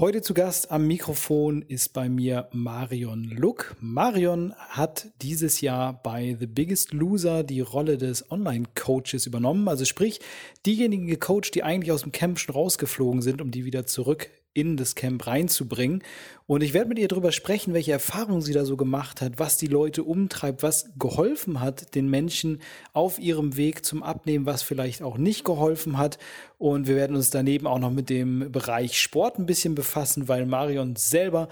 Heute 0.00 0.22
zu 0.22 0.32
Gast 0.32 0.70
am 0.70 0.86
Mikrofon 0.86 1.60
ist 1.60 1.92
bei 1.92 2.08
mir 2.08 2.48
Marion 2.52 3.24
Luck. 3.24 3.76
Marion 3.80 4.54
hat 4.56 5.08
dieses 5.20 5.60
Jahr 5.60 6.02
bei 6.02 6.38
The 6.40 6.46
Biggest 6.46 6.94
Loser 6.94 7.44
die 7.44 7.60
Rolle 7.60 7.98
des 7.98 8.30
Online-Coaches 8.30 9.26
übernommen. 9.26 9.68
Also 9.68 9.84
sprich, 9.84 10.20
diejenigen 10.64 11.06
gecoacht, 11.06 11.54
die 11.54 11.64
eigentlich 11.64 11.92
aus 11.92 12.00
dem 12.00 12.12
Camp 12.12 12.38
schon 12.38 12.54
rausgeflogen 12.54 13.20
sind, 13.20 13.42
um 13.42 13.50
die 13.50 13.66
wieder 13.66 13.84
zurück 13.84 14.30
in 14.52 14.76
das 14.76 14.94
Camp 14.94 15.26
reinzubringen. 15.26 16.02
Und 16.46 16.62
ich 16.62 16.74
werde 16.74 16.88
mit 16.88 16.98
ihr 16.98 17.06
darüber 17.06 17.30
sprechen, 17.30 17.74
welche 17.74 17.92
Erfahrungen 17.92 18.42
sie 18.42 18.52
da 18.52 18.64
so 18.64 18.76
gemacht 18.76 19.20
hat, 19.20 19.38
was 19.38 19.56
die 19.56 19.68
Leute 19.68 20.02
umtreibt, 20.02 20.64
was 20.64 20.90
geholfen 20.98 21.60
hat 21.60 21.94
den 21.94 22.08
Menschen 22.08 22.60
auf 22.92 23.20
ihrem 23.20 23.56
Weg 23.56 23.84
zum 23.84 24.02
Abnehmen, 24.02 24.46
was 24.46 24.62
vielleicht 24.62 25.02
auch 25.02 25.16
nicht 25.16 25.44
geholfen 25.44 25.96
hat. 25.96 26.18
Und 26.58 26.88
wir 26.88 26.96
werden 26.96 27.14
uns 27.14 27.30
daneben 27.30 27.68
auch 27.68 27.78
noch 27.78 27.92
mit 27.92 28.10
dem 28.10 28.50
Bereich 28.50 29.00
Sport 29.00 29.38
ein 29.38 29.46
bisschen 29.46 29.76
befassen, 29.76 30.26
weil 30.26 30.46
Marion 30.46 30.96
selber 30.96 31.48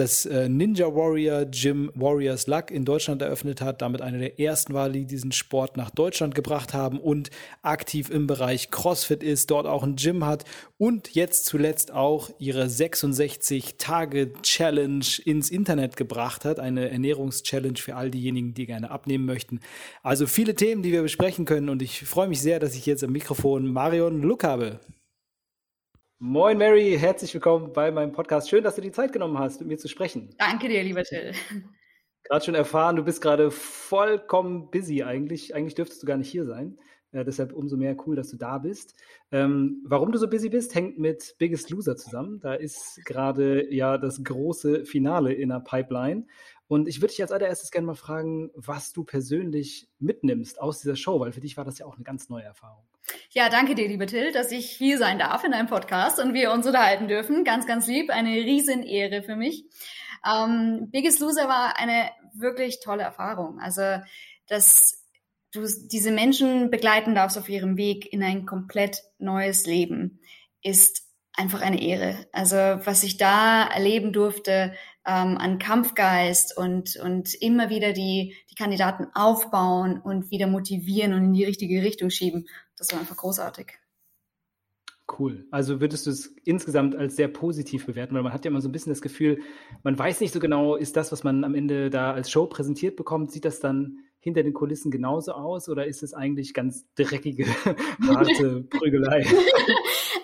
das 0.00 0.24
äh, 0.24 0.48
Ninja 0.48 0.86
Warrior 0.86 1.44
Gym 1.44 1.92
Warriors 1.94 2.46
Luck 2.46 2.70
in 2.70 2.86
Deutschland 2.86 3.20
eröffnet 3.20 3.60
hat, 3.60 3.82
damit 3.82 4.00
eine 4.00 4.18
der 4.18 4.40
ersten 4.40 4.72
war, 4.72 4.88
die 4.88 5.04
diesen 5.04 5.30
Sport 5.30 5.76
nach 5.76 5.90
Deutschland 5.90 6.34
gebracht 6.34 6.72
haben 6.72 6.98
und 6.98 7.30
aktiv 7.60 8.08
im 8.08 8.26
Bereich 8.26 8.70
CrossFit 8.70 9.22
ist, 9.22 9.50
dort 9.50 9.66
auch 9.66 9.82
ein 9.82 9.96
Gym 9.96 10.24
hat 10.24 10.44
und 10.78 11.14
jetzt 11.14 11.44
zuletzt 11.44 11.92
auch 11.92 12.30
ihre 12.38 12.70
66 12.70 13.76
Tage 13.76 14.32
Challenge 14.42 15.04
ins 15.26 15.50
Internet 15.50 15.98
gebracht 15.98 16.46
hat, 16.46 16.58
eine 16.58 16.90
Ernährungschallenge 16.90 17.76
für 17.76 17.94
all 17.94 18.10
diejenigen, 18.10 18.54
die 18.54 18.64
gerne 18.64 18.90
abnehmen 18.90 19.26
möchten. 19.26 19.60
Also 20.02 20.26
viele 20.26 20.54
Themen, 20.54 20.82
die 20.82 20.92
wir 20.92 21.02
besprechen 21.02 21.44
können 21.44 21.68
und 21.68 21.82
ich 21.82 22.00
freue 22.06 22.28
mich 22.28 22.40
sehr, 22.40 22.58
dass 22.58 22.74
ich 22.74 22.86
jetzt 22.86 23.04
am 23.04 23.12
Mikrofon 23.12 23.70
Marion 23.70 24.22
Luck 24.22 24.44
habe. 24.44 24.80
Moin 26.22 26.58
Mary, 26.58 26.98
herzlich 26.98 27.32
willkommen 27.32 27.72
bei 27.72 27.90
meinem 27.90 28.12
Podcast. 28.12 28.50
Schön, 28.50 28.62
dass 28.62 28.74
du 28.74 28.82
die 28.82 28.92
Zeit 28.92 29.10
genommen 29.10 29.38
hast, 29.38 29.58
mit 29.60 29.68
mir 29.68 29.78
zu 29.78 29.88
sprechen. 29.88 30.34
Danke 30.36 30.68
dir, 30.68 30.82
lieber 30.82 31.02
Till. 31.02 31.32
Gerade 32.24 32.44
schon 32.44 32.54
erfahren, 32.54 32.96
du 32.96 33.02
bist 33.02 33.22
gerade 33.22 33.50
vollkommen 33.50 34.70
busy 34.70 35.02
eigentlich. 35.02 35.54
Eigentlich 35.54 35.76
dürftest 35.76 36.02
du 36.02 36.06
gar 36.06 36.18
nicht 36.18 36.28
hier 36.30 36.44
sein. 36.44 36.78
Äh, 37.12 37.24
deshalb 37.24 37.54
umso 37.54 37.78
mehr 37.78 37.96
cool, 38.06 38.16
dass 38.16 38.28
du 38.28 38.36
da 38.36 38.58
bist. 38.58 38.94
Ähm, 39.32 39.82
warum 39.86 40.12
du 40.12 40.18
so 40.18 40.28
busy 40.28 40.50
bist, 40.50 40.74
hängt 40.74 40.98
mit 40.98 41.36
Biggest 41.38 41.70
Loser 41.70 41.96
zusammen. 41.96 42.38
Da 42.40 42.52
ist 42.52 43.00
gerade 43.06 43.72
ja 43.72 43.96
das 43.96 44.22
große 44.22 44.84
Finale 44.84 45.32
in 45.32 45.48
der 45.48 45.60
Pipeline. 45.60 46.26
Und 46.68 46.86
ich 46.86 47.00
würde 47.00 47.12
dich 47.12 47.22
als 47.22 47.32
allererstes 47.32 47.70
gerne 47.70 47.86
mal 47.86 47.94
fragen, 47.94 48.50
was 48.54 48.92
du 48.92 49.04
persönlich 49.04 49.88
mitnimmst 49.98 50.60
aus 50.60 50.82
dieser 50.82 50.96
Show, 50.96 51.18
weil 51.18 51.32
für 51.32 51.40
dich 51.40 51.56
war 51.56 51.64
das 51.64 51.78
ja 51.78 51.86
auch 51.86 51.94
eine 51.94 52.04
ganz 52.04 52.28
neue 52.28 52.44
Erfahrung. 52.44 52.84
Ja, 53.32 53.48
danke 53.48 53.74
dir, 53.74 53.86
liebe 53.86 54.06
Till, 54.06 54.32
dass 54.32 54.50
ich 54.50 54.70
hier 54.70 54.98
sein 54.98 55.18
darf 55.18 55.44
in 55.44 55.52
deinem 55.52 55.68
Podcast 55.68 56.18
und 56.18 56.34
wir 56.34 56.52
uns 56.52 56.66
unterhalten 56.66 57.08
dürfen. 57.08 57.44
Ganz, 57.44 57.66
ganz 57.66 57.86
lieb. 57.86 58.10
Eine 58.10 58.30
Riesenehre 58.30 59.22
für 59.22 59.36
mich. 59.36 59.64
Ähm, 60.26 60.88
Biggest 60.90 61.20
Loser 61.20 61.48
war 61.48 61.78
eine 61.78 62.10
wirklich 62.34 62.80
tolle 62.80 63.02
Erfahrung. 63.02 63.60
Also, 63.60 64.02
dass 64.48 65.06
du 65.52 65.66
diese 65.90 66.10
Menschen 66.10 66.70
begleiten 66.70 67.14
darfst 67.14 67.38
auf 67.38 67.48
ihrem 67.48 67.76
Weg 67.76 68.12
in 68.12 68.22
ein 68.22 68.46
komplett 68.46 69.02
neues 69.18 69.66
Leben, 69.66 70.20
ist 70.62 71.02
einfach 71.34 71.60
eine 71.60 71.80
Ehre. 71.80 72.26
Also 72.32 72.56
was 72.56 73.02
ich 73.02 73.16
da 73.16 73.64
erleben 73.64 74.12
durfte 74.12 74.74
ähm, 75.06 75.38
an 75.38 75.58
Kampfgeist 75.58 76.56
und, 76.56 76.96
und 76.96 77.34
immer 77.34 77.70
wieder 77.70 77.92
die, 77.92 78.36
die 78.50 78.54
Kandidaten 78.54 79.06
aufbauen 79.14 80.00
und 80.00 80.30
wieder 80.30 80.46
motivieren 80.46 81.14
und 81.14 81.24
in 81.24 81.32
die 81.32 81.44
richtige 81.44 81.82
Richtung 81.82 82.10
schieben, 82.10 82.46
das 82.80 82.92
war 82.92 82.98
einfach 82.98 83.18
großartig. 83.18 83.78
Cool. 85.18 85.46
Also 85.50 85.80
würdest 85.80 86.06
du 86.06 86.10
es 86.10 86.34
insgesamt 86.44 86.96
als 86.96 87.14
sehr 87.16 87.28
positiv 87.28 87.84
bewerten, 87.84 88.14
weil 88.14 88.22
man 88.22 88.32
hat 88.32 88.44
ja 88.44 88.50
immer 88.50 88.62
so 88.62 88.68
ein 88.68 88.72
bisschen 88.72 88.92
das 88.92 89.02
Gefühl, 89.02 89.40
man 89.82 89.98
weiß 89.98 90.20
nicht 90.20 90.32
so 90.32 90.40
genau, 90.40 90.76
ist 90.76 90.96
das, 90.96 91.12
was 91.12 91.22
man 91.22 91.44
am 91.44 91.54
Ende 91.54 91.90
da 91.90 92.12
als 92.12 92.30
Show 92.30 92.46
präsentiert 92.46 92.96
bekommt, 92.96 93.32
sieht 93.32 93.44
das 93.44 93.60
dann 93.60 93.98
hinter 94.18 94.42
den 94.42 94.54
Kulissen 94.54 94.90
genauso 94.90 95.32
aus 95.32 95.68
oder 95.68 95.86
ist 95.86 96.02
es 96.02 96.14
eigentlich 96.14 96.54
ganz 96.54 96.86
dreckige, 96.94 97.44
harte 98.06 98.62
Prügelei? 98.62 99.26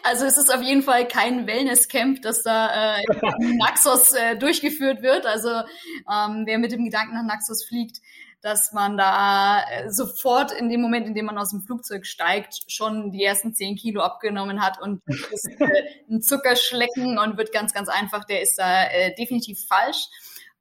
Also 0.03 0.25
es 0.25 0.37
ist 0.39 0.55
auf 0.55 0.63
jeden 0.63 0.83
Fall 0.83 1.09
kein 1.09 1.49
Wellnesscamp, 1.49 2.23
das 2.23 2.45
da 2.45 2.99
äh, 2.99 3.03
in 3.41 3.57
Naxos 3.57 4.13
äh, 4.13 4.37
durchgeführt 4.37 5.03
wird. 5.03 5.27
Also 5.27 5.49
ähm, 5.49 6.45
wer 6.45 6.59
mit 6.59 6.71
dem 6.71 6.85
Gedanken 6.85 7.15
nach 7.15 7.25
Naxos 7.25 7.65
fliegt, 7.65 8.01
dass 8.47 8.73
man 8.73 8.97
da 8.97 9.61
äh, 9.69 9.91
sofort 9.91 10.53
in 10.53 10.69
dem 10.69 10.81
Moment, 10.81 11.09
in 11.09 11.15
dem 11.15 11.27
man 11.27 11.37
aus 11.37 11.51
dem 11.51 11.63
Flugzeug 11.63 12.07
steigt, 12.07 12.63
schon 12.69 13.11
die 13.11 13.25
ersten 13.25 13.53
zehn 13.57 13.75
Kilo 13.75 14.03
abgenommen 14.03 14.63
hat 14.63 14.81
und 14.81 15.03
ist, 15.33 15.49
äh, 15.59 15.83
ein 16.09 16.23
Zuckerschlecken 16.23 17.19
und 17.19 17.39
wird 17.39 17.51
ganz, 17.51 17.75
ganz 17.75 17.89
einfach, 17.89 18.25
der 18.25 18.43
ist 18.43 18.57
da 18.57 18.85
äh, 18.85 19.13
definitiv 19.17 19.67
falsch. 19.67 20.07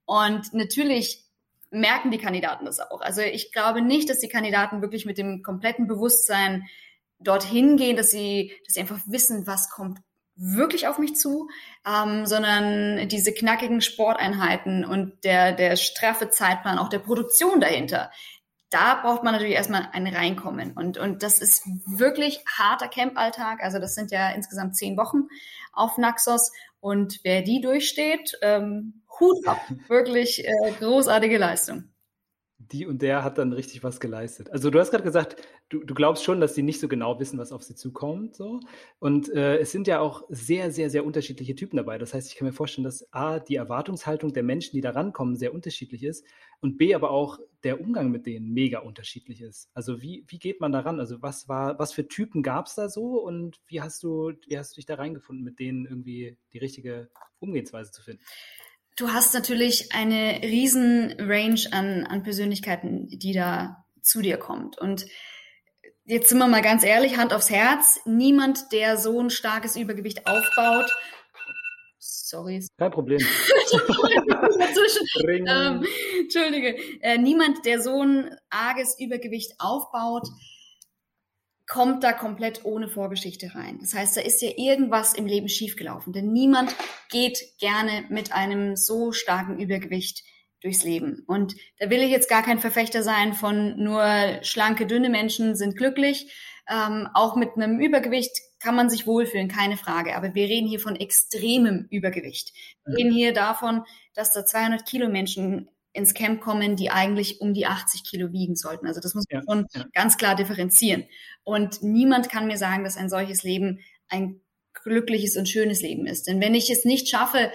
Und 0.05 0.51
natürlich 0.51 1.25
merken 1.69 2.09
die 2.09 2.17
Kandidaten 2.17 2.65
das 2.65 2.79
auch. 2.79 3.01
Also 3.01 3.21
ich 3.21 3.51
glaube 3.51 3.83
nicht, 3.83 4.09
dass 4.09 4.17
die 4.17 4.29
Kandidaten 4.29 4.81
wirklich 4.81 5.05
mit 5.05 5.19
dem 5.19 5.43
kompletten 5.43 5.85
Bewusstsein 5.85 6.63
dorthin 7.19 7.77
gehen, 7.77 7.97
dass 7.97 8.09
sie, 8.09 8.51
dass 8.65 8.73
sie 8.73 8.79
einfach 8.79 9.01
wissen, 9.05 9.45
was 9.45 9.69
kommt 9.69 9.99
wirklich 10.35 10.87
auf 10.87 10.97
mich 10.97 11.15
zu, 11.15 11.49
ähm, 11.87 12.25
sondern 12.25 13.07
diese 13.09 13.33
knackigen 13.33 13.81
Sporteinheiten 13.81 14.85
und 14.85 15.23
der, 15.23 15.51
der 15.51 15.75
straffe 15.75 16.29
Zeitplan, 16.29 16.79
auch 16.79 16.89
der 16.89 16.99
Produktion 16.99 17.59
dahinter, 17.59 18.11
da 18.69 18.95
braucht 18.95 19.23
man 19.23 19.33
natürlich 19.33 19.55
erstmal 19.55 19.87
ein 19.93 20.07
Reinkommen. 20.07 20.73
Und, 20.73 20.97
und 20.97 21.23
das 21.23 21.39
ist 21.39 21.63
wirklich 21.85 22.43
harter 22.45 22.87
Campalltag. 22.87 23.63
Also 23.63 23.79
das 23.79 23.95
sind 23.95 24.11
ja 24.11 24.31
insgesamt 24.31 24.75
zehn 24.75 24.97
Wochen 24.97 25.27
auf 25.71 25.97
Naxos. 25.97 26.51
Und 26.79 27.19
wer 27.23 27.41
die 27.41 27.61
durchsteht, 27.61 28.37
ähm, 28.41 29.03
Hut 29.19 29.47
ab. 29.47 29.61
Wirklich 29.87 30.45
äh, 30.45 30.71
großartige 30.79 31.37
Leistung 31.37 31.94
die 32.71 32.85
und 32.85 33.01
der 33.01 33.23
hat 33.23 33.37
dann 33.37 33.53
richtig 33.53 33.83
was 33.83 33.99
geleistet. 33.99 34.51
Also 34.51 34.69
du 34.69 34.79
hast 34.79 34.91
gerade 34.91 35.03
gesagt, 35.03 35.37
du, 35.69 35.83
du 35.83 35.93
glaubst 35.93 36.23
schon, 36.23 36.39
dass 36.39 36.55
sie 36.55 36.63
nicht 36.63 36.79
so 36.79 36.87
genau 36.87 37.19
wissen, 37.19 37.39
was 37.39 37.51
auf 37.51 37.63
sie 37.63 37.75
zukommt. 37.75 38.35
So. 38.35 38.59
Und 38.99 39.29
äh, 39.33 39.57
es 39.57 39.71
sind 39.71 39.87
ja 39.87 39.99
auch 39.99 40.23
sehr, 40.29 40.71
sehr, 40.71 40.89
sehr 40.89 41.05
unterschiedliche 41.05 41.55
Typen 41.55 41.77
dabei. 41.77 41.97
Das 41.97 42.13
heißt, 42.13 42.29
ich 42.29 42.35
kann 42.35 42.47
mir 42.47 42.53
vorstellen, 42.53 42.85
dass 42.85 43.11
A, 43.13 43.39
die 43.39 43.55
Erwartungshaltung 43.55 44.33
der 44.33 44.43
Menschen, 44.43 44.75
die 44.75 44.81
da 44.81 44.91
rankommen, 44.91 45.35
sehr 45.35 45.53
unterschiedlich 45.53 46.03
ist 46.03 46.25
und 46.59 46.77
B, 46.77 46.95
aber 46.95 47.11
auch 47.11 47.39
der 47.63 47.81
Umgang 47.81 48.11
mit 48.11 48.25
denen 48.25 48.53
mega 48.53 48.79
unterschiedlich 48.79 49.41
ist. 49.41 49.69
Also 49.73 50.01
wie, 50.01 50.23
wie 50.27 50.39
geht 50.39 50.61
man 50.61 50.71
da 50.71 50.81
ran? 50.81 50.99
Also 50.99 51.21
was 51.21 51.47
war, 51.47 51.79
was 51.79 51.93
für 51.93 52.07
Typen 52.07 52.43
gab 52.43 52.67
es 52.67 52.75
da 52.75 52.89
so 52.89 53.21
und 53.23 53.59
wie 53.67 53.81
hast 53.81 54.03
du, 54.03 54.33
wie 54.47 54.57
hast 54.57 54.73
du 54.73 54.75
dich 54.75 54.85
da 54.85 54.95
reingefunden, 54.95 55.43
mit 55.43 55.59
denen 55.59 55.85
irgendwie 55.85 56.37
die 56.53 56.59
richtige 56.59 57.09
Umgehensweise 57.39 57.91
zu 57.91 58.03
finden? 58.03 58.23
Du 58.95 59.09
hast 59.09 59.33
natürlich 59.33 59.93
eine 59.93 60.41
riesen 60.41 61.15
Range 61.19 61.59
an, 61.71 62.05
an 62.05 62.23
Persönlichkeiten, 62.23 63.07
die 63.09 63.33
da 63.33 63.83
zu 64.01 64.21
dir 64.21 64.37
kommt. 64.37 64.77
Und 64.77 65.05
jetzt 66.05 66.29
sind 66.29 66.37
wir 66.37 66.47
mal 66.47 66.61
ganz 66.61 66.83
ehrlich, 66.83 67.17
Hand 67.17 67.33
aufs 67.33 67.49
Herz, 67.49 67.99
niemand, 68.05 68.71
der 68.71 68.97
so 68.97 69.19
ein 69.19 69.29
starkes 69.29 69.75
Übergewicht 69.75 70.25
aufbaut, 70.25 70.89
sorry. 71.99 72.65
Kein 72.77 72.91
Problem. 72.91 73.19
ähm, 75.47 75.85
Entschuldige. 76.19 76.77
Äh, 77.01 77.17
niemand, 77.17 77.65
der 77.65 77.81
so 77.81 78.01
ein 78.01 78.35
arges 78.49 78.97
Übergewicht 78.99 79.53
aufbaut, 79.59 80.27
kommt 81.67 82.03
da 82.03 82.13
komplett 82.13 82.63
ohne 82.63 82.87
Vorgeschichte 82.87 83.55
rein. 83.55 83.79
Das 83.79 83.93
heißt, 83.93 84.17
da 84.17 84.21
ist 84.21 84.41
ja 84.41 84.49
irgendwas 84.55 85.13
im 85.13 85.25
Leben 85.25 85.49
schiefgelaufen. 85.49 86.13
Denn 86.13 86.31
niemand 86.31 86.75
geht 87.09 87.39
gerne 87.59 88.05
mit 88.09 88.31
einem 88.31 88.75
so 88.75 89.11
starken 89.11 89.59
Übergewicht 89.59 90.23
durchs 90.61 90.83
Leben. 90.83 91.23
Und 91.27 91.55
da 91.79 91.89
will 91.89 92.01
ich 92.01 92.11
jetzt 92.11 92.29
gar 92.29 92.43
kein 92.43 92.59
Verfechter 92.59 93.03
sein 93.03 93.33
von 93.33 93.81
nur 93.81 94.39
schlanke, 94.41 94.85
dünne 94.85 95.09
Menschen 95.09 95.55
sind 95.55 95.75
glücklich. 95.75 96.31
Ähm, 96.67 97.07
auch 97.13 97.35
mit 97.35 97.51
einem 97.55 97.79
Übergewicht 97.79 98.31
kann 98.59 98.75
man 98.75 98.89
sich 98.89 99.05
wohlfühlen, 99.05 99.47
keine 99.47 99.77
Frage. 99.77 100.15
Aber 100.15 100.33
wir 100.33 100.47
reden 100.47 100.67
hier 100.67 100.79
von 100.79 100.95
extremem 100.95 101.87
Übergewicht. 101.89 102.51
Wir 102.85 102.97
reden 102.97 103.11
hier 103.11 103.33
davon, 103.33 103.83
dass 104.15 104.33
da 104.33 104.45
200 104.45 104.85
Kilo 104.87 105.07
Menschen 105.09 105.69
ins 105.95 106.13
Camp 106.13 106.41
kommen, 106.41 106.75
die 106.75 106.91
eigentlich 106.91 107.39
um 107.41 107.53
die 107.53 107.65
80 107.65 108.03
Kilo 108.03 108.31
wiegen 108.31 108.55
sollten. 108.55 108.85
Also 108.85 108.99
das 108.99 109.15
muss 109.15 109.25
man 109.29 109.41
ja, 109.41 109.53
schon 109.53 109.65
ja. 109.73 109.85
ganz 109.93 110.17
klar 110.17 110.35
differenzieren. 110.35 111.05
Und 111.43 111.81
niemand 111.81 112.29
kann 112.29 112.47
mir 112.47 112.57
sagen, 112.57 112.83
dass 112.83 112.97
ein 112.97 113.09
solches 113.09 113.43
Leben 113.43 113.79
ein 114.09 114.41
glückliches 114.73 115.37
und 115.37 115.47
schönes 115.47 115.81
Leben 115.81 116.05
ist. 116.05 116.27
Denn 116.27 116.41
wenn 116.41 116.53
ich 116.53 116.69
es 116.69 116.85
nicht 116.85 117.07
schaffe, 117.07 117.51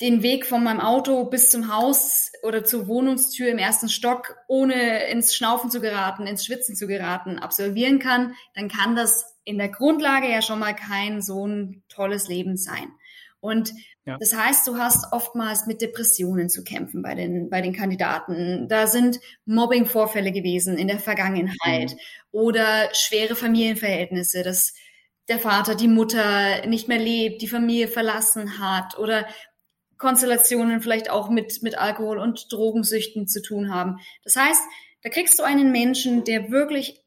den 0.00 0.22
Weg 0.22 0.46
von 0.46 0.62
meinem 0.62 0.78
Auto 0.78 1.24
bis 1.24 1.50
zum 1.50 1.74
Haus 1.74 2.30
oder 2.44 2.62
zur 2.62 2.86
Wohnungstür 2.86 3.48
im 3.48 3.58
ersten 3.58 3.88
Stock, 3.88 4.36
ohne 4.46 5.08
ins 5.08 5.34
Schnaufen 5.34 5.70
zu 5.70 5.80
geraten, 5.80 6.26
ins 6.28 6.46
Schwitzen 6.46 6.76
zu 6.76 6.86
geraten, 6.86 7.40
absolvieren 7.40 7.98
kann, 7.98 8.34
dann 8.54 8.68
kann 8.68 8.94
das 8.94 9.34
in 9.42 9.58
der 9.58 9.68
Grundlage 9.68 10.30
ja 10.30 10.40
schon 10.40 10.60
mal 10.60 10.76
kein 10.76 11.20
so 11.20 11.46
ein 11.46 11.82
tolles 11.88 12.28
Leben 12.28 12.56
sein. 12.56 12.92
Und 13.40 13.72
ja. 14.08 14.16
das 14.18 14.34
heißt, 14.34 14.66
du 14.66 14.78
hast 14.78 15.12
oftmals 15.12 15.66
mit 15.66 15.82
Depressionen 15.82 16.48
zu 16.48 16.64
kämpfen 16.64 17.02
bei 17.02 17.14
den, 17.14 17.50
bei 17.50 17.60
den 17.60 17.74
Kandidaten. 17.74 18.66
Da 18.68 18.86
sind 18.86 19.20
Mobbing-Vorfälle 19.44 20.32
gewesen 20.32 20.78
in 20.78 20.88
der 20.88 20.98
Vergangenheit 20.98 21.92
mhm. 21.92 21.98
oder 22.32 22.88
schwere 22.94 23.36
Familienverhältnisse, 23.36 24.42
dass 24.42 24.74
der 25.28 25.38
Vater 25.38 25.74
die 25.74 25.88
Mutter 25.88 26.66
nicht 26.66 26.88
mehr 26.88 26.98
lebt, 26.98 27.42
die 27.42 27.48
Familie 27.48 27.88
verlassen 27.88 28.58
hat 28.58 28.98
oder 28.98 29.26
Konstellationen 29.98 30.80
vielleicht 30.80 31.10
auch 31.10 31.28
mit, 31.28 31.62
mit 31.62 31.76
Alkohol 31.76 32.18
und 32.18 32.50
Drogensüchten 32.50 33.28
zu 33.28 33.42
tun 33.42 33.72
haben. 33.72 33.98
Das 34.24 34.36
heißt, 34.36 34.62
da 35.02 35.10
kriegst 35.10 35.38
du 35.38 35.42
einen 35.42 35.70
Menschen, 35.70 36.24
der 36.24 36.50
wirklich 36.50 37.02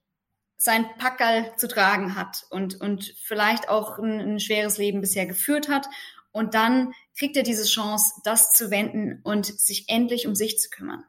sein 0.62 0.86
Packerl 1.00 1.56
zu 1.58 1.68
tragen 1.68 2.16
hat 2.16 2.46
und, 2.52 2.80
und 2.80 3.16
vielleicht 3.24 3.68
auch 3.68 3.98
ein, 3.98 4.20
ein 4.20 4.40
schweres 4.40 4.78
Leben 4.78 5.02
bisher 5.02 5.26
geführt 5.26 5.70
hat. 5.70 5.88
Und 6.32 6.54
dann 6.54 6.94
kriegt 7.18 7.36
er 7.38 7.44
diese 7.44 7.66
Chance, 7.66 8.14
das 8.24 8.52
zu 8.52 8.72
wenden 8.72 9.22
und 9.24 9.46
sich 9.46 9.86
endlich 9.88 10.28
um 10.28 10.36
sich 10.36 10.58
zu 10.60 10.70
kümmern. 10.70 11.04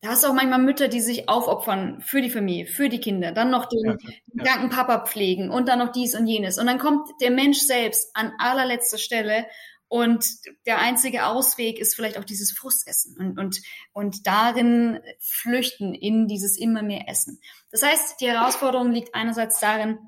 Da 0.00 0.10
hast 0.10 0.22
du 0.22 0.28
auch 0.28 0.34
manchmal 0.34 0.58
Mütter, 0.58 0.88
die 0.88 1.00
sich 1.00 1.30
aufopfern 1.30 2.02
für 2.02 2.20
die 2.20 2.28
Familie, 2.28 2.66
für 2.66 2.90
die 2.90 3.00
Kinder, 3.00 3.32
dann 3.32 3.50
noch 3.50 3.64
den 3.66 3.84
ja, 3.86 3.96
ja. 4.34 4.44
kranken 4.44 4.68
Papa 4.68 5.06
pflegen 5.06 5.50
und 5.50 5.66
dann 5.66 5.78
noch 5.78 5.92
dies 5.92 6.14
und 6.14 6.26
jenes. 6.26 6.58
Und 6.58 6.66
dann 6.66 6.78
kommt 6.78 7.08
der 7.22 7.30
Mensch 7.30 7.60
selbst 7.60 8.10
an 8.14 8.32
allerletzter 8.38 8.98
Stelle 8.98 9.46
und 9.88 10.26
der 10.66 10.78
einzige 10.80 11.24
Ausweg 11.24 11.78
ist 11.78 11.94
vielleicht 11.94 12.18
auch 12.18 12.24
dieses 12.24 12.52
Frustessen 12.52 13.16
und, 13.16 13.38
und, 13.38 13.62
und 13.92 14.26
darin 14.26 15.00
flüchten 15.20 15.94
in 15.94 16.26
dieses 16.26 16.58
immer 16.58 16.82
mehr 16.82 17.08
Essen. 17.08 17.40
Das 17.70 17.82
heißt, 17.82 18.20
die 18.20 18.28
Herausforderung 18.28 18.92
liegt 18.92 19.14
einerseits 19.14 19.60
darin, 19.60 19.98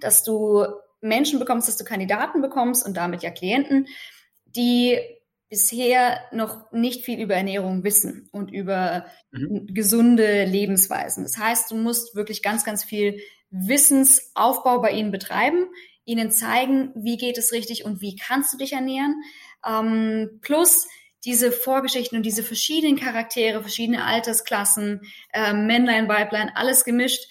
dass 0.00 0.24
du 0.24 0.64
Menschen 1.00 1.38
bekommst, 1.38 1.68
dass 1.68 1.76
du 1.76 1.84
Kandidaten 1.84 2.40
bekommst 2.42 2.86
und 2.86 2.96
damit 2.96 3.22
ja 3.22 3.30
Klienten, 3.30 3.86
die 4.44 4.98
bisher 5.48 6.20
noch 6.32 6.70
nicht 6.70 7.04
viel 7.04 7.20
über 7.20 7.34
Ernährung 7.34 7.82
wissen 7.82 8.28
und 8.30 8.52
über 8.52 9.06
mhm. 9.32 9.66
gesunde 9.66 10.44
Lebensweisen. 10.44 11.24
Das 11.24 11.36
heißt, 11.36 11.70
du 11.70 11.76
musst 11.76 12.14
wirklich 12.14 12.42
ganz, 12.42 12.64
ganz 12.64 12.84
viel 12.84 13.20
Wissensaufbau 13.50 14.80
bei 14.80 14.92
ihnen 14.92 15.10
betreiben, 15.10 15.66
ihnen 16.04 16.30
zeigen, 16.30 16.92
wie 16.94 17.16
geht 17.16 17.36
es 17.36 17.52
richtig 17.52 17.84
und 17.84 18.00
wie 18.00 18.16
kannst 18.16 18.52
du 18.52 18.58
dich 18.58 18.72
ernähren. 18.72 19.22
Ähm, 19.66 20.38
plus 20.40 20.86
diese 21.24 21.52
Vorgeschichten 21.52 22.16
und 22.16 22.24
diese 22.24 22.44
verschiedenen 22.44 22.96
Charaktere, 22.96 23.60
verschiedene 23.60 24.04
Altersklassen, 24.04 25.02
äh, 25.32 25.52
Männlein, 25.52 26.08
Weiblein, 26.08 26.50
alles 26.54 26.84
gemischt. 26.84 27.28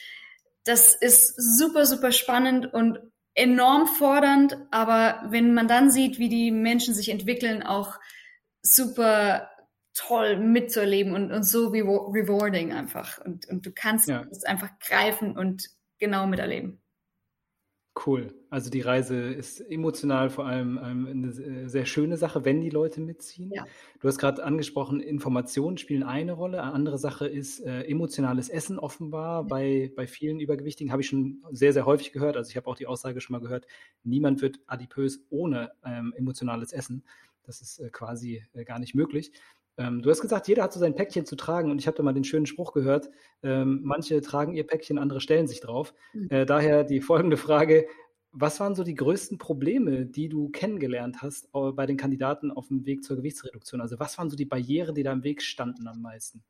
Das 0.65 0.93
ist 0.93 1.33
super, 1.57 1.85
super 1.85 2.11
spannend 2.11 2.71
und 2.71 2.99
enorm 3.35 3.87
fordernd, 3.87 4.57
aber 4.71 5.23
wenn 5.29 5.53
man 5.53 5.67
dann 5.67 5.91
sieht, 5.91 6.19
wie 6.19 6.29
die 6.29 6.51
Menschen 6.51 6.93
sich 6.93 7.09
entwickeln, 7.09 7.63
auch 7.63 7.99
super 8.61 9.49
toll 9.93 10.37
mitzuerleben 10.37 11.13
und, 11.13 11.31
und 11.31 11.43
so 11.43 11.67
rewarding 11.69 12.73
einfach. 12.73 13.19
Und, 13.19 13.47
und 13.47 13.65
du 13.65 13.71
kannst 13.71 14.07
ja. 14.07 14.25
es 14.31 14.43
einfach 14.43 14.69
greifen 14.79 15.37
und 15.37 15.69
genau 15.97 16.27
miterleben. 16.27 16.81
Cool. 18.05 18.33
Also 18.49 18.69
die 18.69 18.81
Reise 18.81 19.15
ist 19.15 19.59
emotional 19.59 20.29
vor 20.29 20.45
allem 20.45 20.79
ähm, 20.81 21.07
eine 21.07 21.69
sehr 21.69 21.85
schöne 21.85 22.17
Sache, 22.17 22.45
wenn 22.45 22.61
die 22.61 22.69
Leute 22.69 23.01
mitziehen. 23.01 23.51
Ja. 23.53 23.65
Du 23.99 24.07
hast 24.07 24.17
gerade 24.19 24.43
angesprochen, 24.43 25.01
Informationen 25.01 25.77
spielen 25.77 26.03
eine 26.03 26.33
Rolle. 26.33 26.61
Eine 26.61 26.73
andere 26.73 26.97
Sache 26.97 27.27
ist 27.27 27.59
äh, 27.59 27.83
emotionales 27.83 28.49
Essen 28.49 28.79
offenbar. 28.79 29.41
Ja. 29.41 29.47
Bei, 29.47 29.91
bei 29.95 30.07
vielen 30.07 30.39
Übergewichtigen 30.39 30.91
habe 30.91 31.01
ich 31.01 31.09
schon 31.09 31.43
sehr, 31.51 31.73
sehr 31.73 31.85
häufig 31.85 32.11
gehört. 32.11 32.37
Also 32.37 32.49
ich 32.49 32.57
habe 32.57 32.67
auch 32.67 32.75
die 32.75 32.87
Aussage 32.87 33.19
schon 33.21 33.33
mal 33.33 33.41
gehört, 33.41 33.65
niemand 34.03 34.41
wird 34.41 34.59
adipös 34.67 35.25
ohne 35.29 35.71
ähm, 35.83 36.13
emotionales 36.15 36.71
Essen. 36.71 37.03
Das 37.43 37.61
ist 37.61 37.79
äh, 37.79 37.89
quasi 37.89 38.45
äh, 38.53 38.63
gar 38.63 38.79
nicht 38.79 38.95
möglich. 38.95 39.31
Ähm, 39.79 40.01
du 40.01 40.09
hast 40.09 40.19
gesagt, 40.19 40.49
jeder 40.49 40.63
hat 40.63 40.73
so 40.73 40.79
sein 40.79 40.93
Päckchen 40.93 41.25
zu 41.25 41.37
tragen 41.37 41.71
und 41.71 41.79
ich 41.79 41.87
habe 41.87 41.95
da 41.95 42.03
mal 42.03 42.13
den 42.13 42.25
schönen 42.25 42.45
Spruch 42.45 42.73
gehört, 42.73 43.09
ähm, 43.41 43.79
manche 43.83 44.19
tragen 44.21 44.53
ihr 44.53 44.67
Päckchen, 44.67 44.99
andere 44.99 45.21
stellen 45.21 45.47
sich 45.47 45.61
drauf. 45.61 45.93
Mhm. 46.13 46.29
Äh, 46.29 46.45
daher 46.45 46.83
die 46.83 46.99
folgende 46.99 47.37
Frage, 47.37 47.87
was 48.31 48.59
waren 48.59 48.75
so 48.75 48.83
die 48.83 48.93
größten 48.93 49.37
Probleme, 49.37 50.05
die 50.05 50.29
du 50.29 50.49
kennengelernt 50.49 51.23
hast 51.23 51.51
bei 51.51 51.87
den 51.87 51.97
Kandidaten 51.97 52.51
auf 52.51 52.67
dem 52.67 52.85
Weg 52.85 53.03
zur 53.03 53.15
Gewichtsreduktion? 53.15 53.81
Also 53.81 53.97
was 53.97 54.19
waren 54.19 54.29
so 54.29 54.35
die 54.35 54.45
Barrieren, 54.45 54.93
die 54.93 55.01
da 55.01 55.11
im 55.11 55.23
Weg 55.23 55.41
standen 55.41 55.87
am 55.87 56.01
meisten? 56.01 56.43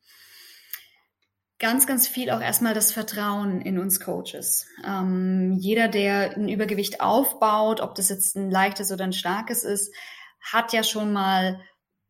Ganz, 1.57 1.87
ganz 1.87 2.07
viel 2.07 2.31
auch 2.31 2.41
erstmal 2.41 2.73
das 2.73 2.91
Vertrauen 2.91 3.61
in 3.61 3.79
uns 3.79 4.01
Coaches. 4.01 4.65
Ähm, 4.85 5.53
jeder, 5.57 5.87
der 5.87 6.35
ein 6.35 6.49
Übergewicht 6.49 6.99
aufbaut, 6.99 7.79
ob 7.79 7.95
das 7.95 8.09
jetzt 8.09 8.35
ein 8.35 8.49
leichtes 8.49 8.91
oder 8.91 9.05
ein 9.05 9.13
starkes 9.13 9.63
ist, 9.63 9.93
hat 10.41 10.73
ja 10.73 10.83
schon 10.83 11.13
mal 11.13 11.59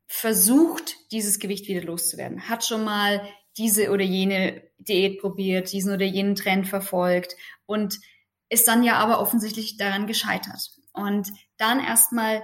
versucht, 0.10 0.96
dieses 1.12 1.40
Gewicht 1.40 1.68
wieder 1.68 1.84
loszuwerden, 1.84 2.50
hat 2.50 2.66
schon 2.66 2.84
mal 2.84 3.22
diese 3.58 3.92
oder 3.92 4.04
jene 4.04 4.64
Diät 4.80 5.22
probiert, 5.22 5.72
diesen 5.72 5.94
oder 5.94 6.06
jenen 6.06 6.36
Trend 6.36 6.68
verfolgt 6.68 7.36
und 7.68 8.00
ist 8.50 8.68
dann 8.68 8.84
ja 8.84 8.96
aber 8.96 9.22
offensichtlich 9.22 9.78
daran 9.78 10.08
gescheitert. 10.08 10.72
Und 10.94 11.32
dann 11.58 11.80
erstmal 11.80 12.44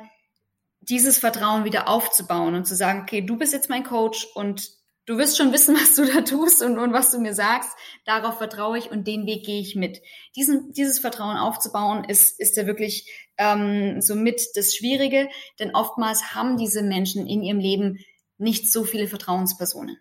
dieses 0.80 1.18
Vertrauen 1.18 1.66
wieder 1.66 1.90
aufzubauen 1.90 2.54
und 2.54 2.66
zu 2.66 2.76
sagen, 2.76 3.02
okay, 3.02 3.22
du 3.22 3.36
bist 3.36 3.52
jetzt 3.52 3.70
mein 3.70 3.84
Coach 3.84 4.28
und 4.36 4.70
du 5.06 5.18
wirst 5.18 5.38
schon 5.38 5.54
wissen, 5.54 5.76
was 5.82 5.96
du 5.96 6.06
da 6.06 6.22
tust 6.22 6.62
und, 6.62 6.78
und 6.78 6.94
was 6.94 7.12
du 7.12 7.20
mir 7.20 7.34
sagst. 7.34 7.72
Darauf 8.06 8.38
vertraue 8.38 8.78
ich 8.78 8.92
und 8.92 9.08
den 9.08 9.26
Weg 9.26 9.46
gehe 9.46 9.62
ich 9.62 9.76
mit. 9.76 10.02
Diesen, 10.36 10.74
dieses 10.74 11.00
Vertrauen 11.00 11.38
aufzubauen, 11.38 12.04
ist, 12.04 12.40
ist 12.40 12.58
ja 12.58 12.66
wirklich 12.66 13.10
ähm, 13.38 14.02
somit 14.02 14.42
das 14.56 14.76
Schwierige, 14.76 15.30
denn 15.60 15.76
oftmals 15.76 16.36
haben 16.36 16.58
diese 16.58 16.82
Menschen 16.82 17.28
in 17.28 17.42
ihrem 17.42 17.60
Leben 17.60 18.00
nicht 18.38 18.72
so 18.72 18.84
viele 18.84 19.08
Vertrauenspersonen. 19.08 19.98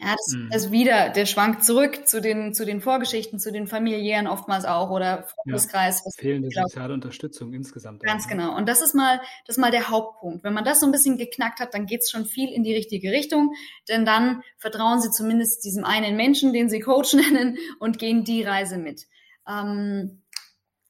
Ja, 0.00 0.14
das, 0.14 0.32
mhm. 0.32 0.48
das 0.52 0.70
wieder 0.70 1.08
der 1.08 1.26
Schwank 1.26 1.64
zurück 1.64 2.06
zu 2.06 2.20
den, 2.20 2.54
zu 2.54 2.64
den 2.64 2.80
Vorgeschichten, 2.80 3.40
zu 3.40 3.50
den 3.50 3.66
familiären 3.66 4.28
oftmals 4.28 4.64
auch 4.64 4.90
oder 4.90 5.24
Freundeskreis. 5.24 6.02
Ja, 6.04 6.10
fehlende 6.16 6.50
soziale 6.52 6.94
Unterstützung 6.94 7.52
insgesamt. 7.52 8.04
Ganz 8.04 8.26
auch. 8.26 8.30
Ne? 8.30 8.36
genau. 8.36 8.56
Und 8.56 8.68
das 8.68 8.80
ist 8.80 8.94
mal, 8.94 9.20
das 9.46 9.56
ist 9.56 9.60
mal 9.60 9.72
der 9.72 9.88
Hauptpunkt. 9.88 10.44
Wenn 10.44 10.54
man 10.54 10.64
das 10.64 10.78
so 10.78 10.86
ein 10.86 10.92
bisschen 10.92 11.18
geknackt 11.18 11.58
hat, 11.58 11.74
dann 11.74 11.86
geht's 11.86 12.12
schon 12.12 12.26
viel 12.26 12.48
in 12.52 12.62
die 12.62 12.74
richtige 12.74 13.10
Richtung, 13.10 13.54
denn 13.88 14.04
dann 14.04 14.44
vertrauen 14.56 15.00
sie 15.00 15.10
zumindest 15.10 15.64
diesem 15.64 15.84
einen 15.84 16.14
Menschen, 16.14 16.52
den 16.52 16.68
sie 16.68 16.78
Coach 16.78 17.14
nennen 17.14 17.58
und 17.80 17.98
gehen 17.98 18.22
die 18.22 18.44
Reise 18.44 18.78
mit. 18.78 19.08
Ähm, 19.48 20.22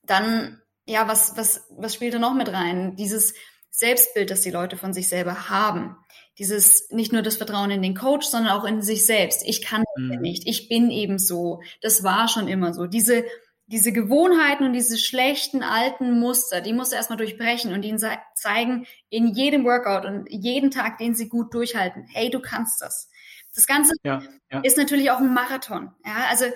dann, 0.02 0.60
ja, 0.84 1.08
was, 1.08 1.34
was, 1.34 1.66
was 1.70 1.94
spielt 1.94 2.12
da 2.12 2.18
noch 2.18 2.34
mit 2.34 2.52
rein? 2.52 2.94
Dieses 2.96 3.32
Selbstbild, 3.70 4.30
das 4.30 4.42
die 4.42 4.50
Leute 4.50 4.76
von 4.76 4.92
sich 4.92 5.08
selber 5.08 5.48
haben 5.48 5.96
dieses 6.38 6.90
nicht 6.90 7.12
nur 7.12 7.22
das 7.22 7.36
Vertrauen 7.36 7.70
in 7.70 7.82
den 7.82 7.94
Coach, 7.94 8.26
sondern 8.26 8.52
auch 8.52 8.64
in 8.64 8.82
sich 8.82 9.04
selbst. 9.04 9.42
Ich 9.46 9.62
kann 9.62 9.84
mhm. 9.96 10.10
das 10.10 10.20
nicht. 10.20 10.42
Ich 10.46 10.68
bin 10.68 10.90
eben 10.90 11.18
so. 11.18 11.60
Das 11.82 12.02
war 12.04 12.28
schon 12.28 12.48
immer 12.48 12.72
so. 12.74 12.86
Diese 12.86 13.24
diese 13.70 13.92
Gewohnheiten 13.92 14.64
und 14.64 14.72
diese 14.72 14.96
schlechten 14.96 15.62
alten 15.62 16.18
Muster, 16.18 16.62
die 16.62 16.72
musst 16.72 16.92
du 16.92 16.96
erstmal 16.96 17.18
durchbrechen 17.18 17.74
und 17.74 17.84
ihnen 17.84 18.00
zeigen 18.34 18.86
in 19.10 19.28
jedem 19.28 19.64
Workout 19.64 20.06
und 20.06 20.26
jeden 20.30 20.70
Tag, 20.70 20.96
den 20.96 21.14
sie 21.14 21.28
gut 21.28 21.52
durchhalten. 21.52 22.06
Hey, 22.10 22.30
du 22.30 22.40
kannst 22.40 22.80
das. 22.80 23.10
Das 23.54 23.66
Ganze 23.66 23.92
ja, 24.04 24.22
ja. 24.50 24.60
ist 24.60 24.78
natürlich 24.78 25.10
auch 25.10 25.18
ein 25.18 25.34
Marathon. 25.34 25.90
Ja, 26.04 26.28
also 26.30 26.46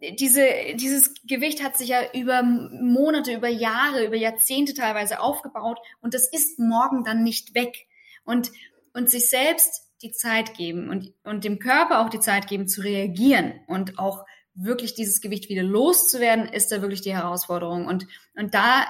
diese, 0.00 0.48
dieses 0.74 1.14
Gewicht 1.24 1.62
hat 1.62 1.76
sich 1.76 1.90
ja 1.90 2.00
über 2.12 2.42
Monate, 2.42 3.34
über 3.34 3.48
Jahre, 3.48 4.04
über 4.04 4.16
Jahrzehnte 4.16 4.74
teilweise 4.74 5.20
aufgebaut 5.20 5.78
und 6.00 6.12
das 6.12 6.28
ist 6.28 6.58
morgen 6.58 7.04
dann 7.04 7.22
nicht 7.22 7.54
weg. 7.54 7.86
Und 8.24 8.50
und 8.94 9.10
sich 9.10 9.28
selbst 9.28 9.88
die 10.02 10.12
Zeit 10.12 10.54
geben 10.54 10.88
und, 10.88 11.12
und 11.24 11.44
dem 11.44 11.58
Körper 11.58 12.00
auch 12.00 12.08
die 12.08 12.20
Zeit 12.20 12.46
geben 12.46 12.68
zu 12.68 12.82
reagieren 12.82 13.60
und 13.66 13.98
auch 13.98 14.24
wirklich 14.54 14.94
dieses 14.94 15.20
Gewicht 15.20 15.48
wieder 15.48 15.62
loszuwerden, 15.62 16.46
ist 16.46 16.72
da 16.72 16.80
wirklich 16.82 17.00
die 17.00 17.14
Herausforderung. 17.14 17.86
Und, 17.86 18.06
und 18.34 18.54
da, 18.54 18.86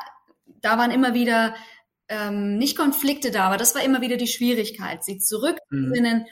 da 0.60 0.78
waren 0.78 0.90
immer 0.90 1.14
wieder 1.14 1.54
ähm, 2.08 2.56
nicht 2.56 2.76
Konflikte 2.76 3.30
da, 3.30 3.46
aber 3.46 3.58
das 3.58 3.74
war 3.74 3.82
immer 3.82 4.00
wieder 4.00 4.16
die 4.16 4.26
Schwierigkeit, 4.26 5.04
sie 5.04 5.18
zurückzusinnen 5.18 6.20
mhm. 6.20 6.26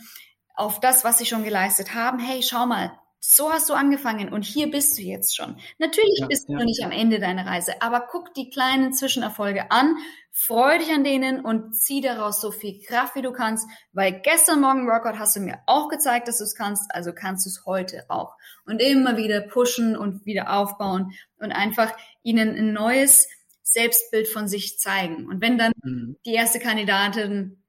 auf 0.54 0.80
das, 0.80 1.04
was 1.04 1.18
sie 1.18 1.26
schon 1.26 1.44
geleistet 1.44 1.94
haben. 1.94 2.18
Hey, 2.18 2.42
schau 2.42 2.66
mal, 2.66 2.98
so 3.20 3.50
hast 3.52 3.68
du 3.68 3.74
angefangen 3.74 4.32
und 4.32 4.44
hier 4.44 4.70
bist 4.70 4.98
du 4.98 5.02
jetzt 5.02 5.36
schon. 5.36 5.56
Natürlich 5.78 6.18
ja, 6.20 6.26
bist 6.26 6.48
du 6.48 6.52
ja. 6.52 6.58
noch 6.58 6.64
nicht 6.64 6.84
am 6.84 6.92
Ende 6.92 7.18
deiner 7.18 7.46
Reise, 7.46 7.80
aber 7.80 8.06
guck 8.10 8.34
die 8.34 8.50
kleinen 8.50 8.92
Zwischenerfolge 8.92 9.70
an, 9.70 9.96
freu 10.32 10.78
dich 10.78 10.92
an 10.92 11.02
denen 11.02 11.44
und 11.44 11.74
zieh 11.74 12.00
daraus 12.00 12.40
so 12.40 12.52
viel 12.52 12.80
Kraft, 12.82 13.16
wie 13.16 13.22
du 13.22 13.32
kannst, 13.32 13.66
weil 13.92 14.20
gestern 14.20 14.60
Morgen 14.60 14.86
Workout 14.86 15.18
hast 15.18 15.34
du 15.34 15.40
mir 15.40 15.58
auch 15.66 15.88
gezeigt, 15.88 16.28
dass 16.28 16.38
du 16.38 16.44
es 16.44 16.54
kannst, 16.54 16.94
also 16.94 17.12
kannst 17.12 17.46
du 17.46 17.50
es 17.50 17.64
heute 17.66 18.04
auch. 18.08 18.34
Und 18.64 18.80
immer 18.80 19.16
wieder 19.16 19.40
pushen 19.40 19.96
und 19.96 20.26
wieder 20.26 20.52
aufbauen 20.56 21.12
und 21.38 21.52
einfach 21.52 21.92
ihnen 22.22 22.54
ein 22.54 22.72
neues 22.72 23.28
Selbstbild 23.62 24.28
von 24.28 24.46
sich 24.46 24.78
zeigen. 24.78 25.26
Und 25.26 25.40
wenn 25.40 25.58
dann 25.58 25.72
mhm. 25.82 26.16
die 26.24 26.34
erste 26.34 26.60
Kandidatin 26.60 27.62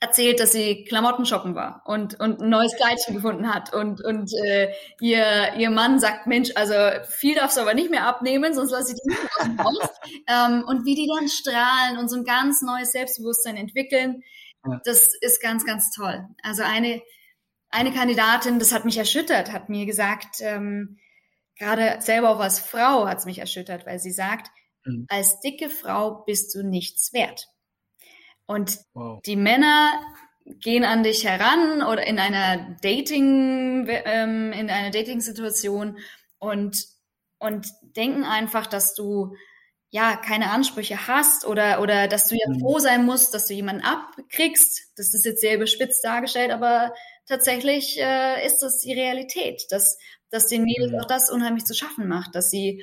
erzählt, 0.00 0.38
dass 0.38 0.52
sie 0.52 0.84
Klamotten 0.84 1.26
shoppen 1.26 1.54
war 1.54 1.82
und, 1.84 2.20
und 2.20 2.40
ein 2.40 2.48
neues 2.48 2.76
Kleidchen 2.76 3.14
gefunden 3.14 3.52
hat. 3.52 3.74
Und, 3.74 4.00
und 4.04 4.30
äh, 4.44 4.72
ihr, 5.00 5.54
ihr 5.56 5.70
Mann 5.70 5.98
sagt, 5.98 6.26
Mensch, 6.26 6.50
also 6.54 6.74
viel 7.08 7.34
darfst 7.34 7.56
du 7.56 7.62
aber 7.62 7.74
nicht 7.74 7.90
mehr 7.90 8.06
abnehmen, 8.06 8.54
sonst 8.54 8.70
lasse 8.70 8.92
ich 8.92 9.00
die 9.00 9.08
nicht 9.08 9.20
aus 9.36 9.44
dem 9.44 9.58
Haus. 9.58 9.90
ähm, 10.28 10.64
und 10.66 10.84
wie 10.84 10.94
die 10.94 11.08
dann 11.08 11.28
strahlen 11.28 11.98
und 11.98 12.08
so 12.08 12.16
ein 12.16 12.24
ganz 12.24 12.62
neues 12.62 12.92
Selbstbewusstsein 12.92 13.56
entwickeln, 13.56 14.22
ja. 14.64 14.80
das 14.84 15.08
ist 15.20 15.42
ganz, 15.42 15.66
ganz 15.66 15.90
toll. 15.90 16.28
Also 16.44 16.62
eine, 16.62 17.02
eine 17.70 17.92
Kandidatin, 17.92 18.60
das 18.60 18.72
hat 18.72 18.84
mich 18.84 18.98
erschüttert, 18.98 19.52
hat 19.52 19.68
mir 19.68 19.84
gesagt, 19.84 20.36
ähm, 20.40 20.98
gerade 21.56 22.00
selber 22.00 22.30
auch 22.30 22.40
als 22.40 22.60
Frau 22.60 23.08
hat 23.08 23.18
es 23.18 23.24
mich 23.24 23.40
erschüttert, 23.40 23.84
weil 23.84 23.98
sie 23.98 24.12
sagt, 24.12 24.52
mhm. 24.84 25.06
als 25.08 25.40
dicke 25.40 25.70
Frau 25.70 26.22
bist 26.24 26.54
du 26.54 26.62
nichts 26.62 27.12
wert. 27.12 27.48
Und 28.48 28.78
wow. 28.94 29.20
die 29.26 29.36
Männer 29.36 29.92
gehen 30.46 30.84
an 30.84 31.02
dich 31.02 31.24
heran 31.24 31.82
oder 31.82 32.06
in 32.06 32.18
einer 32.18 32.76
Dating, 32.82 33.86
ähm, 33.88 34.52
in 34.52 34.70
einer 34.70 34.90
Dating-Situation 34.90 35.98
und, 36.38 36.86
und 37.38 37.66
denken 37.82 38.24
einfach, 38.24 38.66
dass 38.66 38.94
du 38.94 39.34
ja 39.90 40.16
keine 40.16 40.50
Ansprüche 40.50 41.06
hast 41.06 41.46
oder, 41.46 41.82
oder 41.82 42.08
dass 42.08 42.28
du 42.28 42.36
ja 42.36 42.48
mhm. 42.48 42.60
froh 42.60 42.78
sein 42.78 43.04
musst, 43.04 43.34
dass 43.34 43.46
du 43.46 43.54
jemanden 43.54 43.82
abkriegst. 43.82 44.92
Das 44.96 45.12
ist 45.12 45.26
jetzt 45.26 45.42
sehr 45.42 45.56
überspitzt 45.56 46.02
dargestellt, 46.02 46.50
aber 46.50 46.94
tatsächlich 47.26 47.98
äh, 48.00 48.46
ist 48.46 48.60
das 48.60 48.80
die 48.80 48.94
Realität, 48.94 49.66
dass, 49.70 49.98
dass 50.30 50.46
den 50.46 50.64
Mädels 50.64 50.92
mhm. 50.92 51.00
auch 51.00 51.06
das 51.06 51.30
unheimlich 51.30 51.64
zu 51.64 51.74
schaffen 51.74 52.08
macht, 52.08 52.34
dass 52.34 52.48
sie 52.48 52.82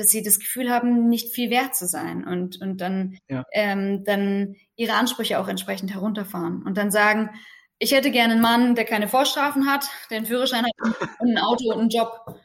dass 0.00 0.10
sie 0.10 0.22
das 0.22 0.38
Gefühl 0.38 0.70
haben, 0.70 1.08
nicht 1.08 1.34
viel 1.34 1.50
wert 1.50 1.76
zu 1.76 1.86
sein 1.86 2.26
und, 2.26 2.60
und 2.60 2.80
dann, 2.80 3.18
ja. 3.28 3.44
ähm, 3.52 4.02
dann 4.04 4.56
ihre 4.76 4.94
Ansprüche 4.94 5.38
auch 5.38 5.48
entsprechend 5.48 5.92
herunterfahren 5.92 6.62
und 6.62 6.76
dann 6.78 6.90
sagen, 6.90 7.30
ich 7.78 7.92
hätte 7.92 8.10
gerne 8.10 8.34
einen 8.34 8.42
Mann, 8.42 8.74
der 8.74 8.84
keine 8.84 9.08
Vorstrafen 9.08 9.70
hat, 9.70 9.84
der 10.10 10.18
einen 10.18 10.26
Führerschein 10.26 10.64
hat 10.64 11.00
und 11.18 11.30
ein 11.30 11.38
Auto 11.38 11.70
und 11.72 11.80
einen 11.80 11.90
Job. 11.90 12.40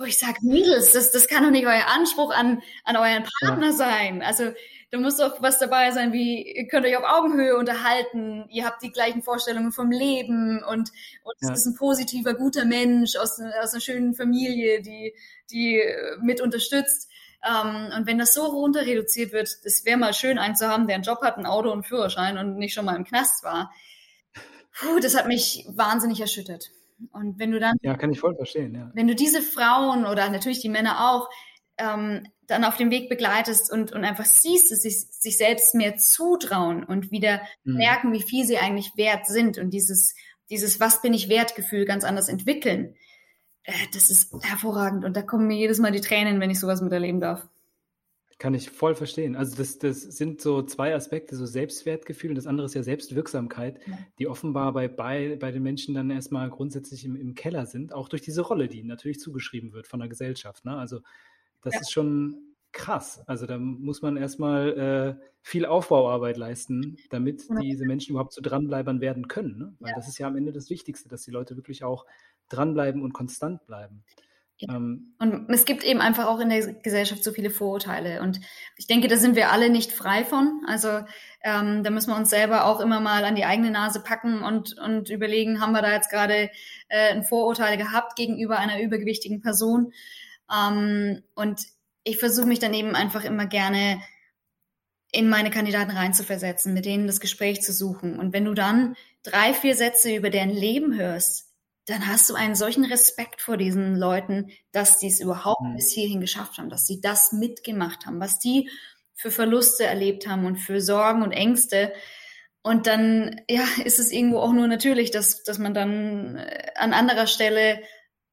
Wo 0.00 0.06
ich 0.06 0.18
sage, 0.18 0.38
Mädels, 0.40 0.92
das, 0.92 1.12
das 1.12 1.28
kann 1.28 1.44
doch 1.44 1.50
nicht 1.50 1.66
euer 1.66 1.86
Anspruch 1.86 2.34
an, 2.34 2.62
an 2.84 2.96
euren 2.96 3.26
Partner 3.42 3.66
ja. 3.66 3.72
sein. 3.72 4.22
Also 4.22 4.44
da 4.90 4.98
muss 4.98 5.18
doch 5.18 5.42
was 5.42 5.58
dabei 5.58 5.90
sein, 5.90 6.14
wie 6.14 6.56
ihr 6.56 6.68
könnt 6.68 6.86
euch 6.86 6.96
auf 6.96 7.04
Augenhöhe 7.04 7.54
unterhalten, 7.54 8.46
ihr 8.48 8.64
habt 8.64 8.82
die 8.82 8.92
gleichen 8.92 9.22
Vorstellungen 9.22 9.72
vom 9.72 9.90
Leben 9.90 10.64
und, 10.64 10.90
und 11.22 11.34
ja. 11.42 11.52
es 11.52 11.60
ist 11.60 11.66
ein 11.66 11.74
positiver, 11.74 12.32
guter 12.32 12.64
Mensch 12.64 13.14
aus, 13.16 13.38
aus 13.62 13.74
einer 13.74 13.80
schönen 13.82 14.14
Familie, 14.14 14.80
die, 14.80 15.14
die 15.50 15.82
mit 16.22 16.40
unterstützt. 16.40 17.10
Ähm, 17.44 17.90
und 17.94 18.06
wenn 18.06 18.16
das 18.16 18.32
so 18.32 18.46
runter 18.46 18.86
reduziert 18.86 19.32
wird, 19.32 19.50
es 19.64 19.84
wäre 19.84 19.98
mal 19.98 20.14
schön, 20.14 20.38
einen 20.38 20.56
zu 20.56 20.66
haben, 20.66 20.86
der 20.86 20.94
einen 20.94 21.04
Job 21.04 21.20
hat, 21.20 21.36
ein 21.36 21.44
Auto 21.44 21.70
und 21.70 21.86
Führerschein 21.86 22.38
und 22.38 22.56
nicht 22.56 22.72
schon 22.72 22.86
mal 22.86 22.96
im 22.96 23.04
Knast 23.04 23.44
war. 23.44 23.70
Puh, 24.72 24.98
das 24.98 25.14
hat 25.14 25.28
mich 25.28 25.66
wahnsinnig 25.68 26.20
erschüttert. 26.20 26.70
Und 27.12 27.38
wenn 27.38 27.50
du 27.50 27.60
dann. 27.60 27.76
Ja, 27.82 27.96
kann 27.96 28.12
ich 28.12 28.20
voll 28.20 28.34
verstehen, 28.34 28.74
ja. 28.74 28.90
Wenn 28.94 29.06
du 29.06 29.14
diese 29.14 29.42
Frauen 29.42 30.06
oder 30.06 30.28
natürlich 30.30 30.60
die 30.60 30.68
Männer 30.68 31.10
auch 31.10 31.28
ähm, 31.78 32.26
dann 32.46 32.64
auf 32.64 32.76
dem 32.76 32.90
Weg 32.90 33.08
begleitest 33.08 33.72
und, 33.72 33.92
und 33.92 34.04
einfach 34.04 34.24
siehst, 34.24 34.70
dass 34.70 34.82
sie 34.82 34.90
sich 34.90 35.38
selbst 35.38 35.74
mehr 35.74 35.96
zutrauen 35.96 36.84
und 36.84 37.10
wieder 37.10 37.40
mhm. 37.64 37.76
merken, 37.76 38.12
wie 38.12 38.22
viel 38.22 38.44
sie 38.44 38.58
eigentlich 38.58 38.92
wert 38.96 39.26
sind 39.26 39.58
und 39.58 39.70
dieses, 39.70 40.14
dieses 40.50 40.80
Was 40.80 41.00
bin 41.00 41.14
ich 41.14 41.28
wert 41.28 41.54
Gefühl 41.54 41.84
ganz 41.84 42.04
anders 42.04 42.28
entwickeln. 42.28 42.96
Äh, 43.62 43.72
das 43.94 44.10
ist 44.10 44.32
hervorragend 44.42 45.04
und 45.04 45.16
da 45.16 45.22
kommen 45.22 45.46
mir 45.46 45.56
jedes 45.56 45.78
Mal 45.78 45.92
die 45.92 46.00
Tränen, 46.00 46.40
wenn 46.40 46.50
ich 46.50 46.60
sowas 46.60 46.82
miterleben 46.82 47.20
darf. 47.20 47.48
Kann 48.40 48.54
ich 48.54 48.70
voll 48.70 48.94
verstehen. 48.94 49.36
Also 49.36 49.54
das, 49.54 49.78
das 49.78 50.00
sind 50.00 50.40
so 50.40 50.62
zwei 50.62 50.94
Aspekte, 50.94 51.36
so 51.36 51.44
Selbstwertgefühl 51.44 52.30
und 52.30 52.36
das 52.36 52.46
andere 52.46 52.64
ist 52.64 52.74
ja 52.74 52.82
Selbstwirksamkeit, 52.82 53.78
ja. 53.86 53.98
die 54.18 54.28
offenbar 54.28 54.72
bei, 54.72 54.88
bei, 54.88 55.36
bei 55.38 55.52
den 55.52 55.62
Menschen 55.62 55.94
dann 55.94 56.08
erstmal 56.08 56.48
grundsätzlich 56.48 57.04
im, 57.04 57.16
im 57.16 57.34
Keller 57.34 57.66
sind, 57.66 57.92
auch 57.92 58.08
durch 58.08 58.22
diese 58.22 58.40
Rolle, 58.40 58.66
die 58.66 58.78
ihnen 58.78 58.88
natürlich 58.88 59.20
zugeschrieben 59.20 59.74
wird 59.74 59.86
von 59.86 60.00
der 60.00 60.08
Gesellschaft. 60.08 60.64
Ne? 60.64 60.74
Also 60.74 61.00
das 61.60 61.74
ja. 61.74 61.80
ist 61.80 61.92
schon 61.92 62.54
krass. 62.72 63.22
Also 63.26 63.44
da 63.44 63.58
muss 63.58 64.00
man 64.00 64.16
erstmal 64.16 65.18
äh, 65.20 65.26
viel 65.42 65.66
Aufbauarbeit 65.66 66.38
leisten, 66.38 66.96
damit 67.10 67.46
ja. 67.46 67.56
diese 67.56 67.84
Menschen 67.84 68.12
überhaupt 68.12 68.32
zu 68.32 68.40
Dranbleibern 68.40 69.02
werden 69.02 69.28
können. 69.28 69.58
Ne? 69.58 69.76
Weil 69.80 69.92
das 69.94 70.08
ist 70.08 70.18
ja 70.18 70.26
am 70.26 70.36
Ende 70.36 70.52
das 70.52 70.70
Wichtigste, 70.70 71.10
dass 71.10 71.24
die 71.24 71.30
Leute 71.30 71.56
wirklich 71.56 71.84
auch 71.84 72.06
dranbleiben 72.48 73.02
und 73.02 73.12
konstant 73.12 73.66
bleiben. 73.66 74.02
Ähm, 74.68 75.14
und 75.18 75.48
es 75.50 75.64
gibt 75.64 75.84
eben 75.84 76.00
einfach 76.00 76.26
auch 76.26 76.40
in 76.40 76.50
der 76.50 76.74
Gesellschaft 76.74 77.24
so 77.24 77.32
viele 77.32 77.50
Vorurteile. 77.50 78.20
Und 78.20 78.40
ich 78.76 78.86
denke, 78.86 79.08
da 79.08 79.16
sind 79.16 79.36
wir 79.36 79.50
alle 79.50 79.70
nicht 79.70 79.92
frei 79.92 80.24
von. 80.24 80.62
Also 80.66 80.88
ähm, 81.42 81.82
da 81.82 81.90
müssen 81.90 82.10
wir 82.10 82.16
uns 82.16 82.30
selber 82.30 82.66
auch 82.66 82.80
immer 82.80 83.00
mal 83.00 83.24
an 83.24 83.36
die 83.36 83.44
eigene 83.44 83.70
Nase 83.70 84.02
packen 84.02 84.42
und, 84.42 84.78
und 84.78 85.10
überlegen, 85.10 85.60
haben 85.60 85.72
wir 85.72 85.82
da 85.82 85.92
jetzt 85.92 86.10
gerade 86.10 86.50
äh, 86.88 87.12
ein 87.12 87.24
Vorurteil 87.24 87.76
gehabt 87.76 88.16
gegenüber 88.16 88.58
einer 88.58 88.80
übergewichtigen 88.80 89.40
Person? 89.40 89.92
Ähm, 90.52 91.22
und 91.34 91.62
ich 92.04 92.18
versuche 92.18 92.46
mich 92.46 92.58
dann 92.58 92.74
eben 92.74 92.94
einfach 92.94 93.24
immer 93.24 93.46
gerne 93.46 94.00
in 95.12 95.28
meine 95.28 95.50
Kandidaten 95.50 95.90
reinzuversetzen, 95.90 96.72
mit 96.72 96.84
denen 96.84 97.06
das 97.06 97.20
Gespräch 97.20 97.62
zu 97.62 97.72
suchen. 97.72 98.18
Und 98.18 98.32
wenn 98.32 98.44
du 98.44 98.54
dann 98.54 98.94
drei, 99.22 99.54
vier 99.54 99.74
Sätze 99.74 100.14
über 100.14 100.30
deren 100.30 100.50
Leben 100.50 100.96
hörst, 100.96 101.49
dann 101.86 102.06
hast 102.06 102.28
du 102.30 102.34
einen 102.34 102.54
solchen 102.54 102.84
Respekt 102.84 103.40
vor 103.40 103.56
diesen 103.56 103.96
Leuten, 103.96 104.50
dass 104.72 104.98
die 104.98 105.08
es 105.08 105.20
überhaupt 105.20 105.62
mhm. 105.62 105.76
bis 105.76 105.90
hierhin 105.90 106.20
geschafft 106.20 106.58
haben, 106.58 106.70
dass 106.70 106.86
sie 106.86 107.00
das 107.00 107.32
mitgemacht 107.32 108.06
haben, 108.06 108.20
was 108.20 108.38
die 108.38 108.70
für 109.14 109.30
Verluste 109.30 109.84
erlebt 109.84 110.26
haben 110.26 110.46
und 110.46 110.56
für 110.56 110.80
Sorgen 110.80 111.22
und 111.22 111.32
Ängste. 111.32 111.92
Und 112.62 112.86
dann, 112.86 113.40
ja, 113.48 113.64
ist 113.84 113.98
es 113.98 114.12
irgendwo 114.12 114.38
auch 114.38 114.52
nur 114.52 114.66
natürlich, 114.66 115.10
dass, 115.10 115.42
dass 115.42 115.58
man 115.58 115.74
dann 115.74 116.36
äh, 116.36 116.72
an 116.76 116.92
anderer 116.92 117.26
Stelle 117.26 117.82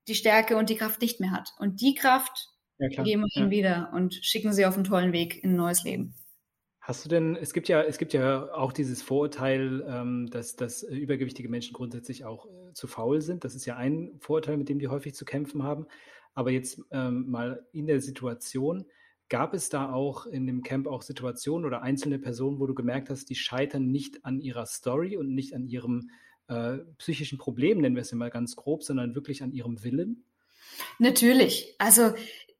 die 0.08 0.16
Stärke 0.16 0.58
und 0.58 0.70
die 0.70 0.78
Kraft 0.78 1.02
nicht 1.02 1.20
mehr 1.20 1.32
hat. 1.32 1.50
Und 1.60 1.82
die 1.82 1.96
Kraft 1.96 2.50
ja, 2.78 3.04
geben 3.04 3.24
wir 3.24 3.42
ihnen 3.42 3.52
ja. 3.52 3.58
wieder 3.58 3.92
und 3.94 4.14
schicken 4.22 4.54
sie 4.54 4.66
auf 4.66 4.76
einen 4.76 4.84
tollen 4.84 5.12
Weg 5.12 5.44
in 5.44 5.52
ein 5.52 5.56
neues 5.56 5.84
Leben. 5.84 6.16
Hast 6.88 7.04
du 7.04 7.10
denn, 7.10 7.36
es 7.36 7.52
gibt 7.52 7.68
ja, 7.68 7.82
es 7.82 7.98
gibt 7.98 8.14
ja 8.14 8.50
auch 8.54 8.72
dieses 8.72 9.02
Vorurteil, 9.02 9.84
ähm, 9.90 10.30
dass, 10.30 10.56
dass 10.56 10.84
übergewichtige 10.84 11.50
Menschen 11.50 11.74
grundsätzlich 11.74 12.24
auch 12.24 12.46
äh, 12.46 12.72
zu 12.72 12.88
faul 12.88 13.20
sind. 13.20 13.44
Das 13.44 13.56
ist 13.56 13.66
ja 13.66 13.76
ein 13.76 14.14
Vorurteil, 14.20 14.56
mit 14.56 14.70
dem 14.70 14.80
die 14.80 14.88
häufig 14.88 15.14
zu 15.14 15.26
kämpfen 15.26 15.64
haben. 15.64 15.86
Aber 16.34 16.50
jetzt 16.50 16.80
ähm, 16.92 17.30
mal 17.30 17.68
in 17.74 17.88
der 17.88 18.00
Situation, 18.00 18.86
gab 19.28 19.54
es 19.54 19.68
da 19.68 19.92
auch 19.92 20.28
in 20.28 20.48
dem 20.48 20.64
Camp 20.64 20.88
auch 20.88 21.02
Situationen 21.02 21.66
oder 21.66 21.82
einzelne 21.82 22.20
Personen, 22.20 22.62
wo 22.62 22.68
du 22.68 22.74
gemerkt 22.74 23.10
hast, 23.10 23.30
die 23.30 23.36
scheitern 23.36 23.92
nicht 23.92 24.24
an 24.24 24.40
ihrer 24.40 24.66
Story 24.66 25.18
und 25.18 25.36
nicht 25.36 25.54
an 25.54 25.66
ihrem 25.66 26.10
äh, 26.48 26.78
psychischen 27.00 27.38
Problem, 27.38 27.82
nennen 27.82 27.96
wir 27.96 28.02
es 28.04 28.12
ja 28.12 28.18
mal 28.18 28.30
ganz 28.30 28.56
grob, 28.56 28.82
sondern 28.84 29.14
wirklich 29.14 29.44
an 29.44 29.52
ihrem 29.52 29.84
Willen? 29.84 30.24
Natürlich. 31.00 31.76
Also 31.80 32.14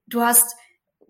du 0.06 0.20
hast 0.20 0.58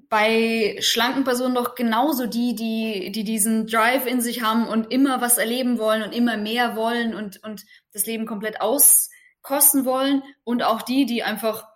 bei 0.09 0.77
schlanken 0.79 1.23
Personen 1.23 1.55
doch 1.55 1.75
genauso 1.75 2.27
die, 2.27 2.55
die, 2.55 3.11
die 3.11 3.23
diesen 3.23 3.67
Drive 3.67 4.05
in 4.05 4.21
sich 4.21 4.41
haben 4.41 4.67
und 4.67 4.91
immer 4.91 5.21
was 5.21 5.37
erleben 5.37 5.77
wollen 5.79 6.03
und 6.03 6.13
immer 6.13 6.37
mehr 6.37 6.75
wollen 6.75 7.13
und, 7.13 7.43
und 7.43 7.65
das 7.91 8.05
Leben 8.05 8.25
komplett 8.25 8.61
auskosten 8.61 9.85
wollen 9.85 10.23
und 10.43 10.63
auch 10.63 10.81
die, 10.81 11.05
die 11.05 11.23
einfach 11.23 11.67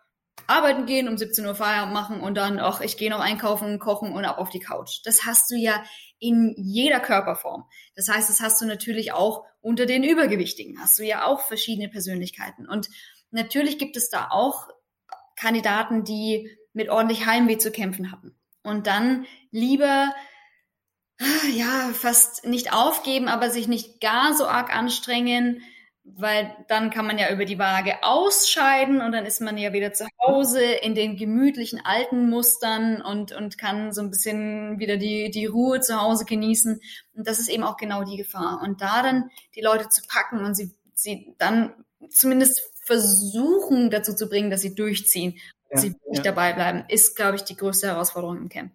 arbeiten 0.47 0.85
gehen, 0.85 1.07
um 1.07 1.17
17 1.17 1.45
Uhr 1.45 1.55
Feierabend 1.55 1.93
machen 1.93 2.21
und 2.21 2.35
dann 2.35 2.59
auch, 2.59 2.81
ich 2.81 2.97
gehe 2.97 3.09
noch 3.09 3.19
einkaufen, 3.19 3.79
kochen 3.79 4.13
und 4.13 4.25
ab 4.25 4.37
auf 4.37 4.49
die 4.49 4.59
Couch. 4.59 5.01
Das 5.05 5.25
hast 5.25 5.49
du 5.51 5.55
ja 5.55 5.83
in 6.19 6.53
jeder 6.57 6.99
Körperform. 6.99 7.65
Das 7.95 8.09
heißt, 8.09 8.29
das 8.29 8.39
hast 8.39 8.61
du 8.61 8.65
natürlich 8.65 9.13
auch 9.13 9.45
unter 9.61 9.85
den 9.85 10.03
Übergewichtigen, 10.03 10.79
hast 10.79 10.97
du 10.99 11.03
ja 11.03 11.25
auch 11.25 11.41
verschiedene 11.41 11.89
Persönlichkeiten. 11.89 12.67
Und 12.67 12.89
natürlich 13.31 13.77
gibt 13.77 13.97
es 13.97 14.09
da 14.09 14.27
auch 14.29 14.67
Kandidaten, 15.35 16.03
die 16.03 16.49
mit 16.73 16.89
ordentlich 16.89 17.25
Heimweh 17.25 17.57
zu 17.57 17.71
kämpfen 17.71 18.11
hatten. 18.11 18.35
Und 18.63 18.87
dann 18.87 19.25
lieber, 19.51 20.13
ja, 21.53 21.89
fast 21.93 22.45
nicht 22.45 22.73
aufgeben, 22.73 23.27
aber 23.27 23.49
sich 23.49 23.67
nicht 23.67 24.01
gar 24.01 24.35
so 24.35 24.45
arg 24.45 24.75
anstrengen, 24.75 25.61
weil 26.03 26.55
dann 26.67 26.89
kann 26.89 27.05
man 27.05 27.19
ja 27.19 27.31
über 27.31 27.45
die 27.45 27.59
Waage 27.59 28.03
ausscheiden 28.03 29.01
und 29.01 29.11
dann 29.11 29.25
ist 29.25 29.39
man 29.39 29.57
ja 29.57 29.71
wieder 29.71 29.93
zu 29.93 30.07
Hause 30.19 30.63
in 30.63 30.95
den 30.95 31.15
gemütlichen 31.15 31.79
alten 31.83 32.27
Mustern 32.29 33.01
und, 33.01 33.33
und 33.33 33.59
kann 33.59 33.93
so 33.93 34.01
ein 34.01 34.09
bisschen 34.09 34.79
wieder 34.79 34.97
die, 34.97 35.29
die 35.29 35.45
Ruhe 35.45 35.79
zu 35.79 36.01
Hause 36.01 36.25
genießen. 36.25 36.81
Und 37.13 37.27
das 37.27 37.39
ist 37.39 37.49
eben 37.49 37.63
auch 37.63 37.77
genau 37.77 38.03
die 38.03 38.17
Gefahr. 38.17 38.61
Und 38.63 38.81
da 38.81 39.03
dann 39.03 39.29
die 39.55 39.61
Leute 39.61 39.89
zu 39.89 40.01
packen 40.07 40.43
und 40.43 40.55
sie 40.55 40.75
sie 41.01 41.35
dann 41.37 41.73
zumindest 42.09 42.61
versuchen 42.83 43.89
dazu 43.89 44.15
zu 44.15 44.27
bringen, 44.27 44.49
dass 44.49 44.61
sie 44.61 44.75
durchziehen, 44.75 45.39
ja, 45.71 45.77
sie 45.79 45.93
wirklich 45.93 46.17
ja. 46.17 46.23
dabei 46.23 46.53
bleiben, 46.53 46.83
ist, 46.87 47.15
glaube 47.15 47.35
ich, 47.35 47.43
die 47.43 47.55
größte 47.55 47.87
Herausforderung 47.87 48.37
im 48.37 48.49
Camp. 48.49 48.71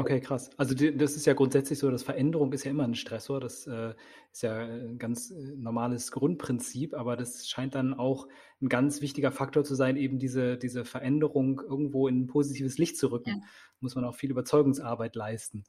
Okay, 0.00 0.20
krass. 0.20 0.50
Also 0.56 0.74
die, 0.74 0.96
das 0.96 1.14
ist 1.14 1.26
ja 1.26 1.34
grundsätzlich 1.34 1.78
so, 1.78 1.90
dass 1.90 2.02
Veränderung 2.02 2.54
ist 2.54 2.64
ja 2.64 2.70
immer 2.70 2.84
ein 2.84 2.94
Stressor. 2.94 3.38
Das 3.38 3.66
äh, 3.66 3.92
ist 4.32 4.42
ja 4.42 4.60
ein 4.60 4.98
ganz 4.98 5.30
äh, 5.30 5.34
normales 5.56 6.10
Grundprinzip, 6.10 6.94
aber 6.94 7.18
das 7.18 7.46
scheint 7.48 7.74
dann 7.74 7.92
auch 7.92 8.26
ein 8.62 8.70
ganz 8.70 9.02
wichtiger 9.02 9.30
Faktor 9.30 9.62
zu 9.62 9.74
sein, 9.74 9.98
eben 9.98 10.18
diese, 10.18 10.56
diese 10.56 10.86
Veränderung 10.86 11.60
irgendwo 11.60 12.08
in 12.08 12.22
ein 12.22 12.26
positives 12.28 12.78
Licht 12.78 12.96
zu 12.96 13.08
rücken. 13.08 13.28
Ja. 13.28 13.48
Muss 13.80 13.94
man 13.94 14.04
auch 14.04 14.14
viel 14.14 14.30
Überzeugungsarbeit 14.30 15.16
leisten. 15.16 15.64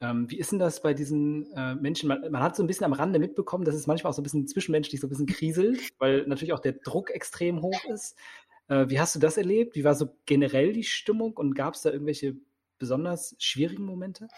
Ähm, 0.00 0.30
wie 0.30 0.38
ist 0.38 0.52
denn 0.52 0.58
das 0.60 0.82
bei 0.82 0.94
diesen 0.94 1.50
äh, 1.56 1.74
Menschen? 1.74 2.08
Man, 2.08 2.20
man, 2.30 2.42
hat 2.42 2.54
so 2.54 2.62
ein 2.62 2.68
bisschen 2.68 2.86
am 2.86 2.92
Rande 2.92 3.18
mitbekommen, 3.18 3.64
dass 3.64 3.74
es 3.74 3.88
manchmal 3.88 4.10
auch 4.10 4.14
so 4.14 4.20
ein 4.20 4.24
bisschen 4.24 4.46
zwischenmenschlich 4.46 5.00
so 5.00 5.06
ein 5.06 5.10
bisschen 5.10 5.26
kriselt, 5.26 5.80
weil 5.98 6.26
natürlich 6.26 6.52
auch 6.52 6.60
der 6.60 6.72
Druck 6.72 7.10
extrem 7.10 7.62
hoch 7.62 7.84
ist. 7.92 8.16
Äh, 8.72 8.88
wie 8.88 8.98
hast 8.98 9.14
du 9.14 9.18
das 9.18 9.36
erlebt? 9.36 9.76
Wie 9.76 9.84
war 9.84 9.94
so 9.94 10.08
generell 10.24 10.72
die 10.72 10.84
Stimmung 10.84 11.36
und 11.36 11.54
gab 11.54 11.74
es 11.74 11.82
da 11.82 11.90
irgendwelche 11.90 12.36
besonders 12.78 13.36
schwierigen 13.38 13.84
Momente? 13.84 14.28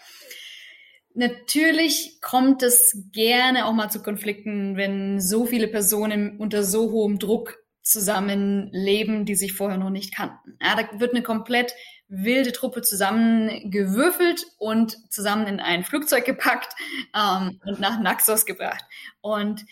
Natürlich 1.13 2.19
kommt 2.21 2.61
es 2.61 3.05
gerne 3.13 3.65
auch 3.65 3.73
mal 3.73 3.89
zu 3.89 4.03
Konflikten, 4.03 4.75
wenn 4.75 5.21
so 5.21 5.45
viele 5.45 5.69
Personen 5.69 6.37
unter 6.37 6.63
so 6.63 6.91
hohem 6.91 7.19
Druck 7.19 7.57
zusammenleben, 7.81 9.25
die 9.25 9.35
sich 9.35 9.53
vorher 9.53 9.77
noch 9.77 9.91
nicht 9.91 10.13
kannten. 10.13 10.57
Ja, 10.61 10.75
da 10.75 10.99
wird 10.99 11.13
eine 11.13 11.23
komplett 11.23 11.73
wilde 12.09 12.51
Truppe 12.51 12.81
zusammengewürfelt 12.81 14.45
und 14.57 14.97
zusammen 15.11 15.47
in 15.47 15.59
ein 15.61 15.83
Flugzeug 15.83 16.25
gepackt 16.25 16.73
ähm, 17.15 17.61
und 17.65 17.79
nach 17.79 17.99
Naxos 18.01 18.45
gebracht. 18.45 18.83
Und 19.21 19.65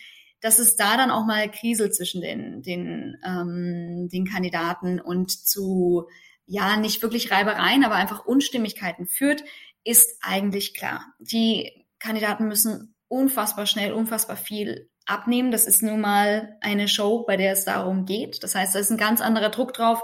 dass 0.44 0.58
es 0.58 0.76
da 0.76 0.98
dann 0.98 1.10
auch 1.10 1.24
mal 1.24 1.50
kriselt 1.50 1.94
zwischen 1.94 2.20
den, 2.20 2.60
den, 2.60 3.16
ähm, 3.24 4.10
den 4.12 4.26
Kandidaten 4.26 5.00
und 5.00 5.30
zu 5.30 6.06
ja 6.44 6.76
nicht 6.76 7.00
wirklich 7.00 7.30
Reibereien, 7.30 7.82
aber 7.82 7.94
einfach 7.94 8.26
Unstimmigkeiten 8.26 9.06
führt, 9.06 9.42
ist 9.84 10.18
eigentlich 10.20 10.74
klar. 10.74 11.06
Die 11.18 11.86
Kandidaten 11.98 12.46
müssen 12.46 12.94
unfassbar 13.08 13.64
schnell, 13.64 13.94
unfassbar 13.94 14.36
viel 14.36 14.90
abnehmen. 15.06 15.50
Das 15.50 15.64
ist 15.64 15.82
nun 15.82 16.02
mal 16.02 16.58
eine 16.60 16.88
Show, 16.88 17.24
bei 17.26 17.38
der 17.38 17.52
es 17.52 17.64
darum 17.64 18.04
geht. 18.04 18.42
Das 18.42 18.54
heißt, 18.54 18.74
da 18.74 18.80
ist 18.80 18.90
ein 18.90 18.98
ganz 18.98 19.22
anderer 19.22 19.48
Druck 19.48 19.72
drauf, 19.72 20.02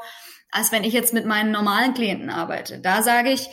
als 0.50 0.72
wenn 0.72 0.84
ich 0.84 0.94
jetzt 0.94 1.12
mit 1.12 1.26
meinen 1.26 1.52
normalen 1.52 1.92
Klienten 1.92 2.30
arbeite. 2.30 2.80
Da 2.80 3.02
sage 3.02 3.30
ich, 3.30 3.46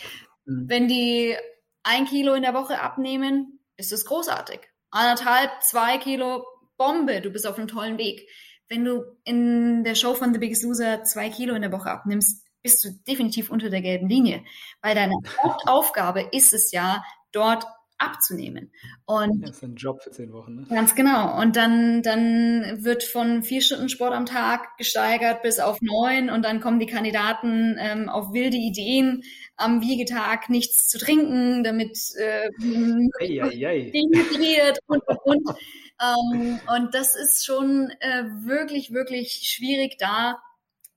mhm. 0.46 0.70
wenn 0.70 0.88
die 0.88 1.36
ein 1.84 2.06
Kilo 2.06 2.34
in 2.34 2.44
der 2.44 2.54
Woche 2.54 2.80
abnehmen, 2.80 3.60
ist 3.76 3.92
es 3.92 4.06
großartig. 4.06 4.62
Anderthalb, 4.90 5.52
zwei 5.64 5.98
Kilo, 5.98 6.46
Bombe, 6.78 7.22
du 7.22 7.30
bist 7.30 7.48
auf 7.48 7.58
einem 7.58 7.68
tollen 7.68 7.98
Weg. 7.98 8.28
Wenn 8.70 8.86
du 8.86 9.04
in 9.24 9.84
der 9.84 9.96
Show 9.96 10.14
von 10.14 10.34
The 10.34 10.40
Biggest 10.40 10.64
Loser 10.64 11.04
zwei 11.04 11.30
Kilo 11.30 11.56
in 11.56 11.62
der 11.62 11.72
Woche 11.72 11.90
abnimmst, 11.90 12.46
bist 12.62 12.84
du 12.84 12.90
definitiv 13.08 13.50
unter 13.50 13.70
der 13.70 13.82
gelben 13.82 14.10
Linie, 14.10 14.44
weil 14.82 14.96
deine 14.96 15.16
Hauptaufgabe 15.44 16.28
ist 16.32 16.54
es 16.54 16.72
ja, 16.72 17.04
dort 17.32 17.66
abzunehmen. 17.98 18.72
Und 19.06 19.42
das 19.42 19.58
ist 19.58 19.64
ein 19.64 19.76
Job 19.76 20.04
für 20.04 20.12
zehn 20.12 20.32
Wochen. 20.32 20.56
Ne? 20.56 20.66
Ganz 20.70 20.96
genau. 20.96 21.40
Und 21.42 21.56
dann, 21.56 22.04
dann 22.04 22.84
wird 22.84 23.04
von 23.04 23.42
vier 23.42 23.62
Stunden 23.62 23.90
Sport 23.90 24.14
am 24.14 24.26
Tag 24.26 24.78
gesteigert 24.78 25.42
bis 25.42 25.60
auf 25.60 25.82
neun 25.82 26.30
und 26.30 26.46
dann 26.46 26.62
kommen 26.62 26.80
die 26.80 26.86
Kandidaten 26.86 27.76
ähm, 27.80 28.10
auf 28.10 28.34
wilde 28.34 28.58
Ideen, 28.58 29.24
am 29.56 29.82
Wiegetag 29.82 30.50
nichts 30.50 30.88
zu 30.88 31.00
trinken, 31.00 31.64
damit 31.64 31.98
äh, 32.18 32.50
dehydriert 32.60 34.80
und 34.88 35.02
und 35.08 35.20
und. 35.24 35.58
Ähm, 36.02 36.60
und 36.76 36.94
das 36.94 37.16
ist 37.16 37.46
schon 37.46 37.92
äh, 38.00 38.24
wirklich, 38.46 38.92
wirklich 38.92 39.50
schwierig 39.50 39.98
da 39.98 40.42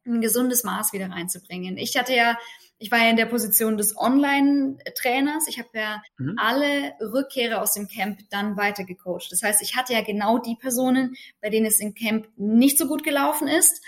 ein 0.07 0.21
gesundes 0.21 0.64
Maß 0.64 0.92
wieder 0.92 1.11
reinzubringen. 1.11 1.76
Ich 1.76 1.97
hatte 1.97 2.14
ja, 2.14 2.38
ich 2.78 2.90
war 2.90 2.99
ja 2.99 3.11
in 3.11 3.16
der 3.16 3.26
Position 3.26 3.76
des 3.76 3.97
Online-Trainers. 3.97 5.47
Ich 5.49 5.58
habe 5.58 5.69
ja 5.75 6.02
mhm. 6.19 6.36
alle 6.39 6.95
Rückkehrer 7.00 7.60
aus 7.60 7.75
dem 7.75 7.89
Camp 7.89 8.21
dann 8.30 8.56
weiter 8.56 8.84
gecoacht. 8.84 9.30
Das 9.30 9.43
heißt, 9.43 9.60
ich 9.63 9.76
hatte 9.76 9.93
ja 9.93 10.02
genau 10.02 10.39
die 10.39 10.56
Personen, 10.56 11.15
bei 11.41 11.50
denen 11.50 11.67
es 11.67 11.80
im 11.80 11.95
Camp 11.95 12.28
nicht 12.36 12.78
so 12.78 12.86
gut 12.86 13.04
gelaufen 13.04 13.49
ist. 13.49 13.84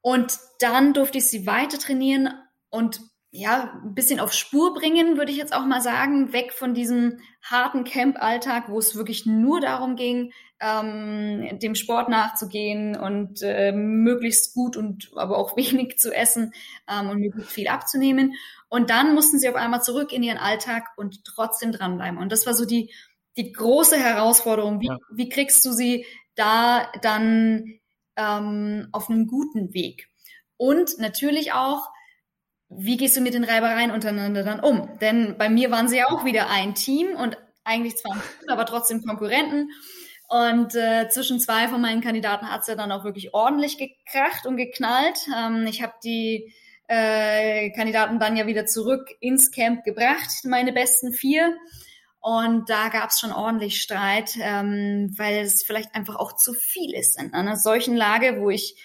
Und 0.00 0.38
dann 0.60 0.94
durfte 0.94 1.18
ich 1.18 1.28
sie 1.28 1.46
weiter 1.46 1.78
trainieren 1.78 2.32
und 2.70 3.00
ja, 3.34 3.80
ein 3.82 3.94
bisschen 3.94 4.20
auf 4.20 4.34
Spur 4.34 4.74
bringen, 4.74 5.16
würde 5.16 5.32
ich 5.32 5.38
jetzt 5.38 5.54
auch 5.54 5.64
mal 5.64 5.80
sagen, 5.80 6.34
weg 6.34 6.52
von 6.52 6.74
diesem 6.74 7.18
harten 7.42 7.84
Camp-Alltag, 7.84 8.68
wo 8.68 8.78
es 8.78 8.94
wirklich 8.94 9.24
nur 9.24 9.58
darum 9.58 9.96
ging, 9.96 10.32
ähm, 10.60 11.58
dem 11.58 11.74
Sport 11.74 12.10
nachzugehen 12.10 12.94
und 12.94 13.40
äh, 13.40 13.72
möglichst 13.72 14.54
gut 14.54 14.76
und 14.76 15.10
aber 15.16 15.38
auch 15.38 15.56
wenig 15.56 15.98
zu 15.98 16.14
essen 16.14 16.52
ähm, 16.86 17.08
und 17.08 17.20
möglichst 17.20 17.52
viel 17.52 17.68
abzunehmen. 17.68 18.34
Und 18.68 18.90
dann 18.90 19.14
mussten 19.14 19.38
sie 19.38 19.48
auf 19.48 19.56
einmal 19.56 19.82
zurück 19.82 20.12
in 20.12 20.22
ihren 20.22 20.38
Alltag 20.38 20.88
und 20.98 21.24
trotzdem 21.24 21.72
dranbleiben. 21.72 22.18
Und 22.18 22.32
das 22.32 22.46
war 22.46 22.52
so 22.52 22.66
die, 22.66 22.92
die 23.38 23.50
große 23.50 23.96
Herausforderung. 23.96 24.82
Wie, 24.82 24.88
ja. 24.88 24.98
wie 25.10 25.30
kriegst 25.30 25.64
du 25.64 25.72
sie 25.72 26.04
da 26.34 26.86
dann 27.00 27.80
ähm, 28.16 28.88
auf 28.92 29.08
einen 29.08 29.26
guten 29.26 29.72
Weg? 29.72 30.10
Und 30.58 30.98
natürlich 30.98 31.54
auch, 31.54 31.88
wie 32.78 32.96
gehst 32.96 33.16
du 33.16 33.20
mit 33.20 33.34
den 33.34 33.44
Reibereien 33.44 33.90
untereinander 33.90 34.42
dann 34.42 34.60
um? 34.60 34.88
Denn 35.00 35.36
bei 35.38 35.48
mir 35.48 35.70
waren 35.70 35.88
sie 35.88 35.98
ja 35.98 36.08
auch 36.08 36.24
wieder 36.24 36.50
ein 36.50 36.74
Team 36.74 37.14
und 37.16 37.36
eigentlich 37.64 37.96
zwar 37.96 38.14
ein 38.14 38.20
Team, 38.40 38.48
aber 38.48 38.66
trotzdem 38.66 39.02
Konkurrenten. 39.02 39.70
Und 40.28 40.74
äh, 40.74 41.08
zwischen 41.10 41.40
zwei 41.40 41.68
von 41.68 41.80
meinen 41.80 42.00
Kandidaten 42.00 42.50
hat 42.50 42.62
es 42.62 42.66
ja 42.66 42.74
dann 42.74 42.90
auch 42.90 43.04
wirklich 43.04 43.34
ordentlich 43.34 43.76
gekracht 43.76 44.46
und 44.46 44.56
geknallt. 44.56 45.18
Ähm, 45.36 45.66
ich 45.66 45.82
habe 45.82 45.92
die 46.02 46.54
äh, 46.88 47.70
Kandidaten 47.70 48.18
dann 48.18 48.36
ja 48.36 48.46
wieder 48.46 48.66
zurück 48.66 49.10
ins 49.20 49.50
Camp 49.50 49.84
gebracht, 49.84 50.44
meine 50.44 50.72
besten 50.72 51.12
vier. 51.12 51.56
Und 52.20 52.70
da 52.70 52.88
gab 52.88 53.10
es 53.10 53.20
schon 53.20 53.32
ordentlich 53.32 53.82
Streit, 53.82 54.36
ähm, 54.40 55.12
weil 55.16 55.40
es 55.40 55.64
vielleicht 55.64 55.94
einfach 55.94 56.16
auch 56.16 56.36
zu 56.36 56.54
viel 56.54 56.94
ist 56.94 57.20
in 57.20 57.34
einer 57.34 57.56
solchen 57.56 57.96
Lage, 57.96 58.40
wo 58.40 58.48
ich 58.48 58.76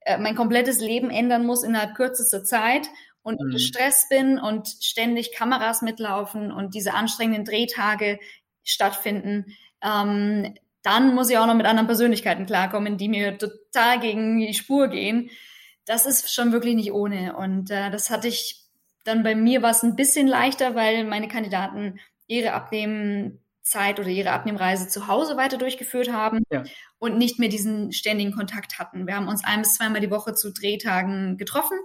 äh, 0.00 0.18
mein 0.18 0.34
komplettes 0.34 0.80
Leben 0.80 1.10
ändern 1.10 1.44
muss 1.44 1.62
innerhalb 1.62 1.94
kürzester 1.94 2.42
Zeit 2.42 2.88
und 3.26 3.40
mhm. 3.40 3.58
Stress 3.58 4.08
bin 4.08 4.38
und 4.38 4.68
ständig 4.80 5.32
Kameras 5.32 5.82
mitlaufen 5.82 6.52
und 6.52 6.76
diese 6.76 6.94
anstrengenden 6.94 7.44
Drehtage 7.44 8.20
stattfinden, 8.62 9.46
ähm, 9.82 10.54
dann 10.82 11.12
muss 11.16 11.28
ich 11.28 11.36
auch 11.36 11.46
noch 11.46 11.56
mit 11.56 11.66
anderen 11.66 11.88
Persönlichkeiten 11.88 12.46
klarkommen, 12.46 12.98
die 12.98 13.08
mir 13.08 13.36
total 13.36 13.98
gegen 13.98 14.38
die 14.38 14.54
Spur 14.54 14.86
gehen. 14.86 15.30
Das 15.86 16.06
ist 16.06 16.32
schon 16.32 16.52
wirklich 16.52 16.76
nicht 16.76 16.92
ohne. 16.92 17.36
Und 17.36 17.72
äh, 17.72 17.90
das 17.90 18.10
hatte 18.10 18.28
ich 18.28 18.62
dann 19.02 19.24
bei 19.24 19.34
mir 19.34 19.60
war 19.62 19.70
es 19.70 19.82
ein 19.82 19.96
bisschen 19.96 20.28
leichter, 20.28 20.76
weil 20.76 21.04
meine 21.04 21.26
Kandidaten 21.26 21.98
ihre 22.28 22.52
Abnehmenzeit 22.52 23.98
oder 23.98 24.08
ihre 24.08 24.30
Abnehmreise 24.30 24.88
zu 24.88 25.08
Hause 25.08 25.36
weiter 25.36 25.58
durchgeführt 25.58 26.12
haben 26.12 26.42
ja. 26.50 26.62
und 26.98 27.18
nicht 27.18 27.40
mehr 27.40 27.48
diesen 27.48 27.92
ständigen 27.92 28.32
Kontakt 28.32 28.78
hatten. 28.78 29.06
Wir 29.06 29.16
haben 29.16 29.28
uns 29.28 29.44
ein 29.44 29.62
bis 29.62 29.74
zweimal 29.74 30.00
die 30.00 30.10
Woche 30.10 30.34
zu 30.34 30.52
Drehtagen 30.52 31.38
getroffen 31.38 31.78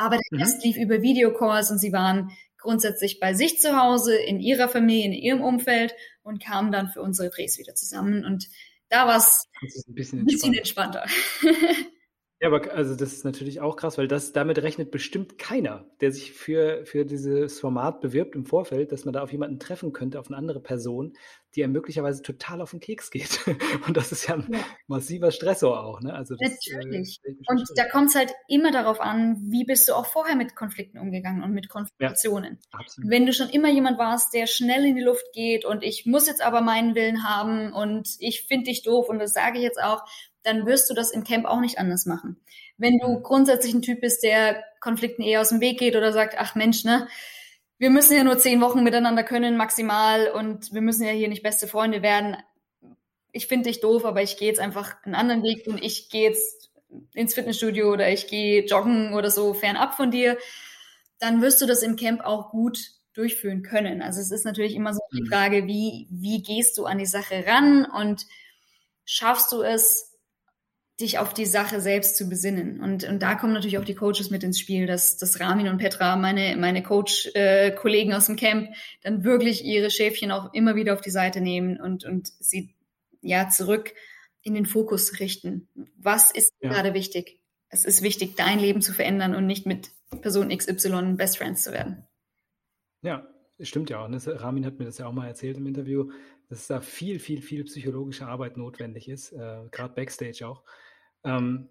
aber 0.00 0.16
der 0.16 0.38
mhm. 0.38 0.42
Rest 0.42 0.64
lief 0.64 0.76
über 0.78 1.02
Videocalls 1.02 1.70
und 1.70 1.78
sie 1.78 1.92
waren 1.92 2.30
grundsätzlich 2.56 3.20
bei 3.20 3.34
sich 3.34 3.60
zu 3.60 3.78
Hause, 3.78 4.16
in 4.16 4.40
ihrer 4.40 4.68
Familie, 4.68 5.06
in 5.06 5.12
ihrem 5.12 5.42
Umfeld 5.42 5.94
und 6.22 6.42
kamen 6.42 6.72
dann 6.72 6.88
für 6.88 7.02
unsere 7.02 7.28
Drehs 7.28 7.58
wieder 7.58 7.74
zusammen. 7.74 8.24
Und 8.24 8.48
da 8.88 9.06
war 9.06 9.18
es 9.18 9.46
ein 9.88 9.94
bisschen, 9.94 10.20
ein 10.20 10.24
bisschen 10.26 10.54
entspannter. 10.54 11.04
Ja, 12.40 12.48
aber 12.48 12.72
also 12.72 12.96
das 12.96 13.12
ist 13.12 13.24
natürlich 13.26 13.60
auch 13.60 13.76
krass, 13.76 13.98
weil 13.98 14.08
das 14.08 14.32
damit 14.32 14.62
rechnet 14.62 14.90
bestimmt 14.90 15.36
keiner, 15.38 15.84
der 16.00 16.10
sich 16.10 16.32
für, 16.32 16.86
für 16.86 17.04
dieses 17.04 17.60
Format 17.60 18.00
bewirbt 18.00 18.34
im 18.34 18.46
Vorfeld, 18.46 18.92
dass 18.92 19.04
man 19.04 19.12
da 19.12 19.22
auf 19.22 19.30
jemanden 19.30 19.58
treffen 19.58 19.92
könnte, 19.92 20.18
auf 20.18 20.28
eine 20.28 20.38
andere 20.38 20.60
Person, 20.60 21.12
die 21.54 21.62
einem 21.62 21.74
möglicherweise 21.74 22.22
total 22.22 22.62
auf 22.62 22.70
den 22.70 22.80
Keks 22.80 23.10
geht. 23.10 23.40
Und 23.86 23.94
das 23.96 24.10
ist 24.10 24.26
ja 24.26 24.36
ein 24.36 24.46
ja. 24.50 24.60
massiver 24.86 25.32
Stressor 25.32 25.84
auch. 25.84 26.00
Ne? 26.00 26.14
Also 26.14 26.34
das, 26.40 26.52
äh, 26.66 26.76
Natürlich. 26.76 27.20
Äh, 27.24 27.34
und 27.48 27.62
da 27.76 27.86
kommt 27.88 28.08
es 28.08 28.14
halt 28.14 28.32
immer 28.48 28.70
darauf 28.70 29.00
an, 29.00 29.36
wie 29.50 29.64
bist 29.64 29.86
du 29.88 29.94
auch 29.94 30.06
vorher 30.06 30.36
mit 30.36 30.56
Konflikten 30.56 30.98
umgegangen 30.98 31.42
und 31.42 31.52
mit 31.52 31.68
Konfrontationen. 31.68 32.58
Ja, 32.72 32.78
Wenn 33.02 33.26
du 33.26 33.34
schon 33.34 33.50
immer 33.50 33.68
jemand 33.68 33.98
warst, 33.98 34.32
der 34.32 34.46
schnell 34.46 34.86
in 34.86 34.96
die 34.96 35.02
Luft 35.02 35.26
geht 35.34 35.66
und 35.66 35.82
ich 35.82 36.06
muss 36.06 36.26
jetzt 36.26 36.42
aber 36.42 36.62
meinen 36.62 36.94
Willen 36.94 37.24
haben 37.24 37.72
und 37.74 38.08
ich 38.18 38.46
finde 38.46 38.70
dich 38.70 38.82
doof 38.82 39.08
und 39.10 39.18
das 39.18 39.32
sage 39.32 39.58
ich 39.58 39.64
jetzt 39.64 39.82
auch, 39.82 40.04
dann 40.42 40.66
wirst 40.66 40.88
du 40.90 40.94
das 40.94 41.10
im 41.10 41.24
Camp 41.24 41.46
auch 41.46 41.60
nicht 41.60 41.78
anders 41.78 42.06
machen. 42.06 42.40
Wenn 42.78 42.98
du 42.98 43.20
grundsätzlich 43.20 43.74
ein 43.74 43.82
Typ 43.82 44.00
bist, 44.00 44.22
der 44.22 44.62
Konflikten 44.80 45.22
eher 45.22 45.40
aus 45.40 45.50
dem 45.50 45.60
Weg 45.60 45.78
geht 45.78 45.96
oder 45.96 46.12
sagt, 46.12 46.36
ach 46.38 46.54
Mensch, 46.54 46.84
ne, 46.84 47.06
wir 47.78 47.90
müssen 47.90 48.16
ja 48.16 48.24
nur 48.24 48.38
zehn 48.38 48.60
Wochen 48.60 48.82
miteinander 48.82 49.22
können 49.24 49.56
maximal 49.56 50.28
und 50.28 50.72
wir 50.72 50.82
müssen 50.82 51.04
ja 51.04 51.12
hier 51.12 51.28
nicht 51.28 51.42
beste 51.42 51.66
Freunde 51.66 52.02
werden. 52.02 52.36
Ich 53.32 53.46
finde 53.46 53.68
dich 53.68 53.80
doof, 53.80 54.04
aber 54.04 54.22
ich 54.22 54.36
gehe 54.36 54.48
jetzt 54.48 54.60
einfach 54.60 54.96
einen 55.04 55.14
anderen 55.14 55.42
Weg 55.42 55.66
und 55.66 55.82
ich 55.82 56.10
gehe 56.10 56.28
jetzt 56.28 56.70
ins 57.14 57.34
Fitnessstudio 57.34 57.92
oder 57.92 58.10
ich 58.10 58.26
gehe 58.26 58.64
joggen 58.66 59.14
oder 59.14 59.30
so 59.30 59.54
fernab 59.54 59.94
von 59.94 60.10
dir, 60.10 60.36
dann 61.18 61.40
wirst 61.40 61.60
du 61.60 61.66
das 61.66 61.82
im 61.82 61.96
Camp 61.96 62.22
auch 62.22 62.50
gut 62.50 62.78
durchführen 63.14 63.62
können. 63.62 64.02
Also 64.02 64.20
es 64.20 64.30
ist 64.30 64.44
natürlich 64.44 64.74
immer 64.74 64.94
so 64.94 65.00
die 65.12 65.22
mhm. 65.22 65.26
Frage, 65.26 65.66
wie, 65.66 66.06
wie 66.10 66.42
gehst 66.42 66.78
du 66.78 66.86
an 66.86 66.98
die 66.98 67.06
Sache 67.06 67.44
ran 67.46 67.84
und 67.84 68.26
schaffst 69.04 69.52
du 69.52 69.62
es, 69.62 70.09
dich 71.00 71.18
auf 71.18 71.34
die 71.34 71.46
Sache 71.46 71.80
selbst 71.80 72.16
zu 72.16 72.28
besinnen. 72.28 72.80
Und, 72.80 73.04
und 73.04 73.20
da 73.22 73.34
kommen 73.34 73.52
natürlich 73.52 73.78
auch 73.78 73.84
die 73.84 73.94
Coaches 73.94 74.30
mit 74.30 74.42
ins 74.42 74.60
Spiel, 74.60 74.86
dass, 74.86 75.16
dass 75.16 75.40
Ramin 75.40 75.68
und 75.68 75.78
Petra, 75.78 76.16
meine, 76.16 76.56
meine 76.56 76.82
Coach-Kollegen 76.82 78.12
äh, 78.12 78.14
aus 78.14 78.26
dem 78.26 78.36
Camp, 78.36 78.74
dann 79.02 79.24
wirklich 79.24 79.64
ihre 79.64 79.90
Schäfchen 79.90 80.30
auch 80.30 80.52
immer 80.52 80.74
wieder 80.76 80.94
auf 80.94 81.00
die 81.00 81.10
Seite 81.10 81.40
nehmen 81.40 81.80
und, 81.80 82.04
und 82.04 82.28
sie 82.38 82.74
ja 83.22 83.48
zurück 83.48 83.92
in 84.42 84.54
den 84.54 84.66
Fokus 84.66 85.20
richten. 85.20 85.68
Was 85.96 86.30
ist 86.30 86.52
ja. 86.60 86.70
gerade 86.70 86.94
wichtig? 86.94 87.40
Es 87.68 87.84
ist 87.84 88.02
wichtig, 88.02 88.36
dein 88.36 88.58
Leben 88.58 88.82
zu 88.82 88.92
verändern 88.92 89.34
und 89.34 89.46
nicht 89.46 89.66
mit 89.66 89.90
Person 90.22 90.48
XY 90.56 91.14
Best 91.16 91.38
Friends 91.38 91.62
zu 91.62 91.72
werden. 91.72 92.04
Ja, 93.02 93.26
stimmt 93.60 93.90
ja 93.90 94.04
auch. 94.04 94.08
Ne? 94.08 94.18
Ramin 94.26 94.66
hat 94.66 94.78
mir 94.78 94.86
das 94.86 94.98
ja 94.98 95.06
auch 95.06 95.12
mal 95.12 95.28
erzählt 95.28 95.56
im 95.56 95.66
Interview, 95.66 96.10
dass 96.48 96.66
da 96.66 96.80
viel, 96.80 97.20
viel, 97.20 97.42
viel 97.42 97.64
psychologische 97.64 98.26
Arbeit 98.26 98.56
notwendig 98.56 99.08
ist, 99.08 99.32
äh, 99.32 99.68
gerade 99.70 99.94
Backstage 99.94 100.46
auch. 100.46 100.64
Ähm, 101.24 101.68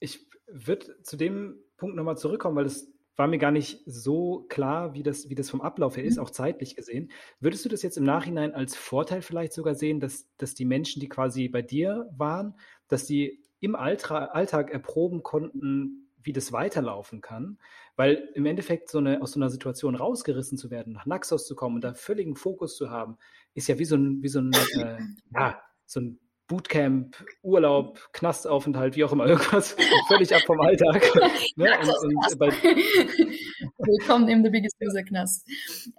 ich 0.00 0.28
würde 0.46 1.02
zu 1.02 1.16
dem 1.16 1.56
Punkt 1.76 1.96
nochmal 1.96 2.18
zurückkommen, 2.18 2.56
weil 2.56 2.64
das 2.64 2.92
war 3.18 3.26
mir 3.26 3.38
gar 3.38 3.50
nicht 3.50 3.82
so 3.84 4.46
klar, 4.48 4.94
wie 4.94 5.02
das, 5.02 5.28
wie 5.28 5.34
das 5.34 5.50
vom 5.50 5.60
Ablauf 5.60 5.96
her 5.96 6.04
ist, 6.04 6.16
mhm. 6.16 6.22
auch 6.22 6.30
zeitlich 6.30 6.76
gesehen. 6.76 7.10
Würdest 7.40 7.64
du 7.64 7.68
das 7.68 7.82
jetzt 7.82 7.98
im 7.98 8.04
Nachhinein 8.04 8.54
als 8.54 8.76
Vorteil 8.76 9.22
vielleicht 9.22 9.52
sogar 9.52 9.74
sehen, 9.74 9.98
dass, 9.98 10.28
dass 10.36 10.54
die 10.54 10.64
Menschen, 10.64 11.00
die 11.00 11.08
quasi 11.08 11.48
bei 11.48 11.60
dir 11.60 12.08
waren, 12.16 12.54
dass 12.86 13.06
die 13.06 13.42
im 13.58 13.74
Alltag 13.74 14.70
erproben 14.70 15.24
konnten, 15.24 16.08
wie 16.22 16.32
das 16.32 16.52
weiterlaufen 16.52 17.20
kann? 17.20 17.58
Weil 17.96 18.28
im 18.34 18.46
Endeffekt 18.46 18.88
so 18.88 18.98
eine, 18.98 19.20
aus 19.20 19.32
so 19.32 19.40
einer 19.40 19.50
Situation 19.50 19.96
rausgerissen 19.96 20.56
zu 20.56 20.70
werden, 20.70 20.92
nach 20.92 21.06
Naxos 21.06 21.44
zu 21.44 21.56
kommen 21.56 21.74
und 21.74 21.82
da 21.82 21.94
völligen 21.94 22.36
Fokus 22.36 22.76
zu 22.76 22.88
haben, 22.88 23.18
ist 23.54 23.66
ja 23.66 23.80
wie 23.80 23.84
so 23.84 23.96
ein, 23.96 24.22
wie 24.22 24.28
so 24.28 24.38
ein, 24.38 24.52
äh, 24.52 24.98
ja, 25.34 25.60
so 25.86 25.98
ein 25.98 26.20
Bootcamp, 26.48 27.14
Urlaub, 27.42 28.08
Knastaufenthalt, 28.12 28.96
wie 28.96 29.04
auch 29.04 29.12
immer, 29.12 29.26
irgendwas 29.28 29.76
völlig 30.08 30.34
ab 30.34 30.42
vom 30.46 30.60
Alltag. 30.60 31.02
ne? 31.56 31.78
und, 31.78 31.88
und 31.88 32.38
bei, 32.38 32.46
Willkommen 33.78 34.28
im 34.28 34.42
The 34.42 34.50
Biggest 34.50 34.76
User 34.82 35.02
Knast. 35.02 35.46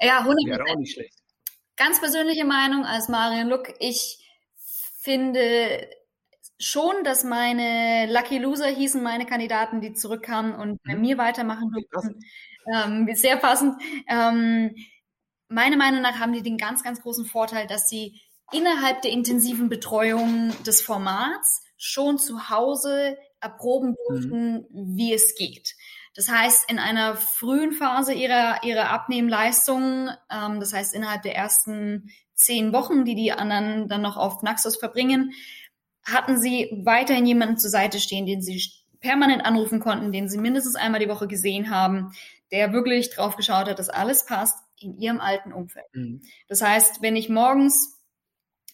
Ja, 0.01 0.21
100%. 0.21 0.49
Wäre 0.49 0.63
auch 0.63 0.75
nicht 0.75 0.93
schlecht. 0.93 1.13
Ganz 1.77 1.99
persönliche 1.99 2.45
Meinung 2.45 2.83
als 2.83 3.09
Marion 3.09 3.47
Look. 3.47 3.73
Ich 3.79 4.17
finde 4.99 5.87
schon, 6.57 7.03
dass 7.03 7.23
meine 7.23 8.11
Lucky 8.11 8.39
Loser 8.39 8.67
hießen 8.67 9.01
meine 9.03 9.27
Kandidaten, 9.27 9.81
die 9.81 9.93
zurückkamen 9.93 10.55
und 10.55 10.81
bei 10.83 10.95
mhm. 10.95 11.01
mir 11.01 11.17
weitermachen 11.19 11.71
durften. 11.71 12.19
Ähm, 12.73 13.07
sehr 13.13 13.37
passend. 13.37 13.79
Ähm, 14.09 14.75
meiner 15.47 15.77
Meinung 15.77 16.01
nach 16.01 16.19
haben 16.19 16.33
die 16.33 16.41
den 16.41 16.57
ganz, 16.57 16.83
ganz 16.83 17.01
großen 17.01 17.25
Vorteil, 17.25 17.67
dass 17.67 17.87
sie 17.87 18.19
innerhalb 18.51 19.01
der 19.01 19.11
intensiven 19.11 19.69
Betreuung 19.69 20.53
des 20.65 20.81
Formats 20.81 21.63
schon 21.77 22.17
zu 22.17 22.49
Hause 22.49 23.17
erproben 23.39 23.95
durften, 24.07 24.67
mhm. 24.69 24.97
wie 24.97 25.13
es 25.13 25.35
geht. 25.35 25.75
Das 26.15 26.27
heißt, 26.27 26.69
in 26.69 26.79
einer 26.79 27.15
frühen 27.15 27.71
Phase 27.71 28.13
ihrer, 28.13 28.63
ihrer 28.63 28.89
Abnehmleistung, 28.89 30.09
ähm, 30.29 30.59
das 30.59 30.73
heißt 30.73 30.93
innerhalb 30.93 31.21
der 31.21 31.35
ersten 31.35 32.11
zehn 32.33 32.73
Wochen, 32.73 33.05
die 33.05 33.15
die 33.15 33.31
anderen 33.31 33.87
dann 33.87 34.01
noch 34.01 34.17
auf 34.17 34.41
Naxos 34.41 34.77
verbringen, 34.77 35.31
hatten 36.03 36.37
sie 36.37 36.81
weiterhin 36.83 37.25
jemanden 37.25 37.57
zur 37.57 37.69
Seite 37.69 37.99
stehen, 37.99 38.25
den 38.25 38.41
sie 38.41 38.61
permanent 38.99 39.45
anrufen 39.45 39.79
konnten, 39.79 40.11
den 40.11 40.27
sie 40.27 40.37
mindestens 40.37 40.75
einmal 40.75 40.99
die 40.99 41.09
Woche 41.09 41.27
gesehen 41.27 41.69
haben, 41.69 42.11
der 42.51 42.73
wirklich 42.73 43.11
drauf 43.11 43.35
geschaut 43.35 43.67
hat, 43.67 43.79
dass 43.79 43.89
alles 43.89 44.25
passt 44.25 44.57
in 44.79 44.97
ihrem 44.97 45.19
alten 45.19 45.53
Umfeld. 45.53 45.85
Mhm. 45.93 46.21
Das 46.47 46.61
heißt, 46.61 47.01
wenn 47.01 47.15
ich 47.15 47.29
morgens 47.29 47.98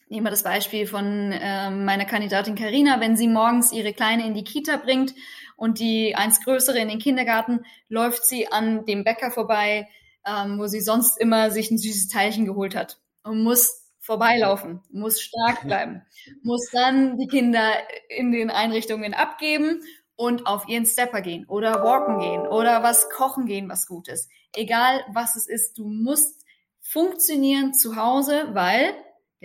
Nehmen 0.07 0.25
wir 0.25 0.31
das 0.31 0.43
Beispiel 0.43 0.85
von 0.85 1.31
äh, 1.31 1.71
meiner 1.71 2.05
Kandidatin 2.05 2.55
Karina, 2.55 2.99
wenn 2.99 3.17
sie 3.17 3.27
morgens 3.27 3.71
ihre 3.71 3.91
Kleine 3.91 4.27
in 4.27 4.35
die 4.35 4.43
Kita 4.43 4.77
bringt 4.77 5.15
und 5.55 5.79
die 5.79 6.15
eins 6.15 6.43
größere 6.43 6.77
in 6.77 6.89
den 6.89 6.99
Kindergarten, 6.99 7.65
läuft 7.89 8.23
sie 8.25 8.51
an 8.51 8.85
dem 8.85 9.03
Bäcker 9.03 9.31
vorbei, 9.31 9.87
ähm, 10.25 10.59
wo 10.59 10.67
sie 10.67 10.81
sonst 10.81 11.19
immer 11.19 11.49
sich 11.49 11.71
ein 11.71 11.79
süßes 11.79 12.09
Teilchen 12.09 12.45
geholt 12.45 12.75
hat 12.75 12.99
und 13.23 13.43
muss 13.43 13.85
vorbeilaufen, 13.99 14.81
muss 14.91 15.19
stark 15.21 15.61
bleiben, 15.65 16.03
muss 16.43 16.69
dann 16.71 17.17
die 17.17 17.27
Kinder 17.27 17.71
in 18.09 18.31
den 18.31 18.51
Einrichtungen 18.51 19.15
abgeben 19.15 19.81
und 20.15 20.45
auf 20.45 20.67
ihren 20.67 20.85
Stepper 20.85 21.21
gehen 21.21 21.45
oder 21.47 21.83
walken 21.83 22.19
gehen 22.19 22.41
oder 22.41 22.83
was 22.83 23.09
kochen 23.09 23.47
gehen, 23.47 23.69
was 23.69 23.87
gut 23.87 24.07
ist. 24.07 24.29
Egal 24.55 25.03
was 25.11 25.35
es 25.35 25.47
ist, 25.47 25.77
du 25.79 25.87
musst 25.87 26.45
funktionieren 26.79 27.73
zu 27.73 27.95
Hause, 27.95 28.49
weil 28.53 28.93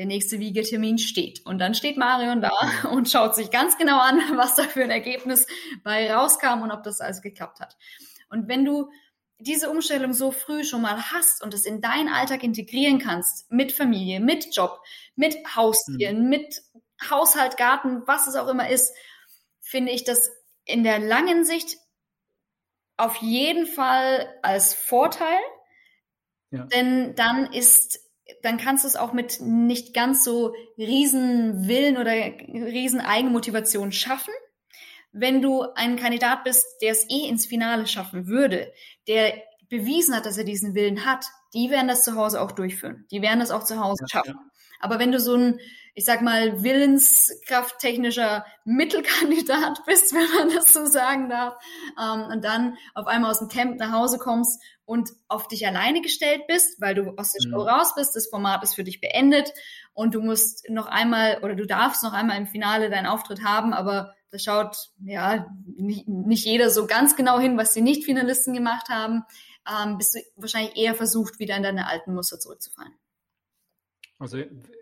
der 0.00 0.06
nächste 0.06 0.40
Wiegetermin 0.40 0.96
steht. 0.96 1.44
Und 1.44 1.58
dann 1.58 1.74
steht 1.74 1.98
Marion 1.98 2.40
da 2.40 2.52
und 2.90 3.10
schaut 3.10 3.36
sich 3.36 3.50
ganz 3.50 3.76
genau 3.76 4.00
an, 4.00 4.18
was 4.34 4.54
da 4.54 4.62
für 4.62 4.82
ein 4.82 4.90
Ergebnis 4.90 5.46
bei 5.84 6.10
rauskam 6.10 6.62
und 6.62 6.70
ob 6.70 6.82
das 6.84 7.02
alles 7.02 7.20
geklappt 7.20 7.60
hat. 7.60 7.76
Und 8.30 8.48
wenn 8.48 8.64
du 8.64 8.90
diese 9.38 9.68
Umstellung 9.68 10.14
so 10.14 10.32
früh 10.32 10.64
schon 10.64 10.80
mal 10.80 11.10
hast 11.12 11.42
und 11.42 11.52
es 11.52 11.66
in 11.66 11.82
deinen 11.82 12.08
Alltag 12.08 12.42
integrieren 12.42 12.98
kannst, 12.98 13.52
mit 13.52 13.72
Familie, 13.72 14.20
mit 14.20 14.56
Job, 14.56 14.80
mit 15.16 15.36
Haustieren, 15.54 16.22
mhm. 16.22 16.28
mit 16.30 16.62
Haushalt, 17.10 17.58
Garten, 17.58 18.00
was 18.06 18.26
es 18.26 18.36
auch 18.36 18.48
immer 18.48 18.70
ist, 18.70 18.94
finde 19.60 19.92
ich 19.92 20.04
das 20.04 20.30
in 20.64 20.82
der 20.82 20.98
langen 20.98 21.44
Sicht 21.44 21.76
auf 22.96 23.16
jeden 23.16 23.66
Fall 23.66 24.34
als 24.40 24.72
Vorteil. 24.72 25.38
Ja. 26.52 26.64
Denn 26.64 27.14
dann 27.16 27.52
ist 27.52 28.09
dann 28.42 28.58
kannst 28.58 28.84
du 28.84 28.88
es 28.88 28.96
auch 28.96 29.12
mit 29.12 29.40
nicht 29.40 29.94
ganz 29.94 30.24
so 30.24 30.54
riesen 30.78 31.68
Willen 31.68 31.96
oder 31.96 32.12
riesen 32.12 33.00
Eigenmotivation 33.00 33.92
schaffen. 33.92 34.34
Wenn 35.12 35.42
du 35.42 35.62
ein 35.74 35.96
Kandidat 35.96 36.44
bist, 36.44 36.64
der 36.82 36.92
es 36.92 37.08
eh 37.10 37.28
ins 37.28 37.46
Finale 37.46 37.86
schaffen 37.86 38.26
würde, 38.26 38.72
der 39.08 39.34
bewiesen 39.68 40.14
hat, 40.14 40.26
dass 40.26 40.38
er 40.38 40.44
diesen 40.44 40.74
Willen 40.74 41.04
hat, 41.04 41.24
die 41.54 41.70
werden 41.70 41.88
das 41.88 42.02
zu 42.02 42.14
Hause 42.14 42.40
auch 42.40 42.52
durchführen. 42.52 43.06
Die 43.10 43.22
werden 43.22 43.40
das 43.40 43.50
auch 43.50 43.64
zu 43.64 43.80
Hause 43.80 44.04
schaffen. 44.08 44.38
Aber 44.80 44.98
wenn 44.98 45.12
du 45.12 45.20
so 45.20 45.34
ein, 45.34 45.60
ich 45.94 46.04
sag 46.04 46.22
mal, 46.22 46.62
willenskrafttechnischer 46.62 48.44
Mittelkandidat 48.64 49.84
bist, 49.86 50.12
wenn 50.14 50.28
man 50.38 50.56
das 50.56 50.72
so 50.72 50.86
sagen 50.86 51.28
darf, 51.28 51.54
ähm, 52.00 52.24
und 52.32 52.44
dann 52.44 52.76
auf 52.94 53.06
einmal 53.06 53.30
aus 53.30 53.40
dem 53.40 53.48
Camp 53.48 53.78
nach 53.78 53.92
Hause 53.92 54.18
kommst 54.18 54.60
und 54.90 55.12
auf 55.28 55.46
dich 55.46 55.68
alleine 55.68 56.00
gestellt 56.00 56.48
bist, 56.48 56.80
weil 56.80 56.96
du 56.96 57.14
aus 57.16 57.30
der 57.30 57.48
Show 57.48 57.62
mhm. 57.62 57.68
raus 57.68 57.94
bist, 57.94 58.16
das 58.16 58.26
Format 58.26 58.64
ist 58.64 58.74
für 58.74 58.82
dich 58.82 59.00
beendet 59.00 59.52
und 59.94 60.16
du 60.16 60.20
musst 60.20 60.68
noch 60.68 60.86
einmal 60.86 61.38
oder 61.44 61.54
du 61.54 61.64
darfst 61.64 62.02
noch 62.02 62.12
einmal 62.12 62.36
im 62.36 62.48
Finale 62.48 62.90
deinen 62.90 63.06
Auftritt 63.06 63.44
haben, 63.44 63.72
aber 63.72 64.12
da 64.32 64.40
schaut 64.40 64.76
ja 65.04 65.46
nicht, 65.76 66.08
nicht 66.08 66.44
jeder 66.44 66.70
so 66.70 66.88
ganz 66.88 67.14
genau 67.14 67.38
hin, 67.38 67.56
was 67.56 67.72
die 67.72 67.82
Nicht-Finalisten 67.82 68.52
gemacht 68.52 68.88
haben, 68.88 69.22
ähm, 69.64 69.96
bist 69.96 70.16
du 70.16 70.18
wahrscheinlich 70.34 70.76
eher 70.76 70.96
versucht, 70.96 71.38
wieder 71.38 71.56
in 71.56 71.62
deine 71.62 71.86
alten 71.86 72.12
Muster 72.12 72.40
zurückzufallen. 72.40 72.92
Also 74.20 74.36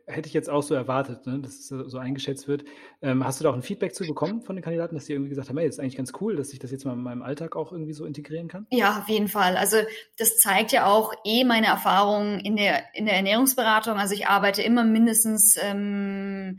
hätte 0.07 0.27
ich 0.27 0.35
jetzt 0.35 0.51
auch 0.51 0.65
so 0.65 0.75
erwartet, 0.75 1.25
ne, 1.25 1.39
dass 1.39 1.53
es 1.53 1.69
so 1.69 1.99
eingeschätzt 1.99 2.49
wird. 2.49 2.65
Ähm, 3.01 3.25
hast 3.25 3.39
du 3.39 3.45
da 3.45 3.51
auch 3.51 3.55
ein 3.55 3.63
Feedback 3.63 3.95
zu 3.95 4.05
bekommen 4.05 4.43
von 4.43 4.57
den 4.57 4.65
Kandidaten, 4.65 4.97
dass 4.97 5.05
die 5.05 5.13
irgendwie 5.13 5.29
gesagt 5.29 5.49
haben, 5.49 5.57
hey, 5.59 5.67
das 5.67 5.77
ist 5.77 5.81
eigentlich 5.81 5.97
ganz 5.97 6.13
cool, 6.21 6.35
dass 6.35 6.53
ich 6.53 6.59
das 6.59 6.73
jetzt 6.73 6.85
mal 6.85 6.95
in 6.95 7.03
meinem 7.03 7.23
Alltag 7.23 7.55
auch 7.55 7.71
irgendwie 7.71 7.93
so 7.93 8.05
integrieren 8.05 8.49
kann? 8.49 8.67
Ja, 8.71 8.99
auf 8.99 9.09
jeden 9.09 9.29
Fall. 9.29 9.57
Also 9.57 9.77
das 10.17 10.39
zeigt 10.39 10.73
ja 10.73 10.87
auch 10.87 11.13
eh 11.25 11.45
meine 11.45 11.69
Erfahrung 11.69 12.41
in 12.41 12.57
der, 12.57 12.83
in 12.95 13.07
der 13.07 13.15
Ernährungsberatung. 13.15 13.97
Also 13.97 14.13
ich 14.13 14.27
arbeite 14.27 14.63
immer 14.63 14.83
mindestens 14.83 15.57
ähm, 15.63 16.59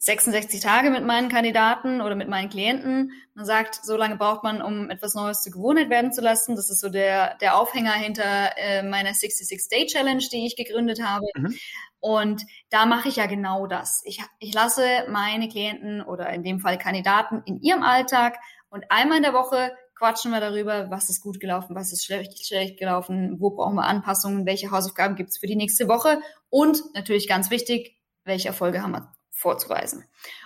66 0.00 0.60
Tage 0.60 0.90
mit 0.90 1.04
meinen 1.04 1.28
Kandidaten 1.28 2.00
oder 2.00 2.16
mit 2.16 2.28
meinen 2.28 2.48
Klienten. 2.48 3.12
Man 3.34 3.44
sagt, 3.44 3.84
so 3.84 3.96
lange 3.96 4.16
braucht 4.16 4.42
man, 4.42 4.62
um 4.62 4.88
etwas 4.88 5.14
Neues 5.14 5.42
zur 5.42 5.52
Gewohnheit 5.52 5.90
werden 5.90 6.10
zu 6.10 6.22
lassen. 6.22 6.56
Das 6.56 6.70
ist 6.70 6.80
so 6.80 6.88
der, 6.88 7.36
der 7.36 7.56
Aufhänger 7.56 7.92
hinter 7.92 8.56
äh, 8.56 8.82
meiner 8.82 9.10
66-Day-Challenge, 9.10 10.24
die 10.32 10.46
ich 10.46 10.56
gegründet 10.56 11.02
habe. 11.02 11.26
Mhm. 11.36 11.54
Und 12.00 12.42
da 12.70 12.86
mache 12.86 13.08
ich 13.08 13.16
ja 13.16 13.26
genau 13.26 13.66
das. 13.66 14.02
Ich, 14.04 14.20
ich 14.38 14.54
lasse 14.54 14.84
meine 15.08 15.48
Klienten 15.48 16.02
oder 16.02 16.30
in 16.30 16.42
dem 16.42 16.60
Fall 16.60 16.78
Kandidaten 16.78 17.42
in 17.44 17.60
ihrem 17.60 17.82
Alltag 17.82 18.38
und 18.70 18.84
einmal 18.88 19.18
in 19.18 19.22
der 19.22 19.34
Woche 19.34 19.72
quatschen 20.00 20.30
wir 20.30 20.40
darüber, 20.40 20.90
was 20.90 21.10
ist 21.10 21.20
gut 21.20 21.40
gelaufen, 21.40 21.76
was 21.76 21.92
ist 21.92 22.06
schlecht, 22.06 22.46
schlecht 22.46 22.78
gelaufen, 22.78 23.36
wo 23.38 23.50
brauchen 23.50 23.74
wir 23.74 23.84
Anpassungen, 23.84 24.46
welche 24.46 24.70
Hausaufgaben 24.70 25.14
gibt 25.14 25.28
es 25.28 25.38
für 25.38 25.46
die 25.46 25.56
nächste 25.56 25.88
Woche 25.88 26.20
und 26.48 26.82
natürlich 26.94 27.28
ganz 27.28 27.50
wichtig, 27.50 27.98
welche 28.24 28.48
Erfolge 28.48 28.82
haben 28.82 28.92
wir 28.92 29.12
vorzuweisen. 29.30 30.04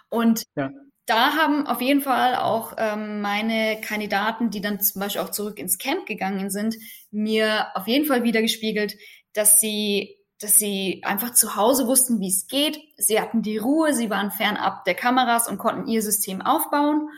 Und 0.08 0.42
ja. 0.56 0.70
da 1.06 1.34
haben 1.34 1.68
auf 1.68 1.80
jeden 1.80 2.00
Fall 2.00 2.34
auch 2.34 2.74
ähm, 2.78 3.20
meine 3.20 3.80
Kandidaten, 3.80 4.50
die 4.50 4.60
dann 4.60 4.80
zum 4.80 5.00
Beispiel 5.00 5.22
auch 5.22 5.30
zurück 5.30 5.60
ins 5.60 5.78
Camp 5.78 6.04
gegangen 6.06 6.50
sind, 6.50 6.74
mir 7.12 7.68
auf 7.74 7.86
jeden 7.86 8.06
Fall 8.06 8.24
wieder 8.24 8.42
gespiegelt, 8.42 8.96
dass 9.34 9.60
sie 9.60 10.16
dass 10.44 10.58
sie 10.58 11.00
einfach 11.04 11.32
zu 11.32 11.56
Hause 11.56 11.86
wussten, 11.86 12.20
wie 12.20 12.28
es 12.28 12.46
geht. 12.48 12.78
Sie 12.98 13.18
hatten 13.18 13.40
die 13.40 13.56
Ruhe, 13.56 13.94
sie 13.94 14.10
waren 14.10 14.30
fernab 14.30 14.84
der 14.84 14.94
Kameras 14.94 15.48
und 15.48 15.56
konnten 15.56 15.88
ihr 15.88 16.02
System 16.02 16.42
aufbauen 16.42 17.08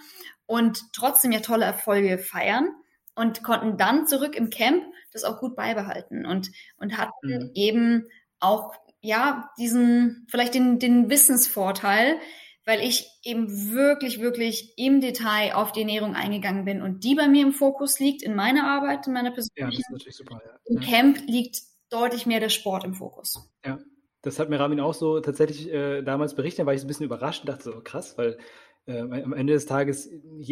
und 0.47 0.81
trotzdem 0.93 1.33
ja 1.33 1.41
tolle 1.41 1.65
Erfolge 1.65 2.19
feiern 2.19 2.69
und 3.17 3.43
konnten 3.43 3.77
dann 3.79 4.07
zurück 4.07 4.37
im 4.37 4.49
Camp 4.49 4.85
das 5.13 5.25
auch 5.25 5.41
gut 5.41 5.57
beibehalten 5.57 6.25
und, 6.25 6.53
und 6.77 6.99
hatten 6.99 7.11
mhm. 7.27 7.51
eben 7.55 8.07
auch 8.39 8.75
ja, 9.01 9.51
diesen, 9.59 10.27
vielleicht 10.31 10.55
den, 10.55 10.79
den 10.79 11.11
Wissensvorteil, 11.11 12.21
weil 12.65 12.81
ich 12.81 13.09
eben 13.25 13.73
wirklich, 13.73 14.21
wirklich 14.21 14.73
im 14.77 15.01
Detail 15.01 15.55
auf 15.55 15.73
die 15.73 15.81
Ernährung 15.81 16.15
eingegangen 16.15 16.65
bin 16.65 16.81
und 16.81 17.03
die 17.03 17.17
bei 17.17 17.27
mir 17.27 17.43
im 17.43 17.53
Fokus 17.53 17.99
liegt, 17.99 18.23
in 18.23 18.37
meiner 18.37 18.69
Arbeit, 18.69 19.09
in 19.09 19.15
meiner 19.15 19.33
persönlichen. 19.33 19.63
Ja, 19.63 19.67
das 19.67 19.79
ist 19.79 19.91
natürlich 19.91 20.17
super. 20.17 20.41
Ja. 20.45 20.59
Im 20.67 20.81
Camp 20.81 21.19
liegt 21.27 21.63
deutlich 21.91 22.27
mehr 22.27 22.41
der 22.41 22.49
Sport 22.49 22.85
im 22.85 22.95
Fokus. 22.95 23.51
Ja, 23.65 23.79
das 24.23 24.39
hat 24.39 24.49
mir 24.49 24.59
Ramin 24.59 24.81
auch 24.81 24.95
so 24.95 25.21
tatsächlich 25.21 25.73
äh, 25.73 26.03
damals 26.03 26.35
berichtet, 26.35 26.61
da 26.61 26.67
war 26.67 26.75
ich 26.75 26.83
ein 26.83 26.87
bisschen 26.87 27.07
überrascht 27.07 27.43
und 27.43 27.49
dachte 27.49 27.65
so, 27.65 27.81
krass, 27.83 28.19
weil 28.19 28.39
äh, 28.87 29.01
am 29.01 29.33
Ende 29.33 29.53
des 29.53 29.67
Tages 29.67 30.09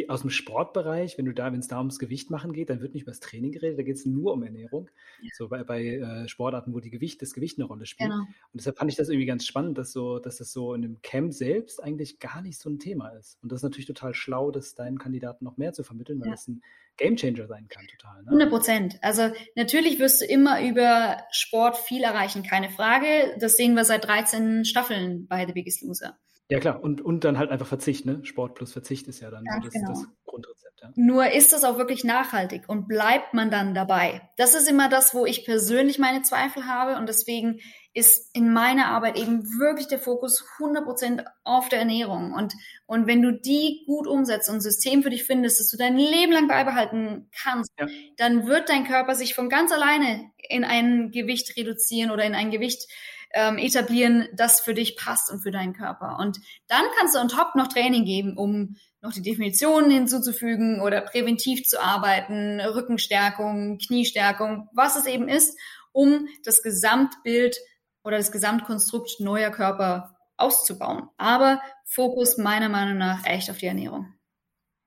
aus 0.09 0.23
dem 0.23 0.31
Sportbereich, 0.31 1.16
wenn 1.18 1.25
du 1.25 1.33
da, 1.33 1.53
wenn 1.53 1.61
es 1.61 1.68
da 1.68 1.79
ums 1.79 1.99
Gewicht 1.99 2.31
machen 2.31 2.53
geht, 2.53 2.68
dann 2.68 2.81
wird 2.81 2.94
nicht 2.94 3.03
über 3.03 3.12
das 3.12 3.20
Training 3.20 3.53
geredet, 3.53 3.79
da 3.79 3.83
geht 3.83 3.97
es 3.97 4.07
nur 4.07 4.33
um 4.33 4.42
Ernährung. 4.42 4.90
Ja. 5.23 5.31
So 5.37 5.49
bei, 5.49 5.62
bei 5.62 5.85
äh, 5.85 6.29
Sportarten, 6.29 6.75
wo 6.75 6.81
die 6.81 6.90
Gewicht, 6.90 7.23
das 7.23 7.33
Gewicht 7.33 7.59
eine 7.59 7.66
Rolle 7.66 7.87
spielt. 7.87 8.11
Genau. 8.11 8.23
Und 8.23 8.55
deshalb 8.55 8.77
fand 8.77 8.90
ich 8.90 8.97
das 8.97 9.09
irgendwie 9.09 9.27
ganz 9.27 9.47
spannend, 9.47 9.79
dass 9.79 9.92
so, 9.92 10.18
dass 10.18 10.38
das 10.38 10.53
so 10.53 10.75
in 10.75 10.83
dem 10.83 11.01
Camp 11.03 11.33
selbst 11.33 11.83
eigentlich 11.83 12.18
gar 12.18 12.42
nicht 12.42 12.59
so 12.59 12.68
ein 12.68 12.79
Thema 12.79 13.11
ist. 13.11 13.38
Und 13.42 13.53
das 13.53 13.61
ist 13.61 13.64
natürlich 13.64 13.87
total 13.87 14.14
schlau, 14.14 14.51
das 14.51 14.75
deinen 14.75 14.99
Kandidaten 14.99 15.44
noch 15.44 15.57
mehr 15.57 15.73
zu 15.73 15.85
vermitteln, 15.85 16.20
weil 16.20 16.29
ja. 16.29 16.35
das 16.35 16.49
ein 16.49 16.62
Gamechanger 16.97 17.47
sein 17.47 17.68
kann, 17.68 17.87
total. 17.87 18.23
Ne? 18.23 18.29
100 18.29 18.51
Prozent. 18.51 18.99
Also 19.03 19.31
natürlich 19.55 19.99
wirst 19.99 20.20
du 20.20 20.27
immer 20.27 20.61
über 20.62 21.18
Sport 21.31 21.77
viel 21.77 22.03
erreichen, 22.03 22.42
keine 22.42 22.70
Frage. 22.70 23.37
Das 23.38 23.57
sehen 23.57 23.75
wir 23.75 23.85
seit 23.85 24.05
13 24.05 24.64
Staffeln 24.64 25.27
bei 25.27 25.47
The 25.47 25.53
Biggest 25.53 25.83
Loser. 25.83 26.18
Ja, 26.50 26.61
klar. 26.61 26.83
Und, 26.83 27.00
und 27.00 27.24
dann 27.24 27.38
halt 27.38 27.50
einfach 27.50 27.66
Verzicht, 27.66 28.04
ne? 28.04 28.20
Sport 28.24 28.54
plus 28.54 28.72
Verzicht 28.72 29.07
ist 29.09 29.20
ja 29.20 29.30
dann 29.30 29.44
ja, 29.46 29.61
das, 29.61 29.72
genau. 29.72 29.88
das 29.88 30.07
Grundrezept. 30.26 30.80
Ja. 30.83 30.92
Nur 30.94 31.33
ist 31.33 31.54
das 31.54 31.64
auch 31.64 31.78
wirklich 31.78 32.04
nachhaltig 32.04 32.64
und 32.68 32.87
bleibt 32.87 33.33
man 33.33 33.50
dann 33.50 33.74
dabei? 33.74 34.28
Das 34.37 34.54
ist 34.54 34.68
immer 34.68 34.90
das, 34.90 35.14
wo 35.14 35.24
ich 35.24 35.46
persönlich 35.46 35.98
meine 35.98 36.20
Zweifel 36.22 36.66
habe 36.66 36.96
und 36.96 37.09
deswegen 37.09 37.61
ist 37.94 38.35
in 38.37 38.52
meiner 38.52 38.88
Arbeit 38.88 39.16
eben 39.16 39.44
wirklich 39.59 39.87
der 39.87 40.00
Fokus 40.00 40.44
100% 40.59 41.24
auf 41.44 41.68
der 41.70 41.78
Ernährung. 41.78 42.33
Und, 42.33 42.52
und 42.87 43.07
wenn 43.07 43.22
du 43.22 43.33
die 43.33 43.85
gut 43.87 44.07
umsetzt 44.07 44.50
und 44.50 44.57
ein 44.57 44.61
System 44.61 45.02
für 45.02 45.11
dich 45.11 45.24
findest, 45.24 45.61
dass 45.61 45.68
du 45.68 45.78
dein 45.78 45.96
Leben 45.96 46.33
lang 46.33 46.48
beibehalten 46.48 47.30
kannst, 47.42 47.70
ja. 47.78 47.87
dann 48.18 48.46
wird 48.46 48.68
dein 48.68 48.85
Körper 48.85 49.14
sich 49.14 49.35
von 49.35 49.48
ganz 49.48 49.72
alleine 49.72 50.30
in 50.48 50.64
ein 50.64 51.11
Gewicht 51.11 51.57
reduzieren 51.57 52.11
oder 52.11 52.24
in 52.24 52.35
ein 52.35 52.50
Gewicht 52.50 52.87
ähm, 53.35 53.59
etablieren, 53.59 54.29
das 54.33 54.61
für 54.61 54.75
dich 54.75 54.97
passt 54.97 55.31
und 55.31 55.40
für 55.40 55.51
deinen 55.51 55.75
Körper. 55.75 56.18
Und 56.18 56.38
dann 56.68 56.85
kannst 56.97 57.14
du 57.14 57.18
on 57.18 57.29
top 57.29 57.55
noch 57.57 57.68
Training 57.68 58.05
geben, 58.05 58.37
um 58.37 58.77
noch 59.03 59.12
die 59.12 59.23
Definitionen 59.23 59.90
hinzuzufügen 59.90 60.81
oder 60.81 61.03
präventiv 61.03 61.64
zu 61.64 61.83
arbeiten, 61.83 62.61
Rückenstärkung, 62.61 63.79
Kniestärkung, 63.79 64.68
was 64.73 64.97
es 64.97 65.07
eben 65.07 65.29
ist, 65.29 65.59
um 65.92 66.29
das 66.44 66.62
Gesamtbild 66.62 67.57
oder 68.03 68.16
das 68.16 68.33
Gesamtkonstrukt 68.33 69.20
neuer 69.20 69.51
Körper 69.51 70.16
auszubauen. 70.37 71.09
Aber 71.16 71.61
Fokus 71.85 72.38
meiner 72.38 72.68
Meinung 72.68 72.99
nach 72.99 73.27
echt 73.27 73.51
auf 73.51 73.59
die 73.59 73.66
Ernährung. 73.66 74.14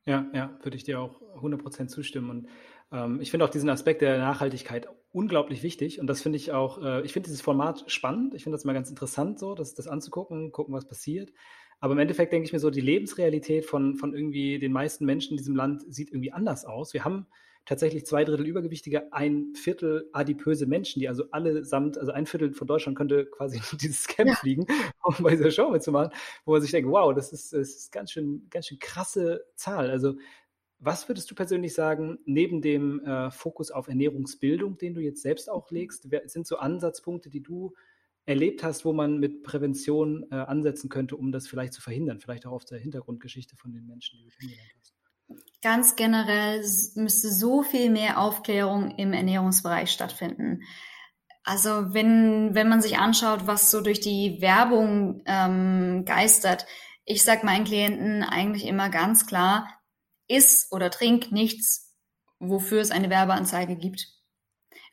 Ja, 0.05 0.25
ja, 0.33 0.57
würde 0.61 0.77
ich 0.77 0.85
dir 0.85 1.01
auch 1.01 1.21
100% 1.21 1.87
zustimmen. 1.87 2.29
Und 2.29 2.47
ich 3.19 3.31
finde 3.31 3.45
auch 3.45 3.49
diesen 3.49 3.69
Aspekt 3.69 4.01
der 4.01 4.17
Nachhaltigkeit 4.17 4.87
unglaublich 5.11 5.63
wichtig 5.63 5.99
und 5.99 6.07
das 6.07 6.21
finde 6.21 6.37
ich 6.37 6.51
auch, 6.51 6.81
äh, 6.81 7.01
ich 7.01 7.11
finde 7.11 7.27
dieses 7.27 7.41
Format 7.41 7.83
spannend. 7.87 8.33
Ich 8.33 8.43
finde 8.43 8.55
das 8.55 8.65
mal 8.65 8.73
ganz 8.73 8.89
interessant, 8.89 9.39
so 9.39 9.55
das, 9.55 9.73
das 9.73 9.87
anzugucken, 9.87 10.51
gucken, 10.51 10.73
was 10.73 10.87
passiert. 10.87 11.31
Aber 11.79 11.93
im 11.93 11.99
Endeffekt 11.99 12.33
denke 12.33 12.45
ich 12.45 12.53
mir 12.53 12.59
so, 12.59 12.69
die 12.69 12.81
Lebensrealität 12.81 13.65
von, 13.65 13.95
von 13.95 14.13
irgendwie 14.13 14.59
den 14.59 14.71
meisten 14.71 15.05
Menschen 15.05 15.31
in 15.31 15.37
diesem 15.37 15.55
Land 15.55 15.83
sieht 15.93 16.09
irgendwie 16.09 16.31
anders 16.31 16.65
aus. 16.65 16.93
Wir 16.93 17.03
haben 17.03 17.27
tatsächlich 17.65 18.05
zwei 18.05 18.23
Drittel 18.23 18.47
Übergewichtige, 18.47 19.11
ein 19.13 19.53
Viertel 19.53 20.09
adipöse 20.13 20.65
Menschen, 20.65 21.01
die 21.01 21.09
also 21.09 21.25
allesamt, 21.31 21.97
also 21.97 22.11
ein 22.11 22.25
Viertel 22.25 22.53
von 22.53 22.67
Deutschland 22.67 22.97
könnte 22.97 23.25
quasi 23.25 23.57
in 23.71 23.77
dieses 23.77 24.07
Camp 24.07 24.29
ja. 24.29 24.35
fliegen, 24.35 24.65
um 25.03 25.15
bei 25.19 25.31
dieser 25.31 25.51
Show 25.51 25.69
mitzumachen, 25.69 26.11
wo 26.45 26.53
man 26.53 26.61
sich 26.61 26.71
denkt, 26.71 26.89
wow, 26.89 27.13
das 27.13 27.33
ist, 27.33 27.53
das 27.53 27.69
ist 27.69 27.91
ganz 27.91 28.11
schön, 28.11 28.47
ganz 28.49 28.67
schön 28.67 28.79
krasse 28.79 29.45
Zahl. 29.55 29.91
Also 29.91 30.15
was 30.79 31.09
würdest 31.09 31.29
du 31.31 31.35
persönlich 31.35 31.73
sagen, 31.73 32.19
neben 32.25 32.61
dem 32.61 32.99
äh, 33.03 33.31
Fokus 33.31 33.71
auf 33.71 33.87
Ernährungsbildung, 33.87 34.77
den 34.77 34.93
du 34.93 35.01
jetzt 35.01 35.21
selbst 35.21 35.49
auch 35.49 35.71
legst, 35.71 36.07
sind 36.25 36.45
so 36.45 36.57
Ansatzpunkte, 36.57 37.29
die 37.29 37.41
du 37.41 37.73
erlebt 38.25 38.63
hast, 38.63 38.85
wo 38.85 38.93
man 38.93 39.17
mit 39.17 39.43
Prävention 39.43 40.27
äh, 40.31 40.35
ansetzen 40.35 40.89
könnte, 40.89 41.15
um 41.15 41.31
das 41.31 41.47
vielleicht 41.47 41.73
zu 41.73 41.81
verhindern? 41.81 42.19
Vielleicht 42.19 42.45
auch 42.45 42.51
auf 42.51 42.65
der 42.65 42.77
Hintergrundgeschichte 42.77 43.55
von 43.55 43.71
den 43.71 43.85
Menschen, 43.85 44.19
die 44.19 44.25
du 44.25 44.31
kennengelernt 44.31 44.71
hast. 44.79 44.93
Ganz 45.61 45.95
generell 45.95 46.61
müsste 46.95 47.31
so 47.31 47.63
viel 47.63 47.89
mehr 47.89 48.19
Aufklärung 48.19 48.91
im 48.97 49.13
Ernährungsbereich 49.13 49.91
stattfinden. 49.91 50.61
Also 51.43 51.93
wenn, 51.93 52.53
wenn 52.53 52.69
man 52.69 52.81
sich 52.81 52.97
anschaut, 52.97 53.47
was 53.47 53.71
so 53.71 53.81
durch 53.81 54.01
die 54.01 54.41
Werbung 54.41 55.23
ähm, 55.25 56.03
geistert, 56.05 56.65
ich 57.05 57.23
sage 57.23 57.45
meinen 57.45 57.63
Klienten 57.63 58.23
eigentlich 58.23 58.65
immer 58.65 58.89
ganz 58.89 59.25
klar, 59.25 59.67
iss 60.27 60.67
oder 60.71 60.89
trink 60.89 61.31
nichts, 61.31 61.95
wofür 62.39 62.81
es 62.81 62.91
eine 62.91 63.09
Werbeanzeige 63.09 63.75
gibt. 63.75 64.07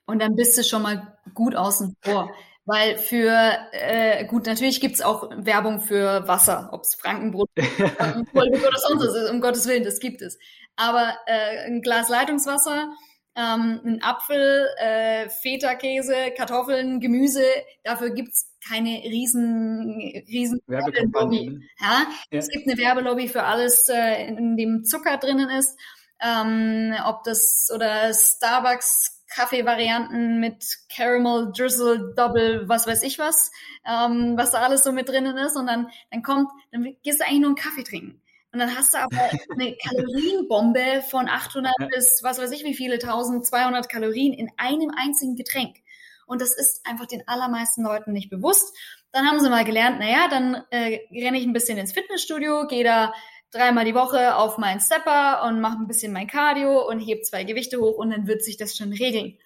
Und 0.07 0.21
dann 0.21 0.37
bist 0.37 0.57
du 0.59 0.65
schon 0.65 0.83
mal 0.83 1.19
gut 1.35 1.55
außen 1.55 1.97
vor. 2.03 2.31
Weil 2.67 2.97
für, 2.97 3.59
äh, 3.73 4.25
gut, 4.25 4.47
natürlich 4.47 4.81
gibt's 4.81 5.03
auch 5.03 5.29
Werbung 5.37 5.83
für 5.83 6.27
Wasser, 6.27 6.71
ob's 6.73 6.95
Frankenbrot 6.95 7.51
oder 8.33 8.79
sonst 8.79 9.07
was 9.07 9.15
ist, 9.15 9.31
um 9.31 9.43
Gottes 9.43 9.67
Willen, 9.67 9.85
das 9.85 10.01
gibt 10.01 10.23
es. 10.23 10.39
Aber 10.75 11.15
äh, 11.27 11.67
ein 11.67 11.83
Glas 11.83 12.09
Leitungswasser, 12.09 12.89
ähm, 13.37 13.81
ein 13.85 14.03
Apfel, 14.03 14.69
äh, 14.79 15.29
Feta-Käse, 15.29 16.33
Kartoffeln, 16.37 17.01
Gemüse, 17.01 17.45
dafür 17.83 18.11
gibt's 18.11 18.53
keine 18.67 19.03
riesen, 19.05 20.25
riesen 20.29 20.61
Werbelobby. 20.67 21.51
Ne? 21.51 21.61
Ja? 21.81 22.07
ja? 22.31 22.39
Es 22.39 22.49
gibt 22.49 22.69
eine 22.69 22.79
Werbelobby 22.79 23.29
für 23.29 23.43
alles, 23.43 23.89
äh, 23.89 24.27
in 24.27 24.57
dem 24.57 24.85
Zucker 24.85 25.19
drinnen 25.19 25.51
ist. 25.51 25.79
Ähm, 26.23 26.95
ob 27.05 27.25
das 27.25 27.71
oder 27.75 28.15
Starbucks 28.15 29.15
Kaffee-Varianten 29.35 30.39
mit 30.39 30.65
Caramel, 30.89 31.53
Drizzle, 31.57 32.15
Double, 32.17 32.69
was 32.69 32.87
weiß 32.87 33.03
ich 33.03 33.19
was, 33.19 33.51
ähm, 33.85 34.37
was 34.37 34.53
da 34.53 34.63
alles 34.63 34.85
so 34.85 34.93
mit 34.93 35.09
drinnen 35.09 35.37
ist. 35.37 35.57
Und 35.57 35.67
dann, 35.67 35.89
dann 36.11 36.23
kommt, 36.23 36.51
dann 36.71 36.97
gehst 37.03 37.21
du 37.21 37.25
eigentlich 37.25 37.41
nur 37.41 37.51
einen 37.51 37.57
Kaffee 37.57 37.83
trinken. 37.83 38.23
Und 38.55 38.61
dann 38.61 38.77
hast 38.77 38.95
du 38.95 38.99
aber 38.99 39.31
eine 39.51 39.77
Kalorienbombe 39.77 41.03
von 41.11 41.29
800 41.29 41.73
ja. 41.81 41.87
bis 41.89 42.21
was 42.23 42.39
weiß 42.39 42.53
ich 42.53 42.63
wie 42.63 42.75
viele, 42.75 42.95
1200 42.95 43.89
Kalorien 43.89 44.33
in 44.33 44.49
einem 44.57 44.93
einzigen 44.97 45.35
Getränk. 45.35 45.79
Und 46.25 46.41
das 46.41 46.57
ist 46.57 46.87
einfach 46.87 47.07
den 47.07 47.27
allermeisten 47.27 47.83
Leuten 47.83 48.13
nicht 48.13 48.31
bewusst. 48.31 48.75
Dann 49.11 49.27
haben 49.27 49.41
sie 49.41 49.51
mal 49.51 49.65
gelernt, 49.65 49.99
naja, 49.99 50.29
dann 50.31 50.63
äh, 50.71 51.01
renne 51.11 51.37
ich 51.37 51.45
ein 51.45 51.53
bisschen 51.53 51.79
ins 51.79 51.93
Fitnessstudio, 51.93 52.69
gehe 52.69 52.85
da 52.85 53.13
dreimal 53.51 53.85
die 53.85 53.95
Woche 53.95 54.37
auf 54.37 54.57
meinen 54.57 54.81
Stepper 54.81 55.43
und 55.45 55.61
mache 55.61 55.79
ein 55.79 55.89
bisschen 55.89 56.13
mein 56.13 56.29
Cardio 56.29 56.89
und 56.89 57.01
heb 57.01 57.25
zwei 57.25 57.43
Gewichte 57.43 57.81
hoch 57.81 57.97
und 57.97 58.11
dann 58.11 58.29
wird 58.29 58.45
sich 58.45 58.57
das 58.57 58.77
schon 58.77 58.93
regeln. 58.93 59.37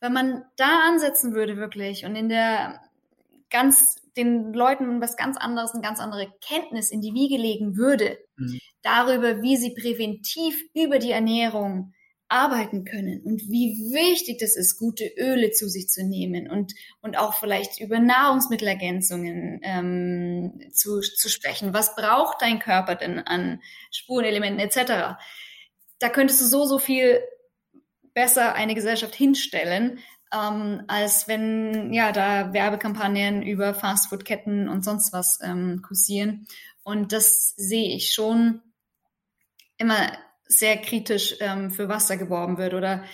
Wenn 0.00 0.12
man 0.12 0.44
da 0.56 0.80
ansetzen 0.88 1.32
würde 1.32 1.56
wirklich 1.56 2.04
und 2.04 2.16
in 2.16 2.28
der 2.28 2.80
ganz 3.50 4.02
den 4.16 4.52
Leuten 4.52 5.00
was 5.00 5.16
ganz 5.16 5.36
anderes, 5.36 5.72
eine 5.72 5.82
ganz 5.82 6.00
andere 6.00 6.32
Kenntnis 6.40 6.90
in 6.90 7.00
die 7.00 7.14
Wiege 7.14 7.36
legen 7.36 7.76
würde, 7.76 8.18
mhm. 8.36 8.58
darüber, 8.82 9.42
wie 9.42 9.56
sie 9.56 9.74
präventiv 9.74 10.60
über 10.74 10.98
die 10.98 11.12
Ernährung 11.12 11.92
arbeiten 12.28 12.84
können 12.84 13.22
und 13.22 13.42
wie 13.42 13.92
wichtig 13.92 14.38
das 14.38 14.56
ist, 14.56 14.78
gute 14.78 15.04
Öle 15.16 15.52
zu 15.52 15.68
sich 15.68 15.88
zu 15.88 16.04
nehmen 16.04 16.50
und, 16.50 16.74
und 17.00 17.16
auch 17.16 17.34
vielleicht 17.34 17.80
über 17.80 18.00
Nahrungsmittelergänzungen 18.00 19.60
ähm, 19.62 20.60
zu, 20.72 21.00
zu 21.00 21.28
sprechen. 21.28 21.72
Was 21.72 21.94
braucht 21.94 22.42
dein 22.42 22.58
Körper 22.58 22.96
denn 22.96 23.20
an 23.20 23.60
Spurenelementen 23.92 24.58
etc.? 24.58 25.18
Da 26.00 26.08
könntest 26.08 26.40
du 26.40 26.46
so, 26.46 26.64
so 26.64 26.78
viel 26.78 27.20
besser 28.12 28.54
eine 28.54 28.74
Gesellschaft 28.74 29.14
hinstellen, 29.14 30.00
ähm, 30.32 30.82
als 30.88 31.28
wenn 31.28 31.92
ja 31.92 32.12
da 32.12 32.52
Werbekampagnen 32.52 33.42
über 33.42 33.74
Fastfood-Ketten 33.74 34.68
und 34.68 34.84
sonst 34.84 35.12
was 35.12 35.38
ähm, 35.42 35.82
kursieren. 35.86 36.46
Und 36.82 37.12
das 37.12 37.54
sehe 37.56 37.94
ich 37.94 38.12
schon 38.12 38.62
immer 39.78 40.12
sehr 40.46 40.76
kritisch 40.76 41.36
ähm, 41.40 41.70
für 41.70 41.88
was 41.88 42.06
da 42.06 42.16
geworben 42.16 42.58
wird 42.58 42.74
oder 42.74 43.04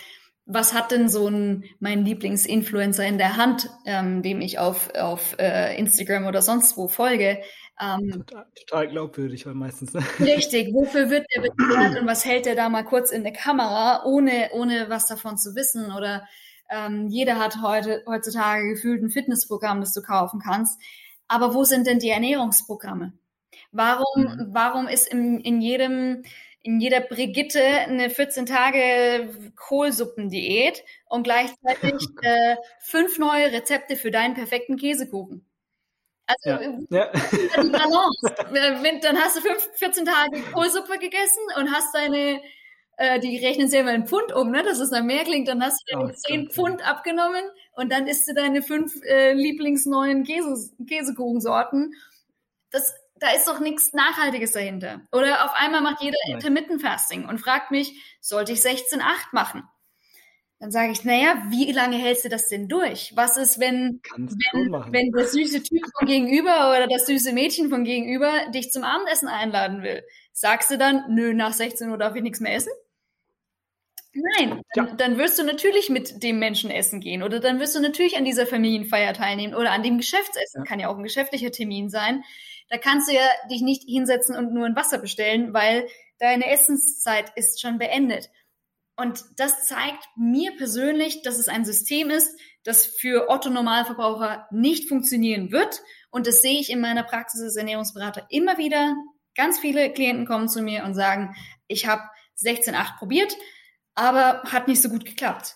was 0.45 0.73
hat 0.73 0.91
denn 0.91 1.07
so 1.07 1.27
ein 1.27 1.63
mein 1.79 2.03
Lieblingsinfluencer 2.03 3.05
in 3.05 3.17
der 3.17 3.37
Hand, 3.37 3.69
ähm, 3.85 4.21
dem 4.21 4.41
ich 4.41 4.59
auf, 4.59 4.93
auf 4.93 5.37
äh, 5.39 5.77
Instagram 5.77 6.25
oder 6.25 6.41
sonst 6.41 6.75
wo 6.75 6.87
folge? 6.87 7.41
Ähm, 7.81 8.11
total, 8.11 8.45
total, 8.55 8.87
glaubwürdig, 8.89 9.45
weil 9.45 9.55
meistens. 9.55 9.93
Ne? 9.93 10.03
Richtig, 10.19 10.73
wofür 10.73 11.09
wird 11.09 11.25
der 11.33 11.41
bezahlt 11.41 11.99
und 11.99 12.07
was 12.07 12.25
hält 12.25 12.45
der 12.45 12.55
da 12.55 12.69
mal 12.69 12.83
kurz 12.83 13.11
in 13.11 13.23
der 13.23 13.33
Kamera, 13.33 14.03
ohne, 14.05 14.49
ohne 14.53 14.89
was 14.89 15.07
davon 15.07 15.37
zu 15.37 15.55
wissen? 15.55 15.91
Oder 15.91 16.27
ähm, 16.69 17.07
jeder 17.07 17.39
hat 17.39 17.61
heute, 17.61 18.03
heutzutage 18.07 18.69
gefühlt 18.69 19.01
ein 19.01 19.09
Fitnessprogramm, 19.09 19.81
das 19.81 19.93
du 19.93 20.01
kaufen 20.01 20.39
kannst. 20.39 20.79
Aber 21.27 21.53
wo 21.53 21.63
sind 21.63 21.87
denn 21.87 21.99
die 21.99 22.09
Ernährungsprogramme? 22.09 23.13
Warum, 23.71 24.23
mhm. 24.23 24.47
warum 24.51 24.87
ist 24.87 25.07
in, 25.07 25.39
in 25.39 25.61
jedem 25.61 26.23
in 26.63 26.79
jeder 26.79 27.01
Brigitte 27.01 27.61
eine 27.61 28.09
14 28.09 28.45
Tage 28.45 29.29
Kohlsuppendiät 29.57 30.83
und 31.07 31.23
gleichzeitig 31.23 31.93
äh, 32.21 32.55
fünf 32.79 33.19
neue 33.19 33.51
Rezepte 33.51 33.97
für 33.97 34.11
deinen 34.11 34.33
perfekten 34.33 34.77
Käsekuchen. 34.77 35.45
Also 36.25 36.49
ja. 36.89 37.11
die 37.11 37.69
Balance. 37.69 39.01
dann 39.01 39.17
hast 39.17 39.35
du 39.35 39.41
fünf, 39.41 39.69
14 39.75 40.05
Tage 40.05 40.41
Kohlsuppe 40.53 40.97
gegessen 40.99 41.43
und 41.57 41.69
hast 41.69 41.93
deine, 41.93 42.41
äh, 42.97 43.19
die 43.19 43.37
rechnen 43.37 43.67
sie 43.67 43.77
immer 43.77 43.93
in 43.93 44.07
Pfund 44.07 44.31
um, 44.33 44.51
ne, 44.51 44.63
dass 44.63 44.79
es 44.79 44.91
dann 44.91 45.05
mehr 45.05 45.23
klingt, 45.23 45.47
dann 45.47 45.63
hast 45.63 45.83
du 45.87 45.97
oh, 45.97 46.09
10 46.09 46.45
Gott. 46.45 46.53
Pfund 46.53 46.87
abgenommen 46.87 47.43
und 47.73 47.91
dann 47.91 48.07
isst 48.07 48.27
du 48.27 48.33
deine 48.33 48.61
fünf 48.61 48.93
äh, 49.03 49.33
lieblingsneuen 49.33 50.23
Käse, 50.23 50.71
Käsekuchensorten. 50.87 51.93
Das, 52.71 52.93
da 53.15 53.31
ist 53.31 53.47
doch 53.47 53.59
nichts 53.59 53.93
Nachhaltiges 53.93 54.51
dahinter. 54.51 55.01
Oder 55.11 55.45
auf 55.45 55.53
einmal 55.55 55.81
macht 55.81 56.01
jeder 56.01 56.17
Intermittent 56.27 56.81
Fasting 56.81 57.27
und 57.27 57.39
fragt 57.39 57.71
mich, 57.71 57.93
sollte 58.21 58.51
ich 58.51 58.59
16-8 58.59 59.01
machen? 59.31 59.63
Dann 60.59 60.71
sage 60.71 60.93
ich, 60.93 61.03
naja, 61.03 61.43
wie 61.49 61.73
lange 61.73 61.97
hältst 61.97 62.23
du 62.23 62.29
das 62.29 62.47
denn 62.47 62.69
durch? 62.69 63.11
Was 63.15 63.35
ist, 63.35 63.59
wenn, 63.59 63.99
wenn, 64.15 64.71
wenn 64.93 65.11
der 65.11 65.27
süße 65.27 65.61
Typ 65.61 65.83
von 65.97 66.07
gegenüber 66.07 66.69
oder 66.69 66.87
das 66.87 67.05
süße 67.05 67.33
Mädchen 67.33 67.69
von 67.69 67.83
gegenüber 67.83 68.31
dich 68.53 68.71
zum 68.71 68.83
Abendessen 68.83 69.27
einladen 69.27 69.83
will? 69.83 70.03
Sagst 70.33 70.71
du 70.71 70.77
dann, 70.77 71.05
nö, 71.09 71.33
nach 71.33 71.53
16 71.53 71.89
Uhr 71.89 71.97
darf 71.97 72.15
ich 72.15 72.23
nichts 72.23 72.39
mehr 72.39 72.55
essen? 72.55 72.71
Nein, 74.13 74.61
ja. 74.75 74.83
dann, 74.85 74.97
dann, 74.97 75.17
wirst 75.17 75.39
du 75.39 75.43
natürlich 75.43 75.89
mit 75.89 76.21
dem 76.21 76.37
Menschen 76.37 76.69
essen 76.69 76.99
gehen 76.99 77.23
oder 77.23 77.39
dann 77.39 77.59
wirst 77.59 77.75
du 77.75 77.79
natürlich 77.79 78.15
an 78.15 78.25
dieser 78.25 78.45
Familienfeier 78.45 79.13
teilnehmen 79.13 79.55
oder 79.55 79.71
an 79.71 79.81
dem 79.81 79.97
Geschäftsessen, 79.97 80.61
ja. 80.61 80.63
kann 80.65 80.79
ja 80.79 80.89
auch 80.89 80.97
ein 80.97 81.03
geschäftlicher 81.03 81.51
Termin 81.51 81.89
sein. 81.89 82.23
Da 82.69 82.77
kannst 82.77 83.09
du 83.09 83.13
ja 83.15 83.27
dich 83.49 83.61
nicht 83.61 83.83
hinsetzen 83.83 84.35
und 84.35 84.53
nur 84.53 84.65
ein 84.65 84.75
Wasser 84.75 84.99
bestellen, 84.99 85.53
weil 85.53 85.87
deine 86.19 86.47
Essenszeit 86.49 87.31
ist 87.35 87.59
schon 87.59 87.79
beendet. 87.79 88.29
Und 88.95 89.23
das 89.37 89.65
zeigt 89.65 90.07
mir 90.15 90.55
persönlich, 90.55 91.23
dass 91.23 91.39
es 91.39 91.47
ein 91.47 91.65
System 91.65 92.11
ist, 92.11 92.39
das 92.63 92.85
für 92.85 93.29
Otto 93.29 93.49
Normalverbraucher 93.49 94.47
nicht 94.51 94.87
funktionieren 94.87 95.51
wird. 95.51 95.81
Und 96.11 96.27
das 96.27 96.41
sehe 96.41 96.59
ich 96.59 96.69
in 96.69 96.79
meiner 96.79 97.03
Praxis 97.03 97.41
als 97.41 97.55
Ernährungsberater 97.55 98.27
immer 98.29 98.59
wieder. 98.59 98.95
Ganz 99.35 99.59
viele 99.59 99.91
Klienten 99.91 100.25
kommen 100.25 100.47
zu 100.47 100.61
mir 100.61 100.83
und 100.83 100.93
sagen, 100.93 101.35
ich 101.67 101.87
habe 101.87 102.03
16.8 102.41 102.97
probiert, 102.97 103.35
aber 103.95 104.43
hat 104.43 104.67
nicht 104.67 104.81
so 104.81 104.89
gut 104.89 105.05
geklappt. 105.05 105.55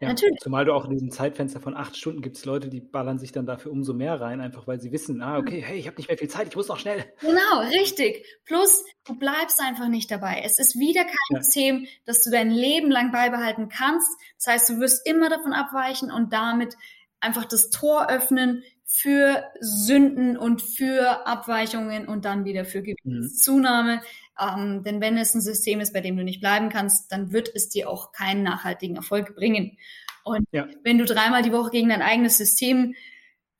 Ja, 0.00 0.08
Natürlich. 0.08 0.38
Zumal 0.40 0.64
du 0.64 0.72
auch 0.72 0.86
in 0.86 0.92
diesem 0.92 1.10
Zeitfenster 1.10 1.60
von 1.60 1.76
acht 1.76 1.94
Stunden 1.94 2.22
gibt 2.22 2.38
es 2.38 2.46
Leute, 2.46 2.68
die 2.68 2.80
ballern 2.80 3.18
sich 3.18 3.32
dann 3.32 3.44
dafür 3.44 3.70
umso 3.70 3.92
mehr 3.92 4.18
rein, 4.18 4.40
einfach 4.40 4.66
weil 4.66 4.80
sie 4.80 4.92
wissen, 4.92 5.20
ah, 5.20 5.36
okay, 5.36 5.60
hey, 5.60 5.78
ich 5.78 5.86
habe 5.86 5.96
nicht 5.98 6.08
mehr 6.08 6.16
viel 6.16 6.28
Zeit, 6.28 6.48
ich 6.48 6.56
muss 6.56 6.68
noch 6.68 6.78
schnell. 6.78 7.04
Genau, 7.20 7.60
richtig. 7.60 8.24
Plus, 8.46 8.82
du 9.04 9.18
bleibst 9.18 9.60
einfach 9.60 9.88
nicht 9.88 10.10
dabei. 10.10 10.40
Es 10.42 10.58
ist 10.58 10.78
wieder 10.78 11.04
kein 11.04 11.14
ja. 11.30 11.42
System, 11.42 11.86
das 12.06 12.22
du 12.22 12.30
dein 12.30 12.50
Leben 12.50 12.90
lang 12.90 13.12
beibehalten 13.12 13.68
kannst. 13.68 14.08
Das 14.36 14.46
heißt, 14.46 14.70
du 14.70 14.80
wirst 14.80 15.06
immer 15.06 15.28
davon 15.28 15.52
abweichen 15.52 16.10
und 16.10 16.32
damit 16.32 16.74
einfach 17.20 17.44
das 17.44 17.68
Tor 17.68 18.08
öffnen 18.08 18.62
für 18.90 19.44
Sünden 19.60 20.38
und 20.38 20.62
für 20.62 21.26
Abweichungen 21.26 22.08
und 22.08 22.24
dann 22.24 22.46
wieder 22.46 22.64
für. 22.64 22.82
Gewichtszunahme. 22.82 23.96
Mhm. 23.96 24.00
Ähm, 24.40 24.82
denn 24.82 25.00
wenn 25.02 25.18
es 25.18 25.34
ein 25.34 25.42
System 25.42 25.80
ist, 25.80 25.92
bei 25.92 26.00
dem 26.00 26.16
du 26.16 26.24
nicht 26.24 26.40
bleiben 26.40 26.70
kannst, 26.70 27.12
dann 27.12 27.30
wird 27.30 27.50
es 27.54 27.68
dir 27.68 27.90
auch 27.90 28.12
keinen 28.12 28.42
nachhaltigen 28.42 28.96
Erfolg 28.96 29.36
bringen. 29.36 29.76
Und 30.24 30.46
ja. 30.52 30.66
wenn 30.84 30.98
du 30.98 31.04
dreimal 31.04 31.42
die 31.42 31.52
Woche 31.52 31.70
gegen 31.70 31.90
dein 31.90 32.02
eigenes 32.02 32.38
System 32.38 32.94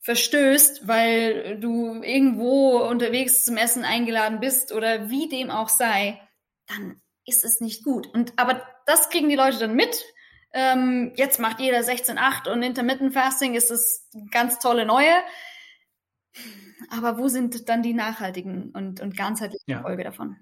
verstößt, 0.01 0.89
weil 0.89 1.59
du 1.61 2.03
irgendwo 2.03 2.79
unterwegs 2.79 3.45
zum 3.45 3.59
Essen 3.59 3.85
eingeladen 3.85 4.41
bist 4.41 4.73
oder 4.73 5.11
wie 5.11 5.29
dem 5.29 5.51
auch 5.51 5.69
sei, 5.69 6.21
dann 6.67 7.03
ist 7.27 7.45
es 7.45 7.61
nicht 7.61 7.85
gut. 7.85 8.07
Und 8.07 8.33
aber 8.37 8.63
das 8.87 9.11
kriegen 9.11 9.29
die 9.29 9.37
Leute 9.37 9.59
dann 9.59 9.75
mit. 9.75 10.03
Ähm, 10.53 11.13
jetzt 11.15 11.39
macht 11.41 11.61
jeder 11.61 11.81
16,8 11.81 12.51
und 12.51 12.63
Intermittent 12.63 13.13
Fasting 13.13 13.55
ist 13.55 13.71
das 13.71 14.09
ganz 14.31 14.59
tolle 14.59 14.87
Neue. 14.87 15.13
Aber 16.91 17.19
wo 17.19 17.29
sind 17.29 17.69
dann 17.69 17.83
die 17.83 17.95
nachhaltigen 17.95 18.71
und, 18.71 19.01
und 19.01 19.17
ganzheitlichen 19.17 19.65
ja. 19.67 19.79
Erfolge 19.79 20.05
davon? 20.05 20.37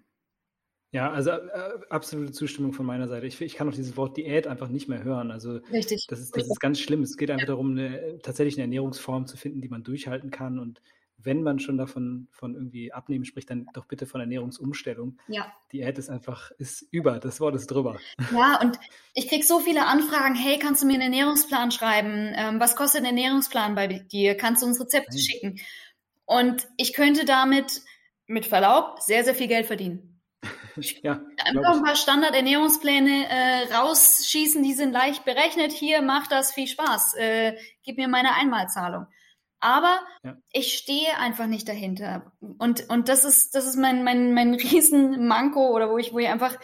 Ja, 0.93 1.11
also 1.11 1.31
äh, 1.31 1.81
absolute 1.91 2.33
Zustimmung 2.33 2.73
von 2.73 2.87
meiner 2.87 3.09
Seite. 3.09 3.27
Ich, 3.27 3.41
ich 3.41 3.55
kann 3.55 3.69
auch 3.69 3.75
dieses 3.75 3.97
Wort 3.97 4.17
Diät 4.17 4.47
einfach 4.47 4.69
nicht 4.69 4.89
mehr 4.89 5.03
hören. 5.03 5.31
Also 5.31 5.57
Richtig. 5.73 6.07
das 6.09 6.21
ist, 6.21 6.37
das 6.37 6.47
ist 6.47 6.61
ganz 6.61 6.81
schlimm. 6.81 7.03
Es 7.03 7.17
geht 7.17 7.31
einfach 7.31 7.43
ja. 7.43 7.47
darum, 7.49 7.73
eine, 7.73 8.19
tatsächlich 8.23 8.55
eine 8.55 8.63
Ernährungsform 8.63 9.27
zu 9.27 9.37
finden, 9.37 9.61
die 9.61 9.69
man 9.69 9.83
durchhalten 9.83 10.31
kann. 10.31 10.59
Und 10.59 10.81
wenn 11.19 11.43
man 11.43 11.59
schon 11.59 11.79
davon 11.79 12.29
von 12.31 12.55
irgendwie 12.55 12.93
abnehmen 12.93 13.25
spricht, 13.25 13.51
dann 13.51 13.67
doch 13.73 13.87
bitte 13.87 14.07
von 14.07 14.21
Ernährungsumstellung. 14.21 15.19
Ja. 15.29 15.53
Diät 15.73 15.99
ist 15.99 16.11
einfach, 16.11 16.51
ist 16.59 16.83
über, 16.91 17.19
das 17.19 17.41
Wort 17.41 17.55
ist 17.55 17.71
drüber. 17.71 17.99
Ja, 18.33 18.61
und 18.61 18.79
ich 19.15 19.29
kriege 19.29 19.45
so 19.45 19.59
viele 19.59 19.87
Anfragen, 19.87 20.35
hey, 20.35 20.59
kannst 20.59 20.83
du 20.83 20.87
mir 20.87 20.95
einen 20.95 21.13
Ernährungsplan 21.13 21.71
schreiben? 21.71 22.33
Ähm, 22.35 22.61
was 22.61 22.77
kostet 22.77 23.03
ein 23.03 23.07
Ernährungsplan 23.07 23.75
bei 23.75 23.87
dir? 23.87 24.37
Kannst 24.37 24.63
du 24.63 24.67
uns 24.67 24.81
Rezepte 24.81 25.11
Nein. 25.11 25.19
schicken? 25.19 25.61
Und 26.27 26.67
ich 26.77 26.93
könnte 26.93 27.25
damit, 27.25 27.83
mit 28.27 28.47
Verlaub, 28.47 29.01
sehr, 29.01 29.25
sehr 29.25 29.35
viel 29.35 29.49
Geld 29.49 29.67
verdienen. 29.67 30.21
ja, 31.03 31.21
Einfach 31.45 31.77
ein 31.77 31.83
paar 31.83 31.97
Standardernährungspläne 31.97 33.29
äh, 33.29 33.75
rausschießen, 33.75 34.63
die 34.63 34.75
sind 34.75 34.93
leicht 34.93 35.25
berechnet. 35.25 35.73
Hier 35.73 36.03
macht 36.03 36.33
das 36.33 36.53
viel 36.53 36.67
Spaß. 36.67 37.15
Äh, 37.15 37.57
gib 37.83 37.97
mir 37.97 38.09
meine 38.09 38.35
Einmalzahlung. 38.35 39.07
Aber 39.61 39.99
ja. 40.23 40.37
ich 40.53 40.75
stehe 40.75 41.19
einfach 41.19 41.47
nicht 41.47 41.69
dahinter. 41.69 42.33
Und, 42.59 42.89
und 42.89 43.09
das 43.09 43.25
ist, 43.25 43.55
das 43.55 43.67
ist 43.67 43.77
mein, 43.77 44.05
mein, 44.05 44.35
mein 44.35 44.55
Riesenmanko 44.55 45.75
oder 45.75 45.91
wo 45.91 45.99
ich, 45.99 46.13
wo 46.13 46.19
ich 46.19 46.29
einfach, 46.29 46.57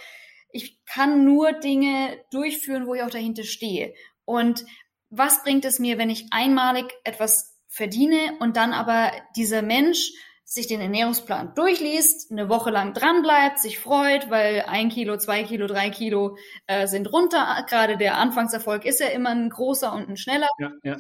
ich 0.51 0.79
kann 0.85 1.25
nur 1.25 1.53
Dinge 1.53 2.19
durchführen, 2.31 2.87
wo 2.87 2.95
ich 2.95 3.03
auch 3.03 3.11
dahinter 3.11 3.45
stehe. 3.45 3.95
Und 4.25 4.65
was 5.11 5.43
bringt 5.43 5.65
es 5.65 5.79
mir, 5.79 5.99
wenn 5.99 6.11
ich 6.11 6.27
einmalig 6.31 6.87
etwas 7.05 7.59
verdiene 7.69 8.37
und 8.41 8.57
dann 8.57 8.73
aber 8.73 9.13
dieser 9.37 9.63
Mensch 9.63 10.13
sich 10.45 10.67
den 10.67 10.83
Ernährungsplan 10.83 11.55
durchliest, 11.55 12.31
eine 12.31 12.51
Woche 12.51 12.71
lang 12.71 12.93
dranbleibt, 12.93 13.59
sich 13.59 13.79
freut, 13.79 14.29
weil 14.29 14.65
ein 14.69 14.91
Kilo, 14.91 15.17
zwei 15.17 15.45
Kilo, 15.45 15.67
drei 15.67 15.89
Kilo 15.89 16.37
äh, 16.67 16.87
sind 16.87 17.11
runter. 17.11 17.65
Gerade 17.69 17.97
der 17.97 18.19
Anfangserfolg 18.19 18.85
ist 18.85 19.01
ja 19.01 19.07
immer 19.07 19.31
ein 19.31 19.49
großer 19.49 19.93
und 19.95 20.11
ein 20.11 20.17
schneller. 20.19 20.49
Ja, 20.59 20.71
ja. 20.83 20.97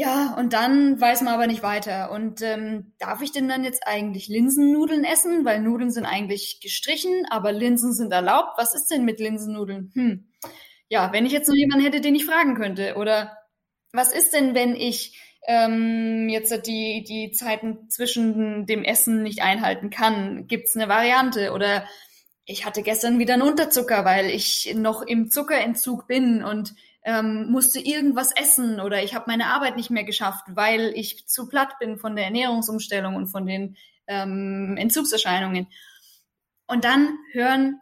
Ja, 0.00 0.36
und 0.38 0.52
dann 0.52 1.00
weiß 1.00 1.22
man 1.22 1.34
aber 1.34 1.48
nicht 1.48 1.64
weiter. 1.64 2.12
Und 2.12 2.40
ähm, 2.40 2.92
darf 3.00 3.20
ich 3.20 3.32
denn 3.32 3.48
dann 3.48 3.64
jetzt 3.64 3.84
eigentlich 3.84 4.28
Linsennudeln 4.28 5.02
essen? 5.02 5.44
Weil 5.44 5.60
Nudeln 5.60 5.90
sind 5.90 6.06
eigentlich 6.06 6.60
gestrichen, 6.62 7.26
aber 7.30 7.50
Linsen 7.50 7.92
sind 7.92 8.12
erlaubt. 8.12 8.52
Was 8.58 8.76
ist 8.76 8.86
denn 8.92 9.04
mit 9.04 9.18
Linsennudeln? 9.18 9.90
Hm. 9.96 10.28
Ja, 10.88 11.12
wenn 11.12 11.26
ich 11.26 11.32
jetzt 11.32 11.48
noch 11.48 11.56
jemanden 11.56 11.84
hätte, 11.84 12.00
den 12.00 12.14
ich 12.14 12.26
fragen 12.26 12.54
könnte. 12.54 12.94
Oder 12.94 13.38
was 13.92 14.12
ist 14.12 14.32
denn, 14.32 14.54
wenn 14.54 14.76
ich 14.76 15.20
ähm, 15.48 16.28
jetzt 16.28 16.52
die, 16.68 17.02
die 17.02 17.32
Zeiten 17.32 17.90
zwischen 17.90 18.66
dem 18.66 18.84
Essen 18.84 19.24
nicht 19.24 19.42
einhalten 19.42 19.90
kann? 19.90 20.46
Gibt 20.46 20.68
es 20.68 20.76
eine 20.76 20.88
Variante? 20.88 21.50
Oder 21.50 21.88
ich 22.44 22.64
hatte 22.64 22.82
gestern 22.84 23.18
wieder 23.18 23.34
einen 23.34 23.42
Unterzucker, 23.42 24.04
weil 24.04 24.26
ich 24.26 24.72
noch 24.76 25.02
im 25.02 25.28
Zuckerentzug 25.28 26.06
bin 26.06 26.44
und 26.44 26.76
ähm, 27.08 27.50
musste 27.50 27.80
irgendwas 27.80 28.32
essen 28.36 28.80
oder 28.80 29.02
ich 29.02 29.14
habe 29.14 29.24
meine 29.28 29.46
Arbeit 29.46 29.76
nicht 29.76 29.88
mehr 29.88 30.04
geschafft, 30.04 30.44
weil 30.48 30.92
ich 30.94 31.26
zu 31.26 31.48
platt 31.48 31.78
bin 31.80 31.96
von 31.96 32.14
der 32.14 32.26
Ernährungsumstellung 32.26 33.16
und 33.16 33.28
von 33.28 33.46
den 33.46 33.78
ähm, 34.06 34.76
Entzugserscheinungen. 34.76 35.68
Und 36.66 36.84
dann 36.84 37.18
hören 37.32 37.80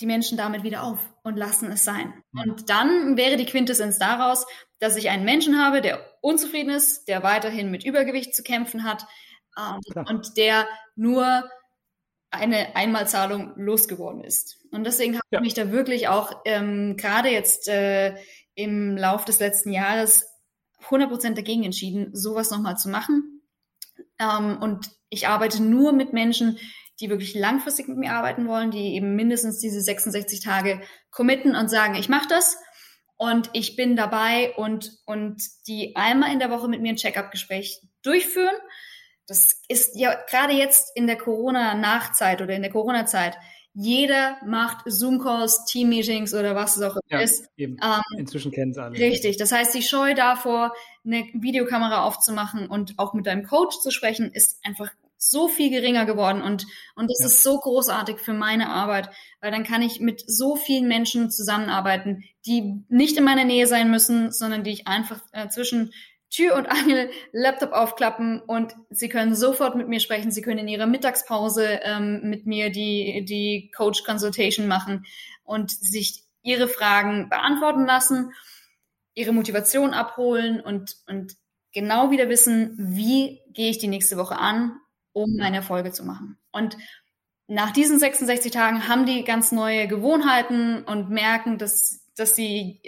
die 0.00 0.06
Menschen 0.06 0.36
damit 0.36 0.64
wieder 0.64 0.82
auf 0.82 0.98
und 1.22 1.36
lassen 1.36 1.70
es 1.70 1.84
sein. 1.84 2.12
Und 2.32 2.68
dann 2.68 3.16
wäre 3.16 3.36
die 3.36 3.46
Quintessenz 3.46 3.98
daraus, 3.98 4.44
dass 4.80 4.96
ich 4.96 5.10
einen 5.10 5.24
Menschen 5.24 5.64
habe, 5.64 5.80
der 5.80 6.00
unzufrieden 6.20 6.70
ist, 6.70 7.06
der 7.06 7.22
weiterhin 7.22 7.70
mit 7.70 7.84
Übergewicht 7.84 8.34
zu 8.34 8.42
kämpfen 8.42 8.82
hat 8.82 9.06
ähm, 9.56 9.80
und 10.08 10.36
der 10.36 10.66
nur 10.96 11.48
eine 12.32 12.74
Einmalzahlung 12.74 13.52
losgeworden 13.54 14.24
ist. 14.24 14.58
Und 14.72 14.84
deswegen 14.84 15.14
habe 15.14 15.26
ja. 15.30 15.38
ich 15.38 15.44
mich 15.44 15.54
da 15.54 15.70
wirklich 15.70 16.08
auch 16.08 16.42
ähm, 16.44 16.96
gerade 16.96 17.30
jetzt 17.30 17.68
äh, 17.68 18.16
im 18.56 18.96
Lauf 18.96 19.24
des 19.24 19.38
letzten 19.38 19.70
Jahres 19.70 20.26
100% 20.88 21.34
dagegen 21.34 21.62
entschieden, 21.62 22.10
sowas 22.12 22.50
nochmal 22.50 22.76
zu 22.76 22.88
machen. 22.88 23.42
Ähm, 24.18 24.58
und 24.60 24.90
ich 25.08 25.28
arbeite 25.28 25.62
nur 25.62 25.92
mit 25.92 26.12
Menschen, 26.12 26.58
die 26.98 27.10
wirklich 27.10 27.34
langfristig 27.34 27.88
mit 27.88 27.98
mir 27.98 28.12
arbeiten 28.12 28.48
wollen, 28.48 28.70
die 28.70 28.94
eben 28.94 29.14
mindestens 29.14 29.60
diese 29.60 29.80
66 29.80 30.40
Tage 30.40 30.80
committen 31.10 31.54
und 31.54 31.68
sagen, 31.68 31.94
ich 31.94 32.08
mache 32.08 32.28
das 32.28 32.56
und 33.16 33.50
ich 33.52 33.76
bin 33.76 33.96
dabei 33.96 34.54
und, 34.56 34.92
und 35.04 35.42
die 35.66 35.94
einmal 35.94 36.32
in 36.32 36.38
der 36.38 36.50
Woche 36.50 36.68
mit 36.68 36.80
mir 36.80 36.90
ein 36.90 36.96
Check-up-Gespräch 36.96 37.82
durchführen. 38.02 38.56
Das 39.26 39.60
ist 39.68 39.96
ja 39.96 40.14
gerade 40.30 40.54
jetzt 40.54 40.96
in 40.96 41.06
der 41.06 41.18
Corona-Nachzeit 41.18 42.40
oder 42.40 42.54
in 42.54 42.62
der 42.62 42.70
Corona-Zeit. 42.70 43.36
Jeder 43.78 44.38
macht 44.46 44.84
Zoom-Calls, 44.86 45.66
Team-Meetings 45.66 46.32
oder 46.32 46.54
was 46.54 46.78
es 46.78 46.82
auch 46.82 46.96
ja, 47.10 47.20
ist. 47.20 47.50
Eben. 47.58 47.76
Ähm, 47.82 48.18
Inzwischen 48.18 48.50
kennen 48.50 48.70
es 48.70 48.78
alle. 48.78 48.98
Richtig. 48.98 49.36
Das 49.36 49.52
heißt, 49.52 49.74
die 49.74 49.82
Scheu 49.82 50.14
davor, 50.14 50.72
eine 51.04 51.26
Videokamera 51.34 52.02
aufzumachen 52.04 52.68
und 52.68 52.94
auch 52.98 53.12
mit 53.12 53.26
deinem 53.26 53.44
Coach 53.44 53.78
zu 53.80 53.90
sprechen, 53.90 54.30
ist 54.32 54.64
einfach 54.64 54.90
so 55.18 55.48
viel 55.48 55.70
geringer 55.70 56.06
geworden 56.06 56.40
und, 56.40 56.66
und 56.94 57.10
das 57.10 57.20
ja. 57.20 57.26
ist 57.26 57.42
so 57.42 57.58
großartig 57.58 58.18
für 58.18 58.32
meine 58.32 58.70
Arbeit, 58.70 59.10
weil 59.40 59.50
dann 59.50 59.64
kann 59.64 59.82
ich 59.82 60.00
mit 60.00 60.22
so 60.26 60.56
vielen 60.56 60.88
Menschen 60.88 61.30
zusammenarbeiten, 61.30 62.24
die 62.46 62.82
nicht 62.88 63.18
in 63.18 63.24
meiner 63.24 63.44
Nähe 63.44 63.66
sein 63.66 63.90
müssen, 63.90 64.32
sondern 64.32 64.64
die 64.64 64.70
ich 64.70 64.86
einfach 64.86 65.20
äh, 65.32 65.48
zwischen 65.48 65.92
Tür 66.36 66.54
und 66.54 66.66
Angel, 66.66 67.10
Laptop 67.32 67.72
aufklappen 67.72 68.40
und 68.40 68.74
Sie 68.90 69.08
können 69.08 69.34
sofort 69.34 69.74
mit 69.74 69.88
mir 69.88 70.00
sprechen. 70.00 70.30
Sie 70.30 70.42
können 70.42 70.58
in 70.58 70.68
Ihrer 70.68 70.86
Mittagspause 70.86 71.80
ähm, 71.82 72.20
mit 72.24 72.46
mir 72.46 72.70
die, 72.70 73.24
die 73.24 73.70
Coach 73.74 74.04
Consultation 74.04 74.66
machen 74.66 75.06
und 75.44 75.70
sich 75.70 76.24
Ihre 76.42 76.68
Fragen 76.68 77.30
beantworten 77.30 77.86
lassen, 77.86 78.32
Ihre 79.14 79.32
Motivation 79.32 79.94
abholen 79.94 80.60
und, 80.60 80.96
und 81.06 81.36
genau 81.72 82.10
wieder 82.10 82.28
wissen, 82.28 82.74
wie 82.78 83.40
gehe 83.48 83.70
ich 83.70 83.78
die 83.78 83.88
nächste 83.88 84.18
Woche 84.18 84.38
an, 84.38 84.78
um 85.12 85.36
meine 85.38 85.56
Erfolge 85.56 85.92
zu 85.92 86.04
machen. 86.04 86.36
Und 86.52 86.76
nach 87.48 87.70
diesen 87.70 87.98
66 87.98 88.52
Tagen 88.52 88.88
haben 88.88 89.06
die 89.06 89.24
ganz 89.24 89.52
neue 89.52 89.88
Gewohnheiten 89.88 90.82
und 90.84 91.08
merken, 91.08 91.56
dass, 91.56 92.04
dass 92.14 92.36
sie 92.36 92.82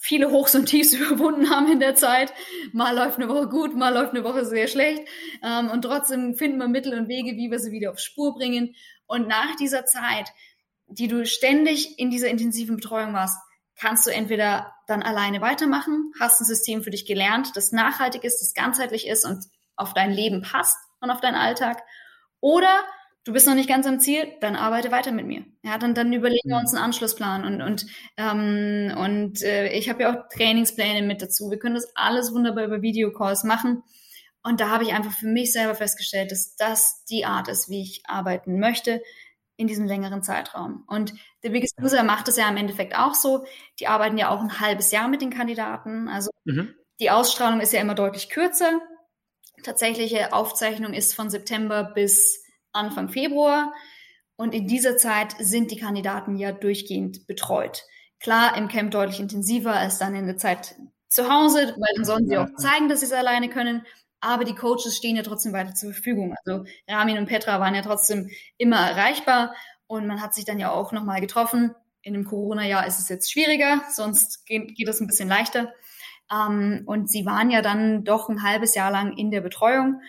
viele 0.00 0.30
Hochs 0.30 0.54
und 0.54 0.66
Tiefs 0.66 0.92
überwunden 0.94 1.50
haben 1.50 1.70
in 1.70 1.80
der 1.80 1.94
Zeit. 1.94 2.32
Mal 2.72 2.94
läuft 2.96 3.18
eine 3.18 3.28
Woche 3.28 3.48
gut, 3.48 3.74
mal 3.76 3.92
läuft 3.92 4.14
eine 4.14 4.24
Woche 4.24 4.44
sehr 4.44 4.68
schlecht. 4.68 5.02
Ähm, 5.42 5.70
und 5.70 5.82
trotzdem 5.82 6.34
finden 6.34 6.58
wir 6.58 6.68
Mittel 6.68 6.98
und 6.98 7.08
Wege, 7.08 7.36
wie 7.36 7.50
wir 7.50 7.58
sie 7.58 7.72
wieder 7.72 7.90
auf 7.90 7.98
Spur 7.98 8.34
bringen. 8.34 8.74
Und 9.06 9.28
nach 9.28 9.56
dieser 9.56 9.84
Zeit, 9.84 10.30
die 10.86 11.08
du 11.08 11.26
ständig 11.26 11.98
in 11.98 12.10
dieser 12.10 12.28
intensiven 12.28 12.76
Betreuung 12.76 13.12
warst, 13.12 13.38
kannst 13.76 14.06
du 14.06 14.10
entweder 14.10 14.72
dann 14.86 15.02
alleine 15.02 15.40
weitermachen, 15.40 16.12
hast 16.20 16.40
ein 16.40 16.44
System 16.44 16.82
für 16.82 16.90
dich 16.90 17.06
gelernt, 17.06 17.56
das 17.56 17.72
nachhaltig 17.72 18.24
ist, 18.24 18.40
das 18.40 18.54
ganzheitlich 18.54 19.06
ist 19.06 19.24
und 19.24 19.44
auf 19.76 19.94
dein 19.94 20.12
Leben 20.12 20.42
passt 20.42 20.76
und 21.00 21.10
auf 21.10 21.20
deinen 21.20 21.34
Alltag. 21.34 21.82
Oder 22.40 22.84
du 23.24 23.32
bist 23.32 23.46
noch 23.46 23.54
nicht 23.54 23.68
ganz 23.68 23.86
am 23.86 24.00
Ziel, 24.00 24.26
dann 24.40 24.54
arbeite 24.54 24.90
weiter 24.90 25.12
mit 25.12 25.26
mir. 25.26 25.44
Ja, 25.62 25.78
dann, 25.78 25.94
dann 25.94 26.12
überlegen 26.12 26.48
wir 26.48 26.56
mhm. 26.56 26.60
uns 26.60 26.74
einen 26.74 26.84
Anschlussplan 26.84 27.44
und, 27.44 27.62
und, 27.62 27.86
ähm, 28.16 28.94
und 28.96 29.42
äh, 29.42 29.72
ich 29.72 29.88
habe 29.88 30.02
ja 30.02 30.12
auch 30.12 30.28
Trainingspläne 30.28 31.06
mit 31.06 31.22
dazu. 31.22 31.50
Wir 31.50 31.58
können 31.58 31.74
das 31.74 31.90
alles 31.94 32.32
wunderbar 32.32 32.64
über 32.64 32.82
Videocalls 32.82 33.44
machen. 33.44 33.82
Und 34.42 34.60
da 34.60 34.68
habe 34.68 34.84
ich 34.84 34.92
einfach 34.92 35.12
für 35.12 35.26
mich 35.26 35.52
selber 35.52 35.74
festgestellt, 35.74 36.30
dass 36.30 36.54
das 36.56 37.04
die 37.06 37.24
Art 37.24 37.48
ist, 37.48 37.70
wie 37.70 37.80
ich 37.80 38.02
arbeiten 38.06 38.60
möchte 38.60 39.02
in 39.56 39.66
diesem 39.66 39.86
längeren 39.86 40.22
Zeitraum. 40.22 40.84
Und 40.86 41.14
der 41.42 41.50
Biggest 41.50 41.80
User 41.80 42.02
macht 42.02 42.28
es 42.28 42.36
ja 42.36 42.48
im 42.48 42.58
Endeffekt 42.58 42.94
auch 42.94 43.14
so. 43.14 43.46
Die 43.80 43.86
arbeiten 43.86 44.18
ja 44.18 44.28
auch 44.28 44.40
ein 44.40 44.60
halbes 44.60 44.90
Jahr 44.90 45.08
mit 45.08 45.22
den 45.22 45.30
Kandidaten. 45.30 46.08
Also 46.08 46.30
mhm. 46.44 46.74
die 47.00 47.10
Ausstrahlung 47.10 47.60
ist 47.60 47.72
ja 47.72 47.80
immer 47.80 47.94
deutlich 47.94 48.28
kürzer. 48.28 48.80
Tatsächliche 49.62 50.34
Aufzeichnung 50.34 50.92
ist 50.92 51.14
von 51.14 51.30
September 51.30 51.84
bis 51.84 52.43
Anfang 52.74 53.08
Februar. 53.08 53.72
Und 54.36 54.54
in 54.54 54.66
dieser 54.66 54.96
Zeit 54.96 55.34
sind 55.38 55.70
die 55.70 55.78
Kandidaten 55.78 56.36
ja 56.36 56.52
durchgehend 56.52 57.26
betreut. 57.26 57.84
Klar, 58.20 58.56
im 58.56 58.68
Camp 58.68 58.90
deutlich 58.90 59.20
intensiver 59.20 59.74
als 59.74 59.98
dann 59.98 60.14
in 60.14 60.26
der 60.26 60.36
Zeit 60.36 60.76
zu 61.08 61.30
Hause, 61.32 61.74
weil 61.78 61.94
dann 61.94 62.04
sollen 62.04 62.26
sie 62.26 62.36
auch 62.36 62.48
zeigen, 62.56 62.88
dass 62.88 63.00
sie 63.00 63.06
es 63.06 63.12
alleine 63.12 63.48
können. 63.48 63.86
Aber 64.20 64.44
die 64.44 64.54
Coaches 64.54 64.96
stehen 64.96 65.16
ja 65.16 65.22
trotzdem 65.22 65.52
weiter 65.52 65.74
zur 65.74 65.92
Verfügung. 65.92 66.34
Also 66.44 66.64
Ramin 66.88 67.18
und 67.18 67.26
Petra 67.26 67.60
waren 67.60 67.74
ja 67.74 67.82
trotzdem 67.82 68.30
immer 68.56 68.78
erreichbar 68.78 69.54
und 69.86 70.06
man 70.06 70.22
hat 70.22 70.34
sich 70.34 70.44
dann 70.44 70.58
ja 70.58 70.72
auch 70.72 70.92
nochmal 70.92 71.20
getroffen. 71.20 71.74
In 72.00 72.14
dem 72.14 72.24
Corona-Jahr 72.24 72.86
ist 72.86 72.98
es 72.98 73.08
jetzt 73.08 73.30
schwieriger, 73.30 73.82
sonst 73.90 74.46
geht, 74.46 74.74
geht 74.74 74.88
es 74.88 75.00
ein 75.00 75.06
bisschen 75.06 75.28
leichter. 75.28 75.72
Ähm, 76.32 76.82
und 76.86 77.10
sie 77.10 77.26
waren 77.26 77.50
ja 77.50 77.62
dann 77.62 78.04
doch 78.04 78.28
ein 78.28 78.42
halbes 78.42 78.74
Jahr 78.74 78.90
lang 78.90 79.16
in 79.16 79.30
der 79.30 79.42
Betreuung 79.42 80.00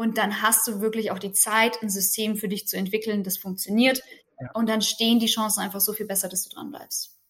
und 0.00 0.16
dann 0.16 0.40
hast 0.40 0.66
du 0.66 0.80
wirklich 0.80 1.10
auch 1.10 1.18
die 1.18 1.32
Zeit, 1.32 1.82
ein 1.82 1.90
System 1.90 2.36
für 2.36 2.48
dich 2.48 2.66
zu 2.66 2.78
entwickeln, 2.78 3.22
das 3.22 3.36
funktioniert. 3.36 4.02
Ja. 4.40 4.50
Und 4.54 4.66
dann 4.66 4.80
stehen 4.80 5.18
die 5.18 5.26
Chancen 5.26 5.60
einfach 5.60 5.80
so 5.80 5.92
viel 5.92 6.06
besser, 6.06 6.30
dass 6.30 6.48
du 6.48 6.54
dran 6.54 6.70
bleibst. 6.70 7.20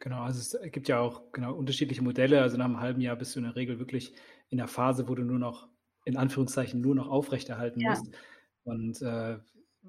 Genau, 0.00 0.22
also 0.22 0.40
es 0.40 0.72
gibt 0.72 0.88
ja 0.88 0.98
auch 0.98 1.30
genau 1.30 1.54
unterschiedliche 1.54 2.02
Modelle. 2.02 2.42
Also 2.42 2.56
nach 2.56 2.64
einem 2.64 2.80
halben 2.80 3.00
Jahr 3.00 3.14
bist 3.14 3.36
du 3.36 3.38
in 3.38 3.44
der 3.44 3.54
Regel 3.54 3.78
wirklich 3.78 4.12
in 4.50 4.58
der 4.58 4.66
Phase, 4.66 5.08
wo 5.08 5.14
du 5.14 5.22
nur 5.22 5.38
noch, 5.38 5.68
in 6.04 6.16
Anführungszeichen, 6.16 6.80
nur 6.80 6.96
noch 6.96 7.06
aufrechterhalten 7.06 7.78
ja. 7.78 7.90
musst. 7.90 8.10
Und 8.64 9.00
äh, 9.00 9.38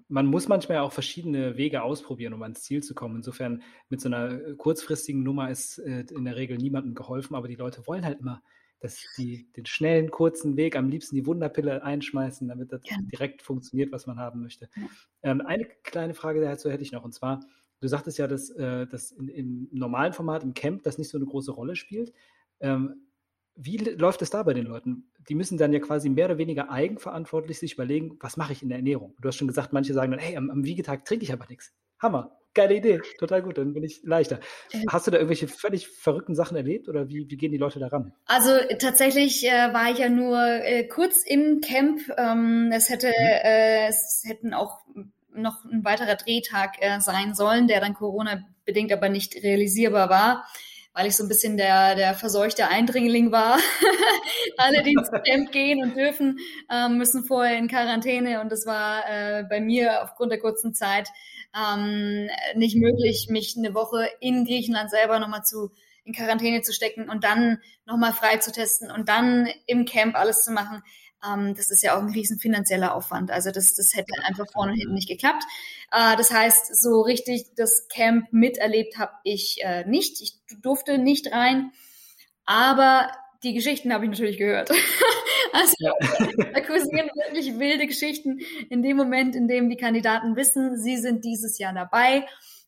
man 0.07 0.27
muss 0.27 0.47
manchmal 0.47 0.77
auch 0.77 0.91
verschiedene 0.91 1.57
Wege 1.57 1.81
ausprobieren, 1.81 2.35
um 2.35 2.43
ans 2.43 2.61
Ziel 2.61 2.83
zu 2.83 2.93
kommen. 2.93 3.15
Insofern 3.15 3.63
mit 3.89 3.99
so 3.99 4.09
einer 4.09 4.53
kurzfristigen 4.57 5.23
Nummer 5.23 5.49
ist 5.49 5.79
äh, 5.79 6.05
in 6.11 6.25
der 6.25 6.35
Regel 6.35 6.57
niemandem 6.57 6.93
geholfen, 6.93 7.33
aber 7.33 7.47
die 7.47 7.55
Leute 7.55 7.87
wollen 7.87 8.05
halt 8.05 8.19
immer 8.19 8.43
dass 8.85 9.03
die 9.17 9.51
den 9.53 9.65
schnellen, 9.65 10.11
kurzen 10.11 10.57
Weg 10.57 10.75
am 10.75 10.89
liebsten 10.89 11.15
die 11.15 11.25
Wunderpille 11.25 11.83
einschmeißen, 11.83 12.47
damit 12.47 12.71
das 12.71 12.81
ja. 12.85 12.97
direkt 13.11 13.41
funktioniert, 13.41 13.91
was 13.91 14.05
man 14.05 14.19
haben 14.19 14.41
möchte. 14.41 14.69
Ähm, 15.23 15.41
eine 15.41 15.65
kleine 15.83 16.13
Frage 16.13 16.39
dazu 16.39 16.69
hätte 16.69 16.83
ich 16.83 16.91
noch, 16.91 17.03
und 17.03 17.13
zwar, 17.13 17.39
du 17.81 17.87
sagtest 17.87 18.19
ja, 18.19 18.27
dass, 18.27 18.51
äh, 18.51 18.85
dass 18.85 19.11
in, 19.11 19.27
im 19.27 19.69
normalen 19.71 20.13
Format, 20.13 20.43
im 20.43 20.53
Camp, 20.53 20.83
das 20.83 20.99
nicht 20.99 21.09
so 21.09 21.17
eine 21.17 21.25
große 21.25 21.51
Rolle 21.51 21.75
spielt. 21.75 22.13
Ähm, 22.59 23.07
wie 23.55 23.77
läuft 23.77 24.21
es 24.21 24.29
da 24.29 24.43
bei 24.43 24.53
den 24.53 24.67
Leuten? 24.67 25.09
Die 25.29 25.35
müssen 25.35 25.57
dann 25.57 25.73
ja 25.73 25.79
quasi 25.79 26.09
mehr 26.09 26.25
oder 26.25 26.37
weniger 26.37 26.69
eigenverantwortlich 26.69 27.57
sich 27.57 27.73
überlegen, 27.73 28.17
was 28.19 28.37
mache 28.37 28.53
ich 28.53 28.61
in 28.61 28.69
der 28.69 28.77
Ernährung? 28.77 29.15
Du 29.19 29.27
hast 29.27 29.37
schon 29.37 29.47
gesagt, 29.47 29.73
manche 29.73 29.93
sagen 29.93 30.11
dann, 30.11 30.19
hey, 30.19 30.37
am, 30.37 30.51
am 30.51 30.63
Wiegetag 30.63 31.05
trinke 31.05 31.23
ich 31.23 31.33
aber 31.33 31.47
nichts. 31.49 31.73
Hammer 31.99 32.37
geile 32.55 32.75
Idee, 32.75 33.01
total 33.19 33.43
gut, 33.43 33.57
dann 33.57 33.73
bin 33.73 33.83
ich 33.83 34.01
leichter. 34.03 34.39
Hast 34.89 35.05
du 35.05 35.11
da 35.11 35.17
irgendwelche 35.17 35.47
völlig 35.47 35.87
verrückten 35.87 36.33
Sachen 36.33 36.57
erlebt 36.57 36.89
oder 36.89 37.07
wie, 37.09 37.29
wie 37.29 37.37
gehen 37.37 37.51
die 37.51 37.57
Leute 37.57 37.79
daran? 37.79 38.13
Also 38.25 38.51
tatsächlich 38.79 39.45
äh, 39.45 39.73
war 39.73 39.91
ich 39.91 39.99
ja 39.99 40.09
nur 40.09 40.41
äh, 40.41 40.87
kurz 40.87 41.23
im 41.25 41.61
Camp. 41.61 41.99
Ähm, 42.17 42.71
es 42.73 42.89
hätte, 42.89 43.07
mhm. 43.07 43.13
äh, 43.13 43.87
es 43.87 44.23
hätten 44.25 44.53
auch 44.53 44.79
noch 45.33 45.65
ein 45.65 45.83
weiterer 45.83 46.15
Drehtag 46.15 46.77
äh, 46.79 46.99
sein 46.99 47.35
sollen, 47.35 47.67
der 47.67 47.81
dann 47.81 47.93
Corona 47.93 48.43
bedingt 48.63 48.91
aber 48.91 49.09
nicht 49.09 49.35
realisierbar 49.43 50.09
war 50.09 50.45
weil 50.95 51.07
ich 51.07 51.15
so 51.17 51.23
ein 51.23 51.27
bisschen 51.27 51.57
der, 51.57 51.95
der 51.95 52.13
verseuchte 52.13 52.69
Eindringling 52.69 53.31
war. 53.31 53.59
Alle, 54.57 54.81
die 54.81 54.93
ins 54.93 55.11
Camp 55.27 55.51
gehen 55.51 55.83
und 55.83 55.95
dürfen, 55.95 56.39
ähm, 56.71 56.97
müssen 56.97 57.25
vorher 57.25 57.57
in 57.57 57.67
Quarantäne 57.67 58.39
und 58.39 58.49
das 58.49 58.65
war 58.65 59.03
äh, 59.09 59.43
bei 59.43 59.59
mir 59.59 60.03
aufgrund 60.03 60.31
der 60.31 60.39
kurzen 60.39 60.73
Zeit 60.73 61.09
ähm, 61.55 62.29
nicht 62.55 62.75
möglich, 62.75 63.27
mich 63.29 63.55
eine 63.57 63.73
Woche 63.73 64.09
in 64.19 64.45
Griechenland 64.45 64.89
selber 64.89 65.19
nochmal 65.19 65.43
zu 65.43 65.71
in 66.05 66.13
Quarantäne 66.13 66.61
zu 66.61 66.71
stecken 66.71 67.09
und 67.09 67.23
dann 67.23 67.59
nochmal 67.85 68.13
frei 68.13 68.37
zu 68.37 68.51
testen 68.51 68.91
und 68.91 69.09
dann 69.09 69.49
im 69.65 69.85
Camp 69.85 70.15
alles 70.15 70.43
zu 70.43 70.51
machen. 70.51 70.83
Ähm, 71.25 71.55
das 71.55 71.71
ist 71.71 71.81
ja 71.81 71.97
auch 71.97 72.01
ein 72.01 72.11
riesen 72.11 72.39
finanzieller 72.39 72.93
Aufwand. 72.93 73.31
Also 73.31 73.51
das, 73.51 73.73
das 73.73 73.95
hätte 73.95 74.13
einfach 74.23 74.45
vorne 74.51 74.73
und 74.73 74.77
hinten 74.77 74.93
nicht 74.93 75.09
geklappt. 75.09 75.43
Äh, 75.91 76.15
das 76.15 76.31
heißt, 76.31 76.79
so 76.79 77.01
richtig 77.01 77.55
das 77.55 77.87
Camp 77.87 78.31
miterlebt 78.31 78.97
habe 78.97 79.13
ich 79.23 79.57
äh, 79.63 79.83
nicht. 79.85 80.21
Ich 80.21 80.39
durfte 80.61 80.99
nicht 80.99 81.31
rein. 81.31 81.71
Aber 82.45 83.09
die 83.43 83.53
Geschichten 83.53 83.93
habe 83.93 84.05
ich 84.05 84.11
natürlich 84.11 84.37
gehört. 84.37 84.69
also 85.53 85.73
ja. 85.79 85.93
da 86.53 86.61
kursieren 86.61 87.09
wirklich 87.15 87.57
wilde 87.59 87.87
Geschichten 87.87 88.39
in 88.69 88.83
dem 88.83 88.97
Moment, 88.97 89.35
in 89.35 89.47
dem 89.47 89.69
die 89.69 89.77
Kandidaten 89.77 90.35
wissen, 90.35 90.77
sie 90.77 90.97
sind 90.97 91.23
dieses 91.23 91.57
Jahr 91.57 91.73
dabei. 91.73 92.27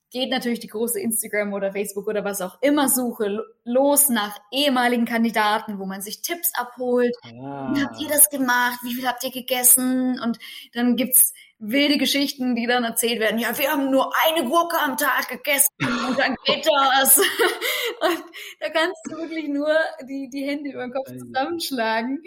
Geht 0.10 0.30
natürlich 0.30 0.62
die 0.62 0.68
große 0.68 1.02
Instagram 1.02 1.52
oder 1.52 1.74
Facebook 1.74 2.08
oder 2.08 2.24
was 2.24 2.40
auch 2.40 2.62
immer 2.62 2.88
Suche 2.88 3.44
los 3.66 4.08
nach 4.08 4.38
ehemaligen 4.52 5.04
Kandidaten, 5.04 5.80
wo 5.80 5.86
man 5.86 6.02
sich 6.02 6.22
Tipps 6.22 6.52
abholt. 6.58 7.14
Ah. 7.26 7.74
Wie 7.74 7.84
habt 7.84 8.00
ihr 8.00 8.08
das 8.08 8.30
gemacht? 8.30 8.80
Wie 8.84 8.94
viel 8.94 9.06
habt 9.06 9.26
ihr 9.26 9.32
gegessen? 9.32 10.18
Und 10.24 10.40
dann 10.74 10.96
gibt's 10.96 11.34
wilde 11.60 11.98
Geschichten, 11.98 12.56
die 12.56 12.68
dann 12.68 12.84
erzählt 12.84 13.20
werden. 13.20 13.40
Ja, 13.40 13.58
wir 13.58 13.72
haben 13.72 13.90
nur 13.90 14.12
eine 14.28 14.48
Gurke 14.48 14.78
am 14.78 14.96
Tag 14.98 15.28
gegessen 15.30 15.72
und 15.80 16.18
dann 16.18 16.36
geht 16.46 16.68
das. 16.68 17.18
und 18.02 18.24
da 18.60 18.70
kannst 18.70 19.02
du 19.06 19.18
wirklich 19.18 19.48
nur 19.48 19.74
die, 20.08 20.30
die 20.32 20.46
Hände 20.46 20.72
über 20.72 20.84
den 20.84 20.94
Kopf 20.94 21.08
zusammenschlagen 21.08 22.24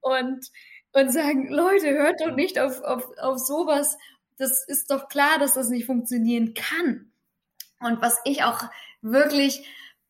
und, 0.00 0.50
und 0.92 1.12
sagen, 1.12 1.48
Leute, 1.48 1.90
hört 1.94 2.20
doch 2.20 2.34
nicht 2.34 2.58
auf, 2.58 2.82
auf, 2.82 3.04
auf 3.18 3.38
sowas. 3.38 3.96
Das 4.36 4.64
ist 4.66 4.90
doch 4.90 5.08
klar, 5.08 5.38
dass 5.38 5.54
das 5.54 5.70
nicht 5.70 5.86
funktionieren 5.86 6.54
kann. 6.54 7.12
Und 7.80 8.02
was 8.02 8.18
ich 8.24 8.42
auch 8.42 8.64
wirklich 9.00 9.66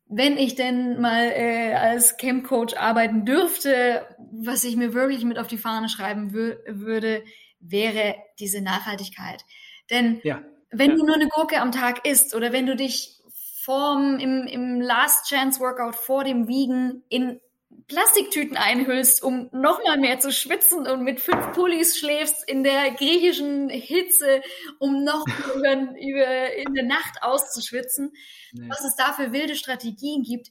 wenn 0.06 0.36
ich 0.36 0.54
denn 0.54 1.00
mal 1.00 1.32
äh, 1.34 1.74
als 1.74 2.16
Camp 2.18 2.46
Coach 2.46 2.74
arbeiten 2.74 3.24
dürfte, 3.24 4.06
was 4.32 4.64
ich 4.64 4.76
mir 4.76 4.92
wirklich 4.92 5.24
mit 5.24 5.38
auf 5.38 5.46
die 5.46 5.58
Fahne 5.58 5.88
schreiben 5.88 6.32
würde, 6.32 7.24
wäre 7.66 8.16
diese 8.38 8.60
Nachhaltigkeit. 8.60 9.44
Denn 9.90 10.20
ja. 10.22 10.42
wenn 10.70 10.90
ja. 10.90 10.96
du 10.96 11.04
nur 11.04 11.14
eine 11.14 11.28
Gurke 11.28 11.60
am 11.60 11.72
Tag 11.72 12.06
isst 12.06 12.34
oder 12.34 12.52
wenn 12.52 12.66
du 12.66 12.76
dich 12.76 13.20
vorm, 13.62 14.18
im, 14.18 14.46
im 14.46 14.80
Last 14.80 15.28
Chance 15.28 15.60
Workout 15.60 15.96
vor 15.96 16.24
dem 16.24 16.48
Wiegen 16.48 17.02
in 17.08 17.40
Plastiktüten 17.88 18.56
einhüllst, 18.56 19.22
um 19.22 19.48
nochmal 19.52 19.98
mehr 19.98 20.18
zu 20.18 20.32
schwitzen 20.32 20.86
und 20.86 21.02
mit 21.02 21.20
fünf 21.20 21.52
Pullis 21.52 21.98
schläfst 21.98 22.48
in 22.48 22.62
der 22.62 22.92
griechischen 22.92 23.68
Hitze, 23.68 24.42
um 24.78 25.04
noch 25.04 25.26
über, 25.54 25.72
über 25.98 26.54
in 26.56 26.74
der 26.74 26.84
Nacht 26.84 27.22
auszuschwitzen. 27.22 28.12
Nee. 28.52 28.68
Was 28.68 28.84
es 28.84 28.96
da 28.96 29.12
für 29.12 29.32
wilde 29.32 29.56
Strategien 29.56 30.22
gibt, 30.22 30.50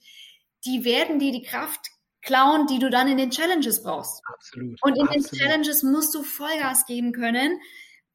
die 0.66 0.84
werden 0.86 1.20
dir 1.20 1.32
die 1.32 1.44
Kraft 1.44 1.88
klauen, 2.24 2.68
die 2.68 2.80
du 2.80 2.90
dann 2.90 3.08
in 3.08 3.18
den 3.18 3.30
Challenges 3.30 3.84
brauchst. 3.84 4.22
Absolut. 4.34 4.82
Und 4.82 4.96
in 4.98 5.08
Absolut. 5.08 5.32
den 5.32 5.40
Challenges 5.40 5.84
musst 5.84 6.16
du 6.16 6.24
Vollgas 6.24 6.86
geben 6.86 7.12
können, 7.12 7.60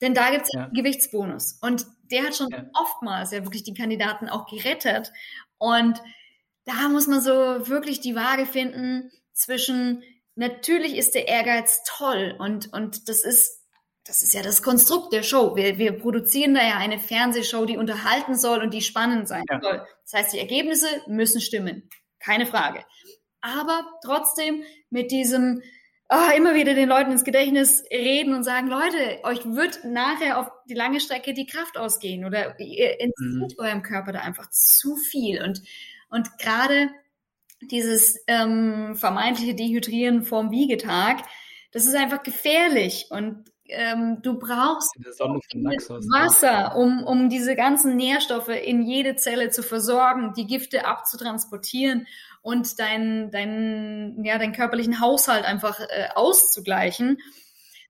denn 0.00 0.14
da 0.14 0.30
gibt 0.30 0.44
es 0.44 0.52
ja. 0.52 0.64
einen 0.64 0.74
Gewichtsbonus. 0.74 1.58
Und 1.60 1.86
der 2.10 2.24
hat 2.24 2.36
schon 2.36 2.48
ja. 2.50 2.64
oftmals 2.74 3.32
ja 3.32 3.44
wirklich 3.44 3.64
die 3.64 3.74
Kandidaten 3.74 4.28
auch 4.28 4.46
gerettet. 4.46 5.12
Und 5.58 6.00
da 6.64 6.88
muss 6.88 7.06
man 7.06 7.20
so 7.20 7.32
wirklich 7.68 8.00
die 8.00 8.14
Waage 8.14 8.46
finden 8.46 9.10
zwischen 9.32 10.02
natürlich 10.38 10.96
ist 10.96 11.14
der 11.14 11.28
Ehrgeiz 11.28 11.82
toll 11.84 12.34
und, 12.38 12.72
und 12.72 13.08
das 13.08 13.22
ist, 13.22 13.64
das 14.04 14.22
ist 14.22 14.32
ja 14.32 14.42
das 14.42 14.62
Konstrukt 14.62 15.12
der 15.12 15.22
Show. 15.22 15.56
Wir, 15.56 15.78
wir 15.78 15.92
produzieren 15.92 16.54
da 16.54 16.62
ja 16.62 16.76
eine 16.76 16.98
Fernsehshow, 16.98 17.66
die 17.66 17.76
unterhalten 17.76 18.36
soll 18.36 18.62
und 18.62 18.72
die 18.72 18.80
spannend 18.80 19.28
sein 19.28 19.44
ja. 19.50 19.60
soll. 19.60 19.86
Das 20.04 20.12
heißt, 20.14 20.32
die 20.32 20.38
Ergebnisse 20.38 20.86
müssen 21.08 21.40
stimmen. 21.40 21.90
Keine 22.20 22.46
Frage. 22.46 22.84
Aber 23.40 23.84
trotzdem 24.04 24.62
mit 24.90 25.10
diesem, 25.10 25.62
oh, 26.08 26.36
immer 26.36 26.54
wieder 26.54 26.74
den 26.74 26.88
Leuten 26.88 27.12
ins 27.12 27.24
Gedächtnis 27.24 27.84
reden 27.90 28.34
und 28.34 28.44
sagen, 28.44 28.68
Leute, 28.68 29.20
euch 29.22 29.44
wird 29.44 29.84
nachher 29.84 30.38
auf 30.38 30.50
die 30.68 30.74
lange 30.74 31.00
Strecke 31.00 31.34
die 31.34 31.46
Kraft 31.46 31.78
ausgehen 31.78 32.24
oder 32.24 32.58
ihr 32.58 33.00
entzieht 33.00 33.58
mhm. 33.58 33.64
eurem 33.64 33.82
Körper 33.82 34.12
da 34.12 34.20
einfach 34.20 34.50
zu 34.50 34.96
viel. 34.96 35.42
Und, 35.42 35.62
und 36.08 36.38
gerade 36.38 36.90
dieses 37.60 38.22
ähm, 38.26 38.96
vermeintliche 38.96 39.54
Dehydrieren 39.54 40.22
vorm 40.22 40.50
Wiegetag, 40.50 41.22
das 41.72 41.86
ist 41.86 41.94
einfach 41.94 42.22
gefährlich 42.22 43.08
und 43.10 43.44
ähm, 43.68 44.22
du 44.22 44.38
brauchst 44.38 44.94
Wasser, 44.96 46.74
um, 46.76 47.04
um 47.04 47.28
diese 47.28 47.54
ganzen 47.54 47.96
Nährstoffe 47.96 48.48
in 48.48 48.82
jede 48.82 49.16
Zelle 49.16 49.50
zu 49.50 49.62
versorgen, 49.62 50.32
die 50.34 50.46
Gifte 50.46 50.86
abzutransportieren 50.86 52.06
und 52.48 52.78
deinen 52.78 53.30
dein, 53.30 54.24
ja, 54.24 54.38
deinen 54.38 54.54
körperlichen 54.54 55.00
Haushalt 55.00 55.44
einfach 55.44 55.80
äh, 55.80 56.08
auszugleichen. 56.14 57.18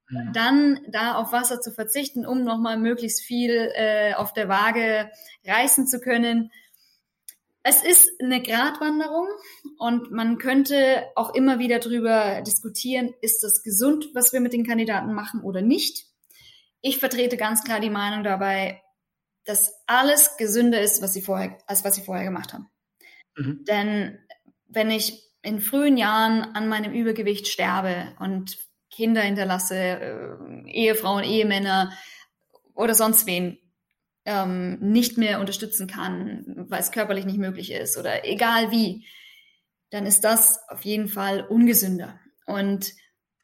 Mhm. 0.09 0.32
Dann 0.32 0.80
da 0.88 1.14
auf 1.14 1.32
Wasser 1.32 1.61
zu 1.61 1.70
verzichten, 1.72 2.26
um 2.26 2.42
nochmal 2.42 2.78
möglichst 2.78 3.22
viel 3.22 3.70
äh, 3.74 4.14
auf 4.14 4.32
der 4.32 4.48
Waage 4.48 5.11
reißen 5.46 5.86
zu 5.86 6.00
können 6.00 6.50
es 7.68 7.82
ist 7.82 8.11
eine 8.22 8.40
Gratwanderung 8.40 9.28
und 9.78 10.11
man 10.11 10.38
könnte 10.38 11.04
auch 11.16 11.34
immer 11.34 11.59
wieder 11.59 11.78
darüber 11.80 12.40
diskutieren, 12.40 13.12
ist 13.20 13.42
das 13.42 13.62
gesund, 13.62 14.09
was 14.14 14.32
wir 14.32 14.40
mit 14.40 14.54
den 14.54 14.66
Kandidaten 14.66 15.12
machen 15.12 15.42
oder 15.42 15.61
nicht. 15.61 16.06
Ich 16.80 16.98
vertrete 16.98 17.36
ganz 17.36 17.64
klar 17.64 17.80
die 17.80 17.90
Meinung 17.90 18.24
dabei, 18.24 18.80
dass 19.44 19.74
alles 19.86 20.36
gesünder 20.38 20.80
ist, 20.80 21.02
was 21.02 21.12
sie 21.12 21.20
vorher, 21.20 21.59
als 21.66 21.84
was 21.84 21.94
sie 21.94 22.02
vorher 22.02 22.24
gemacht 22.24 22.54
haben. 22.54 22.70
Mhm. 23.36 23.64
Denn 23.66 24.18
wenn 24.69 24.91
ich 24.91 25.23
in 25.43 25.61
frühen 25.61 25.97
Jahren 25.97 26.43
an 26.55 26.69
meinem 26.69 26.93
Übergewicht 26.93 27.49
sterbe 27.49 28.14
und 28.19 28.59
Kinder 28.91 29.23
hinterlasse, 29.23 29.77
äh, 29.77 30.71
Ehefrauen, 30.71 31.25
Ehemänner 31.25 31.93
oder 32.75 32.95
sonst 32.95 33.27
wen, 33.27 33.59
ähm, 34.25 34.79
nicht 34.81 35.16
mehr 35.16 35.41
unterstützen 35.41 35.87
kann, 35.87 36.45
weil 36.69 36.81
es 36.81 36.93
körperlich 36.93 37.25
nicht 37.25 37.39
möglich 37.39 37.73
ist 37.73 37.97
oder 37.97 38.27
egal 38.27 38.71
wie, 38.71 39.07
dann 39.91 40.05
ist 40.05 40.23
das 40.23 40.61
auf 40.69 40.85
jeden 40.85 41.09
Fall 41.09 41.47
ungesünder. 41.47 42.21
Und 42.45 42.93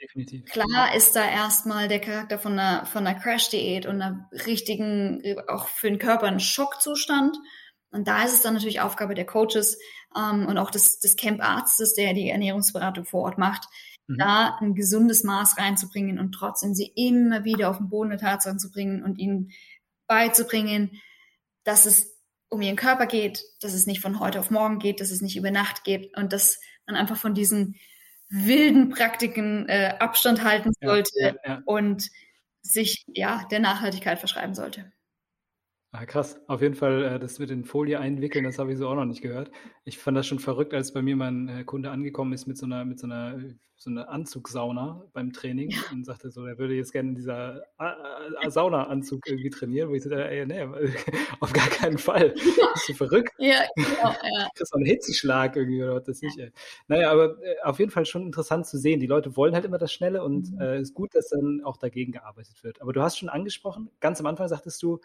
Definitiv. 0.01 0.45
klar 0.51 0.95
ist 0.95 1.16
da 1.16 1.25
erstmal 1.27 1.89
der 1.89 2.01
Charakter 2.01 2.39
von 2.39 2.53
einer, 2.59 2.85
von 2.85 3.07
einer 3.07 3.18
Crash-Diät 3.18 3.87
und 3.87 4.03
einer 4.03 4.29
richtigen, 4.47 5.22
auch 5.49 5.68
für 5.68 5.89
den 5.89 5.99
Körper 5.99 6.27
ein 6.27 6.41
Schockzustand. 6.41 7.37
Und 7.91 8.09
da 8.09 8.25
ist 8.25 8.35
es 8.35 8.43
dann 8.43 8.55
natürlich 8.55 8.81
Aufgabe 8.81 9.14
der 9.14 9.25
Coaches 9.25 9.79
ähm, 10.16 10.46
und 10.46 10.58
auch 10.58 10.70
des, 10.70 11.00
des 11.00 11.16
Camp-Arztes, 11.16 11.94
der 11.94 12.14
die 12.14 12.28
Ernährungsberatung 12.28 13.04
vor 13.04 13.22
Ort 13.22 13.38
macht, 13.38 13.64
mhm. 14.06 14.18
da 14.18 14.58
ein 14.60 14.74
gesundes 14.74 15.24
Maß 15.24 15.58
reinzubringen 15.58 16.18
und 16.18 16.32
trotzdem 16.32 16.74
sie 16.74 16.92
immer 16.94 17.44
wieder 17.44 17.70
auf 17.70 17.78
den 17.78 17.88
Boden 17.88 18.10
der 18.10 18.18
Tatsachen 18.18 18.58
zu 18.58 18.70
bringen 18.70 19.02
und 19.02 19.18
ihnen 19.18 19.50
beizubringen, 20.06 21.00
dass 21.64 21.86
es 21.86 22.14
um 22.48 22.60
ihren 22.60 22.76
Körper 22.76 23.06
geht, 23.06 23.42
dass 23.60 23.74
es 23.74 23.86
nicht 23.86 24.00
von 24.00 24.20
heute 24.20 24.38
auf 24.38 24.50
morgen 24.50 24.78
geht, 24.78 25.00
dass 25.00 25.10
es 25.10 25.20
nicht 25.20 25.36
über 25.36 25.50
Nacht 25.50 25.84
geht 25.84 26.16
und 26.16 26.32
dass 26.32 26.60
man 26.86 26.96
einfach 26.96 27.16
von 27.16 27.34
diesen 27.34 27.76
wilden 28.28 28.90
Praktiken 28.90 29.68
äh, 29.68 29.94
Abstand 29.98 30.44
halten 30.44 30.72
sollte 30.80 31.10
ja, 31.16 31.26
ja, 31.28 31.34
ja. 31.44 31.62
und 31.66 32.10
sich 32.62 33.04
ja 33.06 33.46
der 33.50 33.60
Nachhaltigkeit 33.60 34.18
verschreiben 34.18 34.54
sollte. 34.54 34.92
Ah, 35.97 36.07
krass. 36.07 36.40
Auf 36.49 36.61
jeden 36.61 36.74
Fall, 36.74 37.05
äh, 37.05 37.18
das 37.20 37.38
mit 37.38 37.51
den 37.51 37.64
Folie 37.64 38.01
einwickeln, 38.01 38.42
das 38.42 38.59
habe 38.59 38.72
ich 38.72 38.78
so 38.78 38.88
auch 38.88 38.97
noch 38.97 39.05
nicht 39.05 39.22
gehört. 39.22 39.53
Ich 39.84 39.97
fand 39.97 40.16
das 40.16 40.26
schon 40.26 40.40
verrückt, 40.40 40.74
als 40.74 40.92
bei 40.92 41.03
mir 41.03 41.14
mein 41.14 41.49
äh, 41.49 41.62
Kunde 41.62 41.92
angekommen 41.92 42.32
ist 42.32 42.49
mit 42.49 42.59
so 42.59 42.66
einer, 42.66 42.84
mit 42.84 42.99
so 42.99 43.07
einer, 43.07 43.38
so 43.76 43.90
einer 43.90 44.09
Anzugsauna 44.09 45.05
beim 45.12 45.32
Training 45.32 45.70
ja. 45.70 45.78
und 45.92 46.05
sagte 46.05 46.32
so, 46.32 46.47
er 46.47 46.59
würde 46.59 46.74
jetzt 46.74 46.90
gerne 46.90 47.11
in 47.11 47.14
dieser 47.14 47.62
äh, 47.78 48.51
Saunaanzug 48.51 49.20
irgendwie 49.28 49.51
trainieren, 49.51 49.88
wo 49.88 49.95
ich 49.95 50.03
sagte, 50.03 50.28
ey, 50.28 50.45
nee, 50.45 50.62
auf 51.40 51.53
gar 51.53 51.68
keinen 51.68 51.99
Fall. 51.99 52.30
Bist 52.74 52.88
du 52.88 52.95
verrückt? 52.95 53.32
ja, 53.38 53.61
genau, 53.76 54.11
ja. 54.11 54.49
Das 54.59 54.70
ist 54.70 54.74
ein 54.74 54.84
Hitzeschlag 54.84 55.55
irgendwie 55.55 55.84
oder 55.84 55.95
was 55.95 56.05
das 56.05 56.22
nicht, 56.22 56.36
ey. 56.40 56.51
Naja, 56.88 57.12
aber 57.12 57.36
auf 57.62 57.78
jeden 57.78 57.92
Fall 57.92 58.05
schon 58.05 58.26
interessant 58.26 58.66
zu 58.66 58.78
sehen. 58.78 58.99
Die 58.99 59.07
Leute 59.07 59.36
wollen 59.36 59.55
halt 59.55 59.64
immer 59.64 59.78
das 59.78 59.92
Schnelle 59.92 60.24
und 60.24 60.47
es 60.47 60.51
mhm. 60.51 60.61
äh, 60.61 60.80
ist 60.80 60.95
gut, 60.95 61.14
dass 61.14 61.28
dann 61.28 61.61
auch 61.62 61.76
dagegen 61.76 62.11
gearbeitet 62.11 62.64
wird. 62.64 62.82
Aber 62.82 62.92
du 62.92 63.01
hast 63.01 63.18
schon 63.18 63.28
angesprochen, 63.28 63.92
ganz 64.01 64.18
am 64.18 64.26
Anfang 64.26 64.49
sagtest 64.49 64.82
du, 64.82 64.99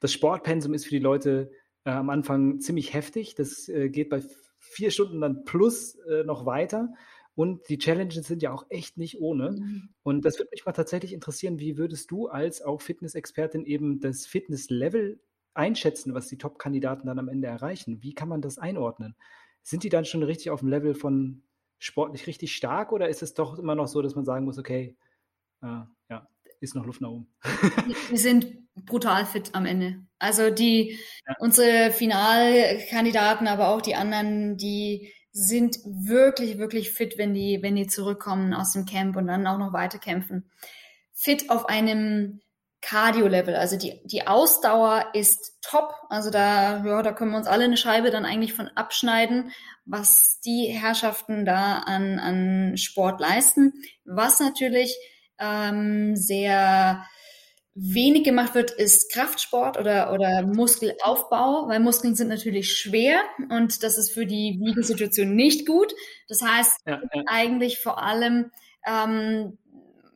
das 0.00 0.12
Sportpensum 0.12 0.74
ist 0.74 0.84
für 0.84 0.90
die 0.90 0.98
Leute 0.98 1.50
äh, 1.84 1.90
am 1.90 2.10
Anfang 2.10 2.60
ziemlich 2.60 2.94
heftig. 2.94 3.34
Das 3.34 3.68
äh, 3.68 3.88
geht 3.88 4.10
bei 4.10 4.22
vier 4.58 4.90
Stunden 4.90 5.20
dann 5.20 5.44
plus 5.44 5.94
äh, 5.96 6.24
noch 6.24 6.46
weiter. 6.46 6.92
Und 7.34 7.68
die 7.68 7.78
Challenges 7.78 8.26
sind 8.26 8.42
ja 8.42 8.52
auch 8.52 8.64
echt 8.70 8.96
nicht 8.96 9.20
ohne. 9.20 9.52
Mhm. 9.52 9.88
Und 10.02 10.24
das 10.24 10.38
würde 10.38 10.48
mich 10.52 10.64
mal 10.64 10.72
tatsächlich 10.72 11.12
interessieren, 11.12 11.60
wie 11.60 11.76
würdest 11.76 12.10
du 12.10 12.28
als 12.28 12.62
auch 12.62 12.80
Fitnessexpertin 12.80 13.66
eben 13.66 14.00
das 14.00 14.26
Fitnesslevel 14.26 15.20
einschätzen, 15.52 16.14
was 16.14 16.28
die 16.28 16.38
Top-Kandidaten 16.38 17.06
dann 17.06 17.18
am 17.18 17.28
Ende 17.28 17.48
erreichen? 17.48 18.02
Wie 18.02 18.14
kann 18.14 18.28
man 18.28 18.40
das 18.40 18.58
einordnen? 18.58 19.16
Sind 19.62 19.82
die 19.82 19.90
dann 19.90 20.04
schon 20.04 20.22
richtig 20.22 20.50
auf 20.50 20.60
dem 20.60 20.68
Level 20.68 20.94
von 20.94 21.42
sportlich 21.78 22.26
richtig 22.26 22.54
stark 22.54 22.90
oder 22.92 23.08
ist 23.08 23.22
es 23.22 23.34
doch 23.34 23.58
immer 23.58 23.74
noch 23.74 23.88
so, 23.88 24.00
dass 24.00 24.14
man 24.14 24.24
sagen 24.24 24.46
muss, 24.46 24.58
okay, 24.58 24.96
äh, 25.62 25.82
ja, 26.08 26.28
ist 26.60 26.74
noch 26.74 26.86
Luft 26.86 27.02
nach 27.02 27.10
oben. 27.10 27.28
Wir 28.08 28.18
sind 28.18 28.65
brutal 28.84 29.26
fit 29.26 29.54
am 29.54 29.66
Ende. 29.66 29.96
Also 30.18 30.50
die, 30.50 30.98
ja. 31.26 31.34
unsere 31.38 31.90
Finalkandidaten, 31.90 33.48
aber 33.48 33.68
auch 33.68 33.82
die 33.82 33.94
anderen, 33.94 34.56
die 34.56 35.12
sind 35.32 35.76
wirklich, 35.84 36.58
wirklich 36.58 36.90
fit, 36.90 37.18
wenn 37.18 37.34
die, 37.34 37.58
wenn 37.62 37.76
die 37.76 37.86
zurückkommen 37.86 38.54
aus 38.54 38.72
dem 38.72 38.86
Camp 38.86 39.16
und 39.16 39.26
dann 39.26 39.46
auch 39.46 39.58
noch 39.58 39.72
weiter 39.72 39.98
kämpfen. 39.98 40.50
Fit 41.12 41.50
auf 41.50 41.68
einem 41.68 42.40
Cardio-Level. 42.80 43.54
Also 43.54 43.76
die, 43.76 44.00
die 44.04 44.26
Ausdauer 44.26 45.06
ist 45.12 45.58
top. 45.60 45.92
Also 46.08 46.30
da, 46.30 46.84
ja, 46.84 47.02
da 47.02 47.12
können 47.12 47.32
wir 47.32 47.38
uns 47.38 47.48
alle 47.48 47.64
eine 47.64 47.76
Scheibe 47.76 48.10
dann 48.10 48.24
eigentlich 48.24 48.54
von 48.54 48.68
abschneiden, 48.68 49.50
was 49.84 50.40
die 50.40 50.66
Herrschaften 50.66 51.44
da 51.44 51.80
an, 51.80 52.18
an 52.18 52.76
Sport 52.76 53.20
leisten. 53.20 53.74
Was 54.04 54.40
natürlich 54.40 54.96
ähm, 55.38 56.16
sehr 56.16 57.04
wenig 57.78 58.24
gemacht 58.24 58.54
wird, 58.54 58.70
ist 58.70 59.12
Kraftsport 59.12 59.78
oder, 59.78 60.12
oder 60.12 60.42
Muskelaufbau, 60.46 61.68
weil 61.68 61.78
Muskeln 61.78 62.14
sind 62.14 62.28
natürlich 62.28 62.72
schwer 62.72 63.20
und 63.50 63.82
das 63.82 63.98
ist 63.98 64.12
für 64.12 64.24
die 64.24 64.58
Wiegensituation 64.58 65.36
nicht 65.36 65.66
gut. 65.66 65.92
Das 66.26 66.40
heißt, 66.40 66.80
ja, 66.86 67.02
ja. 67.12 67.22
eigentlich 67.26 67.78
vor 67.78 68.02
allem 68.02 68.50
ähm, 68.86 69.58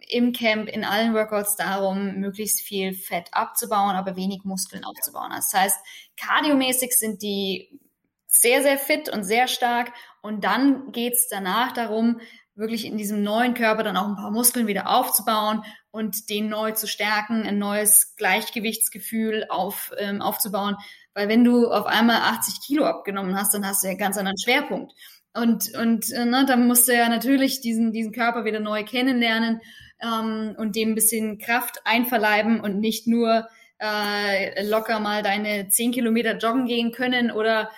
im 0.09 0.33
Camp 0.33 0.71
in 0.71 0.85
allen 0.85 1.13
Workouts 1.13 1.57
darum, 1.57 2.15
möglichst 2.17 2.63
viel 2.63 2.95
Fett 2.95 3.29
abzubauen, 3.33 3.95
aber 3.95 4.17
wenig 4.17 4.41
Muskeln 4.45 4.83
aufzubauen. 4.83 5.31
Das 5.31 5.53
heißt, 5.53 5.79
kardiomäßig 6.17 6.93
sind 6.93 7.23
die 7.23 7.79
sehr, 8.27 8.63
sehr 8.63 8.79
fit 8.79 9.11
und 9.11 9.25
sehr 9.25 9.49
stark 9.49 9.93
und 10.23 10.45
dann 10.45 10.93
geht's 10.93 11.29
danach 11.29 11.73
darum, 11.73 12.21
wirklich 12.61 12.85
in 12.85 12.99
diesem 12.99 13.23
neuen 13.23 13.55
Körper 13.55 13.83
dann 13.83 13.97
auch 13.97 14.07
ein 14.07 14.17
paar 14.17 14.31
Muskeln 14.31 14.67
wieder 14.67 14.89
aufzubauen 14.89 15.65
und 15.91 16.29
den 16.31 16.49
neu 16.49 16.73
zu 16.73 16.87
stärken, 16.87 17.43
ein 17.43 17.59
neues 17.59 18.15
Gleichgewichtsgefühl 18.17 19.47
auf, 19.49 19.93
ähm, 19.99 20.23
aufzubauen. 20.23 20.77
Weil 21.15 21.29
wenn 21.29 21.43
du 21.43 21.69
auf 21.71 21.87
einmal 21.87 22.21
80 22.21 22.61
Kilo 22.65 22.85
abgenommen 22.85 23.37
hast, 23.37 23.55
dann 23.55 23.67
hast 23.67 23.83
du 23.83 23.89
ja 23.89 23.95
ganz 23.95 24.17
anderen 24.17 24.39
Schwerpunkt. 24.39 24.93
Und, 25.35 25.75
und 25.77 26.11
äh, 26.13 26.25
ne, 26.25 26.45
dann 26.47 26.67
musst 26.67 26.87
du 26.87 26.95
ja 26.95 27.09
natürlich 27.09 27.61
diesen, 27.61 27.93
diesen 27.93 28.13
Körper 28.13 28.45
wieder 28.45 28.61
neu 28.61 28.85
kennenlernen 28.85 29.61
ähm, 30.01 30.55
und 30.59 30.77
dem 30.77 30.91
ein 30.91 30.95
bisschen 30.95 31.39
Kraft 31.39 31.81
einverleiben 31.85 32.61
und 32.61 32.79
nicht 32.79 33.07
nur 33.07 33.49
äh, 33.79 34.65
locker 34.69 35.01
mal 35.01 35.23
deine 35.23 35.69
10 35.69 35.93
Kilometer 35.93 36.37
joggen 36.37 36.67
gehen 36.67 36.93
können 36.93 37.31
oder 37.31 37.71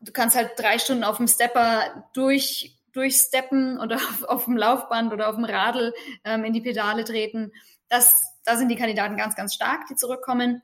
du 0.00 0.12
kannst 0.12 0.36
halt 0.36 0.50
drei 0.56 0.78
Stunden 0.78 1.04
auf 1.04 1.18
dem 1.18 1.28
Stepper 1.28 2.08
durch 2.14 2.71
durchsteppen 2.92 3.78
oder 3.80 3.96
auf, 4.10 4.22
auf 4.24 4.44
dem 4.44 4.56
Laufband 4.56 5.12
oder 5.12 5.28
auf 5.28 5.36
dem 5.36 5.44
Radl 5.44 5.92
ähm, 6.24 6.44
in 6.44 6.52
die 6.52 6.60
Pedale 6.60 7.04
treten. 7.04 7.52
Das, 7.88 8.14
da 8.44 8.56
sind 8.56 8.68
die 8.68 8.76
Kandidaten 8.76 9.16
ganz, 9.16 9.36
ganz 9.36 9.54
stark, 9.54 9.86
die 9.88 9.94
zurückkommen. 9.94 10.62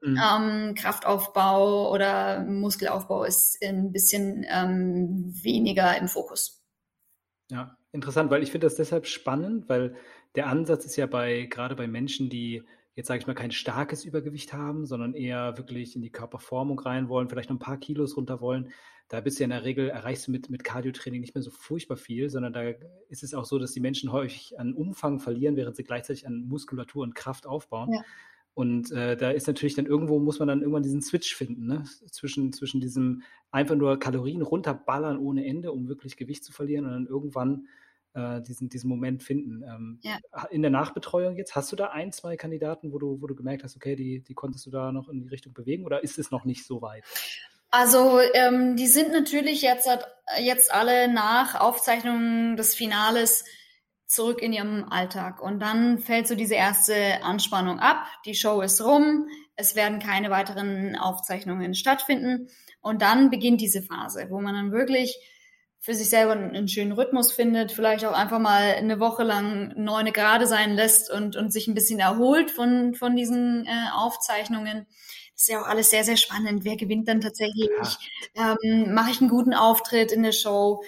Mhm. 0.00 0.20
Ähm, 0.22 0.74
Kraftaufbau 0.74 1.92
oder 1.92 2.44
Muskelaufbau 2.44 3.24
ist 3.24 3.58
ein 3.62 3.90
bisschen 3.92 4.46
ähm, 4.48 5.24
weniger 5.42 5.96
im 5.98 6.08
Fokus. 6.08 6.62
Ja, 7.50 7.76
interessant, 7.92 8.30
weil 8.30 8.42
ich 8.42 8.52
finde 8.52 8.66
das 8.66 8.76
deshalb 8.76 9.06
spannend, 9.06 9.68
weil 9.68 9.96
der 10.34 10.46
Ansatz 10.46 10.84
ist 10.84 10.96
ja 10.96 11.06
bei, 11.06 11.46
gerade 11.50 11.74
bei 11.74 11.88
Menschen, 11.88 12.28
die 12.28 12.62
jetzt 12.98 13.06
sage 13.06 13.20
ich 13.20 13.28
mal, 13.28 13.34
kein 13.34 13.52
starkes 13.52 14.04
Übergewicht 14.04 14.52
haben, 14.52 14.84
sondern 14.84 15.14
eher 15.14 15.56
wirklich 15.56 15.94
in 15.94 16.02
die 16.02 16.10
Körperformung 16.10 16.80
rein 16.80 17.08
wollen, 17.08 17.28
vielleicht 17.28 17.48
noch 17.48 17.54
ein 17.54 17.60
paar 17.60 17.76
Kilos 17.76 18.16
runter 18.16 18.40
wollen, 18.40 18.72
da 19.08 19.20
bist 19.20 19.38
du 19.38 19.42
ja 19.42 19.44
in 19.44 19.50
der 19.50 19.64
Regel, 19.64 19.88
erreichst 19.88 20.26
du 20.26 20.30
mit, 20.30 20.50
mit 20.50 20.64
Cardio-Training 20.64 21.20
nicht 21.20 21.34
mehr 21.34 21.42
so 21.42 21.50
furchtbar 21.50 21.96
viel, 21.96 22.28
sondern 22.28 22.52
da 22.52 22.62
ist 23.08 23.22
es 23.22 23.34
auch 23.34 23.46
so, 23.46 23.58
dass 23.58 23.72
die 23.72 23.80
Menschen 23.80 24.12
häufig 24.12 24.58
an 24.58 24.74
Umfang 24.74 25.18
verlieren, 25.18 25.56
während 25.56 25.76
sie 25.76 25.84
gleichzeitig 25.84 26.26
an 26.26 26.46
Muskulatur 26.46 27.02
und 27.02 27.14
Kraft 27.14 27.46
aufbauen. 27.46 27.92
Ja. 27.92 28.04
Und 28.52 28.90
äh, 28.90 29.16
da 29.16 29.30
ist 29.30 29.46
natürlich 29.46 29.76
dann 29.76 29.86
irgendwo, 29.86 30.18
muss 30.18 30.40
man 30.40 30.48
dann 30.48 30.60
irgendwann 30.60 30.82
diesen 30.82 31.00
Switch 31.00 31.34
finden, 31.34 31.66
ne? 31.66 31.84
zwischen, 32.10 32.52
zwischen 32.52 32.80
diesem 32.80 33.22
einfach 33.50 33.76
nur 33.76 33.98
Kalorien 33.98 34.42
runterballern 34.42 35.16
ohne 35.16 35.46
Ende, 35.46 35.72
um 35.72 35.88
wirklich 35.88 36.16
Gewicht 36.16 36.44
zu 36.44 36.52
verlieren 36.52 36.84
und 36.84 36.90
dann 36.90 37.06
irgendwann 37.06 37.68
äh, 38.14 38.42
diesen, 38.42 38.68
diesen 38.68 38.88
Moment 38.88 39.22
finden. 39.22 39.62
Ähm, 39.62 40.00
ja. 40.02 40.18
In 40.50 40.62
der 40.62 40.72
Nachbetreuung 40.72 41.36
jetzt, 41.36 41.54
hast 41.54 41.70
du 41.70 41.76
da 41.76 41.86
ein, 41.90 42.10
zwei 42.10 42.36
Kandidaten, 42.36 42.92
wo 42.92 42.98
du, 42.98 43.22
wo 43.22 43.26
du 43.26 43.36
gemerkt 43.36 43.62
hast, 43.62 43.76
okay, 43.76 43.94
die, 43.94 44.20
die 44.20 44.34
konntest 44.34 44.66
du 44.66 44.70
da 44.70 44.92
noch 44.92 45.08
in 45.08 45.20
die 45.20 45.28
Richtung 45.28 45.54
bewegen 45.54 45.86
oder 45.86 46.02
ist 46.02 46.18
es 46.18 46.30
noch 46.30 46.44
nicht 46.44 46.66
so 46.66 46.82
weit? 46.82 47.04
Also 47.70 48.20
ähm, 48.34 48.76
die 48.76 48.86
sind 48.86 49.12
natürlich 49.12 49.62
jetzt, 49.62 49.88
jetzt 50.40 50.72
alle 50.72 51.12
nach 51.12 51.54
Aufzeichnung 51.60 52.56
des 52.56 52.74
Finales 52.74 53.44
zurück 54.06 54.40
in 54.40 54.54
ihrem 54.54 54.90
Alltag. 54.90 55.42
Und 55.42 55.60
dann 55.60 55.98
fällt 55.98 56.26
so 56.26 56.34
diese 56.34 56.54
erste 56.54 57.22
Anspannung 57.22 57.78
ab. 57.78 58.06
Die 58.24 58.34
Show 58.34 58.62
ist 58.62 58.80
rum. 58.80 59.28
Es 59.54 59.76
werden 59.76 59.98
keine 59.98 60.30
weiteren 60.30 60.96
Aufzeichnungen 60.96 61.74
stattfinden. 61.74 62.48
Und 62.80 63.02
dann 63.02 63.28
beginnt 63.28 63.60
diese 63.60 63.82
Phase, 63.82 64.28
wo 64.30 64.40
man 64.40 64.54
dann 64.54 64.72
wirklich 64.72 65.18
für 65.80 65.94
sich 65.94 66.08
selber 66.08 66.32
einen 66.32 66.68
schönen 66.68 66.92
Rhythmus 66.92 67.32
findet, 67.32 67.70
vielleicht 67.70 68.04
auch 68.04 68.12
einfach 68.12 68.40
mal 68.40 68.74
eine 68.74 68.98
Woche 68.98 69.22
lang 69.22 69.74
neune 69.76 70.12
Grade 70.12 70.46
sein 70.46 70.74
lässt 70.74 71.10
und, 71.10 71.36
und 71.36 71.52
sich 71.52 71.68
ein 71.68 71.74
bisschen 71.74 72.00
erholt 72.00 72.50
von, 72.50 72.94
von 72.94 73.14
diesen 73.14 73.64
äh, 73.66 73.90
Aufzeichnungen. 73.94 74.86
Das 75.38 75.44
ist 75.44 75.48
ja 75.48 75.62
auch 75.62 75.68
alles 75.68 75.90
sehr, 75.90 76.02
sehr 76.02 76.16
spannend. 76.16 76.64
Wer 76.64 76.76
gewinnt 76.76 77.06
dann 77.06 77.20
tatsächlich? 77.20 77.70
Ja. 78.34 78.56
Ähm, 78.64 78.92
Mache 78.92 79.12
ich 79.12 79.20
einen 79.20 79.30
guten 79.30 79.54
Auftritt 79.54 80.10
in 80.10 80.24
der 80.24 80.32
Show? 80.32 80.82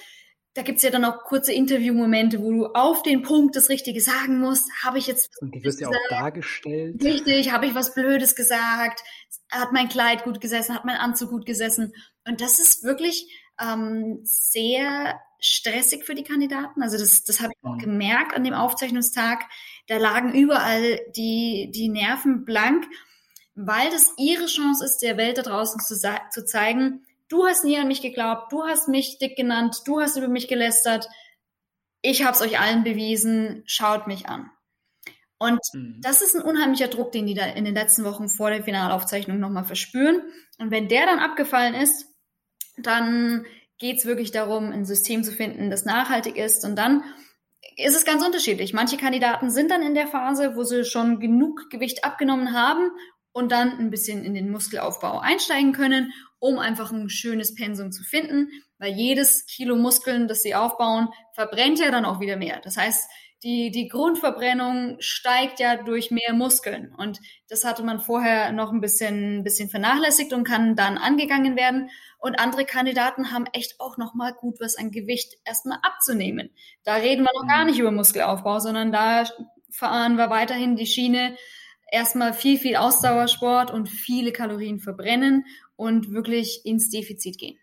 da 0.54 0.62
gibt's 0.62 0.82
ja 0.82 0.90
dann 0.90 1.04
auch 1.04 1.22
kurze 1.22 1.52
Interviewmomente, 1.52 2.42
wo 2.42 2.50
du 2.50 2.66
auf 2.66 3.02
den 3.02 3.22
Punkt 3.22 3.54
das 3.54 3.68
Richtige 3.68 4.00
sagen 4.00 4.40
musst. 4.40 4.68
Habe 4.82 4.98
ich 4.98 5.06
jetzt 5.06 5.40
Und 5.40 5.54
die 5.54 5.62
wirst 5.62 5.80
ja 5.80 5.88
auch 5.88 5.94
dargestellt. 6.08 7.02
Richtig, 7.02 7.52
habe 7.52 7.66
ich 7.66 7.74
was 7.74 7.94
Blödes 7.94 8.34
gesagt? 8.34 9.02
Hat 9.50 9.72
mein 9.72 9.88
Kleid 9.88 10.24
gut 10.24 10.40
gesessen? 10.40 10.74
Hat 10.74 10.84
mein 10.84 10.96
Anzug 10.96 11.30
gut 11.30 11.46
gesessen? 11.46 11.94
Und 12.26 12.40
das 12.40 12.58
ist 12.58 12.82
wirklich 12.82 13.32
ähm, 13.60 14.20
sehr 14.24 15.20
stressig 15.38 16.04
für 16.04 16.16
die 16.16 16.24
Kandidaten. 16.24 16.82
Also 16.82 16.98
das, 16.98 17.22
das 17.22 17.40
habe 17.40 17.52
ich 17.56 17.64
auch 17.64 17.76
mhm. 17.76 17.78
gemerkt 17.78 18.34
an 18.34 18.42
dem 18.42 18.54
Aufzeichnungstag. 18.54 19.44
Da 19.86 19.98
lagen 19.98 20.34
überall 20.34 20.98
die, 21.14 21.70
die 21.72 21.88
Nerven 21.88 22.44
blank, 22.44 22.86
weil 23.54 23.90
das 23.90 24.14
ihre 24.16 24.46
Chance 24.46 24.84
ist, 24.84 24.98
der 24.98 25.16
Welt 25.16 25.38
da 25.38 25.42
draußen 25.42 25.80
zu, 25.80 25.96
zu 25.96 26.44
zeigen, 26.44 27.04
du 27.28 27.46
hast 27.46 27.64
nie 27.64 27.78
an 27.78 27.88
mich 27.88 28.02
geglaubt, 28.02 28.52
du 28.52 28.64
hast 28.64 28.88
mich 28.88 29.18
dick 29.18 29.36
genannt, 29.36 29.82
du 29.86 30.00
hast 30.00 30.16
über 30.16 30.28
mich 30.28 30.48
gelästert, 30.48 31.08
ich 32.02 32.24
habe 32.24 32.32
es 32.32 32.40
euch 32.40 32.58
allen 32.58 32.84
bewiesen, 32.84 33.62
schaut 33.66 34.06
mich 34.06 34.28
an. 34.28 34.50
Und 35.38 35.60
mhm. 35.72 36.00
das 36.02 36.22
ist 36.22 36.34
ein 36.34 36.42
unheimlicher 36.42 36.88
Druck, 36.88 37.12
den 37.12 37.26
die 37.26 37.34
da 37.34 37.46
in 37.46 37.64
den 37.64 37.74
letzten 37.74 38.04
Wochen 38.04 38.28
vor 38.28 38.50
der 38.50 38.62
Finalaufzeichnung 38.62 39.38
nochmal 39.38 39.64
verspüren. 39.64 40.22
Und 40.58 40.70
wenn 40.70 40.88
der 40.88 41.06
dann 41.06 41.18
abgefallen 41.18 41.74
ist, 41.74 42.06
dann 42.76 43.46
geht 43.78 43.98
es 43.98 44.04
wirklich 44.04 44.30
darum, 44.32 44.70
ein 44.70 44.84
System 44.84 45.24
zu 45.24 45.32
finden, 45.32 45.70
das 45.70 45.86
nachhaltig 45.86 46.36
ist. 46.36 46.64
Und 46.64 46.76
dann 46.76 47.02
ist 47.76 47.96
es 47.96 48.04
ganz 48.04 48.24
unterschiedlich. 48.24 48.74
Manche 48.74 48.98
Kandidaten 48.98 49.50
sind 49.50 49.70
dann 49.70 49.82
in 49.82 49.94
der 49.94 50.06
Phase, 50.06 50.56
wo 50.56 50.64
sie 50.64 50.84
schon 50.84 51.20
genug 51.20 51.70
Gewicht 51.70 52.04
abgenommen 52.04 52.52
haben 52.52 52.90
und 53.32 53.52
dann 53.52 53.78
ein 53.78 53.90
bisschen 53.90 54.24
in 54.24 54.34
den 54.34 54.50
Muskelaufbau 54.50 55.18
einsteigen 55.18 55.72
können 55.72 56.12
um 56.40 56.58
einfach 56.58 56.90
ein 56.90 57.08
schönes 57.08 57.54
Pensum 57.54 57.92
zu 57.92 58.02
finden, 58.02 58.48
weil 58.78 58.92
jedes 58.92 59.46
Kilo 59.46 59.76
Muskeln, 59.76 60.26
das 60.26 60.42
sie 60.42 60.54
aufbauen, 60.54 61.08
verbrennt 61.34 61.78
ja 61.78 61.90
dann 61.90 62.06
auch 62.06 62.18
wieder 62.18 62.36
mehr. 62.36 62.60
Das 62.64 62.76
heißt, 62.76 63.08
die, 63.42 63.70
die 63.70 63.88
Grundverbrennung 63.88 64.96
steigt 65.00 65.60
ja 65.60 65.76
durch 65.76 66.10
mehr 66.10 66.32
Muskeln. 66.32 66.94
Und 66.94 67.20
das 67.48 67.64
hatte 67.64 67.82
man 67.82 68.00
vorher 68.00 68.52
noch 68.52 68.72
ein 68.72 68.80
bisschen, 68.80 69.38
ein 69.38 69.44
bisschen 69.44 69.70
vernachlässigt 69.70 70.32
und 70.32 70.44
kann 70.44 70.76
dann 70.76 70.98
angegangen 70.98 71.56
werden. 71.56 71.90
Und 72.18 72.38
andere 72.38 72.64
Kandidaten 72.64 73.32
haben 73.32 73.46
echt 73.52 73.78
auch 73.78 73.96
noch 73.96 74.14
mal 74.14 74.32
gut 74.32 74.60
was 74.60 74.76
an 74.76 74.90
Gewicht 74.90 75.36
erstmal 75.44 75.78
abzunehmen. 75.82 76.50
Da 76.84 76.96
reden 76.96 77.22
wir 77.22 77.32
noch 77.34 77.48
gar 77.48 77.60
mhm. 77.60 77.70
nicht 77.70 77.78
über 77.78 77.90
Muskelaufbau, 77.90 78.60
sondern 78.60 78.92
da 78.92 79.24
fahren 79.70 80.16
wir 80.16 80.28
weiterhin 80.30 80.76
die 80.76 80.86
Schiene, 80.86 81.36
erstmal 81.90 82.32
viel, 82.32 82.58
viel 82.58 82.76
Ausdauersport 82.76 83.70
und 83.70 83.88
viele 83.88 84.32
Kalorien 84.32 84.80
verbrennen 84.80 85.44
und 85.76 86.12
wirklich 86.12 86.62
ins 86.64 86.90
Defizit 86.90 87.38
gehen. 87.38 87.58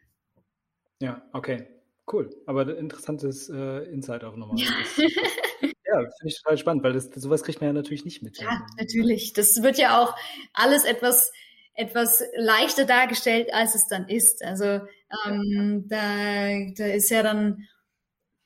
Ja, 1.00 1.22
okay. 1.34 1.68
Cool. 2.12 2.30
Aber 2.46 2.78
interessantes 2.78 3.50
äh, 3.50 3.84
Insight 3.92 4.24
auch 4.24 4.36
nochmal. 4.36 4.58
Ja. 5.90 6.02
ja, 6.02 6.10
finde 6.20 6.28
ich 6.28 6.42
total 6.42 6.58
spannend, 6.58 6.84
weil 6.84 6.94
das, 6.94 7.06
sowas 7.16 7.44
kriegt 7.44 7.62
man 7.62 7.70
ja 7.70 7.74
natürlich 7.74 8.06
nicht 8.06 8.22
mit. 8.22 8.40
Ja, 8.40 8.66
natürlich. 8.78 9.34
Das 9.34 9.64
wird 9.64 9.78
ja 9.78 10.02
auch 10.02 10.16
alles 10.54 10.84
etwas, 10.84 11.32
etwas 11.74 12.22
leichter 12.36 12.86
dargestellt, 12.86 13.54
als 13.54 13.74
es 13.74 13.88
dann 13.88 14.08
ist. 14.08 14.44
Also 14.44 14.82
ähm, 15.26 15.86
da, 15.88 16.50
da 16.76 16.86
ist 16.86 17.10
ja 17.10 17.24
dann 17.24 17.68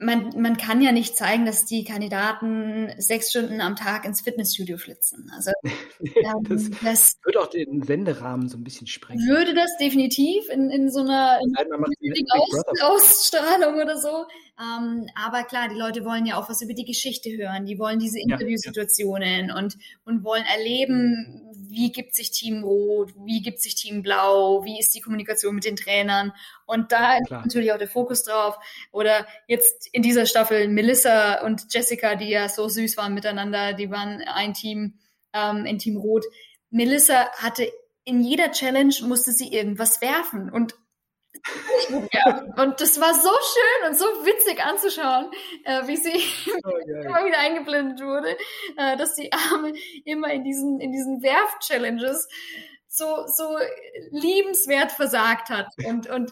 man, 0.02 0.30
man 0.36 0.58
kann 0.58 0.82
ja 0.82 0.92
nicht 0.92 1.16
zeigen, 1.16 1.46
dass 1.46 1.66
die 1.66 1.84
Kandidaten 1.84 2.92
sechs 2.98 3.30
Stunden 3.30 3.62
am 3.62 3.76
Tag 3.76 4.04
ins 4.04 4.22
Fitnessstudio 4.22 4.78
flitzen. 4.78 5.32
Also 5.36 5.52
ähm, 5.64 6.44
das, 6.50 6.70
das 6.84 7.18
würde 7.24 7.40
auch 7.40 7.48
den 7.48 7.84
Senderahmen 7.84 8.50
so 8.50 8.58
ein 8.58 8.64
bisschen 8.64 8.88
sprengen. 8.88 9.28
Würde 9.28 9.54
das 9.54 9.70
definitiv 9.80 10.50
in, 10.50 10.72
in 10.72 10.90
so 10.90 11.02
einer 11.02 11.40
in 11.42 12.26
Aus, 12.32 12.64
Ausstrahlung 12.82 13.76
oder 13.76 13.98
so. 13.98 14.26
Ähm, 14.62 15.08
aber 15.16 15.44
klar, 15.44 15.70
die 15.70 15.80
Leute 15.80 16.06
wollen 16.06 16.26
ja 16.26 16.38
auch 16.38 16.48
was 16.48 16.62
über 16.62 16.74
die 16.74 16.86
Geschichte 16.86 17.32
hören. 17.36 17.66
Die 17.66 17.80
wollen 17.80 17.98
diese 17.98 18.20
Interviewsituationen 18.20 19.48
ja, 19.48 19.56
ja. 19.56 19.58
und, 19.58 19.78
und 20.06 20.24
wollen 20.24 20.46
erleben, 20.46 21.42
wie 21.68 21.92
gibt 21.92 22.14
sich 22.14 22.32
Team 22.32 22.64
Rot, 22.64 23.14
wie 23.26 23.42
gibt 23.42 23.60
sich 23.60 23.76
Team 23.76 24.04
Blau, 24.04 24.64
wie 24.64 24.80
ist 24.80 24.94
die 24.94 25.02
Kommunikation 25.02 25.56
mit 25.56 25.66
den 25.66 25.78
Trainern. 25.78 26.32
Und 26.66 26.92
da 26.92 27.18
ist 27.18 27.32
natürlich 27.32 27.72
auch 27.72 27.80
der 27.80 27.88
Fokus 27.88 28.24
drauf. 28.24 28.58
Oder 28.92 29.26
jetzt 29.48 29.90
in 29.92 30.04
dieser 30.04 30.28
Staffel 30.28 30.68
Melissa 30.68 31.44
und 31.44 31.74
Jessica, 31.74 32.16
die 32.16 32.30
ja 32.30 32.48
so 32.48 32.68
süß 32.68 32.98
waren 32.98 33.16
miteinander, 33.16 33.74
die 33.74 33.90
waren 33.90 34.22
ein 34.22 34.54
Team 34.54 35.00
ähm, 35.34 35.66
in 35.66 35.80
Team 35.80 35.98
Rot. 35.98 36.26
Melissa 36.70 37.32
hatte 37.38 37.68
in 38.04 38.22
jeder 38.22 38.52
Challenge 38.52 38.94
musste 39.08 39.32
sie 39.32 39.54
irgendwas 39.54 40.02
werfen 40.02 40.50
und 40.50 40.76
ja, 42.12 42.46
und 42.58 42.80
das 42.82 43.00
war 43.00 43.14
so 43.14 43.30
schön 43.30 43.90
und 43.90 43.98
so 43.98 44.06
witzig 44.26 44.64
anzuschauen, 44.64 45.32
äh, 45.64 45.88
wie 45.88 45.98
sie 45.98 46.24
oh, 46.64 46.70
immer 47.06 47.26
wieder 47.26 47.40
eingeblendet 47.40 48.02
wurde, 48.02 48.38
äh, 48.78 48.98
dass 48.98 49.16
die 49.16 49.32
Arme 49.32 49.74
immer 50.06 50.32
in 50.32 50.44
diesen, 50.44 50.80
in 50.80 50.92
diesen 50.92 51.22
Werf-Challenges 51.22 52.28
so, 52.94 53.26
so 53.26 53.58
liebenswert 54.12 54.92
versagt 54.92 55.50
hat. 55.50 55.68
Und, 55.88 56.10
und 56.10 56.32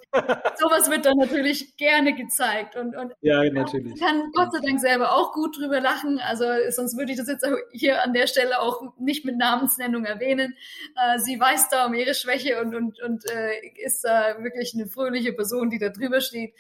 sowas 0.60 0.90
wird 0.90 1.06
dann 1.06 1.18
natürlich 1.18 1.78
gerne 1.78 2.14
gezeigt. 2.14 2.76
Und, 2.76 2.98
und 2.98 3.14
ja, 3.22 3.42
natürlich. 3.50 3.94
Ich 3.96 4.02
kann 4.02 4.30
Gott 4.34 4.52
sei 4.52 4.60
Dank 4.60 4.82
selber 4.82 5.14
auch 5.14 5.32
gut 5.32 5.58
drüber 5.58 5.80
lachen. 5.80 6.20
Also 6.20 6.44
sonst 6.70 6.98
würde 6.98 7.14
ich 7.14 7.18
das 7.18 7.30
jetzt 7.30 7.48
hier 7.72 8.04
an 8.04 8.12
der 8.12 8.28
Stelle 8.28 8.60
auch 8.60 8.82
nicht 9.00 9.24
mit 9.24 9.38
Namensnennung 9.38 10.04
erwähnen. 10.04 10.54
Äh, 10.98 11.20
sie 11.20 11.40
weiß 11.40 11.70
da 11.70 11.86
um 11.86 11.94
ihre 11.94 12.14
Schwäche 12.14 12.62
und, 12.62 12.76
und, 12.76 13.02
und 13.02 13.24
äh, 13.32 13.54
ist 13.86 14.04
da 14.04 14.44
wirklich 14.44 14.74
eine 14.74 14.88
fröhliche 14.88 15.32
Person, 15.32 15.70
die 15.70 15.80
da 15.80 15.88
drüber 15.88 16.20
steht. 16.20 16.54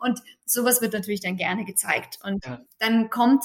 Und 0.00 0.18
sowas 0.44 0.82
wird 0.82 0.94
natürlich 0.94 1.20
dann 1.20 1.36
gerne 1.36 1.64
gezeigt. 1.64 2.18
Und 2.24 2.44
ja. 2.44 2.60
dann 2.80 3.08
kommt 3.08 3.44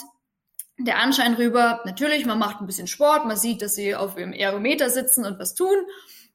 der 0.80 1.00
Anschein 1.00 1.34
rüber, 1.34 1.82
natürlich, 1.86 2.26
man 2.26 2.40
macht 2.40 2.62
ein 2.62 2.66
bisschen 2.66 2.88
Sport, 2.88 3.26
man 3.26 3.38
sieht, 3.38 3.62
dass 3.62 3.76
sie 3.76 3.96
auf 3.96 4.18
ihrem 4.18 4.32
Aerometer 4.32 4.90
sitzen 4.90 5.26
und 5.26 5.38
was 5.38 5.54
tun. 5.54 5.76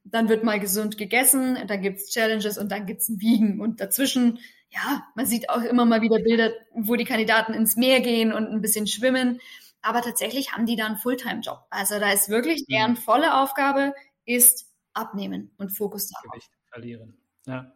Dann 0.04 0.28
wird 0.28 0.44
mal 0.44 0.60
gesund 0.60 0.98
gegessen, 0.98 1.58
dann 1.66 1.80
gibt's 1.80 2.10
Challenges 2.10 2.58
und 2.58 2.70
dann 2.70 2.84
gibt's 2.84 3.08
ein 3.08 3.20
Wiegen. 3.20 3.60
Und 3.60 3.80
dazwischen, 3.80 4.38
ja, 4.68 5.02
man 5.14 5.24
sieht 5.24 5.48
auch 5.48 5.62
immer 5.62 5.86
mal 5.86 6.02
wieder 6.02 6.18
Bilder, 6.18 6.52
wo 6.74 6.94
die 6.96 7.06
Kandidaten 7.06 7.54
ins 7.54 7.76
Meer 7.76 8.00
gehen 8.00 8.32
und 8.32 8.48
ein 8.48 8.60
bisschen 8.60 8.86
schwimmen. 8.86 9.40
Aber 9.80 10.02
tatsächlich 10.02 10.52
haben 10.52 10.66
die 10.66 10.76
da 10.76 10.86
einen 10.86 10.96
Fulltime-Job. 10.96 11.60
Also 11.70 11.98
da 11.98 12.12
ist 12.12 12.28
wirklich 12.28 12.66
deren 12.66 12.92
mhm. 12.92 12.96
volle 12.96 13.34
Aufgabe 13.34 13.94
ist 14.26 14.70
abnehmen 14.92 15.52
und 15.56 15.70
Fokus 15.70 16.08
darauf. 16.08 16.32
Gewicht 16.32 16.50
verlieren. 16.70 17.16
Ja. 17.46 17.72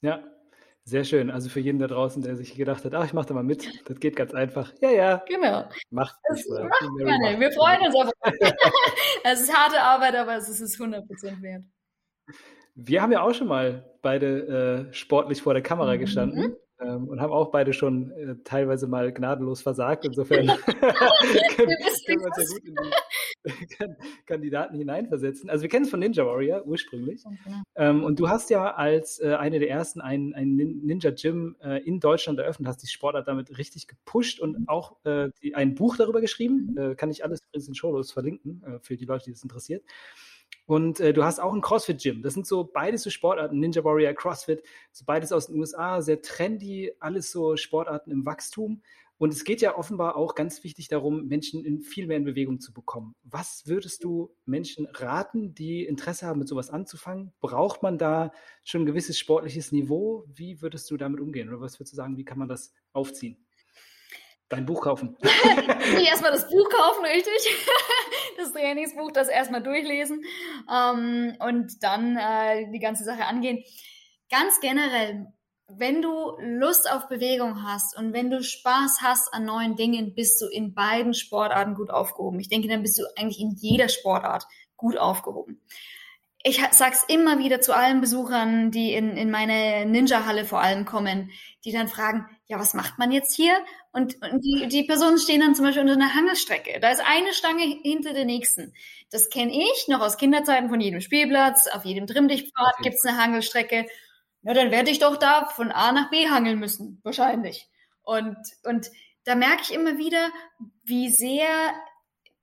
Ja, 0.00 0.22
sehr 0.84 1.04
schön. 1.04 1.30
Also 1.30 1.48
für 1.48 1.60
jeden 1.60 1.78
da 1.78 1.86
draußen, 1.86 2.22
der 2.22 2.36
sich 2.36 2.54
gedacht 2.54 2.84
hat, 2.84 2.94
ach, 2.94 3.06
ich 3.06 3.14
mache 3.14 3.26
da 3.26 3.34
mal 3.34 3.42
mit, 3.42 3.66
das 3.88 3.98
geht 4.00 4.16
ganz 4.16 4.34
einfach. 4.34 4.72
Ja, 4.80 4.90
ja. 4.90 5.24
Genau. 5.26 5.68
Macht 5.90 6.16
es. 6.30 6.46
Macht 6.48 6.80
gerne. 6.98 7.40
Wir 7.40 7.52
freuen 7.52 7.86
uns 7.86 7.94
auf. 7.94 8.10
es 9.24 9.40
ist 9.40 9.54
harte 9.54 9.80
Arbeit, 9.80 10.14
aber 10.14 10.36
es 10.36 10.48
ist 10.48 10.60
es 10.60 10.78
100% 10.78 11.42
wert. 11.42 11.64
Wir 12.74 13.02
haben 13.02 13.12
ja 13.12 13.22
auch 13.22 13.32
schon 13.32 13.48
mal 13.48 13.84
beide 14.02 14.88
äh, 14.88 14.92
sportlich 14.92 15.40
vor 15.40 15.54
der 15.54 15.62
Kamera 15.62 15.94
mhm. 15.94 16.00
gestanden 16.00 16.56
ähm, 16.80 17.08
und 17.08 17.20
haben 17.20 17.32
auch 17.32 17.50
beide 17.50 17.72
schon 17.72 18.10
äh, 18.10 18.34
teilweise 18.44 18.86
mal 18.86 19.12
gnadenlos 19.12 19.62
versagt. 19.62 20.04
Insofern 20.04 20.46
können 20.46 21.70
wir 21.70 21.86
uns 21.86 22.06
ja 22.06 22.14
gut 22.16 22.38
in 22.64 22.74
die, 22.74 22.90
Kandidaten 24.26 24.76
hineinversetzen. 24.76 25.50
Also 25.50 25.62
wir 25.62 25.68
kennen 25.68 25.84
es 25.84 25.90
von 25.90 26.00
Ninja 26.00 26.24
Warrior 26.24 26.66
ursprünglich. 26.66 27.24
Okay. 27.24 27.62
Ähm, 27.76 28.04
und 28.04 28.18
du 28.18 28.28
hast 28.28 28.50
ja 28.50 28.74
als 28.74 29.20
äh, 29.20 29.34
eine 29.34 29.58
der 29.58 29.70
ersten 29.70 30.00
ein, 30.00 30.34
ein 30.34 30.56
Ninja 30.56 31.10
Gym 31.10 31.56
äh, 31.62 31.82
in 31.84 32.00
Deutschland 32.00 32.38
eröffnet, 32.38 32.68
hast 32.68 32.82
die 32.82 32.86
Sportart 32.86 33.28
damit 33.28 33.56
richtig 33.58 33.86
gepusht 33.86 34.40
und 34.40 34.60
mhm. 34.60 34.68
auch 34.68 34.96
äh, 35.04 35.30
die, 35.42 35.54
ein 35.54 35.74
Buch 35.74 35.96
darüber 35.96 36.20
geschrieben. 36.20 36.74
Mhm. 36.74 36.96
Kann 36.96 37.10
ich 37.10 37.24
alles 37.24 37.40
übrigens 37.42 37.68
in 37.68 37.74
Shownotes 37.74 38.12
verlinken, 38.12 38.62
für 38.80 38.96
die 38.96 39.04
Leute, 39.04 39.24
die 39.26 39.32
das 39.32 39.42
interessiert. 39.42 39.82
Und 40.66 40.98
äh, 41.00 41.12
du 41.12 41.24
hast 41.24 41.40
auch 41.40 41.52
ein 41.52 41.60
CrossFit-Gym. 41.60 42.22
Das 42.22 42.32
sind 42.32 42.46
so 42.46 42.64
beides 42.64 43.02
so 43.02 43.10
Sportarten, 43.10 43.60
Ninja 43.60 43.84
Warrior, 43.84 44.14
CrossFit, 44.14 44.62
so 44.92 45.04
beides 45.04 45.30
aus 45.30 45.48
den 45.48 45.58
USA, 45.58 46.00
sehr 46.00 46.22
trendy, 46.22 46.92
alles 47.00 47.30
so 47.30 47.56
Sportarten 47.56 48.10
im 48.10 48.24
Wachstum. 48.24 48.82
Und 49.16 49.32
es 49.32 49.44
geht 49.44 49.60
ja 49.60 49.76
offenbar 49.76 50.16
auch 50.16 50.34
ganz 50.34 50.64
wichtig 50.64 50.88
darum, 50.88 51.26
Menschen 51.26 51.64
in 51.64 51.80
viel 51.80 52.06
mehr 52.06 52.16
in 52.16 52.24
Bewegung 52.24 52.60
zu 52.60 52.72
bekommen. 52.72 53.14
Was 53.22 53.62
würdest 53.66 54.02
du 54.02 54.34
Menschen 54.44 54.86
raten, 54.86 55.54
die 55.54 55.84
Interesse 55.84 56.26
haben, 56.26 56.40
mit 56.40 56.48
sowas 56.48 56.70
anzufangen? 56.70 57.32
Braucht 57.40 57.82
man 57.82 57.96
da 57.96 58.32
schon 58.64 58.82
ein 58.82 58.86
gewisses 58.86 59.18
sportliches 59.18 59.70
Niveau? 59.70 60.24
Wie 60.26 60.60
würdest 60.62 60.90
du 60.90 60.96
damit 60.96 61.20
umgehen? 61.20 61.48
Oder 61.48 61.60
was 61.60 61.78
würdest 61.78 61.92
du 61.92 61.96
sagen, 61.96 62.16
wie 62.16 62.24
kann 62.24 62.38
man 62.38 62.48
das 62.48 62.72
aufziehen? 62.92 63.44
Dein 64.48 64.66
Buch 64.66 64.82
kaufen. 64.82 65.16
erstmal 65.22 66.32
das 66.32 66.48
Buch 66.48 66.68
kaufen, 66.68 67.04
richtig. 67.04 67.32
Das 68.36 68.52
Trainingsbuch, 68.52 69.12
das 69.12 69.28
erstmal 69.28 69.62
durchlesen 69.62 70.24
ähm, 70.68 71.36
und 71.38 71.84
dann 71.84 72.16
äh, 72.16 72.68
die 72.72 72.80
ganze 72.80 73.04
Sache 73.04 73.26
angehen. 73.26 73.62
Ganz 74.28 74.58
generell 74.60 75.26
wenn 75.68 76.02
du 76.02 76.36
Lust 76.40 76.90
auf 76.90 77.08
Bewegung 77.08 77.62
hast 77.62 77.96
und 77.96 78.12
wenn 78.12 78.30
du 78.30 78.42
Spaß 78.42 78.98
hast 79.00 79.32
an 79.32 79.44
neuen 79.44 79.76
Dingen, 79.76 80.14
bist 80.14 80.40
du 80.40 80.46
in 80.46 80.74
beiden 80.74 81.14
Sportarten 81.14 81.74
gut 81.74 81.90
aufgehoben. 81.90 82.38
Ich 82.40 82.48
denke, 82.48 82.68
dann 82.68 82.82
bist 82.82 82.98
du 82.98 83.04
eigentlich 83.16 83.40
in 83.40 83.56
jeder 83.56 83.88
Sportart 83.88 84.46
gut 84.76 84.98
aufgehoben. 84.98 85.60
Ich 86.46 86.62
sag's 86.72 87.04
immer 87.08 87.38
wieder 87.38 87.62
zu 87.62 87.74
allen 87.74 88.02
Besuchern, 88.02 88.70
die 88.70 88.92
in, 88.92 89.16
in 89.16 89.30
meine 89.30 89.86
Ninja-Halle 89.86 90.44
vor 90.44 90.60
allem 90.60 90.84
kommen, 90.84 91.30
die 91.64 91.72
dann 91.72 91.88
fragen, 91.88 92.28
ja, 92.44 92.58
was 92.58 92.74
macht 92.74 92.98
man 92.98 93.10
jetzt 93.10 93.34
hier? 93.34 93.56
Und, 93.92 94.20
und 94.20 94.44
die, 94.44 94.68
die 94.68 94.82
Personen 94.82 95.16
stehen 95.16 95.40
dann 95.40 95.54
zum 95.54 95.64
Beispiel 95.64 95.80
unter 95.80 95.94
einer 95.94 96.14
Hangelstrecke. 96.14 96.80
Da 96.80 96.90
ist 96.90 97.00
eine 97.02 97.32
Stange 97.32 97.62
hinter 97.82 98.12
der 98.12 98.26
nächsten. 98.26 98.74
Das 99.10 99.30
kenne 99.30 99.52
ich 99.54 99.88
noch 99.88 100.00
aus 100.00 100.18
Kinderzeiten 100.18 100.68
von 100.68 100.82
jedem 100.82 101.00
Spielplatz. 101.00 101.66
Auf 101.68 101.86
jedem 101.86 102.06
Trimmdichtpfad 102.06 102.74
okay. 102.74 102.82
gibt's 102.82 103.06
eine 103.06 103.16
Hangelstrecke 103.16 103.86
ja, 104.44 104.54
dann 104.54 104.70
werde 104.70 104.90
ich 104.90 104.98
doch 104.98 105.16
da 105.16 105.46
von 105.46 105.72
A 105.72 105.92
nach 105.92 106.10
B 106.10 106.28
hangeln 106.28 106.58
müssen, 106.58 107.00
wahrscheinlich. 107.02 107.68
Und, 108.02 108.36
und 108.64 108.90
da 109.24 109.34
merke 109.34 109.62
ich 109.62 109.72
immer 109.72 109.96
wieder, 109.96 110.30
wie 110.84 111.08
sehr 111.08 111.48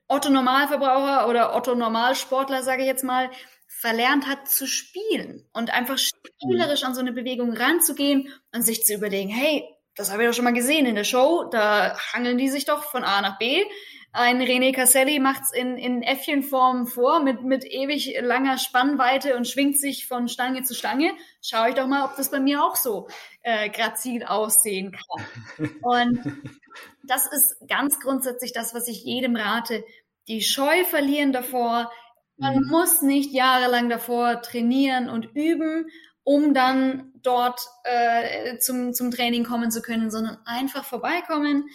Otto 0.08 0.30
Normalverbraucher 0.30 1.30
oder 1.30 1.56
Otto 1.56 1.76
Normalsportler, 1.76 2.64
sage 2.64 2.82
ich 2.82 2.88
jetzt 2.88 3.04
mal, 3.04 3.30
verlernt 3.68 4.28
hat 4.28 4.48
zu 4.50 4.68
spielen 4.68 5.48
und 5.54 5.72
einfach 5.72 5.98
spielerisch 5.98 6.84
an 6.84 6.94
so 6.94 7.00
eine 7.00 7.14
Bewegung 7.14 7.54
ranzugehen 7.54 8.34
und 8.54 8.64
sich 8.64 8.84
zu 8.84 8.94
überlegen, 8.94 9.30
hey, 9.30 9.64
das 9.96 10.12
habe 10.12 10.24
ich 10.24 10.30
doch 10.30 10.36
schon 10.36 10.44
mal 10.44 10.54
gesehen 10.54 10.86
in 10.86 10.96
der 10.96 11.04
Show, 11.04 11.46
da 11.52 11.98
hangeln 12.14 12.38
die 12.38 12.50
sich 12.50 12.66
doch 12.66 12.84
von 12.84 13.04
A 13.04 13.22
nach 13.22 13.38
B. 13.38 13.64
Ein 14.14 14.42
René 14.42 14.74
Casselli 14.74 15.20
macht's 15.20 15.54
in, 15.54 15.78
in 15.78 16.04
Äffchenform 16.04 16.86
vor, 16.86 17.22
mit, 17.24 17.44
mit 17.44 17.64
ewig 17.64 18.14
langer 18.22 18.58
Spannweite 18.58 19.38
und 19.38 19.48
schwingt 19.48 19.78
sich 19.78 20.06
von 20.06 20.28
Stange 20.28 20.64
zu 20.64 20.76
Stange. 20.76 21.14
Schau 21.42 21.66
ich 21.68 21.76
doch 21.76 21.88
mal, 21.88 22.04
ob 22.04 22.18
das 22.18 22.30
bei 22.30 22.42
mir 22.42 22.62
auch 22.62 22.76
so 22.76 23.08
äh, 23.42 23.70
grazil 23.70 24.26
aussehen 24.26 24.92
kann. 24.92 25.70
Und 25.82 26.52
das 27.04 27.26
ist 27.26 27.56
ganz 27.68 28.00
grundsätzlich 28.00 28.52
das, 28.52 28.74
was 28.74 28.88
ich 28.88 29.04
jedem 29.04 29.36
rate. 29.36 29.84
Die 30.28 30.42
Scheu 30.42 30.84
verlieren 30.84 31.32
davor. 31.32 31.90
Man 32.38 32.58
mhm. 32.58 32.68
muss 32.68 33.02
nicht 33.02 33.32
jahrelang 33.32 33.90
davor 33.90 34.42
trainieren 34.42 35.10
und 35.10 35.30
üben, 35.36 35.90
um 36.24 36.54
dann 36.54 37.14
dort 37.22 37.62
äh, 37.84 38.58
zum, 38.58 38.94
zum 38.94 39.12
Training 39.12 39.44
kommen 39.44 39.72
zu 39.72 39.82
können, 39.82 40.12
sondern 40.12 40.38
einfach 40.46 40.86
vorbeikommen, 40.86 41.70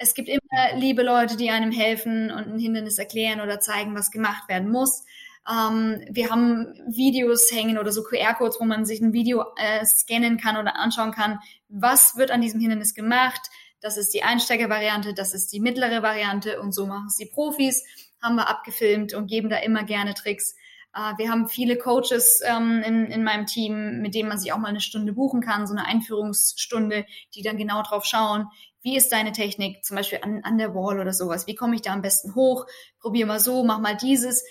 es 0.00 0.14
gibt 0.14 0.28
immer 0.30 0.74
liebe 0.76 1.02
Leute, 1.02 1.36
die 1.36 1.50
einem 1.50 1.70
helfen 1.70 2.30
und 2.30 2.48
ein 2.48 2.58
Hindernis 2.58 2.98
erklären 2.98 3.42
oder 3.42 3.60
zeigen, 3.60 3.94
was 3.94 4.10
gemacht 4.10 4.48
werden 4.48 4.70
muss. 4.70 5.04
Ähm, 5.48 6.02
wir 6.08 6.30
haben 6.30 6.74
Videos 6.88 7.52
hängen 7.52 7.76
oder 7.78 7.92
so 7.92 8.02
QR-Codes, 8.02 8.56
wo 8.60 8.64
man 8.64 8.86
sich 8.86 9.02
ein 9.02 9.12
Video 9.12 9.44
äh, 9.56 9.84
scannen 9.84 10.38
kann 10.38 10.56
oder 10.56 10.76
anschauen 10.76 11.12
kann, 11.12 11.38
was 11.68 12.16
wird 12.16 12.30
an 12.30 12.40
diesem 12.40 12.60
Hindernis 12.60 12.94
gemacht. 12.94 13.50
Das 13.82 13.98
ist 13.98 14.14
die 14.14 14.22
Einsteigervariante, 14.22 15.12
das 15.12 15.34
ist 15.34 15.52
die 15.52 15.60
mittlere 15.60 16.02
Variante 16.02 16.60
und 16.60 16.72
so 16.72 16.86
machen 16.86 17.06
es 17.08 17.16
die 17.16 17.26
Profis. 17.26 17.84
Haben 18.22 18.36
wir 18.36 18.48
abgefilmt 18.48 19.12
und 19.12 19.26
geben 19.26 19.50
da 19.50 19.58
immer 19.58 19.84
gerne 19.84 20.14
Tricks. 20.14 20.56
Äh, 20.94 21.12
wir 21.18 21.30
haben 21.30 21.48
viele 21.48 21.76
Coaches 21.76 22.40
ähm, 22.42 22.82
in, 22.86 23.06
in 23.06 23.22
meinem 23.22 23.44
Team, 23.44 24.00
mit 24.00 24.14
denen 24.14 24.30
man 24.30 24.38
sich 24.38 24.50
auch 24.54 24.58
mal 24.58 24.68
eine 24.68 24.80
Stunde 24.80 25.12
buchen 25.12 25.42
kann, 25.42 25.66
so 25.66 25.74
eine 25.74 25.84
Einführungsstunde, 25.84 27.04
die 27.34 27.42
dann 27.42 27.58
genau 27.58 27.82
drauf 27.82 28.06
schauen, 28.06 28.46
wie 28.82 28.96
ist 28.96 29.12
deine 29.12 29.32
Technik, 29.32 29.84
zum 29.84 29.96
Beispiel 29.96 30.20
an, 30.22 30.42
an 30.42 30.58
der 30.58 30.74
Wall 30.74 31.00
oder 31.00 31.12
sowas, 31.12 31.46
wie 31.46 31.54
komme 31.54 31.74
ich 31.74 31.82
da 31.82 31.92
am 31.92 32.02
besten 32.02 32.34
hoch, 32.34 32.66
probier 33.00 33.26
mal 33.26 33.40
so, 33.40 33.62
mach 33.62 33.80
mal 33.80 33.96
dieses. 33.96 34.44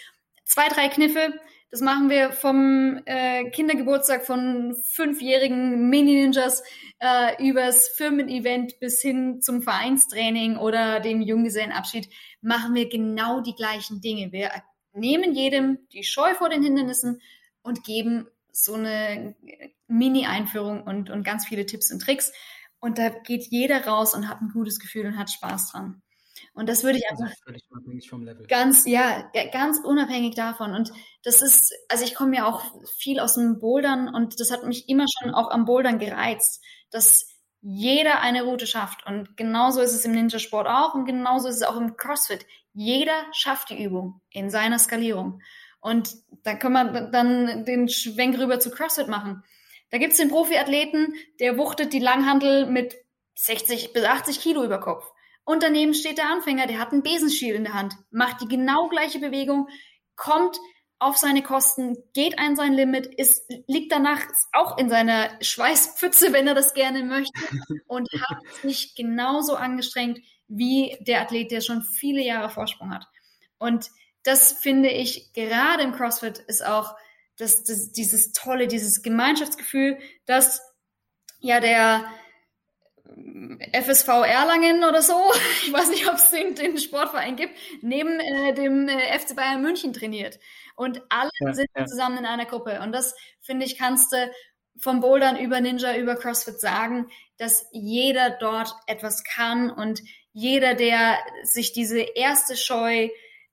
Zwei, 0.45 0.67
drei 0.67 0.89
Kniffe, 0.89 1.33
das 1.71 1.81
machen 1.81 2.09
wir 2.09 2.31
vom 2.31 2.99
äh, 3.05 3.49
Kindergeburtstag 3.51 4.25
von 4.25 4.75
fünfjährigen 4.83 5.89
Mini-Ninjas 5.89 6.63
äh, 6.99 7.47
übers 7.47 7.89
Firmen-Event 7.89 8.79
bis 8.79 9.01
hin 9.01 9.41
zum 9.41 9.61
Vereinstraining 9.61 10.57
oder 10.57 10.99
dem 10.99 11.21
Junggesellenabschied, 11.21 12.09
machen 12.41 12.73
wir 12.73 12.89
genau 12.89 13.41
die 13.41 13.53
gleichen 13.53 14.01
Dinge. 14.01 14.31
Wir 14.31 14.49
nehmen 14.93 15.35
jedem 15.35 15.77
die 15.93 16.03
Scheu 16.03 16.33
vor 16.33 16.49
den 16.49 16.63
Hindernissen 16.63 17.21
und 17.61 17.83
geben 17.83 18.27
so 18.51 18.73
eine 18.73 19.35
Mini-Einführung 19.87 20.83
und, 20.83 21.11
und 21.11 21.23
ganz 21.23 21.45
viele 21.45 21.65
Tipps 21.65 21.91
und 21.91 22.01
Tricks. 22.01 22.33
Und 22.79 22.97
da 22.97 23.09
geht 23.09 23.47
jeder 23.49 23.85
raus 23.85 24.13
und 24.13 24.29
hat 24.29 24.41
ein 24.41 24.51
gutes 24.53 24.79
Gefühl 24.79 25.05
und 25.05 25.17
hat 25.17 25.29
Spaß 25.29 25.71
dran. 25.71 26.01
Und 26.53 26.69
das 26.69 26.83
würde 26.83 26.97
ich 26.97 27.09
also 27.09 27.23
einfach 27.23 27.37
völlig 27.43 27.63
unabhängig 27.69 28.09
vom 28.09 28.23
Level. 28.23 28.47
Ganz, 28.47 28.85
ja, 28.85 29.29
ganz 29.51 29.79
unabhängig 29.83 30.35
davon. 30.35 30.73
Und 30.73 30.91
das 31.23 31.41
ist, 31.41 31.73
also 31.89 32.03
ich 32.03 32.15
komme 32.15 32.37
ja 32.37 32.45
auch 32.45 32.63
viel 32.97 33.19
aus 33.19 33.35
dem 33.35 33.59
Bouldern 33.59 34.13
und 34.13 34.39
das 34.39 34.51
hat 34.51 34.65
mich 34.65 34.87
immer 34.89 35.05
schon 35.07 35.33
auch 35.33 35.51
am 35.51 35.65
Bouldern 35.65 35.99
gereizt, 35.99 36.63
dass 36.91 37.27
jeder 37.61 38.21
eine 38.21 38.43
Route 38.43 38.67
schafft. 38.67 39.05
Und 39.05 39.35
genauso 39.35 39.81
ist 39.81 39.93
es 39.93 40.05
im 40.05 40.13
Ninja-Sport 40.13 40.67
auch 40.67 40.93
und 40.93 41.05
genauso 41.05 41.47
ist 41.49 41.57
es 41.57 41.63
auch 41.63 41.77
im 41.77 41.97
CrossFit. 41.97 42.45
Jeder 42.73 43.25
schafft 43.31 43.69
die 43.69 43.83
Übung 43.83 44.21
in 44.29 44.49
seiner 44.49 44.79
Skalierung. 44.79 45.41
Und 45.81 46.13
da 46.43 46.55
kann 46.55 46.73
man 46.73 47.11
dann 47.11 47.65
den 47.65 47.89
Schwenk 47.89 48.37
rüber 48.37 48.59
zu 48.59 48.71
CrossFit 48.71 49.07
machen. 49.07 49.43
Da 49.91 49.97
gibt's 49.97 50.17
den 50.17 50.29
Profiathleten, 50.29 51.15
der 51.39 51.57
wuchtet 51.57 51.93
die 51.93 51.99
Langhandel 51.99 52.65
mit 52.65 52.95
60 53.35 53.93
bis 53.93 54.03
80 54.03 54.39
Kilo 54.41 54.63
über 54.63 54.79
Kopf. 54.79 55.11
Und 55.45 55.63
daneben 55.63 55.93
steht 55.93 56.17
der 56.17 56.29
Anfänger, 56.29 56.67
der 56.67 56.79
hat 56.79 56.91
einen 56.91 57.01
Besenschiel 57.01 57.55
in 57.55 57.63
der 57.63 57.73
Hand, 57.73 57.95
macht 58.11 58.41
die 58.41 58.47
genau 58.47 58.87
gleiche 58.87 59.19
Bewegung, 59.19 59.67
kommt 60.15 60.59
auf 60.99 61.17
seine 61.17 61.41
Kosten, 61.41 61.97
geht 62.13 62.37
ein 62.37 62.57
sein 62.57 62.73
Limit, 62.73 63.07
ist, 63.07 63.49
liegt 63.67 63.91
danach 63.91 64.21
auch 64.51 64.77
in 64.77 64.89
seiner 64.89 65.29
Schweißpfütze, 65.41 66.33
wenn 66.33 66.45
er 66.45 66.55
das 66.55 66.73
gerne 66.73 67.03
möchte, 67.03 67.39
und 67.87 68.09
hat 68.21 68.37
sich 68.61 68.95
genauso 68.95 69.55
angestrengt 69.55 70.19
wie 70.49 70.97
der 70.99 71.21
Athlet, 71.21 71.51
der 71.51 71.61
schon 71.61 71.83
viele 71.83 72.21
Jahre 72.21 72.49
Vorsprung 72.49 72.93
hat. 72.93 73.07
Und 73.57 73.89
das 74.23 74.51
finde 74.51 74.89
ich 74.89 75.31
gerade 75.33 75.83
im 75.83 75.93
CrossFit 75.93 76.39
ist 76.39 76.65
auch 76.65 76.95
das, 77.39 77.63
das, 77.63 77.91
dieses 77.91 78.33
tolle, 78.33 78.67
dieses 78.67 79.01
Gemeinschaftsgefühl, 79.01 79.97
dass 80.25 80.61
ja 81.39 81.59
der 81.59 82.05
FSV 83.73 84.07
Erlangen 84.07 84.83
oder 84.83 85.01
so, 85.01 85.15
ich 85.65 85.73
weiß 85.73 85.89
nicht, 85.89 86.07
ob 86.07 86.15
es 86.15 86.29
den, 86.29 86.53
den 86.53 86.77
Sportverein 86.77 87.35
gibt, 87.35 87.53
neben 87.81 88.19
äh, 88.19 88.53
dem 88.53 88.87
äh, 88.87 89.17
FC 89.17 89.35
Bayern 89.35 89.61
München 89.61 89.93
trainiert. 89.93 90.39
Und 90.75 91.01
alle 91.09 91.31
ja, 91.39 91.53
sind 91.53 91.69
ja. 91.75 91.85
zusammen 91.85 92.19
in 92.19 92.25
einer 92.25 92.45
Gruppe. 92.45 92.81
Und 92.81 92.91
das, 92.91 93.15
finde 93.41 93.65
ich, 93.65 93.77
kannst 93.77 94.11
du 94.13 94.31
vom 94.77 94.99
Bouldern 94.99 95.37
über 95.37 95.59
Ninja, 95.59 95.97
über 95.97 96.15
CrossFit 96.15 96.59
sagen, 96.59 97.09
dass 97.37 97.67
jeder 97.71 98.29
dort 98.29 98.73
etwas 98.87 99.23
kann 99.23 99.69
und 99.71 100.01
jeder, 100.31 100.73
der 100.75 101.17
sich 101.43 101.73
diese 101.73 101.99
erste 101.99 102.55
Scheu 102.55 103.09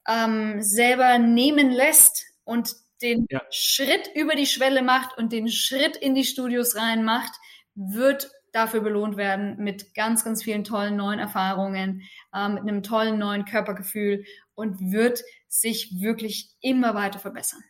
ähm, 0.06 0.62
selber 0.62 1.18
nehmen 1.18 1.70
lässt 1.70 2.26
und 2.44 2.76
den 3.02 3.26
ja. 3.30 3.42
Schritt 3.50 4.10
über 4.14 4.34
die 4.34 4.46
Schwelle 4.46 4.82
macht 4.82 5.16
und 5.18 5.32
den 5.32 5.48
Schritt 5.48 5.96
in 5.96 6.14
die 6.14 6.24
Studios 6.24 6.76
rein 6.76 7.04
macht, 7.04 7.32
wird 7.74 8.30
dafür 8.52 8.80
belohnt 8.80 9.16
werden 9.16 9.56
mit 9.58 9.94
ganz, 9.94 10.24
ganz 10.24 10.42
vielen 10.42 10.64
tollen 10.64 10.96
neuen 10.96 11.18
Erfahrungen, 11.18 12.02
äh, 12.32 12.48
mit 12.48 12.62
einem 12.62 12.82
tollen 12.82 13.18
neuen 13.18 13.44
Körpergefühl 13.44 14.24
und 14.54 14.80
wird 14.80 15.22
sich 15.48 16.00
wirklich 16.00 16.56
immer 16.60 16.94
weiter 16.94 17.18
verbessern. 17.18 17.62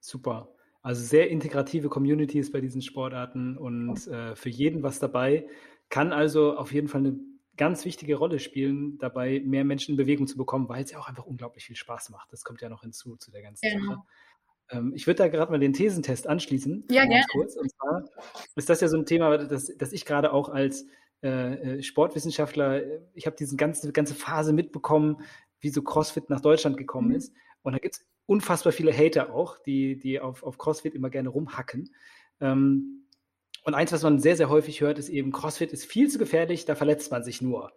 Super. 0.00 0.52
Also 0.82 1.04
sehr 1.04 1.30
integrative 1.30 1.88
Communities 1.88 2.50
bei 2.50 2.60
diesen 2.60 2.82
Sportarten 2.82 3.56
und 3.56 4.04
äh, 4.08 4.34
für 4.34 4.48
jeden 4.48 4.82
was 4.82 4.98
dabei. 4.98 5.46
Kann 5.90 6.12
also 6.12 6.56
auf 6.56 6.72
jeden 6.72 6.88
Fall 6.88 7.02
eine 7.02 7.20
ganz 7.62 7.84
wichtige 7.84 8.16
Rolle 8.16 8.40
spielen, 8.40 8.98
dabei 8.98 9.40
mehr 9.44 9.62
Menschen 9.62 9.92
in 9.92 9.96
Bewegung 9.96 10.26
zu 10.26 10.36
bekommen, 10.36 10.68
weil 10.68 10.82
es 10.82 10.90
ja 10.90 10.98
auch 10.98 11.08
einfach 11.08 11.26
unglaublich 11.26 11.64
viel 11.64 11.76
Spaß 11.76 12.10
macht. 12.10 12.32
Das 12.32 12.42
kommt 12.42 12.60
ja 12.60 12.68
noch 12.68 12.82
hinzu 12.82 13.14
zu 13.16 13.30
der 13.30 13.42
ganzen 13.42 13.68
genau. 13.68 13.92
Sache. 13.92 14.02
Ähm, 14.70 14.92
ich 14.96 15.06
würde 15.06 15.18
da 15.18 15.28
gerade 15.28 15.52
mal 15.52 15.60
den 15.60 15.72
Thesentest 15.72 16.26
anschließen. 16.26 16.88
Ja, 16.90 17.04
gerne. 17.06 17.24
Kurz. 17.30 17.54
Und 17.54 17.70
zwar 17.70 18.04
ist 18.56 18.68
das 18.68 18.80
ja 18.80 18.88
so 18.88 18.96
ein 18.96 19.06
Thema, 19.06 19.38
das, 19.38 19.70
das 19.78 19.92
ich 19.92 20.04
gerade 20.04 20.32
auch 20.32 20.48
als 20.48 20.86
äh, 21.22 21.76
äh 21.78 21.82
Sportwissenschaftler, 21.84 22.82
äh, 22.82 23.00
ich 23.14 23.26
habe 23.26 23.36
diese 23.38 23.54
ganze, 23.54 23.92
ganze 23.92 24.16
Phase 24.16 24.52
mitbekommen, 24.52 25.22
wie 25.60 25.70
so 25.70 25.82
CrossFit 25.82 26.30
nach 26.30 26.40
Deutschland 26.40 26.76
gekommen 26.76 27.10
mhm. 27.10 27.14
ist. 27.14 27.32
Und 27.62 27.74
da 27.74 27.78
gibt 27.78 27.94
es 27.94 28.04
unfassbar 28.26 28.72
viele 28.72 28.92
Hater 28.92 29.32
auch, 29.32 29.58
die, 29.58 30.00
die 30.00 30.18
auf, 30.18 30.42
auf 30.42 30.58
CrossFit 30.58 30.96
immer 30.96 31.10
gerne 31.10 31.28
rumhacken. 31.28 31.94
Ähm, 32.40 33.01
und 33.62 33.74
eins, 33.74 33.92
was 33.92 34.02
man 34.02 34.20
sehr, 34.20 34.36
sehr 34.36 34.48
häufig 34.48 34.80
hört, 34.80 34.98
ist 34.98 35.08
eben, 35.08 35.32
CrossFit 35.32 35.72
ist 35.72 35.84
viel 35.84 36.08
zu 36.08 36.18
gefährlich, 36.18 36.64
da 36.64 36.74
verletzt 36.74 37.10
man 37.10 37.24
sich 37.24 37.42
nur. 37.42 37.72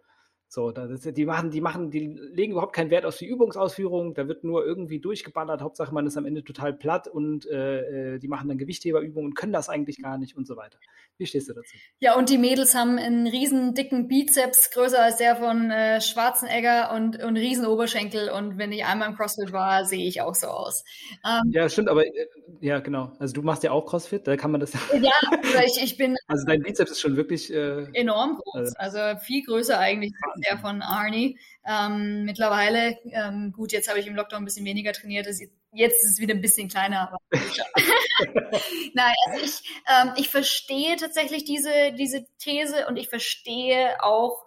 So, 0.48 0.70
das, 0.70 1.00
die 1.00 1.26
machen, 1.26 1.50
die 1.50 1.60
machen, 1.60 1.90
die 1.90 2.06
legen 2.06 2.52
überhaupt 2.52 2.74
keinen 2.74 2.90
Wert 2.90 3.04
auf 3.04 3.16
die 3.16 3.26
Übungsausführung. 3.26 4.14
Da 4.14 4.28
wird 4.28 4.44
nur 4.44 4.64
irgendwie 4.64 5.00
durchgeballert. 5.00 5.60
Hauptsache, 5.60 5.92
man 5.92 6.06
ist 6.06 6.16
am 6.16 6.24
Ende 6.24 6.44
total 6.44 6.72
platt 6.72 7.08
und 7.08 7.46
äh, 7.46 8.14
äh, 8.14 8.18
die 8.18 8.28
machen 8.28 8.48
dann 8.48 8.56
Gewichtheberübungen 8.56 9.30
und 9.30 9.34
können 9.34 9.52
das 9.52 9.68
eigentlich 9.68 10.00
gar 10.00 10.18
nicht 10.18 10.36
und 10.36 10.46
so 10.46 10.56
weiter. 10.56 10.78
Wie 11.18 11.26
stehst 11.26 11.48
du 11.48 11.54
dazu? 11.54 11.76
Ja, 11.98 12.14
und 12.14 12.28
die 12.28 12.36
Mädels 12.36 12.74
haben 12.74 12.98
einen 12.98 13.26
riesen 13.26 13.74
dicken 13.74 14.06
Bizeps, 14.06 14.70
größer 14.70 15.02
als 15.02 15.16
der 15.16 15.36
von 15.36 15.70
äh, 15.70 16.00
Schwarzenegger 16.00 16.92
und, 16.94 17.22
und 17.22 17.36
riesen 17.36 17.66
Oberschenkel. 17.66 18.28
Und 18.28 18.58
wenn 18.58 18.70
ich 18.70 18.84
einmal 18.84 19.08
im 19.08 19.16
CrossFit 19.16 19.52
war, 19.52 19.84
sehe 19.86 20.06
ich 20.06 20.20
auch 20.20 20.34
so 20.34 20.48
aus. 20.48 20.84
Ähm, 21.24 21.50
ja, 21.52 21.68
stimmt, 21.68 21.88
aber 21.88 22.06
äh, 22.06 22.26
ja, 22.60 22.80
genau. 22.80 23.12
Also 23.18 23.32
du 23.32 23.42
machst 23.42 23.62
ja 23.62 23.70
auch 23.70 23.86
CrossFit, 23.86 24.26
da 24.26 24.36
kann 24.36 24.50
man 24.50 24.60
das. 24.60 24.74
Ja, 25.00 25.12
also 25.30 25.58
ich, 25.64 25.82
ich 25.82 25.96
bin. 25.96 26.16
Also 26.26 26.44
dein 26.46 26.62
Bizeps 26.62 26.90
ist 26.90 27.00
schon 27.00 27.16
wirklich 27.16 27.52
äh, 27.52 27.84
enorm 27.94 28.36
groß. 28.36 28.74
Also, 28.76 28.98
also 28.98 29.20
viel 29.20 29.42
größer 29.44 29.78
eigentlich 29.78 30.12
als 30.20 30.35
der 30.42 30.58
von 30.58 30.82
Arnie. 30.82 31.38
Ähm, 31.66 32.24
mittlerweile, 32.24 32.98
ähm, 33.12 33.52
gut, 33.52 33.72
jetzt 33.72 33.88
habe 33.88 34.00
ich 34.00 34.06
im 34.06 34.14
Lockdown 34.14 34.42
ein 34.42 34.44
bisschen 34.44 34.64
weniger 34.64 34.92
trainiert. 34.92 35.26
Das, 35.26 35.40
jetzt 35.72 36.04
ist 36.04 36.12
es 36.12 36.20
wieder 36.20 36.34
ein 36.34 36.40
bisschen 36.40 36.68
kleiner. 36.68 37.08
Aber 37.08 37.18
Nein, 38.94 39.14
also 39.26 39.44
ich, 39.44 39.82
ähm, 39.88 40.12
ich 40.16 40.28
verstehe 40.28 40.94
tatsächlich 40.96 41.44
diese, 41.44 41.92
diese 41.92 42.26
These 42.38 42.86
und 42.88 42.96
ich 42.96 43.08
verstehe 43.08 44.02
auch 44.02 44.44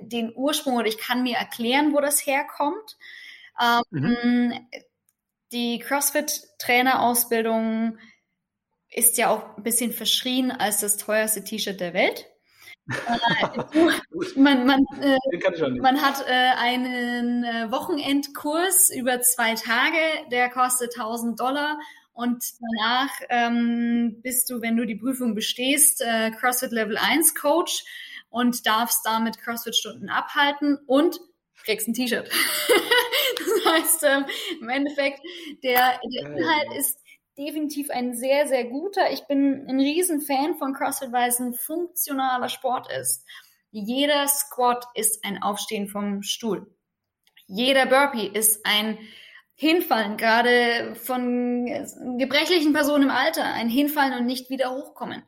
den 0.00 0.32
Ursprung 0.34 0.76
oder 0.76 0.88
ich 0.88 0.98
kann 0.98 1.22
mir 1.22 1.36
erklären, 1.36 1.92
wo 1.92 2.00
das 2.00 2.26
herkommt. 2.26 2.96
Ähm, 3.60 3.82
mhm. 3.90 4.68
Die 5.52 5.78
CrossFit-Trainerausbildung 5.78 7.98
ist 8.90 9.18
ja 9.18 9.30
auch 9.30 9.56
ein 9.56 9.62
bisschen 9.62 9.92
verschrien 9.92 10.50
als 10.50 10.80
das 10.80 10.96
teuerste 10.96 11.44
T-Shirt 11.44 11.78
der 11.80 11.94
Welt. 11.94 12.26
Man, 14.36 14.66
man, 14.66 14.80
äh, 15.00 15.16
man 15.80 16.02
hat 16.02 16.24
äh, 16.26 16.32
einen 16.58 17.44
äh, 17.44 17.70
Wochenendkurs 17.70 18.90
über 18.90 19.20
zwei 19.22 19.54
Tage, 19.54 19.98
der 20.30 20.50
kostet 20.50 20.94
1000 20.98 21.38
Dollar. 21.40 21.78
Und 22.12 22.44
danach 22.60 23.10
ähm, 23.28 24.20
bist 24.22 24.48
du, 24.50 24.60
wenn 24.62 24.76
du 24.76 24.86
die 24.86 24.94
Prüfung 24.94 25.34
bestehst, 25.34 26.00
äh, 26.00 26.30
CrossFit 26.30 26.70
Level 26.70 26.96
1 26.96 27.34
Coach 27.34 27.84
und 28.30 28.66
darfst 28.66 29.04
damit 29.04 29.38
CrossFit-Stunden 29.38 30.08
abhalten 30.08 30.78
und 30.86 31.18
kriegst 31.64 31.88
ein 31.88 31.94
T-Shirt. 31.94 32.28
das 33.38 33.72
heißt, 33.72 34.04
ähm, 34.04 34.26
im 34.60 34.68
Endeffekt, 34.68 35.20
der, 35.62 35.98
der 36.12 36.36
Inhalt 36.36 36.78
ist 36.78 36.98
definitiv 37.36 37.90
ein 37.90 38.14
sehr, 38.14 38.46
sehr 38.46 38.64
guter. 38.64 39.10
Ich 39.12 39.26
bin 39.26 39.66
ein 39.68 39.80
Riesenfan 39.80 40.56
von 40.56 40.74
CrossFit, 40.74 41.12
weil 41.12 41.28
es 41.28 41.40
ein 41.40 41.54
funktionaler 41.54 42.48
Sport 42.48 42.90
ist. 42.92 43.24
Jeder 43.70 44.28
Squat 44.28 44.86
ist 44.94 45.24
ein 45.24 45.42
Aufstehen 45.42 45.88
vom 45.88 46.22
Stuhl. 46.22 46.72
Jeder 47.46 47.86
Burpee 47.86 48.26
ist 48.26 48.64
ein 48.64 48.98
Hinfallen, 49.56 50.16
gerade 50.16 50.94
von 50.96 51.66
gebrechlichen 52.18 52.72
Personen 52.72 53.04
im 53.04 53.10
Alter, 53.10 53.44
ein 53.44 53.68
Hinfallen 53.68 54.18
und 54.18 54.26
nicht 54.26 54.50
wieder 54.50 54.70
hochkommen. 54.70 55.22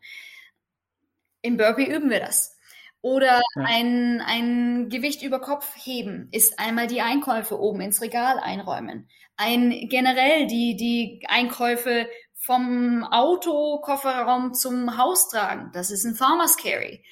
Im 1.43 1.57
Burpee 1.57 1.93
üben 1.93 2.11
wir 2.11 2.21
das. 2.21 2.57
Oder 3.03 3.41
ja. 3.55 3.65
ein, 3.65 4.21
ein 4.21 4.89
Gewicht 4.89 5.23
über 5.23 5.41
Kopf 5.41 5.77
heben 5.77 6.29
ist 6.33 6.59
einmal 6.59 6.89
die 6.89 7.03
Einkäufe 7.03 7.61
oben 7.61 7.81
ins 7.81 8.01
Regal 8.01 8.39
einräumen 8.41 9.09
ein 9.37 9.89
generell 9.89 10.47
die, 10.47 10.77
die 10.77 11.25
Einkäufe 11.29 12.09
vom 12.35 13.05
Auto, 13.05 13.81
Kofferraum 13.81 14.55
zum 14.55 14.97
Haus 14.97 15.29
tragen. 15.29 15.71
Das 15.73 15.91
ist 15.91 16.05
ein 16.05 16.15
Farmer's 16.15 16.57
Carry. 16.57 17.03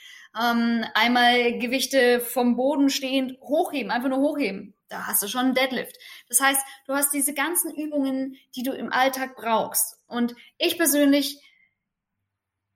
Ähm, 0.41 0.85
einmal 0.95 1.59
Gewichte 1.59 2.21
vom 2.21 2.57
Boden 2.57 2.91
stehend 2.91 3.41
hochheben, 3.41 3.91
einfach 3.91 4.09
nur 4.09 4.21
hochheben. 4.21 4.75
Da 4.89 5.07
hast 5.07 5.23
du 5.23 5.29
schon 5.29 5.47
einen 5.47 5.55
Deadlift. 5.55 5.97
Das 6.29 6.41
heißt, 6.41 6.61
du 6.87 6.95
hast 6.95 7.13
diese 7.13 7.35
ganzen 7.35 7.75
Übungen, 7.75 8.37
die 8.55 8.63
du 8.63 8.73
im 8.73 8.93
Alltag 8.93 9.37
brauchst. 9.37 9.99
Und 10.07 10.35
ich 10.59 10.77
persönlich 10.77 11.41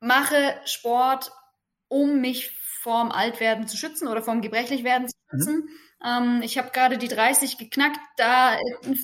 mache 0.00 0.60
Sport, 0.64 1.32
um 1.88 2.20
mich 2.20 2.50
vorm 2.80 3.10
Altwerden 3.10 3.66
zu 3.66 3.76
schützen 3.76 4.08
oder 4.08 4.22
vorm 4.22 4.40
Gebrechlichwerden 4.40 5.08
zu 5.08 5.16
mhm. 5.16 5.38
schützen. 5.38 5.54
Mhm. 5.56 5.68
Ähm, 6.04 6.42
ich 6.42 6.58
habe 6.58 6.70
gerade 6.70 6.98
die 6.98 7.08
30 7.08 7.58
geknackt. 7.58 7.98
Da, 8.16 8.56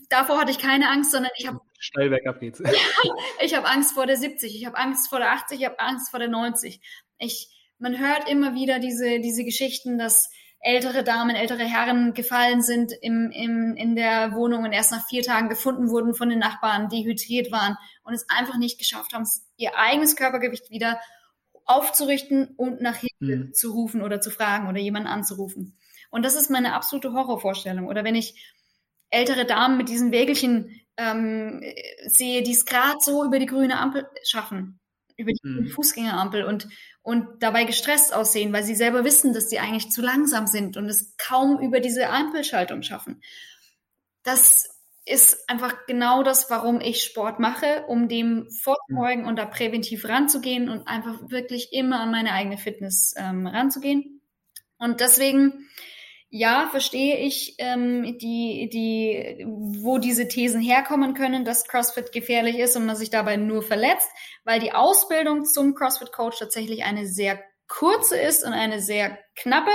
davor 0.09 0.41
hatte 0.41 0.51
ich 0.51 0.59
keine 0.59 0.89
Angst, 0.89 1.11
sondern 1.11 1.33
ich 1.37 1.47
habe 1.47 1.61
Steil 1.79 2.09
bergab 2.09 2.41
geht's. 2.41 2.63
ich 3.41 3.55
habe 3.55 3.69
Angst 3.69 3.93
vor 3.93 4.07
der 4.07 4.17
70, 4.17 4.57
ich 4.57 4.67
habe 4.67 4.79
Angst 4.79 5.09
vor 5.09 5.19
der 5.19 5.33
80, 5.33 5.61
ich 5.61 5.67
habe 5.67 5.79
Angst 5.81 6.11
vor 6.11 6.19
der 6.19 6.29
90. 6.29 6.81
Ich, 7.19 7.49
man 7.79 7.99
hört 7.99 8.29
immer 8.31 8.55
wieder 8.55 8.79
diese, 8.79 9.21
diese 9.21 9.45
Geschichten, 9.45 9.99
dass 9.99 10.31
ältere 10.61 11.05
Damen, 11.05 11.37
ältere 11.37 11.65
Herren 11.65 12.15
gefallen 12.15 12.63
sind 12.63 12.93
im, 13.03 13.31
im, 13.31 13.77
in 13.77 13.97
der 13.97 14.33
Wohnung 14.33 14.65
und 14.65 14.73
erst 14.73 14.93
nach 14.93 15.07
vier 15.07 15.23
Tagen 15.23 15.51
gefunden 15.51 15.91
wurden 15.91 16.15
von 16.15 16.31
den 16.31 16.39
Nachbarn, 16.39 16.89
dehydriert 16.89 17.53
waren 17.53 17.77
und 18.03 18.15
es 18.15 18.27
einfach 18.31 18.57
nicht 18.57 18.79
geschafft 18.79 19.13
haben, 19.13 19.29
ihr 19.59 19.77
eigenes 19.77 20.17
Körpergewicht 20.17 20.71
wieder 20.71 20.99
aufzurichten 21.65 22.55
und 22.57 22.81
nach 22.81 22.97
Hilfe 22.97 23.37
mhm. 23.37 23.55
zu 23.55 23.73
rufen 23.73 24.03
oder 24.03 24.21
zu 24.21 24.31
fragen 24.31 24.69
oder 24.69 24.79
jemanden 24.79 25.09
anzurufen. 25.09 25.79
Und 26.11 26.25
das 26.25 26.37
ist 26.37 26.51
meine 26.51 26.75
absolute 26.75 27.13
Horrorvorstellung. 27.13 27.89
Oder 27.89 28.05
wenn 28.05 28.15
ich 28.15 28.55
ältere 29.11 29.47
Damen 29.47 29.77
mit 29.77 29.89
diesen 29.89 30.13
Wägelchen 30.13 30.81
ähm, 30.97 31.63
sehe, 32.07 32.43
die 32.43 32.53
es 32.53 32.67
gerade 32.67 32.99
so 33.01 33.25
über 33.25 33.39
die 33.39 33.47
grüne 33.47 33.79
Ampel 33.79 34.07
schaffen, 34.25 34.81
über 35.17 35.33
die 35.33 35.41
mhm. 35.49 35.69
Fußgängerampel 35.69 36.45
und, 36.45 36.69
und 37.03 37.43
dabei 37.43 37.65
gestresst 37.65 38.13
aussehen, 38.15 38.53
weil 38.53 38.65
sie 38.65 38.75
selber 38.75 39.05
wissen, 39.05 39.33
dass 39.33 39.49
sie 39.49 39.59
eigentlich 39.59 39.91
zu 39.91 40.03
langsam 40.03 40.47
sind 40.47 40.77
und 40.77 40.87
es 40.87 41.17
kaum 41.17 41.61
über 41.61 41.81
diese 41.81 42.09
Ampelschaltung 42.09 42.83
schaffen. 42.83 43.23
Das 44.23 44.74
ist 45.07 45.49
einfach 45.51 45.87
genau 45.87 46.23
das, 46.23 46.49
warum 46.51 46.81
ich 46.81 47.03
Sport 47.03 47.39
mache, 47.39 47.85
um 47.89 48.09
dem 48.09 48.49
vorzubeugen 48.51 49.23
mhm. 49.23 49.29
und 49.29 49.39
da 49.39 49.45
präventiv 49.45 50.09
ranzugehen 50.09 50.69
und 50.69 50.89
einfach 50.89 51.19
wirklich 51.29 51.73
immer 51.73 52.01
an 52.01 52.11
meine 52.11 52.33
eigene 52.33 52.57
Fitness 52.57 53.15
ähm, 53.17 53.47
ranzugehen. 53.47 54.23
Und 54.79 55.01
deswegen 55.01 55.69
ja, 56.37 56.67
verstehe 56.69 57.19
ich, 57.19 57.55
ähm, 57.59 58.19
die, 58.19 58.69
die, 58.69 59.47
wo 59.47 59.99
diese 59.99 60.27
Thesen 60.27 60.61
herkommen 60.61 61.15
können, 61.15 61.45
dass 61.45 61.69
CrossFit 61.69 62.11
gefährlich 62.11 62.59
ist 62.59 62.75
und 62.75 62.87
man 62.87 62.97
sich 62.97 63.09
dabei 63.09 63.37
nur 63.37 63.63
verletzt, 63.63 64.09
weil 64.43 64.59
die 64.59 64.73
Ausbildung 64.73 65.45
zum 65.45 65.77
CrossFit-Coach 65.77 66.41
tatsächlich 66.41 66.83
eine 66.83 67.07
sehr 67.07 67.41
kurze 67.69 68.19
ist 68.19 68.45
und 68.45 68.53
eine 68.53 68.81
sehr 68.81 69.17
knappe. 69.37 69.71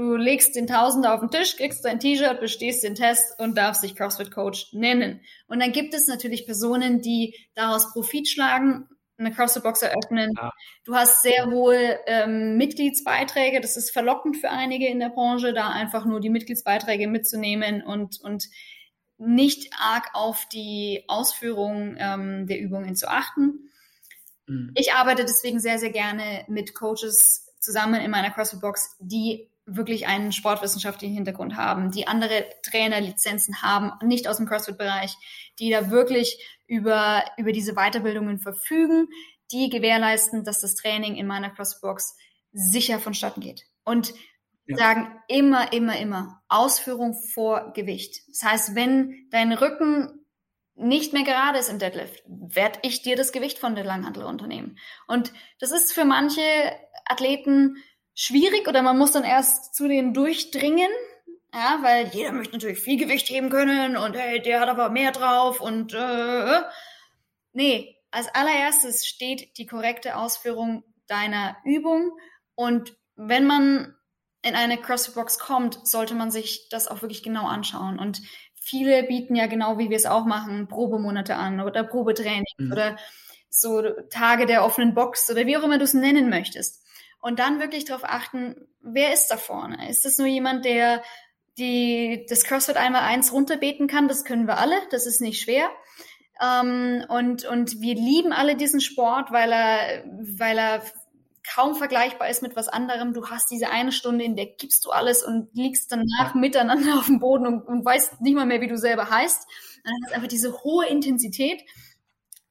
Du 0.00 0.16
legst 0.16 0.56
den 0.56 0.66
Tausender 0.66 1.12
auf 1.12 1.20
den 1.20 1.30
Tisch, 1.30 1.58
kriegst 1.58 1.84
dein 1.84 2.00
T-Shirt, 2.00 2.40
bestehst 2.40 2.82
den 2.82 2.94
Test 2.94 3.38
und 3.38 3.58
darfst 3.58 3.82
dich 3.82 3.94
CrossFit 3.94 4.30
Coach 4.30 4.72
nennen. 4.72 5.20
Und 5.46 5.60
dann 5.60 5.72
gibt 5.72 5.92
es 5.92 6.06
natürlich 6.06 6.46
Personen, 6.46 7.02
die 7.02 7.36
daraus 7.54 7.92
Profit 7.92 8.26
schlagen 8.26 8.88
eine 9.18 9.30
CrossFit-Box 9.30 9.82
eröffnen. 9.82 10.32
Ja. 10.34 10.52
Du 10.86 10.94
hast 10.94 11.20
sehr 11.20 11.50
hohe 11.50 11.98
ähm, 12.06 12.56
Mitgliedsbeiträge. 12.56 13.60
Das 13.60 13.76
ist 13.76 13.90
verlockend 13.90 14.38
für 14.38 14.48
einige 14.48 14.88
in 14.88 15.00
der 15.00 15.10
Branche, 15.10 15.52
da 15.52 15.68
einfach 15.68 16.06
nur 16.06 16.20
die 16.20 16.30
Mitgliedsbeiträge 16.30 17.06
mitzunehmen 17.06 17.82
und, 17.82 18.22
und 18.22 18.48
nicht 19.18 19.70
arg 19.78 20.08
auf 20.14 20.46
die 20.50 21.04
Ausführung 21.08 21.96
ähm, 21.98 22.46
der 22.46 22.58
Übungen 22.58 22.96
zu 22.96 23.10
achten. 23.10 23.70
Mhm. 24.46 24.72
Ich 24.76 24.94
arbeite 24.94 25.26
deswegen 25.26 25.60
sehr, 25.60 25.78
sehr 25.78 25.90
gerne 25.90 26.46
mit 26.48 26.74
Coaches 26.74 27.48
zusammen 27.58 28.00
in 28.00 28.10
meiner 28.10 28.30
CrossFit-Box, 28.30 28.96
die 29.00 29.49
wirklich 29.66 30.06
einen 30.06 30.32
sportwissenschaftlichen 30.32 31.14
Hintergrund 31.14 31.56
haben, 31.56 31.90
die 31.90 32.08
andere 32.08 32.46
Trainerlizenzen 32.62 33.62
haben, 33.62 33.92
nicht 34.06 34.26
aus 34.26 34.38
dem 34.38 34.46
CrossFit-Bereich, 34.46 35.14
die 35.58 35.70
da 35.70 35.90
wirklich 35.90 36.60
über, 36.66 37.24
über 37.36 37.52
diese 37.52 37.74
Weiterbildungen 37.74 38.38
verfügen, 38.38 39.08
die 39.52 39.68
gewährleisten, 39.68 40.44
dass 40.44 40.60
das 40.60 40.74
Training 40.74 41.16
in 41.16 41.26
meiner 41.26 41.50
CrossFit-Box 41.50 42.16
sicher 42.52 42.98
vonstatten 42.98 43.40
geht. 43.40 43.64
Und 43.84 44.12
ja. 44.66 44.76
sagen 44.76 45.20
immer, 45.28 45.72
immer, 45.72 45.98
immer 45.98 46.42
Ausführung 46.48 47.14
vor 47.32 47.72
Gewicht. 47.72 48.22
Das 48.28 48.42
heißt, 48.42 48.74
wenn 48.74 49.28
dein 49.30 49.52
Rücken 49.52 50.20
nicht 50.74 51.12
mehr 51.12 51.24
gerade 51.24 51.58
ist 51.58 51.68
im 51.68 51.78
Deadlift, 51.78 52.22
werde 52.26 52.78
ich 52.82 53.02
dir 53.02 53.16
das 53.16 53.32
Gewicht 53.32 53.58
von 53.58 53.74
der 53.74 53.84
Langhantel 53.84 54.24
unternehmen. 54.24 54.78
Und 55.06 55.32
das 55.58 55.72
ist 55.72 55.92
für 55.92 56.04
manche 56.04 56.40
Athleten 57.04 57.76
schwierig 58.20 58.68
oder 58.68 58.82
man 58.82 58.98
muss 58.98 59.12
dann 59.12 59.24
erst 59.24 59.74
zu 59.74 59.88
denen 59.88 60.12
durchdringen, 60.12 60.90
ja, 61.54 61.78
weil 61.80 62.08
jeder 62.08 62.32
möchte 62.32 62.52
natürlich 62.52 62.78
viel 62.78 62.98
Gewicht 62.98 63.30
heben 63.30 63.48
können 63.48 63.96
und 63.96 64.14
hey, 64.14 64.42
der 64.42 64.60
hat 64.60 64.68
aber 64.68 64.90
mehr 64.90 65.10
drauf 65.10 65.58
und 65.58 65.94
äh, 65.94 66.60
nee, 67.54 67.96
als 68.10 68.28
allererstes 68.34 69.06
steht 69.06 69.56
die 69.56 69.64
korrekte 69.64 70.16
Ausführung 70.16 70.84
deiner 71.06 71.56
Übung 71.64 72.12
und 72.56 72.94
wenn 73.16 73.46
man 73.46 73.94
in 74.42 74.54
eine 74.54 74.76
CrossFit-Box 74.76 75.38
kommt, 75.38 75.86
sollte 75.88 76.14
man 76.14 76.30
sich 76.30 76.68
das 76.68 76.88
auch 76.88 77.00
wirklich 77.00 77.22
genau 77.22 77.46
anschauen. 77.46 77.98
Und 77.98 78.22
viele 78.54 79.02
bieten 79.02 79.34
ja 79.34 79.46
genau, 79.46 79.78
wie 79.78 79.90
wir 79.90 79.96
es 79.98 80.06
auch 80.06 80.24
machen, 80.24 80.68
Probemonate 80.68 81.36
an 81.36 81.60
oder 81.60 81.84
Probetraining 81.84 82.44
mhm. 82.58 82.72
oder 82.72 82.96
so 83.50 83.82
Tage 84.10 84.46
der 84.46 84.64
offenen 84.64 84.94
Box 84.94 85.30
oder 85.30 85.44
wie 85.44 85.56
auch 85.56 85.62
immer 85.62 85.76
du 85.78 85.84
es 85.84 85.94
nennen 85.94 86.30
möchtest. 86.30 86.82
Und 87.20 87.38
dann 87.38 87.60
wirklich 87.60 87.84
darauf 87.84 88.04
achten, 88.04 88.68
wer 88.80 89.12
ist 89.12 89.28
da 89.28 89.36
vorne? 89.36 89.88
Ist 89.90 90.04
das 90.04 90.18
nur 90.18 90.26
jemand, 90.26 90.64
der 90.64 91.02
die, 91.58 92.24
das 92.28 92.44
CrossFit 92.44 92.76
einmal 92.76 93.02
eins 93.02 93.32
runterbeten 93.32 93.86
kann? 93.86 94.08
Das 94.08 94.24
können 94.24 94.46
wir 94.46 94.58
alle, 94.58 94.76
das 94.90 95.06
ist 95.06 95.20
nicht 95.20 95.40
schwer. 95.40 95.68
Ähm, 96.40 97.04
und, 97.08 97.44
und 97.44 97.80
wir 97.80 97.94
lieben 97.94 98.32
alle 98.32 98.56
diesen 98.56 98.80
Sport, 98.80 99.30
weil 99.30 99.52
er, 99.52 100.04
weil 100.38 100.58
er 100.58 100.82
kaum 101.54 101.74
vergleichbar 101.74 102.28
ist 102.28 102.42
mit 102.42 102.56
was 102.56 102.68
anderem. 102.68 103.12
Du 103.12 103.28
hast 103.28 103.50
diese 103.50 103.70
eine 103.70 103.92
Stunde, 103.92 104.24
in 104.24 104.36
der 104.36 104.46
gibst 104.46 104.84
du 104.84 104.90
alles 104.90 105.22
und 105.22 105.48
liegst 105.54 105.92
danach 105.92 106.34
miteinander 106.34 106.94
auf 106.98 107.06
dem 107.06 107.20
Boden 107.20 107.46
und, 107.46 107.66
und 107.66 107.84
weißt 107.84 108.20
nicht 108.20 108.34
mal 108.34 108.46
mehr, 108.46 108.60
wie 108.60 108.68
du 108.68 108.78
selber 108.78 109.10
heißt. 109.10 109.46
dann 109.84 109.92
hast 110.02 110.10
du 110.10 110.14
einfach 110.14 110.28
diese 110.28 110.62
hohe 110.62 110.86
Intensität 110.86 111.62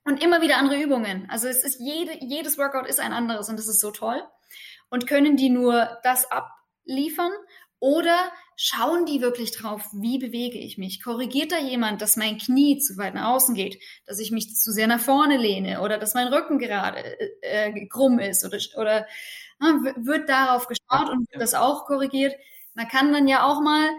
und 0.03 0.23
immer 0.23 0.41
wieder 0.41 0.57
andere 0.57 0.81
Übungen. 0.81 1.27
Also 1.29 1.47
es 1.47 1.63
ist 1.63 1.79
jede, 1.79 2.23
jedes 2.23 2.57
Workout 2.57 2.87
ist 2.87 2.99
ein 2.99 3.13
anderes 3.13 3.49
und 3.49 3.57
das 3.57 3.67
ist 3.67 3.79
so 3.79 3.91
toll. 3.91 4.21
Und 4.89 5.07
können 5.07 5.37
die 5.37 5.49
nur 5.49 5.97
das 6.03 6.27
abliefern 6.31 7.31
oder 7.79 8.31
schauen 8.57 9.05
die 9.05 9.21
wirklich 9.21 9.51
drauf, 9.51 9.87
wie 9.93 10.19
bewege 10.19 10.57
ich 10.57 10.77
mich? 10.77 11.01
Korrigiert 11.01 11.51
da 11.53 11.59
jemand, 11.59 12.01
dass 12.01 12.17
mein 12.17 12.37
Knie 12.37 12.77
zu 12.77 12.97
weit 12.97 13.13
nach 13.13 13.29
außen 13.29 13.55
geht, 13.55 13.81
dass 14.05 14.19
ich 14.19 14.31
mich 14.31 14.53
zu 14.55 14.71
sehr 14.71 14.87
nach 14.87 14.99
vorne 14.99 15.37
lehne 15.37 15.81
oder 15.81 15.97
dass 15.97 16.13
mein 16.13 16.27
Rücken 16.27 16.59
gerade 16.59 16.99
äh, 17.41 17.69
äh 17.69 17.87
krumm 17.87 18.19
ist 18.19 18.45
oder, 18.45 18.57
oder 18.75 19.07
äh, 19.61 19.95
wird 19.95 20.27
darauf 20.27 20.67
geschaut 20.67 21.09
und 21.09 21.31
wird 21.31 21.41
das 21.41 21.53
auch 21.53 21.85
korrigiert? 21.85 22.35
Man 22.73 22.87
kann 22.89 23.13
dann 23.13 23.27
ja 23.29 23.45
auch 23.45 23.61
mal 23.61 23.89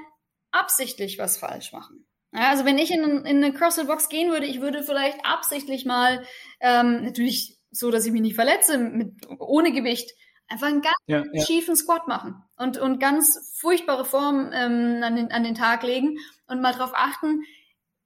absichtlich 0.51 1.19
was 1.19 1.39
falsch 1.39 1.73
machen. 1.73 2.07
Ja, 2.33 2.51
also 2.51 2.65
wenn 2.65 2.79
ich 2.79 2.91
in, 2.91 3.25
in 3.25 3.43
eine 3.43 3.53
CrossFit-Box 3.53 4.09
gehen 4.09 4.31
würde, 4.31 4.47
ich 4.47 4.61
würde 4.61 4.83
vielleicht 4.83 5.25
absichtlich 5.25 5.85
mal, 5.85 6.23
ähm, 6.61 7.05
natürlich 7.05 7.59
so, 7.71 7.91
dass 7.91 8.07
ich 8.07 8.13
mich 8.13 8.21
nicht 8.21 8.35
verletze, 8.35 8.79
mit, 8.79 9.15
ohne 9.39 9.73
Gewicht, 9.73 10.13
einfach 10.51 10.67
einen 10.67 10.83
ganz 10.83 10.97
ja, 11.07 11.25
ja. 11.33 11.45
schiefen 11.45 11.77
Squat 11.77 12.09
machen 12.09 12.43
und, 12.57 12.77
und 12.77 12.99
ganz 12.99 13.55
furchtbare 13.59 14.05
Formen 14.05 14.53
ähm, 14.53 15.03
an, 15.03 15.17
den, 15.17 15.33
an 15.33 15.45
den 15.45 15.55
Tag 15.55 15.83
legen 15.83 16.19
und 16.47 16.61
mal 16.61 16.73
drauf 16.73 16.91
achten, 16.95 17.43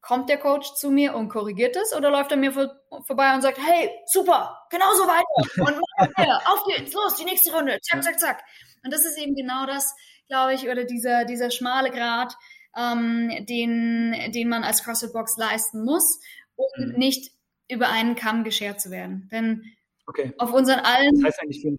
kommt 0.03 0.29
der 0.29 0.39
Coach 0.39 0.75
zu 0.75 0.91
mir 0.91 1.15
und 1.15 1.31
korrigiert 1.31 1.77
es 1.77 1.97
oder 1.97 2.11
läuft 2.11 2.31
er 2.31 2.37
mir 2.37 2.53
vor, 2.53 2.71
vorbei 3.07 3.35
und 3.35 3.41
sagt, 3.41 3.59
hey, 3.59 3.91
super, 4.07 4.59
genauso 4.71 5.05
weiter 5.05 5.61
und 5.61 6.19
mehr, 6.19 6.41
auf 6.47 6.65
geht's, 6.67 6.93
los, 6.93 7.17
die 7.17 7.25
nächste 7.25 7.53
Runde, 7.53 7.79
zack, 7.83 8.05
zack, 8.05 8.21
zack. 8.21 8.45
Und 8.85 8.93
das 8.93 9.07
ist 9.07 9.19
eben 9.19 9.35
genau 9.35 9.65
das, 9.67 9.95
glaube 10.29 10.53
ich, 10.53 10.69
oder 10.69 10.85
dieser, 10.85 11.25
dieser 11.25 11.51
schmale 11.51 11.91
Grad, 11.91 12.37
ähm, 12.77 13.47
den, 13.47 14.15
den 14.33 14.49
man 14.49 14.63
als 14.63 14.85
CrossFit-Box 14.85 15.39
leisten 15.39 15.85
muss, 15.85 16.21
um 16.57 16.67
mhm. 16.77 16.93
nicht 16.97 17.33
über 17.71 17.89
einen 17.89 18.15
Kamm 18.15 18.45
geschert 18.45 18.83
zu 18.83 18.91
werden. 18.91 19.31
Denn 19.33 19.65
okay. 20.07 20.35
auf 20.37 20.53
unseren 20.53 20.81
allen... 20.81 21.15
Das 21.15 21.25
heißt 21.25 21.43
eigentlich, 21.43 21.79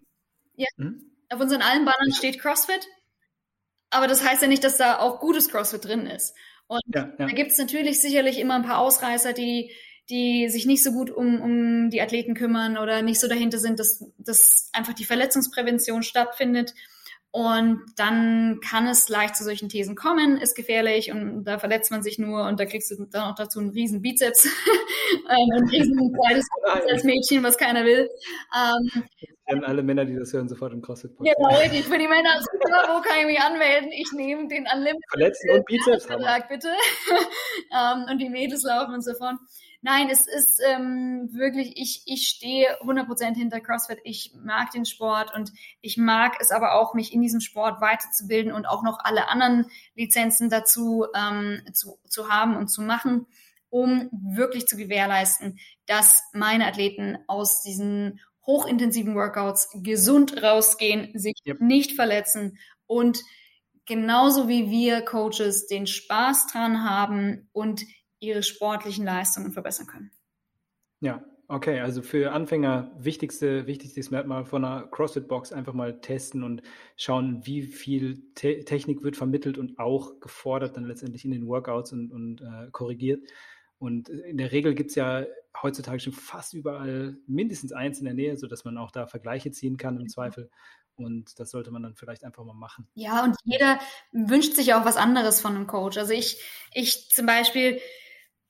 ja. 0.56 0.66
Hm? 0.76 1.02
Auf 1.28 1.40
unseren 1.40 1.62
allen 1.62 1.84
Bannern 1.84 2.12
steht 2.12 2.40
CrossFit, 2.40 2.86
aber 3.90 4.06
das 4.06 4.24
heißt 4.24 4.42
ja 4.42 4.48
nicht, 4.48 4.64
dass 4.64 4.76
da 4.76 4.98
auch 4.98 5.20
gutes 5.20 5.48
CrossFit 5.48 5.84
drin 5.84 6.06
ist. 6.06 6.34
Und 6.68 6.82
ja, 6.94 7.12
ja. 7.18 7.26
da 7.26 7.32
gibt 7.32 7.52
es 7.52 7.58
natürlich 7.58 8.00
sicherlich 8.00 8.38
immer 8.38 8.54
ein 8.54 8.64
paar 8.64 8.78
Ausreißer, 8.78 9.32
die, 9.32 9.72
die 10.10 10.48
sich 10.48 10.66
nicht 10.66 10.82
so 10.82 10.92
gut 10.92 11.10
um, 11.10 11.40
um 11.40 11.90
die 11.90 12.00
Athleten 12.00 12.34
kümmern 12.34 12.76
oder 12.78 13.02
nicht 13.02 13.20
so 13.20 13.28
dahinter 13.28 13.58
sind, 13.58 13.78
dass, 13.78 14.04
dass 14.18 14.70
einfach 14.72 14.92
die 14.92 15.04
Verletzungsprävention 15.04 16.02
stattfindet. 16.02 16.74
Und 17.30 17.82
dann 17.96 18.60
kann 18.60 18.86
es 18.86 19.08
leicht 19.10 19.36
zu 19.36 19.44
solchen 19.44 19.68
Thesen 19.68 19.94
kommen, 19.94 20.38
ist 20.38 20.56
gefährlich 20.56 21.12
und 21.12 21.44
da 21.44 21.58
verletzt 21.58 21.90
man 21.90 22.02
sich 22.02 22.18
nur 22.18 22.46
und 22.46 22.58
da 22.58 22.64
kriegst 22.64 22.90
du 22.90 23.04
dann 23.10 23.30
auch 23.30 23.34
dazu 23.34 23.60
einen 23.60 23.70
riesen 23.70 24.00
Bizeps, 24.00 24.46
ähm, 25.28 25.50
ein 25.54 25.68
riesen 25.68 26.12
breites 26.12 26.46
als 26.90 27.04
Mädchen, 27.04 27.42
was 27.42 27.58
keiner 27.58 27.84
will. 27.84 28.08
Ähm, 28.56 29.04
kennen 29.46 29.64
alle 29.64 29.82
Männer, 29.82 30.04
die 30.04 30.14
das 30.14 30.32
hören, 30.32 30.48
sofort 30.48 30.72
im 30.72 30.82
CrossFit. 30.82 31.12
Genau, 31.18 31.58
richtig. 31.58 31.84
Für 31.84 31.98
die 31.98 32.08
Männer, 32.08 32.40
wo 32.88 33.00
kann 33.00 33.20
ich 33.20 33.26
mich 33.26 33.40
anmelden? 33.40 33.90
Ich 33.92 34.10
nehme 34.12 34.48
den 34.48 34.66
Unlimited. 34.72 35.04
Verletzten 35.10 35.50
und 35.52 35.66
Bizeps. 35.66 36.06
Vertrag, 36.06 36.48
bitte. 36.48 36.68
ähm, 37.72 38.06
und 38.10 38.18
die 38.18 38.28
Mädels 38.28 38.62
laufen 38.64 38.94
und 38.94 39.04
so 39.04 39.14
fort. 39.14 39.36
Nein, 39.82 40.08
es 40.10 40.26
ist 40.26 40.60
ähm, 40.66 41.28
wirklich, 41.32 41.76
ich, 41.76 42.02
ich 42.06 42.28
stehe 42.28 42.80
100% 42.82 43.34
hinter 43.34 43.60
CrossFit. 43.60 43.98
Ich 44.04 44.32
mag 44.42 44.70
den 44.70 44.84
Sport 44.84 45.34
und 45.34 45.52
ich 45.80 45.96
mag 45.96 46.36
es 46.40 46.50
aber 46.50 46.74
auch, 46.74 46.94
mich 46.94 47.12
in 47.12 47.22
diesem 47.22 47.40
Sport 47.40 47.80
weiterzubilden 47.80 48.52
und 48.52 48.66
auch 48.66 48.82
noch 48.82 48.98
alle 49.02 49.28
anderen 49.28 49.66
Lizenzen 49.94 50.50
dazu 50.50 51.06
ähm, 51.14 51.62
zu, 51.72 51.98
zu 52.08 52.28
haben 52.28 52.56
und 52.56 52.68
zu 52.68 52.82
machen, 52.82 53.26
um 53.68 54.08
wirklich 54.12 54.66
zu 54.66 54.76
gewährleisten, 54.76 55.58
dass 55.86 56.22
meine 56.32 56.66
Athleten 56.66 57.18
aus 57.26 57.62
diesen 57.62 58.20
hochintensiven 58.46 59.14
Workouts 59.14 59.70
gesund 59.74 60.42
rausgehen, 60.42 61.18
sich 61.18 61.34
yep. 61.46 61.60
nicht 61.60 61.92
verletzen 61.92 62.58
und 62.86 63.18
genauso 63.86 64.48
wie 64.48 64.70
wir 64.70 65.02
Coaches 65.02 65.66
den 65.66 65.86
Spaß 65.86 66.48
dran 66.48 66.88
haben 66.88 67.48
und 67.52 67.82
ihre 68.26 68.42
sportlichen 68.42 69.04
Leistungen 69.04 69.52
verbessern 69.52 69.86
können. 69.86 70.10
Ja, 71.00 71.24
okay. 71.48 71.80
Also 71.80 72.02
für 72.02 72.32
Anfänger 72.32 72.90
wichtigste, 72.98 73.66
wichtigstes 73.66 74.10
Merkmal 74.10 74.44
von 74.44 74.64
einer 74.64 74.86
CrossFit-Box 74.86 75.52
einfach 75.52 75.74
mal 75.74 76.00
testen 76.00 76.42
und 76.42 76.62
schauen, 76.96 77.44
wie 77.44 77.62
viel 77.62 78.32
Te 78.34 78.64
Technik 78.64 79.02
wird 79.02 79.16
vermittelt 79.16 79.58
und 79.58 79.78
auch 79.78 80.20
gefordert 80.20 80.76
dann 80.76 80.84
letztendlich 80.84 81.24
in 81.24 81.30
den 81.30 81.46
Workouts 81.46 81.92
und, 81.92 82.12
und 82.12 82.40
äh, 82.40 82.70
korrigiert. 82.72 83.22
Und 83.78 84.08
in 84.08 84.38
der 84.38 84.52
Regel 84.52 84.74
gibt 84.74 84.90
es 84.90 84.96
ja 84.96 85.26
heutzutage 85.62 86.00
schon 86.00 86.12
fast 86.12 86.54
überall 86.54 87.18
mindestens 87.26 87.72
eins 87.72 87.98
in 87.98 88.06
der 88.06 88.14
Nähe, 88.14 88.36
sodass 88.36 88.64
man 88.64 88.78
auch 88.78 88.90
da 88.90 89.06
Vergleiche 89.06 89.50
ziehen 89.50 89.76
kann 89.76 89.96
im 89.96 90.02
mhm. 90.04 90.08
Zweifel. 90.08 90.50
Und 90.96 91.38
das 91.38 91.50
sollte 91.50 91.70
man 91.70 91.82
dann 91.82 91.94
vielleicht 91.94 92.24
einfach 92.24 92.44
mal 92.44 92.54
machen. 92.54 92.88
Ja, 92.94 93.22
und 93.22 93.36
jeder 93.44 93.78
wünscht 94.12 94.54
sich 94.54 94.72
auch 94.72 94.86
was 94.86 94.96
anderes 94.96 95.40
von 95.40 95.54
einem 95.54 95.66
Coach. 95.66 95.98
Also 95.98 96.14
ich, 96.14 96.42
ich 96.72 97.10
zum 97.10 97.26
Beispiel, 97.26 97.78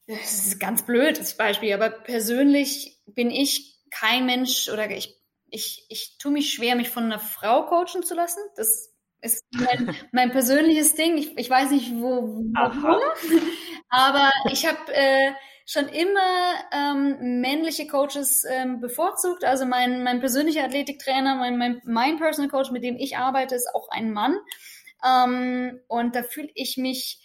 das 0.06 0.46
ist 0.46 0.60
ganz 0.60 0.84
blöd, 0.84 1.18
das 1.18 1.36
Beispiel, 1.36 1.72
aber 1.72 1.90
persönlich 1.90 3.02
bin 3.06 3.30
ich 3.30 3.76
kein 3.90 4.26
Mensch 4.26 4.68
oder 4.68 4.90
ich, 4.90 5.16
ich, 5.50 5.86
ich 5.88 6.18
tue 6.18 6.32
mich 6.32 6.52
schwer, 6.52 6.76
mich 6.76 6.90
von 6.90 7.04
einer 7.04 7.18
Frau 7.18 7.66
coachen 7.66 8.02
zu 8.02 8.14
lassen. 8.14 8.40
Das 8.56 8.92
ist 9.20 9.44
mein, 9.52 9.96
mein 10.12 10.30
persönliches 10.30 10.94
Ding. 10.94 11.16
Ich, 11.18 11.36
ich 11.36 11.50
weiß 11.50 11.70
nicht, 11.70 11.92
wo, 11.94 12.44
warum, 12.52 13.00
aber 13.88 14.30
ich 14.52 14.66
habe 14.66 14.92
äh, 14.92 15.32
schon 15.64 15.88
immer 15.88 16.54
ähm, 16.72 17.40
männliche 17.40 17.88
Coaches 17.88 18.44
ähm, 18.48 18.80
bevorzugt. 18.80 19.44
Also 19.44 19.66
mein, 19.66 20.04
mein 20.04 20.20
persönlicher 20.20 20.64
Athletiktrainer, 20.64 21.34
mein, 21.34 21.58
mein, 21.58 21.82
mein 21.84 22.18
Personal 22.18 22.50
Coach, 22.50 22.70
mit 22.70 22.84
dem 22.84 22.96
ich 22.96 23.16
arbeite, 23.16 23.56
ist 23.56 23.74
auch 23.74 23.88
ein 23.90 24.12
Mann. 24.12 24.36
Ähm, 25.04 25.80
und 25.88 26.14
da 26.14 26.22
fühle 26.22 26.50
ich 26.54 26.76
mich 26.76 27.20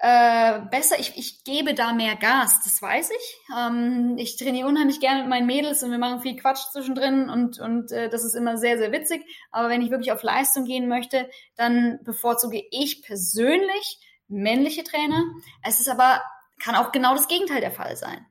äh, 0.00 0.60
besser, 0.70 0.98
ich, 1.00 1.16
ich 1.16 1.42
gebe 1.42 1.74
da 1.74 1.92
mehr 1.92 2.14
Gas, 2.14 2.60
das 2.62 2.80
weiß 2.80 3.10
ich. 3.10 3.40
Ähm, 3.56 4.14
ich 4.16 4.36
trainiere 4.36 4.68
unheimlich 4.68 5.00
gerne 5.00 5.20
mit 5.20 5.30
meinen 5.30 5.46
Mädels 5.46 5.82
und 5.82 5.90
wir 5.90 5.98
machen 5.98 6.20
viel 6.20 6.36
Quatsch 6.36 6.70
zwischendrin 6.72 7.28
und, 7.28 7.58
und 7.58 7.90
äh, 7.90 8.08
das 8.08 8.24
ist 8.24 8.34
immer 8.34 8.58
sehr, 8.58 8.78
sehr 8.78 8.92
witzig. 8.92 9.24
Aber 9.50 9.68
wenn 9.68 9.82
ich 9.82 9.90
wirklich 9.90 10.12
auf 10.12 10.22
Leistung 10.22 10.64
gehen 10.64 10.88
möchte, 10.88 11.28
dann 11.56 11.98
bevorzuge 12.04 12.62
ich 12.70 13.02
persönlich 13.02 13.98
männliche 14.28 14.84
Trainer. 14.84 15.24
Es 15.64 15.80
ist 15.80 15.88
aber, 15.88 16.22
kann 16.62 16.76
auch 16.76 16.92
genau 16.92 17.14
das 17.14 17.26
Gegenteil 17.26 17.60
der 17.60 17.72
Fall 17.72 17.96
sein. 17.96 18.24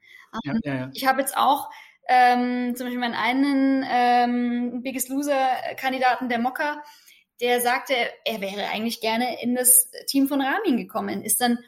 Ähm, 0.46 0.60
ja, 0.64 0.74
ja, 0.74 0.80
ja. 0.80 0.90
Ich 0.94 1.06
habe 1.06 1.20
jetzt 1.20 1.36
auch 1.36 1.70
ähm, 2.08 2.76
zum 2.78 2.86
Beispiel 2.86 3.00
meinen 3.00 3.14
einen 3.14 3.86
ähm, 3.90 4.84
Biggest 4.84 5.10
Loser-Kandidaten, 5.10 6.30
der 6.30 6.40
Mocker, 6.40 6.82
der 7.42 7.62
sagte, 7.62 7.94
er 8.26 8.42
wäre 8.42 8.68
eigentlich 8.70 9.02
gerne 9.02 9.42
in 9.42 9.56
das 9.56 9.92
Team 10.08 10.28
von 10.28 10.42
Ramin 10.42 10.78
gekommen, 10.78 11.24
ist 11.24 11.42
dann 11.42 11.60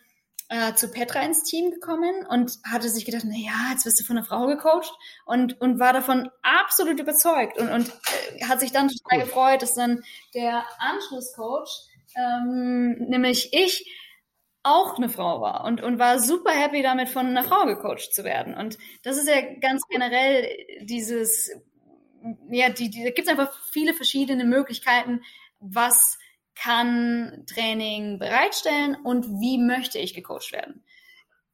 äh, 0.49 0.73
zu 0.73 0.89
Petra 0.89 1.21
ins 1.21 1.43
Team 1.43 1.71
gekommen 1.71 2.25
und 2.27 2.57
hatte 2.63 2.89
sich 2.89 3.05
gedacht, 3.05 3.23
na 3.25 3.35
ja, 3.37 3.71
jetzt 3.71 3.85
wirst 3.85 3.99
du 3.99 4.03
von 4.03 4.17
einer 4.17 4.25
Frau 4.25 4.47
gecoacht 4.47 4.91
und, 5.25 5.61
und 5.61 5.79
war 5.79 5.93
davon 5.93 6.29
absolut 6.41 6.99
überzeugt 6.99 7.59
und, 7.59 7.69
und 7.69 7.89
äh, 8.35 8.45
hat 8.45 8.59
sich 8.59 8.71
dann 8.71 8.87
total 8.87 9.19
cool. 9.19 9.25
gefreut, 9.25 9.61
dass 9.61 9.75
dann 9.75 10.03
der 10.33 10.65
Anschlusscoach, 10.79 11.87
ähm, 12.15 12.95
nämlich 13.09 13.53
ich, 13.53 13.95
auch 14.61 14.97
eine 14.97 15.07
Frau 15.07 15.39
war 15.39 15.63
und, 15.63 15.81
und 15.81 15.99
war 15.99 16.19
super 16.19 16.51
happy 16.51 16.81
damit, 16.81 17.09
von 17.09 17.27
einer 17.27 17.45
Frau 17.45 17.65
gecoacht 17.65 18.13
zu 18.13 18.23
werden. 18.23 18.55
Und 18.55 18.77
das 19.03 19.17
ist 19.17 19.27
ja 19.27 19.39
ganz 19.61 19.83
generell 19.87 20.49
dieses 20.81 21.51
ja, 22.49 22.69
die, 22.69 22.89
die, 22.89 23.03
da 23.03 23.11
gibt 23.11 23.27
es 23.27 23.29
einfach 23.29 23.51
viele 23.71 23.93
verschiedene 23.93 24.43
Möglichkeiten, 24.43 25.21
was 25.59 26.17
kann 26.55 27.43
Training 27.47 28.19
bereitstellen 28.19 28.97
und 29.03 29.25
wie 29.39 29.57
möchte 29.57 29.97
ich 29.97 30.13
gecoacht 30.13 30.51
werden. 30.51 30.83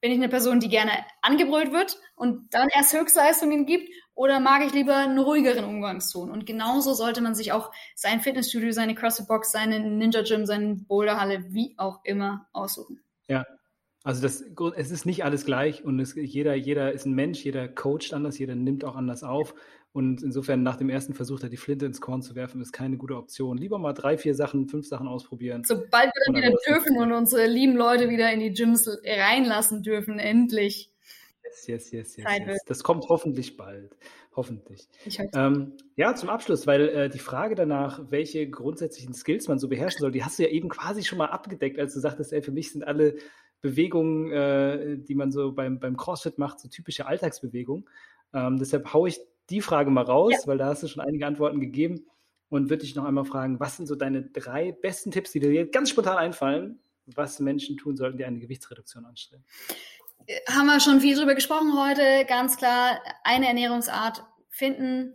Bin 0.02 0.12
ich 0.12 0.18
eine 0.18 0.30
Person, 0.30 0.60
die 0.60 0.70
gerne 0.70 0.92
angebrüllt 1.22 1.72
wird 1.72 1.98
und 2.16 2.54
dann 2.54 2.70
erst 2.74 2.94
Höchstleistungen 2.94 3.66
gibt 3.66 3.90
oder 4.14 4.40
mag 4.40 4.66
ich 4.66 4.74
lieber 4.74 4.96
einen 4.96 5.20
ruhigeren 5.20 5.66
Umgangston? 5.66 6.32
Und 6.32 6.46
genauso 6.46 6.94
sollte 6.94 7.22
man 7.22 7.36
sich 7.36 7.52
auch 7.52 7.72
sein 7.96 8.22
Fitnessstudio, 8.22 8.72
seine 8.72 8.96
CrossFit-Box, 8.96 9.52
seine 9.52 9.80
Ninja-Gym, 9.80 10.46
seine 10.46 10.76
Boulderhalle, 10.76 11.54
wie 11.54 11.76
auch 11.78 12.00
immer 12.04 12.48
aussuchen. 12.52 13.02
Ja, 13.28 13.46
also 14.04 14.22
das, 14.22 14.44
es 14.76 14.92
ist 14.92 15.06
nicht 15.06 15.24
alles 15.24 15.46
gleich 15.46 15.84
und 15.84 16.00
es, 16.00 16.14
jeder, 16.16 16.54
jeder 16.54 16.92
ist 16.92 17.06
ein 17.06 17.14
Mensch, 17.14 17.44
jeder 17.44 17.68
coacht 17.68 18.14
anders, 18.14 18.38
jeder 18.38 18.54
nimmt 18.54 18.86
auch 18.86 18.96
anders 18.96 19.24
auf. 19.24 19.56
Und 19.96 20.22
insofern 20.24 20.62
nach 20.62 20.76
dem 20.76 20.90
ersten 20.90 21.14
Versuch, 21.14 21.40
da 21.40 21.48
die 21.48 21.56
Flinte 21.56 21.86
ins 21.86 22.02
Korn 22.02 22.22
zu 22.22 22.36
werfen, 22.36 22.60
ist 22.60 22.74
keine 22.74 22.98
gute 22.98 23.16
Option. 23.16 23.58
Lieber 23.58 23.78
mal 23.78 23.94
drei, 23.94 24.18
vier 24.18 24.36
Sachen, 24.36 24.68
fünf 24.68 24.86
Sachen 24.86 25.08
ausprobieren. 25.08 25.64
Sobald 25.64 26.08
wir 26.08 26.22
dann 26.26 26.36
wieder 26.36 26.58
dürfen 26.68 26.98
und 26.98 27.14
unsere 27.14 27.48
lieben 27.48 27.78
Leute 27.78 28.10
wieder 28.10 28.30
in 28.34 28.42
die 28.42 28.52
Gyms 28.52 28.90
reinlassen 29.06 29.84
dürfen, 29.84 30.20
endlich. 30.20 30.92
Yes, 31.46 31.68
yes, 31.68 31.92
yes, 31.92 32.18
yes, 32.18 32.26
yes. 32.46 32.60
Das 32.66 32.84
kommt 32.84 33.08
hoffentlich 33.08 33.56
bald. 33.56 33.96
Hoffentlich. 34.36 34.90
Ähm, 35.34 35.78
ja, 35.96 36.14
zum 36.14 36.28
Abschluss, 36.28 36.68
weil 36.68 36.90
äh, 36.90 37.10
die 37.10 37.20
Frage 37.20 37.56
danach, 37.56 38.02
welche 38.10 38.50
grundsätzlichen 38.50 39.14
Skills 39.14 39.48
man 39.48 39.60
so 39.60 39.70
beherrschen 39.70 40.02
soll, 40.02 40.12
die 40.12 40.26
hast 40.26 40.38
du 40.38 40.44
ja 40.44 40.50
eben 40.50 40.68
quasi 40.68 41.06
schon 41.06 41.20
mal 41.20 41.28
abgedeckt, 41.28 41.80
als 41.80 41.94
du 41.94 42.02
sagtest, 42.02 42.34
ey, 42.34 42.42
für 42.42 42.52
mich 42.52 42.74
sind 42.74 42.86
alle 42.86 43.16
Bewegungen, 43.62 44.30
äh, 44.34 44.98
die 44.98 45.16
man 45.16 45.32
so 45.32 45.54
beim, 45.54 45.80
beim 45.80 45.96
CrossFit 45.96 46.38
macht, 46.38 46.60
so 46.60 46.68
typische 46.68 47.08
Alltagsbewegungen. 47.08 47.88
Ähm, 48.34 48.58
deshalb 48.58 48.94
haue 48.94 49.08
ich 49.08 49.22
die 49.50 49.62
Frage 49.62 49.92
mal 49.92 50.04
raus, 50.04 50.34
ja. 50.34 50.48
weil 50.48 50.58
da 50.58 50.68
hast 50.68 50.84
du 50.84 50.88
schon 50.88 51.04
einige 51.04 51.26
Antworten 51.26 51.60
gegeben 51.60 52.06
und 52.50 52.70
würde 52.70 52.84
dich 52.84 52.96
noch 52.96 53.06
einmal 53.06 53.26
fragen, 53.26 53.60
was 53.60 53.78
sind 53.78 53.86
so 53.86 53.96
deine 53.96 54.24
drei 54.24 54.72
besten 54.72 55.12
Tipps, 55.12 55.32
die 55.32 55.40
dir 55.40 55.70
ganz 55.70 55.90
spontan 55.90 56.18
einfallen, 56.18 56.80
was 57.06 57.40
Menschen 57.40 57.78
tun 57.78 57.96
sollten, 57.98 58.18
die 58.18 58.26
eine 58.26 58.40
Gewichtsreduktion 58.40 59.06
anstreben? 59.06 59.46
Haben 60.50 60.66
wir 60.66 60.80
schon 60.80 61.02
viel 61.02 61.16
drüber 61.16 61.36
gesprochen 61.36 61.74
heute. 61.78 62.26
Ganz 62.28 62.58
klar, 62.58 63.00
eine 63.24 63.48
Ernährungsart 63.48 64.24
finden, 64.50 65.14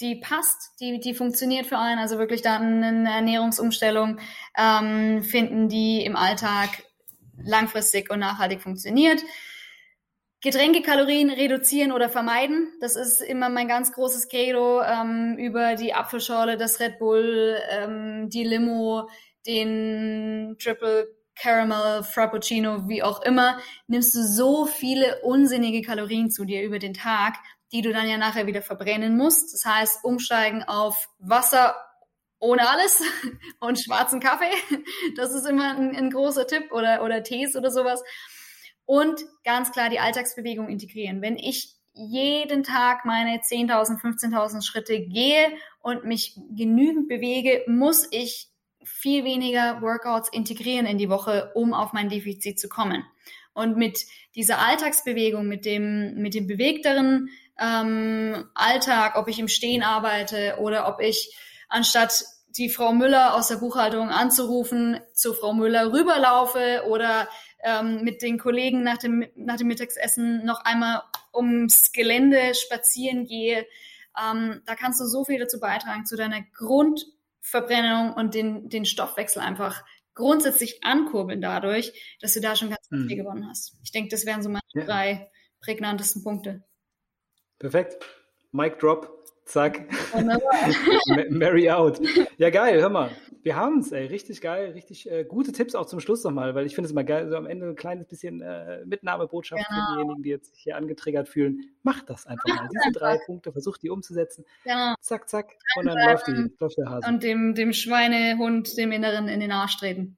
die 0.00 0.16
passt, 0.16 0.80
die, 0.80 1.00
die 1.00 1.14
funktioniert 1.14 1.66
für 1.66 1.78
einen. 1.78 1.98
Also 1.98 2.18
wirklich 2.18 2.42
dann 2.42 2.82
eine 2.82 3.10
Ernährungsumstellung 3.10 4.18
ähm, 4.56 5.22
finden, 5.22 5.68
die 5.68 6.04
im 6.04 6.16
Alltag 6.16 6.84
langfristig 7.42 8.10
und 8.10 8.20
nachhaltig 8.20 8.60
funktioniert. 8.60 9.22
Getränkekalorien 10.42 11.30
reduzieren 11.30 11.92
oder 11.92 12.08
vermeiden. 12.08 12.72
Das 12.80 12.96
ist 12.96 13.20
immer 13.20 13.48
mein 13.48 13.68
ganz 13.68 13.92
großes 13.92 14.28
Credo 14.28 14.82
ähm, 14.82 15.36
über 15.38 15.76
die 15.76 15.94
Apfelschorle, 15.94 16.56
das 16.56 16.80
Red 16.80 16.98
Bull, 16.98 17.56
ähm, 17.70 18.28
die 18.28 18.42
Limo, 18.42 19.08
den 19.46 20.56
Triple 20.60 21.08
Caramel, 21.36 22.02
Frappuccino, 22.02 22.88
wie 22.88 23.02
auch 23.02 23.22
immer, 23.22 23.58
nimmst 23.86 24.14
du 24.14 24.22
so 24.22 24.66
viele 24.66 25.20
unsinnige 25.22 25.80
Kalorien 25.80 26.30
zu 26.30 26.44
dir 26.44 26.62
über 26.62 26.78
den 26.78 26.92
Tag, 26.92 27.36
die 27.72 27.80
du 27.80 27.92
dann 27.92 28.08
ja 28.08 28.18
nachher 28.18 28.46
wieder 28.46 28.62
verbrennen 28.62 29.16
musst. 29.16 29.54
Das 29.54 29.64
heißt, 29.64 30.04
umsteigen 30.04 30.62
auf 30.64 31.08
Wasser 31.18 31.76
ohne 32.40 32.68
alles 32.68 33.02
und 33.60 33.80
schwarzen 33.80 34.18
Kaffee. 34.20 34.52
Das 35.16 35.32
ist 35.32 35.46
immer 35.46 35.76
ein, 35.76 35.94
ein 35.94 36.10
großer 36.10 36.48
Tipp 36.48 36.72
oder, 36.72 37.04
oder 37.04 37.22
Tees 37.22 37.56
oder 37.56 37.70
sowas. 37.70 38.02
Und 38.84 39.20
ganz 39.44 39.72
klar 39.72 39.90
die 39.90 40.00
Alltagsbewegung 40.00 40.68
integrieren. 40.68 41.22
Wenn 41.22 41.36
ich 41.36 41.76
jeden 41.94 42.62
Tag 42.62 43.04
meine 43.04 43.38
10.000, 43.38 44.00
15.000 44.00 44.64
Schritte 44.64 45.00
gehe 45.00 45.48
und 45.80 46.04
mich 46.04 46.38
genügend 46.50 47.08
bewege, 47.08 47.62
muss 47.66 48.08
ich 48.10 48.48
viel 48.84 49.24
weniger 49.24 49.80
Workouts 49.82 50.28
integrieren 50.30 50.86
in 50.86 50.98
die 50.98 51.08
Woche, 51.08 51.52
um 51.54 51.74
auf 51.74 51.92
mein 51.92 52.08
Defizit 52.08 52.58
zu 52.58 52.68
kommen. 52.68 53.04
Und 53.54 53.76
mit 53.76 54.06
dieser 54.34 54.58
Alltagsbewegung, 54.58 55.46
mit 55.46 55.66
dem, 55.66 56.14
mit 56.14 56.34
dem 56.34 56.46
bewegteren 56.46 57.28
ähm, 57.60 58.48
Alltag, 58.54 59.16
ob 59.16 59.28
ich 59.28 59.38
im 59.38 59.48
Stehen 59.48 59.82
arbeite 59.82 60.56
oder 60.58 60.88
ob 60.88 61.00
ich 61.00 61.36
anstatt 61.68 62.24
die 62.48 62.70
Frau 62.70 62.92
Müller 62.92 63.34
aus 63.34 63.48
der 63.48 63.56
Buchhaltung 63.56 64.08
anzurufen, 64.08 65.00
zu 65.14 65.32
Frau 65.34 65.52
Müller 65.52 65.92
rüberlaufe 65.92 66.84
oder 66.88 67.28
ähm, 67.62 68.02
mit 68.02 68.22
den 68.22 68.38
Kollegen 68.38 68.82
nach 68.82 68.98
dem, 68.98 69.26
nach 69.34 69.56
dem 69.56 69.68
Mittagsessen 69.68 70.44
noch 70.44 70.64
einmal 70.64 71.02
ums 71.34 71.92
Gelände 71.92 72.54
spazieren 72.54 73.26
gehe. 73.26 73.66
Ähm, 74.20 74.62
da 74.66 74.74
kannst 74.74 75.00
du 75.00 75.04
so 75.04 75.24
viel 75.24 75.38
dazu 75.38 75.60
beitragen, 75.60 76.04
zu 76.04 76.16
deiner 76.16 76.42
Grundverbrennung 76.56 78.14
und 78.14 78.34
den, 78.34 78.68
den 78.68 78.84
Stoffwechsel 78.84 79.40
einfach 79.40 79.84
grundsätzlich 80.14 80.84
ankurbeln 80.84 81.40
dadurch, 81.40 82.18
dass 82.20 82.34
du 82.34 82.40
da 82.40 82.54
schon 82.56 82.68
ganz 82.68 82.86
hm. 82.90 83.08
viel 83.08 83.16
gewonnen 83.16 83.48
hast. 83.48 83.78
Ich 83.82 83.92
denke, 83.92 84.10
das 84.10 84.26
wären 84.26 84.42
so 84.42 84.50
meine 84.50 84.62
ja. 84.74 84.84
drei 84.84 85.30
prägnantesten 85.60 86.22
Punkte. 86.22 86.64
Perfekt. 87.58 88.04
Mic 88.50 88.78
drop. 88.78 89.22
Zack. 89.46 89.88
Mary 91.30 91.68
out. 91.70 92.00
Ja, 92.36 92.50
geil, 92.50 92.80
hör 92.80 92.90
mal. 92.90 93.10
Wir 93.42 93.56
haben 93.56 93.80
es, 93.80 93.90
ey. 93.90 94.06
Richtig 94.06 94.40
geil, 94.40 94.70
richtig 94.70 95.10
äh, 95.10 95.24
gute 95.24 95.52
Tipps 95.52 95.74
auch 95.74 95.86
zum 95.86 95.98
Schluss 95.98 96.22
nochmal, 96.22 96.54
weil 96.54 96.64
ich 96.64 96.74
finde 96.74 96.86
es 96.86 96.92
immer 96.92 97.02
geil, 97.02 97.28
so 97.28 97.36
am 97.36 97.46
Ende 97.46 97.66
ein 97.68 97.74
kleines 97.74 98.06
bisschen 98.06 98.40
äh, 98.40 98.84
Mitnahmebotschaft 98.84 99.66
genau. 99.66 99.80
für 99.80 99.94
diejenigen, 99.94 100.22
die 100.22 100.28
jetzt 100.30 100.54
sich 100.54 100.62
hier 100.62 100.76
angetriggert 100.76 101.28
fühlen. 101.28 101.70
Macht 101.82 102.08
das 102.08 102.26
einfach 102.26 102.48
mal. 102.48 102.68
Diese 102.72 102.92
drei 102.92 103.18
Punkte, 103.26 103.52
versucht 103.52 103.82
die 103.82 103.90
umzusetzen. 103.90 104.44
Genau. 104.62 104.94
Zack, 105.00 105.28
zack. 105.28 105.56
Und 105.76 105.86
dann 105.86 105.96
läuft, 105.96 106.28
die, 106.28 106.54
läuft 106.60 106.78
der 106.78 106.88
Hase. 106.88 107.08
Und 107.08 107.22
dem, 107.24 107.54
dem 107.54 107.72
Schweinehund, 107.72 108.76
dem 108.76 108.92
Inneren 108.92 109.26
in 109.28 109.40
den 109.40 109.50
Arsch 109.50 109.76
treten. 109.76 110.16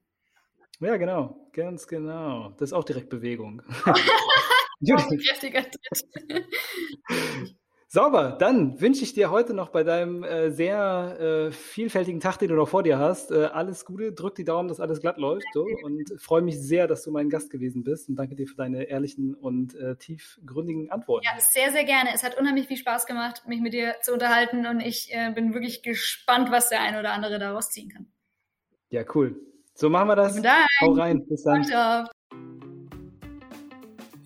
Ja, 0.79 0.97
genau. 0.97 1.49
Ganz 1.53 1.87
genau. 1.87 2.51
Das 2.57 2.69
ist 2.69 2.73
auch 2.73 2.83
direkt 2.83 3.09
Bewegung. 3.09 3.61
oh, 3.85 4.95
kräftiger 5.17 5.63
Tritt. 5.63 6.05
Sauber, 7.87 8.35
dann 8.39 8.81
wünsche 8.81 9.03
ich 9.03 9.13
dir 9.13 9.29
heute 9.29 9.53
noch 9.53 9.69
bei 9.69 9.83
deinem 9.83 10.23
äh, 10.23 10.49
sehr 10.49 11.17
äh, 11.19 11.51
vielfältigen 11.51 12.19
Tag, 12.19 12.37
den 12.37 12.49
du 12.49 12.55
noch 12.55 12.67
vor 12.67 12.81
dir 12.81 12.97
hast, 12.97 13.31
äh, 13.31 13.45
alles 13.45 13.85
Gute. 13.85 14.11
Drück 14.11 14.35
die 14.35 14.43
Daumen, 14.43 14.67
dass 14.67 14.79
alles 14.79 15.01
glatt 15.01 15.17
läuft. 15.17 15.45
So, 15.53 15.67
und 15.83 16.11
freue 16.19 16.41
mich 16.41 16.59
sehr, 16.59 16.87
dass 16.87 17.03
du 17.03 17.11
mein 17.11 17.29
Gast 17.29 17.51
gewesen 17.51 17.83
bist. 17.83 18.09
Und 18.09 18.15
danke 18.15 18.35
dir 18.35 18.47
für 18.47 18.55
deine 18.55 18.85
ehrlichen 18.85 19.35
und 19.35 19.75
äh, 19.75 19.95
tiefgründigen 19.97 20.89
Antworten. 20.89 21.25
Ja, 21.25 21.39
sehr, 21.39 21.71
sehr 21.71 21.83
gerne. 21.83 22.09
Es 22.13 22.23
hat 22.23 22.37
unheimlich 22.39 22.67
viel 22.67 22.77
Spaß 22.77 23.05
gemacht, 23.05 23.43
mich 23.47 23.61
mit 23.61 23.73
dir 23.73 23.95
zu 24.01 24.13
unterhalten. 24.13 24.65
Und 24.65 24.79
ich 24.79 25.13
äh, 25.13 25.31
bin 25.33 25.53
wirklich 25.53 25.83
gespannt, 25.83 26.49
was 26.51 26.69
der 26.69 26.81
eine 26.81 26.99
oder 26.99 27.13
andere 27.13 27.37
daraus 27.37 27.69
ziehen 27.69 27.89
kann. 27.89 28.07
Ja, 28.89 29.03
cool. 29.13 29.39
So 29.75 29.89
machen 29.89 30.07
wir 30.07 30.15
das. 30.15 30.41
Hau 30.81 30.91
rein. 30.93 31.25
Bis 31.27 31.43
dann. 31.43 32.07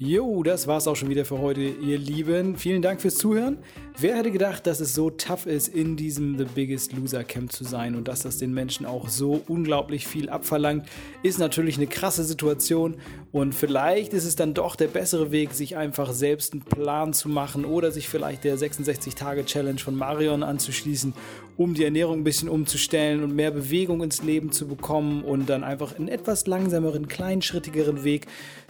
Jo, 0.02 0.44
das 0.44 0.66
war's 0.66 0.88
auch 0.88 0.96
schon 0.96 1.10
wieder 1.10 1.26
für 1.26 1.40
heute, 1.40 1.60
ihr 1.60 1.98
Lieben. 1.98 2.56
Vielen 2.56 2.82
Dank 2.82 3.02
fürs 3.02 3.16
Zuhören. 3.16 3.58
Wer 3.98 4.16
hätte 4.16 4.32
gedacht, 4.32 4.66
dass 4.66 4.80
es 4.80 4.96
so 4.96 5.10
tough 5.10 5.46
ist, 5.46 5.68
in 5.68 5.98
diesem 5.98 6.38
The 6.38 6.46
Biggest 6.46 6.94
Loser 6.94 7.26
Camp 7.26 7.52
zu 7.52 7.66
sein 7.66 7.96
und 7.96 8.08
dass 8.08 8.22
das 8.22 8.38
den 8.38 8.54
Menschen 8.54 8.86
auch 8.86 9.10
so 9.10 9.42
unglaublich 9.50 10.08
viel 10.08 10.30
abverlangt, 10.30 10.88
ist 11.22 11.38
natürlich 11.38 11.76
eine 11.76 11.88
krasse 11.88 12.24
Situation 12.24 12.96
und 13.34 13.54
vielleicht 13.54 14.14
ist 14.14 14.24
es 14.24 14.38
dann 14.38 14.54
doch 14.54 14.78
der 14.78 14.88
bessere 14.88 15.32
Weg, 15.32 15.52
sich 15.52 15.76
einfach 15.76 16.14
selbst 16.14 16.54
einen 16.54 16.62
Plan 16.62 17.12
zu 17.12 17.28
machen 17.28 17.66
oder 17.66 17.92
sich 17.92 18.08
vielleicht 18.08 18.46
der 18.46 18.58
66-Tage-Challenge 18.58 19.80
von 19.80 19.96
Marion 19.96 20.44
anzuschließen, 20.44 21.14
um 21.60 21.74
die 21.74 21.84
Ernährung 21.84 22.20
ein 22.20 22.24
bisschen 22.24 22.48
umzustellen 22.48 23.22
und 23.22 23.36
mehr 23.36 23.52
Bewegung 23.52 24.02
ins 24.02 24.24
Leben 24.24 24.54
zu 24.54 24.66
bekommen 24.66 25.26
und 25.26 25.50
dann 25.50 25.66
einfach 25.66 25.94
einen 25.94 26.08
etwas 26.08 26.48
langsameren, 26.48 27.10
kleinschrittigeren 27.10 28.06
Weg 28.06 28.28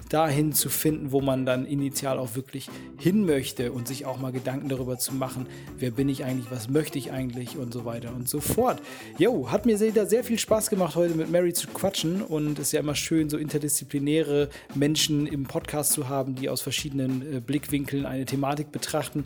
dahin 0.10 0.54
zu 0.54 0.70
finden, 0.70 1.12
wo 1.12 1.22
man 1.22 1.46
dann 1.46 1.68
initial 1.68 2.18
auch 2.18 2.36
wirklich 2.36 2.68
hin 2.98 3.28
möchte 3.28 3.72
und 3.74 3.88
sich 3.88 4.08
auch 4.08 4.18
mal 4.18 4.32
Gedanken 4.32 4.70
darüber 4.70 4.98
zu 4.98 5.14
machen, 5.14 5.46
wer 5.78 5.92
bin 5.92 6.10
ich 6.10 6.26
eigentlich, 6.26 6.50
was 6.50 6.68
möchte 6.68 6.98
ich 6.98 7.12
eigentlich 7.12 7.58
und 7.58 7.72
so 7.72 7.86
weiter 7.86 8.12
und 8.16 8.28
so 8.28 8.40
fort. 8.40 8.82
Jo, 9.20 9.52
hat 9.52 9.68
mir 9.68 9.78
sehr, 9.78 10.08
sehr 10.08 10.24
viel 10.24 10.40
Spaß 10.40 10.72
gemacht, 10.72 10.96
heute 10.96 11.14
mit 11.14 11.30
Mary 11.30 11.54
zu 11.54 11.68
quatschen 11.68 12.24
und 12.24 12.58
es 12.58 12.70
ist 12.70 12.72
ja 12.72 12.80
immer 12.80 12.96
schön, 12.96 13.30
so 13.30 13.38
interdisziplinäre 13.38 14.50
Menschen 14.74 15.28
im 15.28 15.44
Podcast 15.44 15.94
zu 15.94 16.10
haben, 16.10 16.34
die 16.34 16.50
aus 16.50 16.62
verschiedenen 16.62 17.36
äh, 17.36 17.40
Blickwinkeln 17.40 18.08
eine 18.08 18.26
Thematik 18.26 18.72
betrachten. 18.72 19.26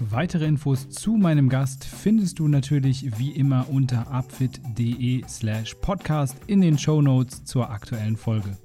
Weitere 0.00 0.46
Infos 0.46 0.88
zu 0.88 1.12
meinem 1.12 1.48
Gast 1.48 1.84
findest 1.84 2.40
du 2.40 2.48
natürlich 2.48 3.16
wie 3.16 3.30
immer 3.30 3.66
unter 3.70 4.10
upfit.de 4.10 5.22
slash 5.28 5.76
podcast 5.76 6.36
in 6.48 6.60
den 6.60 6.76
Show 6.76 7.00
Notes 7.00 7.44
zur 7.44 7.70
aktuellen 7.70 8.16
Folge. 8.16 8.56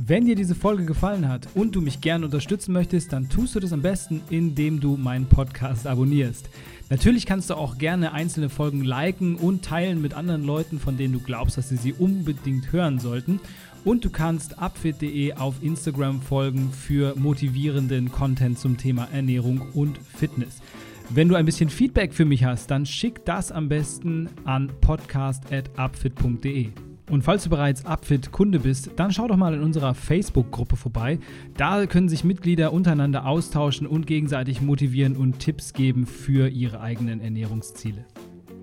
Wenn 0.00 0.26
dir 0.26 0.34
diese 0.34 0.56
Folge 0.56 0.84
gefallen 0.84 1.28
hat 1.28 1.48
und 1.54 1.76
du 1.76 1.80
mich 1.80 2.00
gerne 2.00 2.24
unterstützen 2.24 2.72
möchtest, 2.72 3.12
dann 3.12 3.28
tust 3.28 3.54
du 3.54 3.60
das 3.60 3.72
am 3.72 3.82
besten, 3.82 4.20
indem 4.30 4.80
du 4.80 4.96
meinen 4.96 5.26
Podcast 5.26 5.86
abonnierst. 5.86 6.48
Natürlich 6.90 7.26
kannst 7.26 7.50
du 7.50 7.54
auch 7.54 7.78
gerne 7.78 8.12
einzelne 8.12 8.48
Folgen 8.48 8.82
liken 8.82 9.36
und 9.36 9.64
teilen 9.64 10.00
mit 10.00 10.14
anderen 10.14 10.44
Leuten, 10.44 10.80
von 10.80 10.96
denen 10.96 11.12
du 11.12 11.20
glaubst, 11.20 11.58
dass 11.58 11.68
sie 11.68 11.76
sie 11.76 11.92
unbedingt 11.92 12.72
hören 12.72 12.98
sollten. 12.98 13.40
Und 13.88 14.04
du 14.04 14.10
kannst 14.10 14.60
upfit.de 14.60 15.32
auf 15.32 15.62
Instagram 15.62 16.20
folgen 16.20 16.70
für 16.72 17.14
motivierenden 17.16 18.12
Content 18.12 18.58
zum 18.58 18.76
Thema 18.76 19.08
Ernährung 19.14 19.62
und 19.72 19.96
Fitness. 19.96 20.60
Wenn 21.08 21.30
du 21.30 21.36
ein 21.36 21.46
bisschen 21.46 21.70
Feedback 21.70 22.12
für 22.12 22.26
mich 22.26 22.44
hast, 22.44 22.70
dann 22.70 22.84
schick 22.84 23.24
das 23.24 23.50
am 23.50 23.70
besten 23.70 24.28
an 24.44 24.70
podcast.upfit.de. 24.82 26.68
Und 27.08 27.22
falls 27.22 27.44
du 27.44 27.48
bereits 27.48 27.86
Upfit-Kunde 27.86 28.58
bist, 28.58 28.90
dann 28.96 29.10
schau 29.10 29.26
doch 29.26 29.38
mal 29.38 29.54
in 29.54 29.62
unserer 29.62 29.94
Facebook-Gruppe 29.94 30.76
vorbei. 30.76 31.18
Da 31.56 31.86
können 31.86 32.10
sich 32.10 32.24
Mitglieder 32.24 32.74
untereinander 32.74 33.24
austauschen 33.24 33.86
und 33.86 34.06
gegenseitig 34.06 34.60
motivieren 34.60 35.16
und 35.16 35.38
Tipps 35.38 35.72
geben 35.72 36.04
für 36.04 36.50
ihre 36.50 36.82
eigenen 36.82 37.22
Ernährungsziele. 37.22 38.04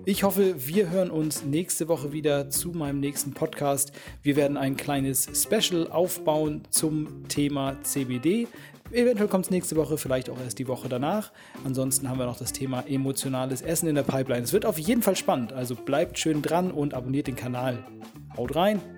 Ich 0.08 0.22
hoffe, 0.22 0.54
wir 0.68 0.90
hören 0.90 1.10
uns 1.10 1.44
nächste 1.44 1.88
Woche 1.88 2.12
wieder 2.12 2.48
zu 2.48 2.70
meinem 2.70 3.00
nächsten 3.00 3.32
Podcast. 3.32 3.90
Wir 4.22 4.36
werden 4.36 4.56
ein 4.56 4.76
kleines 4.76 5.28
Special 5.34 5.90
aufbauen 5.90 6.62
zum 6.70 7.26
Thema 7.26 7.76
CBD. 7.82 8.46
Eventuell 8.92 9.26
kommt 9.26 9.46
es 9.46 9.50
nächste 9.50 9.74
Woche, 9.74 9.98
vielleicht 9.98 10.30
auch 10.30 10.38
erst 10.38 10.60
die 10.60 10.68
Woche 10.68 10.88
danach. 10.88 11.32
Ansonsten 11.64 12.08
haben 12.08 12.20
wir 12.20 12.26
noch 12.26 12.38
das 12.38 12.52
Thema 12.52 12.84
emotionales 12.86 13.62
Essen 13.62 13.88
in 13.88 13.96
der 13.96 14.04
Pipeline. 14.04 14.44
Es 14.44 14.52
wird 14.52 14.64
auf 14.64 14.78
jeden 14.78 15.02
Fall 15.02 15.16
spannend, 15.16 15.52
also 15.52 15.74
bleibt 15.74 16.20
schön 16.20 16.40
dran 16.40 16.70
und 16.70 16.94
abonniert 16.94 17.26
den 17.26 17.34
Kanal. 17.34 17.84
Haut 18.36 18.54
rein! 18.54 18.95